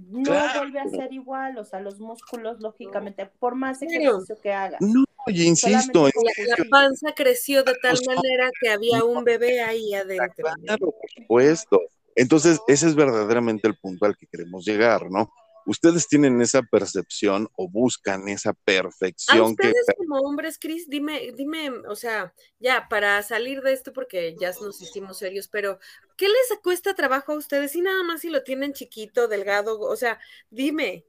no 0.10 0.24
claro. 0.24 0.62
vuelve 0.62 0.80
a 0.80 0.90
ser 0.90 1.14
igual, 1.14 1.56
o 1.60 1.64
sea, 1.64 1.80
los 1.80 2.00
músculos, 2.00 2.60
lógicamente, 2.60 3.28
por 3.28 3.54
más 3.54 3.84
ejercicio 3.84 4.42
que 4.42 4.52
hagas. 4.52 4.82
no, 4.82 5.04
Oye, 5.28 5.44
insisto, 5.44 6.08
en 6.08 6.14
La, 6.48 6.66
panza 6.72 7.14
creció 7.16 7.64
de 7.64 7.74
tal 7.84 7.92
Pues, 7.98 8.08
no. 8.08 8.16
manera 8.16 8.50
que 8.60 8.70
había 8.72 9.04
un 9.04 9.24
bebé 9.24 9.62
ahí 9.62 9.94
adentro. 9.94 10.50
Claro, 10.64 10.88
por 10.88 11.10
supuesto. 11.16 11.82
Entonces, 12.16 12.60
ese 12.68 12.88
es 12.88 12.96
verdaderamente 12.96 13.68
el 13.68 13.78
punto 13.78 14.08
al 14.08 14.18
que 14.18 14.26
queremos 14.26 14.66
llegar, 14.66 15.10
¿no? 15.12 15.32
Ustedes 15.66 16.08
tienen 16.08 16.42
esa 16.42 16.62
percepción 16.64 17.50
o 17.56 17.70
buscan 17.70 18.28
esa 18.28 18.52
A 18.52 18.54
perfección 18.54 19.56
que 19.56 19.68
ustedes 19.68 19.86
como 19.98 20.20
hombres, 20.20 20.58
Cris, 20.60 20.90
dime, 20.90 21.32
dime, 21.36 21.70
o 21.88 21.96
sea, 21.96 22.34
ya 22.60 22.88
para 22.90 23.22
salir 23.24 23.62
de 23.62 23.74
esto, 23.74 23.94
porque 23.94 24.36
ya 24.40 24.52
nos 24.62 24.82
hicimos 24.82 25.18
serios, 25.18 25.48
pero 25.48 25.80
¿qué 26.18 26.28
les 26.28 26.60
cuesta 26.62 26.94
trabajo 26.94 27.34
a 27.34 27.38
ustedes? 27.38 27.76
Y 27.76 27.82
nada 27.82 28.04
más 28.04 28.22
si 28.22 28.30
lo 28.30 28.44
tienen 28.44 28.74
chiquito, 28.74 29.28
delgado, 29.28 29.80
o 29.80 29.96
sea, 29.96 30.20
dime. 30.50 31.06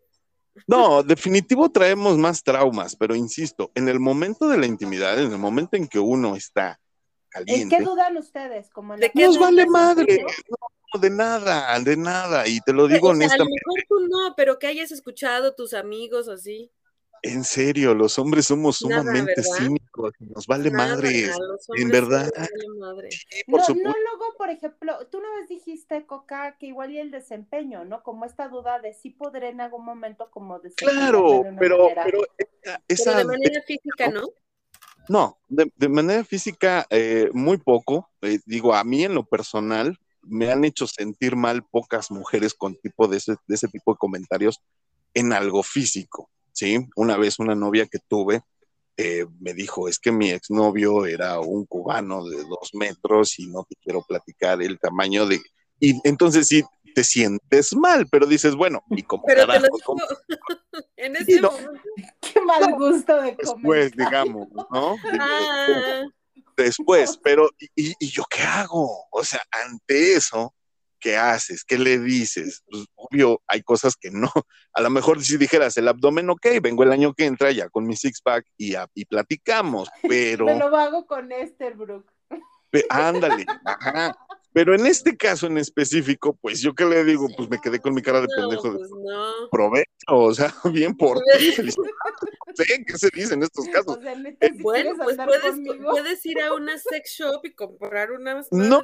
No, 0.66 1.02
definitivo 1.02 1.70
traemos 1.70 2.18
más 2.18 2.42
traumas, 2.42 2.94
pero 2.96 3.14
insisto, 3.14 3.72
en 3.74 3.88
el 3.88 4.00
momento 4.00 4.48
de 4.48 4.58
la 4.58 4.66
intimidad, 4.66 5.18
en 5.18 5.32
el 5.32 5.38
momento 5.38 5.76
en 5.76 5.88
que 5.88 5.98
uno 5.98 6.36
está 6.36 6.78
¿En 7.34 7.44
caliente, 7.44 7.76
qué 7.76 7.82
dudan 7.82 8.16
ustedes? 8.18 8.68
Como 8.70 8.94
en 8.94 9.00
¿De 9.00 9.10
qué 9.10 9.26
nos 9.26 9.38
vale 9.38 9.66
madre, 9.66 10.24
no, 10.48 10.56
de 11.00 11.10
nada, 11.10 11.78
de 11.80 11.96
nada, 11.96 12.46
y 12.48 12.60
te 12.60 12.72
lo 12.72 12.88
digo 12.88 13.08
O 13.08 13.14
sea, 13.14 13.32
a 13.32 13.38
lo 13.38 13.44
honestamente, 13.44 13.60
mejor 13.66 13.84
tú 13.88 14.00
no, 14.08 14.34
pero 14.36 14.58
que 14.58 14.66
hayas 14.66 14.90
escuchado 14.92 15.54
tus 15.54 15.74
amigos 15.74 16.28
así. 16.28 16.72
en 17.22 17.44
serio, 17.44 17.94
los 17.94 18.18
hombres 18.18 18.46
somos 18.46 18.78
sumamente 18.78 19.42
cínicos, 19.44 20.12
nos 20.18 20.46
vale 20.46 20.70
Nada, 20.70 20.96
madre, 20.96 21.30
en 21.72 21.90
verdad. 21.90 22.30
vale 22.36 22.68
madre. 22.78 23.10
Sí, 23.10 23.44
por 23.48 23.60
No, 23.60 23.66
supuesto. 23.66 24.00
no, 24.00 24.02
luego, 24.10 24.34
por 24.38 24.50
ejemplo, 24.50 25.06
tú 25.10 25.18
una 25.18 25.30
vez 25.36 25.48
dijiste, 25.48 26.06
Coca, 26.06 26.56
que 26.58 26.66
igual 26.66 26.90
y 26.92 26.98
el 26.98 27.10
desempeño, 27.10 27.84
¿no? 27.84 28.02
Como 28.02 28.24
esta 28.24 28.48
duda 28.48 28.80
de 28.80 28.92
si 28.94 29.10
podré 29.10 29.48
en 29.50 29.60
algún 29.60 29.84
momento 29.84 30.30
como 30.30 30.60
Claro, 30.76 31.42
de 31.44 31.52
pero, 31.58 31.78
manera. 31.78 32.04
pero 32.04 32.22
esa, 32.38 32.82
Pero 32.96 33.12
esa 33.12 33.16
de 33.18 33.24
manera 33.24 33.62
física, 33.62 34.08
¿no? 34.08 34.22
No, 35.08 35.38
de, 35.48 35.70
de 35.76 35.88
manera 35.88 36.24
física, 36.24 36.86
eh, 36.90 37.28
muy 37.32 37.58
poco. 37.58 38.08
Eh, 38.22 38.38
digo, 38.46 38.74
a 38.74 38.84
mí 38.84 39.04
en 39.04 39.14
lo 39.14 39.24
personal 39.24 39.98
me 40.22 40.50
han 40.50 40.64
hecho 40.64 40.86
sentir 40.86 41.36
mal 41.36 41.64
pocas 41.64 42.10
mujeres 42.10 42.54
con 42.54 42.76
tipo 42.76 43.08
de 43.08 43.18
ese, 43.18 43.36
de 43.46 43.54
ese 43.54 43.68
tipo 43.68 43.92
de 43.92 43.98
comentarios 43.98 44.60
en 45.14 45.32
algo 45.32 45.62
físico, 45.62 46.30
¿sí? 46.52 46.78
Una 46.96 47.16
vez 47.16 47.38
una 47.38 47.54
novia 47.54 47.86
que 47.86 47.98
tuve 48.08 48.42
eh, 48.96 49.26
me 49.40 49.54
dijo, 49.54 49.88
es 49.88 49.98
que 49.98 50.12
mi 50.12 50.30
exnovio 50.30 51.06
era 51.06 51.40
un 51.40 51.64
cubano 51.64 52.24
de 52.24 52.44
dos 52.44 52.70
metros 52.74 53.38
y 53.38 53.46
no 53.46 53.64
te 53.64 53.74
quiero 53.76 54.02
platicar 54.02 54.62
el 54.62 54.78
tamaño 54.78 55.26
de... 55.26 55.40
Y 55.80 55.98
entonces 56.06 56.46
sí, 56.46 56.62
te 56.94 57.02
sientes 57.02 57.74
mal, 57.74 58.06
pero 58.10 58.26
dices, 58.26 58.54
bueno, 58.54 58.82
¿y 58.90 59.02
cómo 59.02 59.24
Pero 59.26 59.46
te 59.46 59.60
lo 59.60 59.68
¿Cómo 59.84 60.02
en 60.96 61.16
ese 61.16 61.40
no. 61.40 61.50
momento. 61.50 61.80
Qué 62.20 62.40
mal 62.42 62.72
gusto 62.74 63.20
de 63.22 63.36
comer. 63.36 63.90
digamos, 63.92 64.48
¿no? 64.52 64.96
Ah, 65.18 66.02
después, 66.56 67.18
pero 67.22 67.50
¿y, 67.58 67.94
y- 67.98 68.08
yo 68.10 68.24
qué 68.28 68.42
hago? 68.42 69.06
O 69.10 69.24
sea, 69.24 69.42
ante 69.50 70.14
eso, 70.14 70.54
¿qué 71.00 71.16
haces? 71.16 71.64
¿Qué 71.64 71.78
le 71.78 71.98
dices? 71.98 72.62
Pues, 72.70 72.84
obvio, 72.94 73.42
hay 73.46 73.62
cosas 73.62 73.96
que 73.96 74.10
no. 74.10 74.30
A 74.72 74.80
lo 74.80 74.90
mejor 74.90 75.22
si 75.24 75.36
dijeras 75.36 75.76
el 75.76 75.88
abdomen, 75.88 76.30
ok, 76.30 76.46
vengo 76.62 76.82
el 76.84 76.92
año 76.92 77.12
que 77.14 77.24
entra 77.26 77.50
ya 77.52 77.68
con 77.68 77.86
mi 77.86 77.96
six 77.96 78.20
pack 78.22 78.46
y, 78.56 78.74
platicamos, 79.06 79.88
pero 80.08 80.46
Me 80.46 80.58
lo 80.58 80.76
hago 80.76 81.06
con 81.06 81.30
Esterbrook. 81.32 82.10
pe- 82.70 82.86
ándale, 82.88 83.46
ajá. 83.64 84.16
Pero 84.54 84.74
en 84.74 84.84
este 84.86 85.16
caso 85.16 85.46
en 85.46 85.56
específico, 85.56 86.36
pues 86.40 86.60
yo 86.60 86.74
qué 86.74 86.84
le 86.84 87.04
digo, 87.04 87.26
pues 87.34 87.48
me 87.48 87.58
quedé 87.58 87.80
con 87.80 87.94
mi 87.94 88.02
cara 88.02 88.20
de 88.20 88.28
no, 88.28 88.34
pendejo 88.36 88.70
de 88.72 88.78
pues 88.78 88.90
no. 88.90 89.48
provecho, 89.50 89.88
o 90.08 90.34
sea, 90.34 90.54
bien 90.72 90.94
por 90.94 91.18
ti. 91.38 91.54
Sé 92.54 92.84
qué 92.86 92.98
se 92.98 93.10
dice 93.12 93.34
en 93.34 93.42
estos 93.42 93.66
casos. 93.68 93.98
O 93.98 94.02
sea, 94.02 94.14
neta, 94.14 94.46
si 94.46 94.62
Bueno, 94.62 94.92
pues 94.96 95.16
puedes, 95.16 95.78
puedes 95.82 96.26
ir 96.26 96.40
a 96.40 96.54
una 96.54 96.78
sex 96.78 97.18
shop 97.18 97.44
y 97.44 97.54
comprar 97.54 98.12
unas 98.12 98.48
No, 98.50 98.80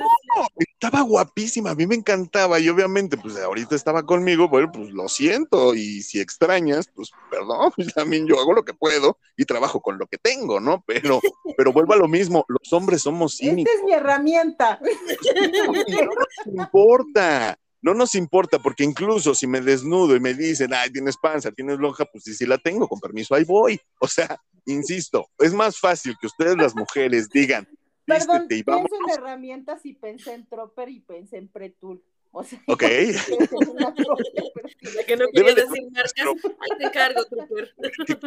estaba 0.57 1.03
guapísima, 1.03 1.71
a 1.71 1.75
mí 1.75 1.87
me 1.87 1.97
encantaba 1.97 2.61
y 2.61 2.69
obviamente 2.69 3.17
pues 3.17 3.37
ahorita 3.37 3.75
estaba 3.75 4.05
conmigo, 4.05 4.49
bueno, 4.49 4.71
pues 4.73 4.91
lo 4.91 5.09
siento 5.09 5.75
y 5.75 6.03
si 6.03 6.21
extrañas, 6.21 6.89
pues 6.95 7.11
perdón, 7.31 7.73
pues, 7.77 7.93
también 7.95 8.27
yo 8.27 8.39
hago 8.41 8.53
lo 8.53 8.65
que 8.65 8.75
puedo 8.75 9.19
y 9.37 9.45
trabajo 9.45 9.81
con 9.81 9.99
lo 9.99 10.07
que 10.07 10.19
tengo, 10.19 10.61
¿no? 10.61 10.85
Pero, 10.87 11.21
pero 11.57 11.73
vuelvo 11.73 11.95
a 11.95 11.97
lo 11.97 12.09
mismo, 12.09 12.45
los 12.49 12.73
hombres 12.73 13.03
somos 13.03 13.35
Esta 13.35 13.51
cínicos, 13.51 13.75
es 13.75 13.83
mi 13.85 13.93
herramienta. 13.93 14.81
no 15.59 15.73
nos 15.73 16.47
importa, 16.47 17.59
no 17.81 17.95
nos 17.95 18.15
importa 18.15 18.59
porque 18.59 18.85
incluso 18.85 19.35
si 19.35 19.47
me 19.47 19.61
desnudo 19.61 20.17
y 20.17 20.21
me 20.21 20.35
dicen, 20.35 20.73
ay, 20.75 20.91
tienes 20.91 21.17
panza, 21.17 21.53
tienes 21.53 21.79
lonja, 21.79 22.05
pues 22.07 22.25
sí, 22.25 22.35
sí 22.35 22.47
la 22.47 22.59
tengo, 22.59 22.89
con 22.89 23.01
permiso, 23.01 23.35
ahí 23.35 23.45
voy. 23.45 23.81
O 24.01 24.09
sea, 24.09 24.41
insisto, 24.67 25.27
es 25.39 25.53
más 25.53 25.79
fácil 25.79 26.17
que 26.21 26.27
ustedes 26.27 26.57
las 26.57 26.75
mujeres 26.75 27.29
digan, 27.29 27.69
Perdón, 28.05 28.45
y 28.45 28.63
pienso 28.63 28.71
vamos. 28.73 28.91
en 28.91 29.23
herramientas 29.23 29.85
y 29.85 29.93
pensé 29.93 30.33
en 30.33 30.49
Tropper 30.49 30.89
y 30.89 31.01
pensé 31.01 31.37
en 31.37 31.49
Pretul. 31.49 32.03
O 32.31 32.45
sea, 32.45 32.61
Ok. 32.67 32.83
que 35.07 35.17
no 35.17 35.25
Debe 35.33 35.35
quería 35.35 35.55
de 35.55 35.63
decir 35.63 35.83
marcas, 35.91 36.13
ahí 36.61 36.79
te 36.79 36.85
encargo, 36.87 37.25
Trooper. 37.25 37.75
tipo, 38.07 38.27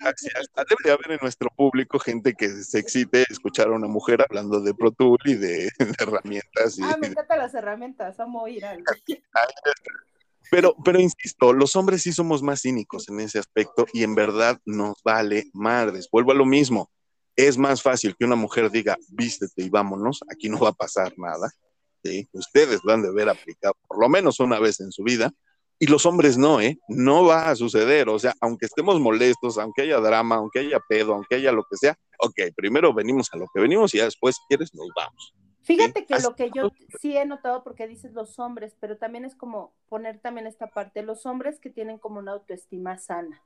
gracias. 0.00 0.50
Debe 0.56 0.76
de 0.84 0.92
haber 0.92 1.12
en 1.12 1.18
nuestro 1.22 1.48
público 1.56 1.98
gente 1.98 2.34
que 2.34 2.48
se 2.48 2.78
excite 2.78 3.24
escuchar 3.30 3.68
a 3.68 3.72
una 3.72 3.88
mujer 3.88 4.24
hablando 4.28 4.60
de 4.60 4.74
Pro 4.74 4.90
Tool 4.90 5.18
y 5.24 5.34
de, 5.34 5.70
de 5.78 5.94
herramientas. 5.98 6.78
y- 6.78 6.82
Ah, 6.82 6.96
me 7.00 7.08
encantan 7.08 7.38
las 7.38 7.54
herramientas, 7.54 8.18
amo 8.20 8.46
ir 8.48 8.64
al... 8.64 8.82
pero, 10.50 10.74
pero 10.84 11.00
insisto, 11.00 11.52
los 11.52 11.76
hombres 11.76 12.02
sí 12.02 12.12
somos 12.12 12.42
más 12.42 12.62
cínicos 12.62 13.08
en 13.08 13.20
ese 13.20 13.38
aspecto 13.38 13.86
y 13.92 14.02
en 14.02 14.14
verdad 14.14 14.58
nos 14.64 14.96
vale 15.04 15.44
madres. 15.52 16.08
Vuelvo 16.10 16.32
a 16.32 16.36
lo 16.36 16.46
mismo. 16.46 16.90
Es 17.36 17.58
más 17.58 17.82
fácil 17.82 18.16
que 18.18 18.24
una 18.24 18.36
mujer 18.36 18.70
diga, 18.70 18.96
vístete 19.10 19.62
y 19.62 19.68
vámonos, 19.68 20.20
aquí 20.30 20.48
no 20.48 20.58
va 20.58 20.70
a 20.70 20.72
pasar 20.72 21.12
nada. 21.18 21.50
¿Sí? 22.06 22.28
Ustedes 22.32 22.80
lo 22.84 22.92
han 22.92 23.02
de 23.02 23.12
ver 23.12 23.28
aplicado 23.28 23.74
por 23.86 24.00
lo 24.00 24.08
menos 24.08 24.40
una 24.40 24.58
vez 24.58 24.80
en 24.80 24.92
su 24.92 25.02
vida. 25.02 25.32
Y 25.78 25.88
los 25.88 26.06
hombres 26.06 26.38
no, 26.38 26.60
¿eh? 26.62 26.78
No 26.88 27.24
va 27.24 27.50
a 27.50 27.54
suceder. 27.56 28.08
O 28.08 28.18
sea, 28.18 28.32
aunque 28.40 28.64
estemos 28.64 28.98
molestos, 28.98 29.58
aunque 29.58 29.82
haya 29.82 29.98
drama, 29.98 30.36
aunque 30.36 30.60
haya 30.60 30.80
pedo, 30.88 31.12
aunque 31.12 31.34
haya 31.34 31.52
lo 31.52 31.64
que 31.64 31.76
sea, 31.76 31.98
ok, 32.18 32.54
primero 32.56 32.94
venimos 32.94 33.28
a 33.32 33.36
lo 33.36 33.46
que 33.52 33.60
venimos 33.60 33.92
y 33.94 33.98
ya 33.98 34.04
después, 34.04 34.36
si 34.36 34.42
quieres, 34.48 34.74
nos 34.74 34.88
vamos. 34.96 35.34
Fíjate 35.62 36.06
que 36.06 36.14
Así- 36.14 36.22
lo 36.24 36.34
que 36.34 36.50
yo 36.54 36.70
sí 37.02 37.16
he 37.16 37.26
notado, 37.26 37.62
porque 37.64 37.88
dices 37.88 38.12
los 38.12 38.38
hombres, 38.38 38.74
pero 38.80 38.96
también 38.96 39.24
es 39.24 39.34
como 39.34 39.74
poner 39.88 40.18
también 40.20 40.46
esta 40.46 40.68
parte, 40.68 41.02
los 41.02 41.26
hombres 41.26 41.58
que 41.58 41.70
tienen 41.70 41.98
como 41.98 42.20
una 42.20 42.32
autoestima 42.32 42.98
sana, 42.98 43.42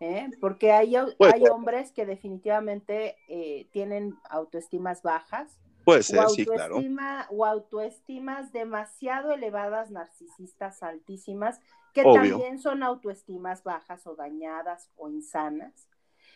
¿eh? 0.00 0.30
porque 0.40 0.70
hay, 0.72 0.94
hay 0.96 1.42
hombres 1.50 1.90
que 1.90 2.06
definitivamente 2.06 3.16
eh, 3.28 3.68
tienen 3.72 4.16
autoestimas 4.30 5.02
bajas, 5.02 5.50
Puede 5.88 6.00
o 6.00 6.02
ser, 6.02 6.28
sí, 6.28 6.44
claro. 6.44 6.82
o 7.30 7.46
autoestimas 7.46 8.52
demasiado 8.52 9.32
elevadas, 9.32 9.90
narcisistas 9.90 10.82
altísimas, 10.82 11.60
que 11.94 12.02
Obvio. 12.02 12.14
también 12.36 12.58
son 12.58 12.82
autoestimas 12.82 13.64
bajas 13.64 14.06
o 14.06 14.14
dañadas 14.14 14.90
o 14.96 15.08
insanas 15.08 15.88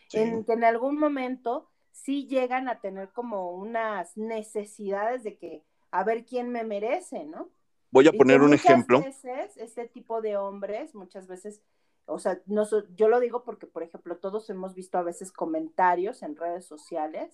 Sí. 0.07 0.17
en 0.17 0.43
que 0.43 0.53
en 0.53 0.63
algún 0.63 0.97
momento 0.97 1.69
sí 1.91 2.25
llegan 2.27 2.67
a 2.67 2.79
tener 2.81 3.09
como 3.11 3.51
unas 3.51 4.17
necesidades 4.17 5.23
de 5.23 5.37
que 5.37 5.63
a 5.91 6.03
ver 6.03 6.25
quién 6.25 6.49
me 6.49 6.63
merece, 6.63 7.23
¿no? 7.25 7.49
Voy 7.91 8.07
a 8.07 8.11
Y 8.11 8.17
poner 8.17 8.41
un 8.41 8.49
muchas 8.49 8.65
ejemplo. 8.65 9.01
veces 9.01 9.55
este 9.57 9.87
tipo 9.87 10.19
de 10.21 10.35
hombres, 10.35 10.95
muchas 10.95 11.27
veces, 11.27 11.61
o 12.07 12.17
sea, 12.17 12.41
no 12.47 12.63
yo 12.95 13.07
lo 13.07 13.19
digo 13.19 13.43
porque, 13.43 13.67
por 13.67 13.83
ejemplo, 13.83 14.17
todos 14.17 14.49
hemos 14.49 14.73
visto 14.73 14.97
a 14.97 15.03
veces 15.03 15.31
comentarios 15.31 16.23
en 16.23 16.35
redes 16.35 16.65
sociales 16.65 17.31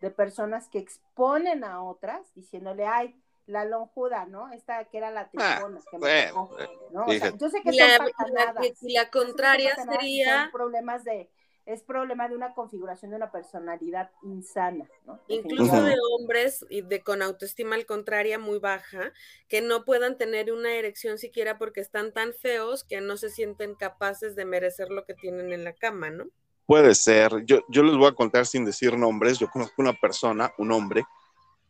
de 0.00 0.10
personas 0.10 0.68
que 0.68 0.78
exponen 0.78 1.64
a 1.64 1.82
otras 1.82 2.22
diciéndole, 2.34 2.86
ay, 2.86 3.14
la 3.46 3.64
lonjuda, 3.64 4.26
¿no? 4.26 4.52
Esta 4.52 4.84
que 4.86 4.98
era 4.98 5.10
la 5.10 5.28
tripona, 5.28 5.80
que 5.90 5.98
me 5.98 6.04
bueno, 6.04 6.48
tocó, 6.48 6.60
eh, 6.60 6.68
¿no? 6.92 7.02
O 7.02 7.06
sea, 7.06 7.14
fíjate. 7.14 7.38
yo 7.38 7.48
sé 7.50 7.62
que 7.62 7.72
son 7.72 7.88
la, 7.88 8.52
la- 8.52 8.66
y 8.82 8.92
la 8.92 9.02
son 9.04 9.10
contraria 9.10 9.76
sería 9.76 10.34
son 10.42 10.50
problemas 10.52 11.04
de 11.04 11.30
es 11.64 11.82
problema 11.82 12.28
de 12.28 12.36
una 12.36 12.54
configuración 12.54 13.10
de 13.10 13.16
una 13.16 13.32
personalidad 13.32 14.10
insana, 14.22 14.86
¿no? 15.04 15.18
incluso 15.28 15.82
de 15.82 15.96
hombres 16.12 16.64
y 16.70 16.82
de 16.82 17.02
con 17.02 17.22
autoestima 17.22 17.74
al 17.74 17.86
contraria 17.86 18.38
muy 18.38 18.60
baja, 18.60 19.12
que 19.48 19.62
no 19.62 19.84
puedan 19.84 20.16
tener 20.16 20.52
una 20.52 20.74
erección 20.74 21.18
siquiera 21.18 21.58
porque 21.58 21.80
están 21.80 22.12
tan 22.12 22.32
feos 22.34 22.84
que 22.84 23.00
no 23.00 23.16
se 23.16 23.30
sienten 23.30 23.74
capaces 23.74 24.36
de 24.36 24.44
merecer 24.44 24.90
lo 24.90 25.04
que 25.04 25.14
tienen 25.14 25.52
en 25.52 25.64
la 25.64 25.72
cama, 25.74 26.10
¿no? 26.10 26.26
Puede 26.66 26.94
ser. 26.94 27.44
Yo, 27.44 27.60
yo 27.68 27.82
les 27.82 27.96
voy 27.96 28.08
a 28.08 28.14
contar 28.14 28.44
sin 28.46 28.64
decir 28.64 28.98
nombres. 28.98 29.38
Yo 29.38 29.48
conozco 29.48 29.74
una 29.78 29.92
persona, 29.92 30.52
un 30.58 30.72
hombre, 30.72 31.04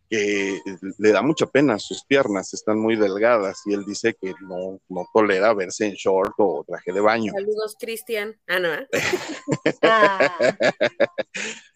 que 0.09 0.61
le 0.99 1.11
da 1.11 1.23
mucha 1.23 1.47
pena 1.47 1.79
sus 1.79 2.05
piernas, 2.05 2.55
están 2.55 2.79
muy 2.79 2.97
delgadas 2.97 3.63
y 3.67 3.75
él 3.75 3.85
dice 3.85 4.17
que 4.21 4.35
no, 4.41 4.81
no 4.89 5.07
tolera 5.13 5.53
verse 5.53 5.87
en 5.87 5.95
short 5.95 6.33
o 6.39 6.65
traje 6.67 6.93
de 6.93 7.01
baño. 7.01 7.33
Saludos, 7.33 7.77
Cristian. 7.79 8.37
Ah, 8.47 8.59
no. 8.59 8.73
¿eh? 8.73 8.89
Ah, 9.83 10.33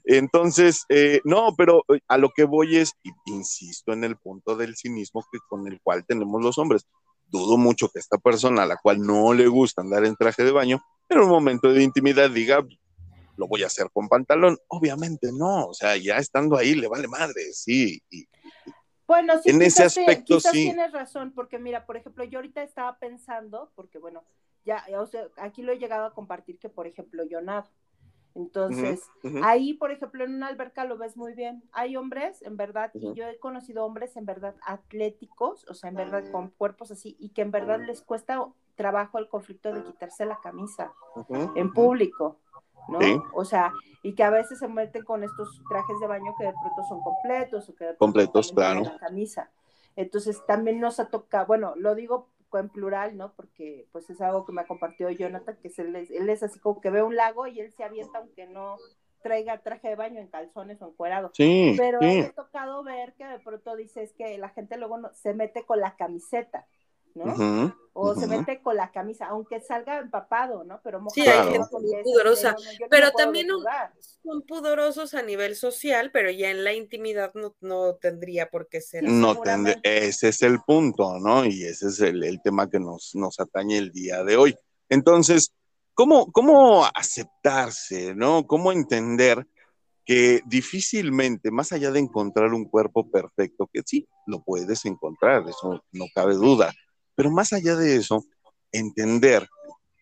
Entonces, 0.04 0.84
eh, 0.88 1.20
no, 1.24 1.54
pero 1.56 1.84
eh, 1.88 2.00
a 2.08 2.18
lo 2.18 2.30
que 2.30 2.44
voy 2.44 2.76
es, 2.76 2.92
insisto 3.26 3.92
en 3.92 4.04
el 4.04 4.16
punto 4.16 4.56
del 4.56 4.76
cinismo 4.76 5.24
que 5.30 5.38
con 5.48 5.66
el 5.66 5.80
cual 5.82 6.04
tenemos 6.06 6.42
los 6.42 6.58
hombres. 6.58 6.86
Dudo 7.28 7.56
mucho 7.56 7.88
que 7.88 8.00
esta 8.00 8.18
persona 8.18 8.64
a 8.64 8.66
la 8.66 8.76
cual 8.76 9.00
no 9.00 9.32
le 9.32 9.46
gusta 9.46 9.82
andar 9.82 10.04
en 10.04 10.16
traje 10.16 10.42
de 10.42 10.50
baño, 10.50 10.82
en 11.08 11.20
un 11.20 11.28
momento 11.28 11.72
de 11.72 11.82
intimidad 11.82 12.28
diga, 12.30 12.66
lo 13.40 13.48
voy 13.48 13.62
a 13.62 13.66
hacer 13.66 13.90
con 13.90 14.08
pantalón. 14.08 14.58
Obviamente 14.68 15.30
no, 15.32 15.66
o 15.66 15.74
sea, 15.74 15.96
ya 15.96 16.18
estando 16.18 16.56
ahí 16.56 16.74
le 16.74 16.86
vale 16.86 17.08
madre, 17.08 17.52
sí. 17.52 18.00
Y, 18.10 18.26
Bueno, 19.06 19.34
sí, 19.42 19.50
En 19.50 19.62
ese 19.62 19.82
quizás 19.82 19.98
aspecto, 19.98 20.36
quizás 20.36 20.52
sí. 20.52 20.64
tienes 20.64 20.92
razón, 20.92 21.32
porque 21.34 21.58
mira, 21.58 21.86
por 21.86 21.96
ejemplo, 21.96 22.22
yo 22.24 22.38
ahorita 22.38 22.62
estaba 22.62 22.98
pensando, 22.98 23.72
porque 23.74 23.98
bueno, 23.98 24.22
ya, 24.64 24.84
o 24.98 25.06
sea, 25.06 25.26
aquí 25.38 25.62
lo 25.62 25.72
he 25.72 25.78
llegado 25.78 26.04
a 26.04 26.14
compartir 26.14 26.58
que, 26.58 26.68
por 26.68 26.86
ejemplo, 26.86 27.24
yo 27.24 27.40
nado. 27.40 27.68
Entonces, 28.34 29.02
ahí, 29.42 29.74
por 29.74 29.90
ejemplo, 29.90 30.24
en 30.24 30.34
una 30.34 30.46
alberca 30.46 30.84
lo 30.84 30.96
ves 30.96 31.16
muy 31.16 31.34
bien. 31.34 31.64
Hay 31.72 31.96
hombres, 31.96 32.42
en 32.42 32.56
verdad, 32.56 32.92
y 32.94 33.12
yo 33.14 33.26
he 33.26 33.38
conocido 33.38 33.84
hombres, 33.84 34.16
en 34.16 34.24
verdad, 34.24 34.54
atléticos, 34.64 35.66
o 35.68 35.74
sea, 35.74 35.90
en 35.90 35.96
verdad, 35.96 36.30
con 36.30 36.50
cuerpos 36.50 36.92
así, 36.92 37.16
y 37.18 37.30
que 37.30 37.42
en 37.42 37.50
verdad 37.50 37.80
les 37.80 38.02
cuesta 38.02 38.46
trabajo 38.76 39.18
el 39.18 39.28
conflicto 39.28 39.72
de 39.72 39.82
quitarse 39.82 40.24
la 40.24 40.38
camisa 40.40 40.92
en 41.56 41.72
público, 41.72 42.38
¿no? 42.90 43.00
Sí. 43.00 43.20
O 43.34 43.44
sea, 43.44 43.72
y 44.02 44.14
que 44.14 44.22
a 44.22 44.30
veces 44.30 44.58
se 44.58 44.68
meten 44.68 45.04
con 45.04 45.22
estos 45.24 45.48
trajes 45.68 45.98
de 46.00 46.06
baño 46.06 46.34
que 46.38 46.44
de 46.46 46.52
pronto 46.52 46.82
son 46.88 47.00
completos 47.02 47.68
o 47.68 47.74
que 47.74 47.84
de 47.84 47.90
pronto 47.94 47.98
Completos, 47.98 48.52
claro. 48.52 48.82
la 48.82 48.98
camisa. 48.98 49.50
Entonces 49.96 50.40
también 50.46 50.80
nos 50.80 51.00
ha 51.00 51.08
tocado, 51.10 51.46
bueno, 51.46 51.74
lo 51.76 51.94
digo 51.94 52.28
en 52.52 52.68
plural, 52.68 53.16
¿no? 53.16 53.32
Porque 53.34 53.86
pues 53.92 54.10
es 54.10 54.20
algo 54.20 54.44
que 54.44 54.52
me 54.52 54.62
ha 54.62 54.66
compartido 54.66 55.10
Jonathan, 55.10 55.56
que 55.62 55.68
es 55.68 55.78
él, 55.78 55.94
es, 55.94 56.10
él 56.10 56.28
es 56.28 56.42
así 56.42 56.58
como 56.58 56.80
que 56.80 56.90
ve 56.90 57.02
un 57.02 57.14
lago 57.14 57.46
y 57.46 57.60
él 57.60 57.72
se 57.72 57.84
avienta 57.84 58.18
aunque 58.18 58.46
no 58.46 58.76
traiga 59.22 59.58
traje 59.62 59.88
de 59.88 59.96
baño 59.96 60.18
en 60.18 60.28
calzones 60.28 60.80
o 60.82 60.88
encuerado. 60.88 61.30
Sí, 61.34 61.74
Pero 61.76 62.00
sí. 62.00 62.20
ha 62.20 62.32
tocado 62.32 62.82
ver 62.82 63.14
que 63.14 63.26
de 63.26 63.38
pronto 63.38 63.76
dices 63.76 64.12
que 64.14 64.38
la 64.38 64.48
gente 64.48 64.78
luego 64.78 64.96
no- 64.98 65.12
se 65.12 65.34
mete 65.34 65.64
con 65.64 65.78
la 65.78 65.94
camiseta, 65.94 66.66
¿no? 67.14 67.24
Ujú, 67.34 67.72
O 67.92 68.14
se 68.14 68.26
mete 68.28 68.62
con 68.62 68.76
la 68.76 68.90
camisa, 68.92 69.26
aunque 69.26 69.60
salga 69.60 69.98
empapado, 69.98 70.62
¿no? 70.64 70.80
Pero 70.82 71.02
Sí, 71.12 71.22
hay 71.22 71.52
gente 71.52 71.58
¿no? 71.58 72.02
Pudorosa. 72.02 72.50
de, 72.50 72.54
no, 72.54 72.72
no, 72.80 72.86
Pero 72.88 73.10
también. 73.12 73.48
Son 74.22 74.42
pudorosos 74.42 75.14
a 75.14 75.22
nivel 75.22 75.56
social, 75.56 76.10
pero 76.12 76.30
ya 76.30 76.50
en 76.50 76.62
la 76.62 76.72
intimidad 76.72 77.32
no, 77.34 77.56
no 77.60 77.96
tendría 77.96 78.48
por 78.48 78.68
qué 78.68 78.80
ser. 78.80 79.04
No 79.04 79.34
tendré- 79.40 79.80
ese 79.82 80.28
es 80.28 80.42
el 80.42 80.60
punto, 80.60 81.18
¿no? 81.18 81.44
Y 81.44 81.64
ese 81.64 81.88
es 81.88 82.00
el, 82.00 82.22
el 82.22 82.40
tema 82.42 82.70
que 82.70 82.78
nos, 82.78 83.14
nos 83.14 83.40
atañe 83.40 83.78
el 83.78 83.90
día 83.90 84.22
de 84.22 84.36
hoy. 84.36 84.54
Entonces, 84.88 85.52
¿cómo, 85.94 86.30
¿cómo 86.30 86.84
aceptarse, 86.94 88.14
¿no? 88.14 88.46
¿Cómo 88.46 88.72
entender 88.72 89.46
que 90.04 90.40
difícilmente, 90.46 91.50
más 91.50 91.72
allá 91.72 91.90
de 91.90 92.00
encontrar 92.00 92.52
un 92.52 92.64
cuerpo 92.64 93.10
perfecto, 93.10 93.68
que 93.72 93.82
sí, 93.84 94.08
lo 94.26 94.42
puedes 94.42 94.84
encontrar, 94.84 95.44
eso 95.48 95.82
no 95.92 96.06
cabe 96.14 96.34
duda, 96.34 96.72
pero 97.20 97.30
más 97.30 97.52
allá 97.52 97.76
de 97.76 97.96
eso, 97.96 98.24
entender 98.72 99.46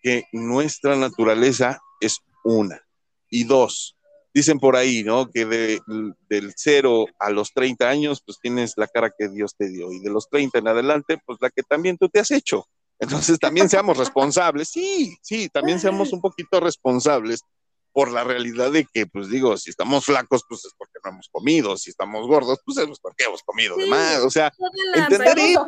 que 0.00 0.22
nuestra 0.30 0.94
naturaleza 0.94 1.80
es 2.00 2.18
una. 2.44 2.80
Y 3.28 3.42
dos, 3.42 3.96
dicen 4.32 4.60
por 4.60 4.76
ahí, 4.76 5.02
¿no? 5.02 5.28
Que 5.28 5.44
de- 5.44 5.80
del 6.28 6.52
0 6.56 7.06
a 7.18 7.30
los 7.30 7.52
30 7.52 7.88
años, 7.88 8.22
pues 8.24 8.38
tienes 8.40 8.74
la 8.76 8.86
cara 8.86 9.12
que 9.18 9.28
Dios 9.28 9.56
te 9.56 9.68
dio. 9.68 9.90
Y 9.90 9.98
de 9.98 10.10
los 10.10 10.28
30 10.30 10.58
en 10.60 10.68
adelante, 10.68 11.18
pues 11.26 11.38
la 11.40 11.50
que 11.50 11.64
también 11.64 11.98
tú 11.98 12.08
te 12.08 12.20
has 12.20 12.30
hecho. 12.30 12.66
Entonces 13.00 13.40
también 13.40 13.68
seamos 13.68 13.96
responsables. 13.98 14.68
Sí, 14.68 15.16
sí, 15.20 15.48
también 15.48 15.80
seamos 15.80 16.12
un 16.12 16.20
poquito 16.20 16.60
responsables 16.60 17.40
por 17.92 18.12
la 18.12 18.22
realidad 18.22 18.70
de 18.70 18.86
que, 18.94 19.06
pues 19.08 19.28
digo, 19.28 19.56
si 19.56 19.70
estamos 19.70 20.04
flacos, 20.04 20.44
pues 20.48 20.64
es 20.64 20.72
porque 20.78 21.00
no 21.04 21.10
hemos 21.10 21.28
comido. 21.32 21.76
Si 21.76 21.90
estamos 21.90 22.28
gordos, 22.28 22.60
pues 22.64 22.78
es 22.78 23.00
porque 23.00 23.24
hemos 23.24 23.42
comido 23.42 23.76
de 23.76 23.86
más. 23.86 24.18
O 24.18 24.30
sea, 24.30 24.52
Entender 24.94 25.36
es 25.38 25.58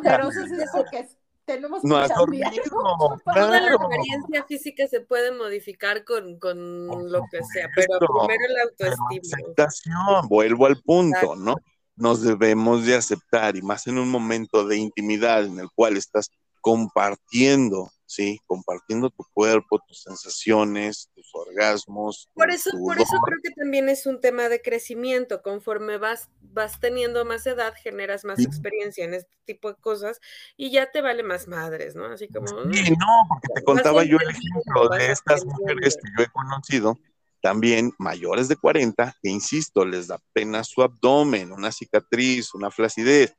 tenemos 1.45 1.83
no 1.83 1.95
chambear. 2.07 2.17
dormido. 2.17 2.49
toda 3.25 3.61
la 3.61 3.73
apariencia 3.73 4.43
física 4.45 4.87
se 4.87 5.01
puede 5.01 5.31
modificar 5.31 6.03
con, 6.03 6.39
con 6.39 7.11
lo 7.11 7.23
que 7.31 7.43
sea, 7.43 7.69
pero 7.75 7.99
primero 8.27 8.53
la 8.53 8.63
autoestima. 8.63 9.37
aceptación, 9.37 10.27
vuelvo 10.27 10.65
al 10.65 10.81
punto, 10.81 11.17
Exacto. 11.17 11.35
¿no? 11.35 11.55
Nos 11.95 12.21
debemos 12.23 12.85
de 12.85 12.95
aceptar 12.95 13.55
y 13.55 13.61
más 13.61 13.87
en 13.87 13.97
un 13.97 14.09
momento 14.09 14.65
de 14.65 14.77
intimidad 14.77 15.45
en 15.45 15.59
el 15.59 15.69
cual 15.75 15.97
estás 15.97 16.29
compartiendo, 16.61 17.89
¿sí? 18.11 18.39
Compartiendo 18.45 19.09
tu 19.09 19.23
cuerpo, 19.33 19.79
tus 19.87 20.01
sensaciones, 20.03 21.09
tus 21.15 21.29
orgasmos. 21.33 22.29
Por 22.33 22.47
tu 22.49 22.53
eso, 22.55 22.71
por 22.83 22.99
eso 22.99 23.17
creo 23.25 23.37
que 23.41 23.51
también 23.51 23.87
es 23.89 24.05
un 24.05 24.19
tema 24.19 24.49
de 24.49 24.61
crecimiento. 24.61 25.41
Conforme 25.41 25.97
vas, 25.97 26.29
vas 26.41 26.79
teniendo 26.79 27.23
más 27.25 27.45
edad, 27.47 27.73
generas 27.81 28.25
más 28.25 28.37
Sí. 28.39 28.43
experiencia 28.45 29.05
en 29.05 29.13
este 29.13 29.35
tipo 29.45 29.69
de 29.71 29.79
cosas 29.79 30.19
y 30.57 30.71
ya 30.71 30.91
te 30.91 31.01
vale 31.01 31.23
más 31.23 31.47
madres, 31.47 31.95
¿no? 31.95 32.05
Así 32.05 32.27
como. 32.27 32.65
"Mm, 32.65 32.73
Sí, 32.73 32.91
no, 32.91 33.23
porque 33.29 33.47
te 33.55 33.63
contaba 33.63 34.03
yo 34.03 34.17
el 34.17 34.29
ejemplo 34.29 34.89
de 34.89 35.11
estas 35.11 35.45
mujeres 35.45 35.95
que 35.95 36.09
yo 36.17 36.23
he 36.25 36.27
conocido, 36.31 36.97
también 37.41 37.91
mayores 37.97 38.47
de 38.49 38.55
40, 38.57 39.15
que 39.23 39.29
insisto, 39.29 39.85
les 39.85 40.07
da 40.07 40.19
pena 40.33 40.63
su 40.63 40.81
abdomen, 40.83 41.51
una 41.51 41.71
cicatriz, 41.71 42.53
una 42.53 42.69
flacidez. 42.71 43.33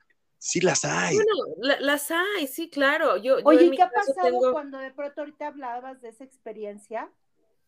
Sí 0.44 0.60
las 0.60 0.84
hay. 0.84 1.14
Bueno, 1.14 1.30
la- 1.58 1.78
las 1.78 2.10
hay, 2.10 2.48
sí, 2.48 2.68
claro. 2.68 3.16
Yo, 3.16 3.38
yo 3.38 3.46
Oye, 3.46 3.60
en 3.60 3.66
¿y 3.66 3.70
mi 3.70 3.76
qué 3.76 3.82
ha 3.84 3.90
pasado 3.90 4.28
tengo. 4.28 4.50
cuando 4.50 4.76
de 4.78 4.90
pronto 4.90 5.20
ahorita 5.20 5.46
hablabas 5.46 6.02
de 6.02 6.08
esa 6.08 6.24
experiencia? 6.24 7.08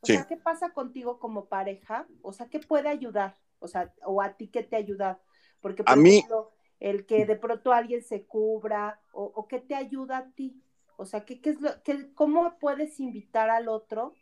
O 0.00 0.06
Sí. 0.08 0.14
sea, 0.14 0.26
¿qué 0.26 0.36
pasa 0.36 0.72
contigo 0.72 1.20
como 1.20 1.44
pareja? 1.44 2.08
O 2.20 2.32
sea, 2.32 2.48
¿qué 2.50 2.58
puede 2.58 2.88
ayudar? 2.88 3.38
O 3.60 3.68
sea, 3.68 3.94
o 4.04 4.20
a 4.20 4.36
ti 4.36 4.48
qué 4.48 4.64
te 4.64 4.74
ha 4.74 4.80
ayudado? 4.80 5.20
Porque, 5.60 5.84
por 5.84 5.92
A 5.92 5.94
mí- 5.94 6.16
ejemplo, 6.18 6.50
el 6.80 7.06
que 7.06 7.24
de 7.26 7.36
pronto 7.36 7.72
alguien 7.72 8.02
se 8.02 8.26
cubra, 8.26 9.00
o, 9.12 9.22
o 9.22 9.46
qué 9.46 9.60
te 9.60 9.76
ayuda 9.76 10.18
a 10.18 10.30
ti? 10.32 10.60
O 10.96 11.06
sea, 11.06 11.24
¿qué, 11.24 11.40
qué 11.40 11.50
es 11.50 11.60
lo, 11.60 11.80
qué- 11.84 12.12
¿cómo 12.14 12.58
puedes 12.58 12.98
invitar 12.98 13.50
al 13.50 13.68
otro 13.68 14.14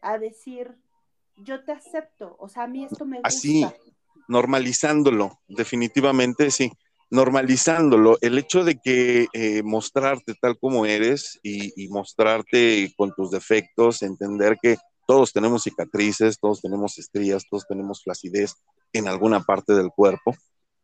a 0.00 0.16
decir, 0.16 0.78
yo 1.36 1.62
te 1.62 1.72
acepto? 1.72 2.36
O 2.38 2.48
sea, 2.48 2.62
a 2.62 2.68
mí 2.68 2.86
esto 2.86 3.04
me 3.04 3.18
gusta. 3.18 3.28
Así, 3.28 3.66
normalizándolo, 4.28 5.40
definitivamente 5.46 6.50
sí, 6.50 6.72
normalizándolo. 7.10 8.18
El 8.20 8.38
hecho 8.38 8.64
de 8.64 8.78
que 8.78 9.26
eh, 9.32 9.62
mostrarte 9.62 10.34
tal 10.40 10.58
como 10.58 10.86
eres 10.86 11.38
y, 11.42 11.72
y 11.82 11.88
mostrarte 11.88 12.92
con 12.96 13.12
tus 13.14 13.30
defectos, 13.30 14.02
entender 14.02 14.56
que 14.60 14.76
todos 15.06 15.32
tenemos 15.32 15.62
cicatrices, 15.62 16.38
todos 16.38 16.60
tenemos 16.60 16.98
estrías, 16.98 17.44
todos 17.48 17.66
tenemos 17.66 18.02
flacidez 18.02 18.54
en 18.92 19.08
alguna 19.08 19.40
parte 19.40 19.72
del 19.74 19.90
cuerpo 19.90 20.34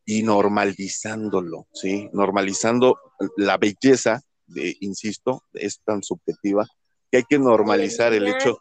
y 0.07 0.23
normalizándolo, 0.23 1.67
¿sí? 1.73 2.09
Normalizando 2.13 2.99
la 3.37 3.59
belleza, 3.59 4.23
de, 4.47 4.77
insisto, 4.81 5.43
es 5.53 5.81
tan 5.85 6.03
subjetiva 6.03 6.67
que 7.11 7.19
hay 7.19 7.25
que 7.25 7.39
normalizar 7.39 8.13
el 8.13 8.27
hecho 8.27 8.59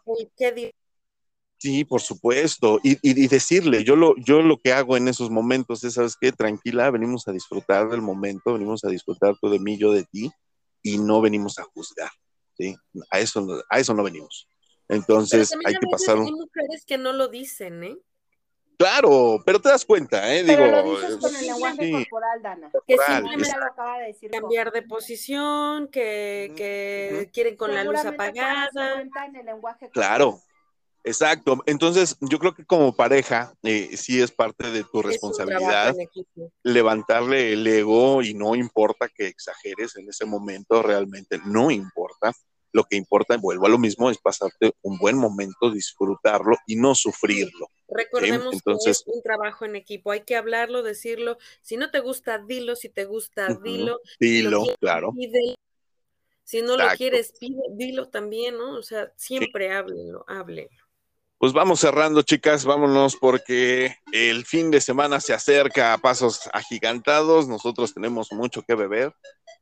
Sí, 1.64 1.82
por 1.82 2.02
supuesto. 2.02 2.78
Y, 2.82 2.92
y- 2.96 3.24
y 3.24 3.26
decirle, 3.26 3.84
yo 3.84 3.96
lo, 3.96 4.14
yo 4.18 4.42
lo 4.42 4.58
que 4.58 4.74
hago 4.74 4.98
en 4.98 5.08
esos 5.08 5.30
momentos 5.30 5.82
es, 5.82 5.94
¿sabes 5.94 6.14
qué? 6.20 6.30
Tranquila, 6.30 6.90
venimos 6.90 7.26
a 7.26 7.32
disfrutar 7.32 7.88
del 7.88 8.02
momento, 8.02 8.52
venimos 8.52 8.84
a 8.84 8.88
disfrutar 8.88 9.34
tú 9.40 9.48
de 9.48 9.58
mí, 9.58 9.78
yo 9.78 9.90
de 9.90 10.04
ti, 10.04 10.30
y 10.82 10.98
no 10.98 11.22
venimos 11.22 11.58
a 11.58 11.62
juzgar, 11.62 12.10
¿sí? 12.58 12.76
A 13.10 13.18
eso, 13.18 13.40
no- 13.40 13.62
a 13.70 13.78
eso 13.78 13.94
no 13.94 14.02
venimos. 14.02 14.46
Entonces 14.90 15.56
hay 15.64 15.72
que 15.76 15.86
pasar 15.90 16.16
hay 16.18 16.24
un... 16.24 16.32
mujeres 16.38 16.84
que 16.86 16.98
no 16.98 17.14
lo 17.14 17.28
dicen, 17.28 17.82
¿eh? 17.82 17.96
Claro, 18.76 19.42
pero 19.46 19.58
te 19.58 19.70
das 19.70 19.86
cuenta, 19.86 20.34
¿eh? 20.34 20.42
Pero 20.44 20.64
Digo, 20.66 20.76
lo 20.76 20.90
dices 21.00 21.16
con 21.18 21.34
el 21.34 21.40
sí, 21.40 21.46
lenguaje 21.46 21.82
sí, 21.86 21.92
corporal, 21.92 22.42
Dana. 22.42 22.70
Que 22.86 22.98
simplemente 22.98 23.48
Ya 23.48 23.56
lo 23.56 23.64
acaba 23.64 23.98
de 24.00 24.06
decir. 24.08 24.30
cambiar 24.30 24.70
de 24.70 24.82
posición, 24.82 25.88
que, 25.88 26.52
que 26.58 27.30
quieren 27.32 27.56
con 27.56 27.72
la 27.72 27.84
luz 27.84 28.04
apagada. 28.04 28.92
cuenta 28.96 29.24
en 29.24 29.36
el 29.36 29.46
lenguaje 29.46 29.88
Claro. 29.88 30.42
Exacto. 31.04 31.62
Entonces, 31.66 32.16
yo 32.20 32.38
creo 32.38 32.54
que 32.54 32.64
como 32.64 32.96
pareja, 32.96 33.52
eh, 33.62 33.96
sí 33.96 34.22
es 34.22 34.32
parte 34.32 34.70
de 34.70 34.84
tu 34.84 35.00
Es 35.00 35.06
responsabilidad 35.06 35.94
levantarle 36.62 37.52
el 37.52 37.66
ego 37.66 38.22
y 38.22 38.32
no 38.32 38.54
importa 38.54 39.08
que 39.14 39.26
exageres 39.26 39.96
en 39.96 40.08
ese 40.08 40.24
momento, 40.24 40.82
realmente 40.82 41.38
no 41.44 41.70
importa. 41.70 42.32
Lo 42.72 42.84
que 42.84 42.96
importa, 42.96 43.36
vuelvo 43.36 43.66
a 43.66 43.68
lo 43.68 43.78
mismo, 43.78 44.10
es 44.10 44.18
pasarte 44.18 44.72
un 44.82 44.98
buen 44.98 45.16
momento, 45.16 45.70
disfrutarlo 45.70 46.56
y 46.66 46.74
no 46.74 46.94
sufrirlo. 46.96 47.68
Recordemos 47.86 48.52
entonces- 48.52 49.04
que 49.04 49.10
es 49.10 49.16
un 49.16 49.22
trabajo 49.22 49.64
en 49.64 49.76
equipo, 49.76 50.10
hay 50.10 50.22
que 50.22 50.34
hablarlo, 50.34 50.82
decirlo. 50.82 51.38
Si 51.60 51.76
no 51.76 51.90
te 51.92 52.00
gusta, 52.00 52.38
dilo. 52.38 52.74
Si 52.74 52.88
te 52.88 53.04
gusta, 53.04 53.46
dilo. 53.62 54.00
Dilo, 54.18 54.64
claro. 54.80 55.12
pídelo. 55.12 55.54
Si 56.42 56.60
no 56.60 56.76
lo 56.76 56.84
quieres, 56.96 57.32
dilo 57.70 58.08
también, 58.08 58.58
¿no? 58.58 58.76
O 58.76 58.82
sea, 58.82 59.12
siempre 59.16 59.72
háblenlo, 59.72 60.24
háblenlo. 60.28 60.83
Pues 61.38 61.52
vamos 61.52 61.80
cerrando, 61.80 62.22
chicas, 62.22 62.64
vámonos 62.64 63.16
porque 63.16 63.96
el 64.12 64.46
fin 64.46 64.70
de 64.70 64.80
semana 64.80 65.20
se 65.20 65.34
acerca 65.34 65.92
a 65.92 65.98
pasos 65.98 66.48
agigantados. 66.52 67.48
Nosotros 67.48 67.92
tenemos 67.92 68.32
mucho 68.32 68.62
que 68.62 68.74
beber, 68.74 69.12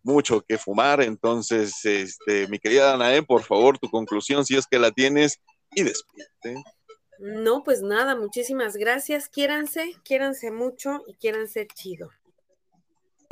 mucho 0.02 0.42
que 0.42 0.58
fumar. 0.58 1.02
Entonces, 1.02 1.84
este, 1.84 2.46
mi 2.48 2.58
querida 2.58 2.90
Danae, 2.90 3.22
por 3.22 3.42
favor, 3.42 3.78
tu 3.78 3.88
conclusión, 3.88 4.44
si 4.44 4.56
es 4.56 4.66
que 4.66 4.78
la 4.78 4.90
tienes, 4.90 5.40
y 5.74 5.82
despídete. 5.82 6.62
No, 7.18 7.62
pues 7.64 7.82
nada, 7.82 8.16
muchísimas 8.16 8.76
gracias. 8.76 9.28
Quiéranse, 9.28 9.94
quiéranse 10.04 10.50
mucho 10.50 11.02
y 11.06 11.14
quiéranse 11.14 11.66
chido. 11.66 12.10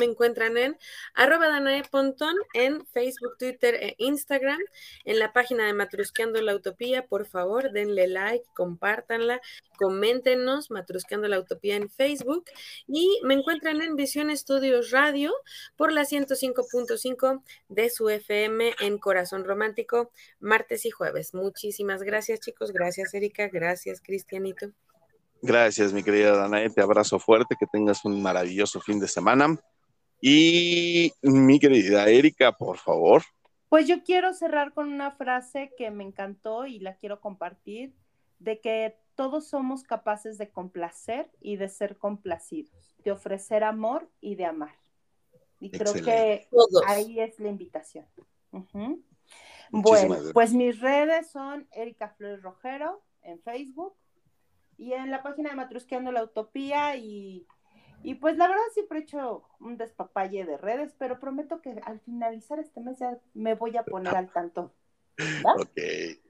Me 0.01 0.07
encuentran 0.07 0.57
en 0.57 0.79
arroba 1.13 1.51
Danae 1.51 1.83
Pontón 1.91 2.35
en 2.55 2.87
Facebook, 2.87 3.37
Twitter 3.39 3.75
e 3.75 3.97
Instagram. 3.99 4.59
En 5.05 5.19
la 5.19 5.35
página 5.35 5.67
de 5.67 5.75
Matrusqueando 5.75 6.41
la 6.41 6.55
Utopía, 6.55 7.07
por 7.07 7.27
favor, 7.27 7.71
denle 7.71 8.07
like, 8.07 8.47
compártanla, 8.57 9.43
coméntenos 9.77 10.71
Matrusqueando 10.71 11.29
la 11.29 11.39
Utopía 11.39 11.77
en 11.77 11.91
Facebook. 11.91 12.47
Y 12.89 13.21
me 13.25 13.35
encuentran 13.35 13.83
en 13.83 13.95
Visión 13.95 14.31
Estudios 14.31 14.91
Radio 14.91 15.35
por 15.77 15.93
la 15.93 16.07
105.5 16.07 17.43
de 17.69 17.91
su 17.91 18.09
FM 18.09 18.73
en 18.81 18.97
Corazón 18.97 19.45
Romántico, 19.45 20.13
martes 20.39 20.87
y 20.87 20.91
jueves. 20.91 21.35
Muchísimas 21.35 22.03
gracias, 22.03 22.41
chicos. 22.41 22.73
Gracias, 22.73 23.13
Erika. 23.13 23.49
Gracias, 23.49 24.01
Cristianito. 24.01 24.73
Gracias, 25.43 25.93
mi 25.93 26.03
querida 26.03 26.37
Danae. 26.37 26.71
Te 26.71 26.81
abrazo 26.81 27.19
fuerte. 27.19 27.55
Que 27.61 27.67
tengas 27.67 28.03
un 28.07 28.23
maravilloso 28.23 28.81
fin 28.81 28.99
de 28.99 29.09
semana. 29.09 29.61
Y 30.21 31.13
mi 31.23 31.59
querida 31.59 32.09
Erika, 32.09 32.53
por 32.53 32.79
favor. 32.79 33.23
Pues 33.69 33.87
yo 33.87 34.03
quiero 34.03 34.35
cerrar 34.35 34.75
con 34.75 34.93
una 34.93 35.13
frase 35.13 35.73
que 35.79 35.91
me 35.91 36.05
encantó 36.05 36.67
y 36.67 36.81
la 36.81 36.97
quiero 36.97 37.21
compartir, 37.21 37.95
de 38.39 38.61
que 38.61 38.97
todos 39.15 39.49
somos 39.49 39.83
capaces 39.83 40.39
de 40.39 40.51
complacer 40.51 41.31
y 41.41 41.57
de 41.57 41.69
ser 41.69 41.99
complacidos, 41.99 42.97
de 43.05 43.13
ofrecer 43.13 43.65
amor 43.65 44.11
y 44.21 44.35
de 44.35 44.47
amar. 44.47 44.75
Y 45.61 45.71
creo 45.71 45.93
que 45.93 46.49
ahí 46.87 47.21
es 47.21 47.39
la 47.39 47.49
invitación. 47.49 48.07
Bueno, 49.71 50.17
pues 50.33 50.53
mis 50.53 50.81
redes 50.81 51.31
son 51.31 51.69
Erika 51.71 52.09
Flores 52.09 52.43
Rojero 52.43 53.05
en 53.23 53.41
Facebook 53.43 53.95
y 54.77 54.95
en 54.95 55.11
la 55.11 55.23
página 55.23 55.51
de 55.51 55.57
Matrusqueando 55.57 56.11
la 56.11 56.25
Utopía 56.25 56.97
y 56.97 57.47
y 58.03 58.15
pues 58.15 58.37
la 58.37 58.49
verdad 58.49 58.63
siempre 58.73 59.01
he 59.01 59.03
hecho 59.03 59.45
un 59.61 59.77
despapalle 59.77 60.45
de 60.45 60.57
redes, 60.57 60.95
pero 60.99 61.21
prometo 61.21 61.61
que 61.61 61.81
al 61.85 62.01
finalizar 62.01 62.59
este 62.59 62.81
mes 62.81 62.99
ya 62.99 63.19
me 63.35 63.55
voy 63.55 63.77
a 63.77 63.85
poner 63.85 64.17
al 64.17 64.33
tanto. 64.33 64.75
Ok, 65.57 65.79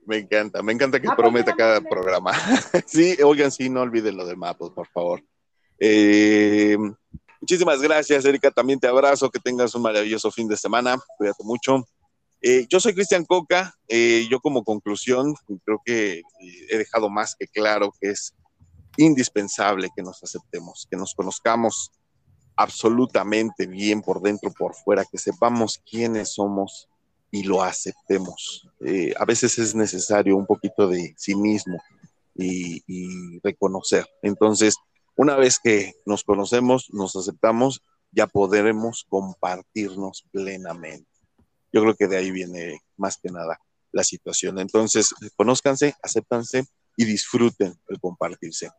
me 0.07 0.19
encanta, 0.19 0.63
me 0.63 0.73
encanta 0.73 1.01
que 1.01 1.07
ah, 1.07 1.15
pues 1.15 1.25
prometa 1.25 1.55
cada 1.55 1.81
programa. 1.81 2.33
sí, 2.87 3.17
oigan, 3.23 3.51
sí, 3.51 3.69
no 3.69 3.83
olviden 3.83 4.17
lo 4.17 4.27
de 4.27 4.37
Mapos, 4.37 4.73
por 4.73 4.89
favor. 4.89 5.23
Eh, 5.79 6.77
muchísimas 7.41 7.81
gracias, 7.81 8.25
Erika, 8.25 8.51
también 8.51 8.81
te 8.81 8.89
abrazo, 8.89 9.31
que 9.31 9.39
tengas 9.39 9.75
un 9.75 9.83
maravilloso 9.83 10.31
fin 10.31 10.49
de 10.49 10.57
semana, 10.57 10.99
cuídate 11.17 11.45
mucho. 11.45 11.85
Eh, 12.43 12.67
yo 12.69 12.81
soy 12.81 12.95
Cristian 12.95 13.25
Coca, 13.25 13.75
eh, 13.87 14.27
yo 14.31 14.41
como 14.41 14.65
conclusión 14.65 15.35
creo 15.65 15.81
que 15.85 16.23
he 16.71 16.79
dejado 16.79 17.11
más 17.11 17.37
que 17.37 17.47
claro 17.47 17.93
que 18.01 18.11
es 18.11 18.35
indispensable 19.01 19.91
que 19.95 20.03
nos 20.03 20.23
aceptemos, 20.23 20.87
que 20.91 20.97
nos 20.97 21.15
conozcamos 21.15 21.91
absolutamente 22.57 23.67
bien 23.67 24.03
por 24.03 24.21
dentro, 24.21 24.53
por 24.53 24.75
fuera, 24.75 25.05
que 25.05 25.19
sepamos 25.19 25.81
quiénes 25.89 26.35
somos 26.35 26.89
y 27.31 27.45
lo 27.45 27.63
aceptemos. 27.63 28.69
Eh, 28.81 29.15
a 29.19 29.25
veces 29.25 29.59
es 29.59 29.75
necesario 29.75 30.37
un 30.37 30.47
poquito 30.47 30.87
de 30.89 31.15
sí 31.17 31.35
mismo 31.35 31.79
y, 32.35 33.41
reconocer. 33.43 34.07
Entonces, 34.23 34.77
una 35.17 35.37
vez 35.37 35.59
que 35.59 35.95
nos 36.07 36.25
conocemos, 36.25 36.89
nos 36.93 37.17
aceptamos, 37.17 37.83
ya 38.13 38.27
podremos 38.27 39.07
compartirnos 39.09 40.25
plenamente. 40.31 41.09
Yo 41.73 41.83
creo 41.83 41.95
que 41.95 42.09
de 42.09 42.17
ahí 42.17 42.31
viene 42.31 42.81
más 42.97 43.17
que 43.17 43.31
nada 43.31 43.59
la 43.93 44.05
situación. 44.05 44.59
Entonces, 44.59 45.15
conózcanse, 45.37 45.95
acéptanse 46.03 46.65
y 46.97 47.05
disfruten 47.05 47.75
el 47.89 48.01
compartirse. 48.01 48.71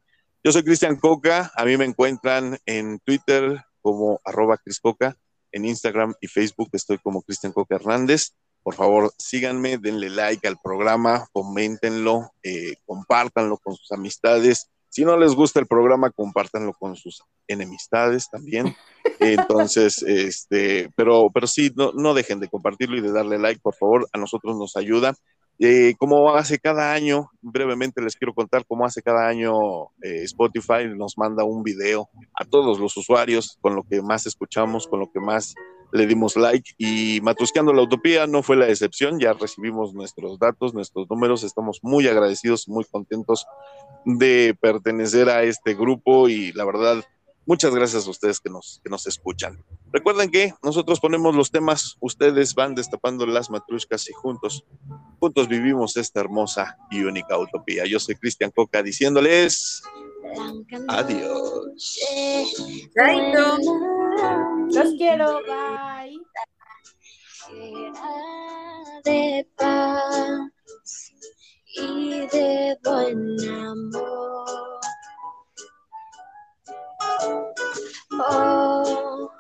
Yo 0.44 0.52
soy 0.52 0.64
Cristian 0.64 0.96
Coca, 0.96 1.52
a 1.56 1.66
mí 1.66 1.78
me 1.78 1.86
encuentran 1.86 2.58
en 2.66 2.98
Twitter 3.06 3.64
como 3.80 4.20
arroba 4.26 4.60
Coca, 4.82 5.16
en 5.52 5.66
Instagram 5.66 6.16
y 6.20 6.26
Facebook 6.28 6.70
estoy 6.74 6.98
como 6.98 7.22
Cristian 7.22 7.54
Coca 7.54 7.76
Hernández. 7.76 8.32
Por 8.64 8.74
favor, 8.74 9.14
síganme, 9.20 9.78
denle 9.78 10.10
like 10.10 10.48
al 10.48 10.58
programa, 10.64 11.28
coméntenlo, 11.32 12.32
eh, 12.42 12.74
compártanlo 12.88 13.60
con 13.60 13.76
sus 13.76 13.92
amistades. 13.92 14.72
Si 14.90 15.06
no 15.06 15.16
les 15.16 15.36
gusta 15.36 15.60
el 15.60 15.68
programa, 15.68 16.10
compártanlo 16.10 16.74
con 16.74 16.96
sus 16.96 17.22
enemistades 17.48 18.28
también. 18.32 18.76
Entonces, 19.20 20.02
este, 20.02 20.90
pero, 20.96 21.30
pero 21.32 21.46
sí, 21.46 21.72
no, 21.76 21.92
no 21.92 22.16
dejen 22.16 22.40
de 22.40 22.50
compartirlo 22.50 22.98
y 22.98 23.02
de 23.02 23.12
darle 23.12 23.38
like, 23.38 23.62
por 23.62 23.76
favor, 23.76 24.10
a 24.12 24.18
nosotros 24.18 24.58
nos 24.58 24.76
ayuda. 24.76 25.14
Eh, 25.60 25.94
como 26.00 26.34
hace 26.34 26.58
cada 26.58 26.92
año, 26.92 27.30
brevemente 27.42 28.02
les 28.02 28.16
quiero 28.16 28.34
contar 28.34 28.66
cómo 28.66 28.86
hace 28.86 29.02
cada 29.02 29.28
año 29.28 29.86
eh, 30.02 30.24
Spotify 30.24 30.88
nos 30.88 31.18
manda 31.18 31.44
un 31.44 31.62
video 31.62 32.10
a 32.34 32.46
todos 32.46 32.80
los 32.80 32.98
usuarios 32.98 33.58
con 33.62 33.76
lo 33.76 33.84
que 33.84 34.02
más 34.02 34.26
escuchamos, 34.26 34.88
con 34.88 35.00
lo 35.00 35.12
que 35.12 35.20
más 35.20 35.54
le 35.92 36.08
dimos 36.08 36.36
like. 36.36 36.72
Y 36.78 37.22
Matrusqueando 37.22 37.74
la 37.74 37.84
Utopía 37.84 38.28
no 38.28 38.42
fue 38.42 38.56
la 38.56 38.70
excepción, 38.70 39.20
ya 39.20 39.34
recibimos 39.34 39.94
nuestros 39.94 40.40
datos, 40.40 40.74
nuestros 40.74 41.10
números, 41.10 41.44
estamos 41.44 41.80
muy 41.84 42.08
agradecidos, 42.08 42.68
muy 42.68 42.86
contentos 42.86 43.46
de 44.06 44.56
pertenecer 44.60 45.30
a 45.30 45.44
este 45.44 45.76
grupo 45.76 46.28
y 46.28 46.52
la 46.54 46.66
verdad 46.66 47.04
Muchas 47.46 47.74
gracias 47.74 48.06
a 48.06 48.10
ustedes 48.10 48.40
que 48.40 48.50
nos, 48.50 48.80
que 48.84 48.90
nos 48.90 49.08
escuchan. 49.08 49.64
Recuerden 49.92 50.30
que 50.30 50.54
nosotros 50.64 51.00
ponemos 51.00 51.36
los 51.36 51.52
temas, 51.52 51.98
ustedes 52.00 52.54
van 52.54 52.76
destapando 52.76 53.26
las 53.26 53.50
matruscas 53.50 54.08
y 54.10 54.14
juntos, 54.14 54.64
juntos 55.20 55.48
vivimos 55.48 55.98
esta 55.98 56.20
hermosa 56.20 56.78
y 56.92 57.04
única 57.04 57.38
utopía. 57.38 57.86
Yo 57.86 58.00
soy 58.00 58.16
Cristian 58.16 58.52
Coca 58.52 58.84
diciéndoles 58.84 59.82
adiós. 60.88 62.00
Los 64.72 64.94
quiero, 64.98 65.40
bye. 65.48 66.20
De 69.04 69.48
paz 69.58 70.52
y 71.76 72.20
de 72.28 72.78
buen 72.84 73.50
amor. 73.50 74.71
Oh. 78.12 79.30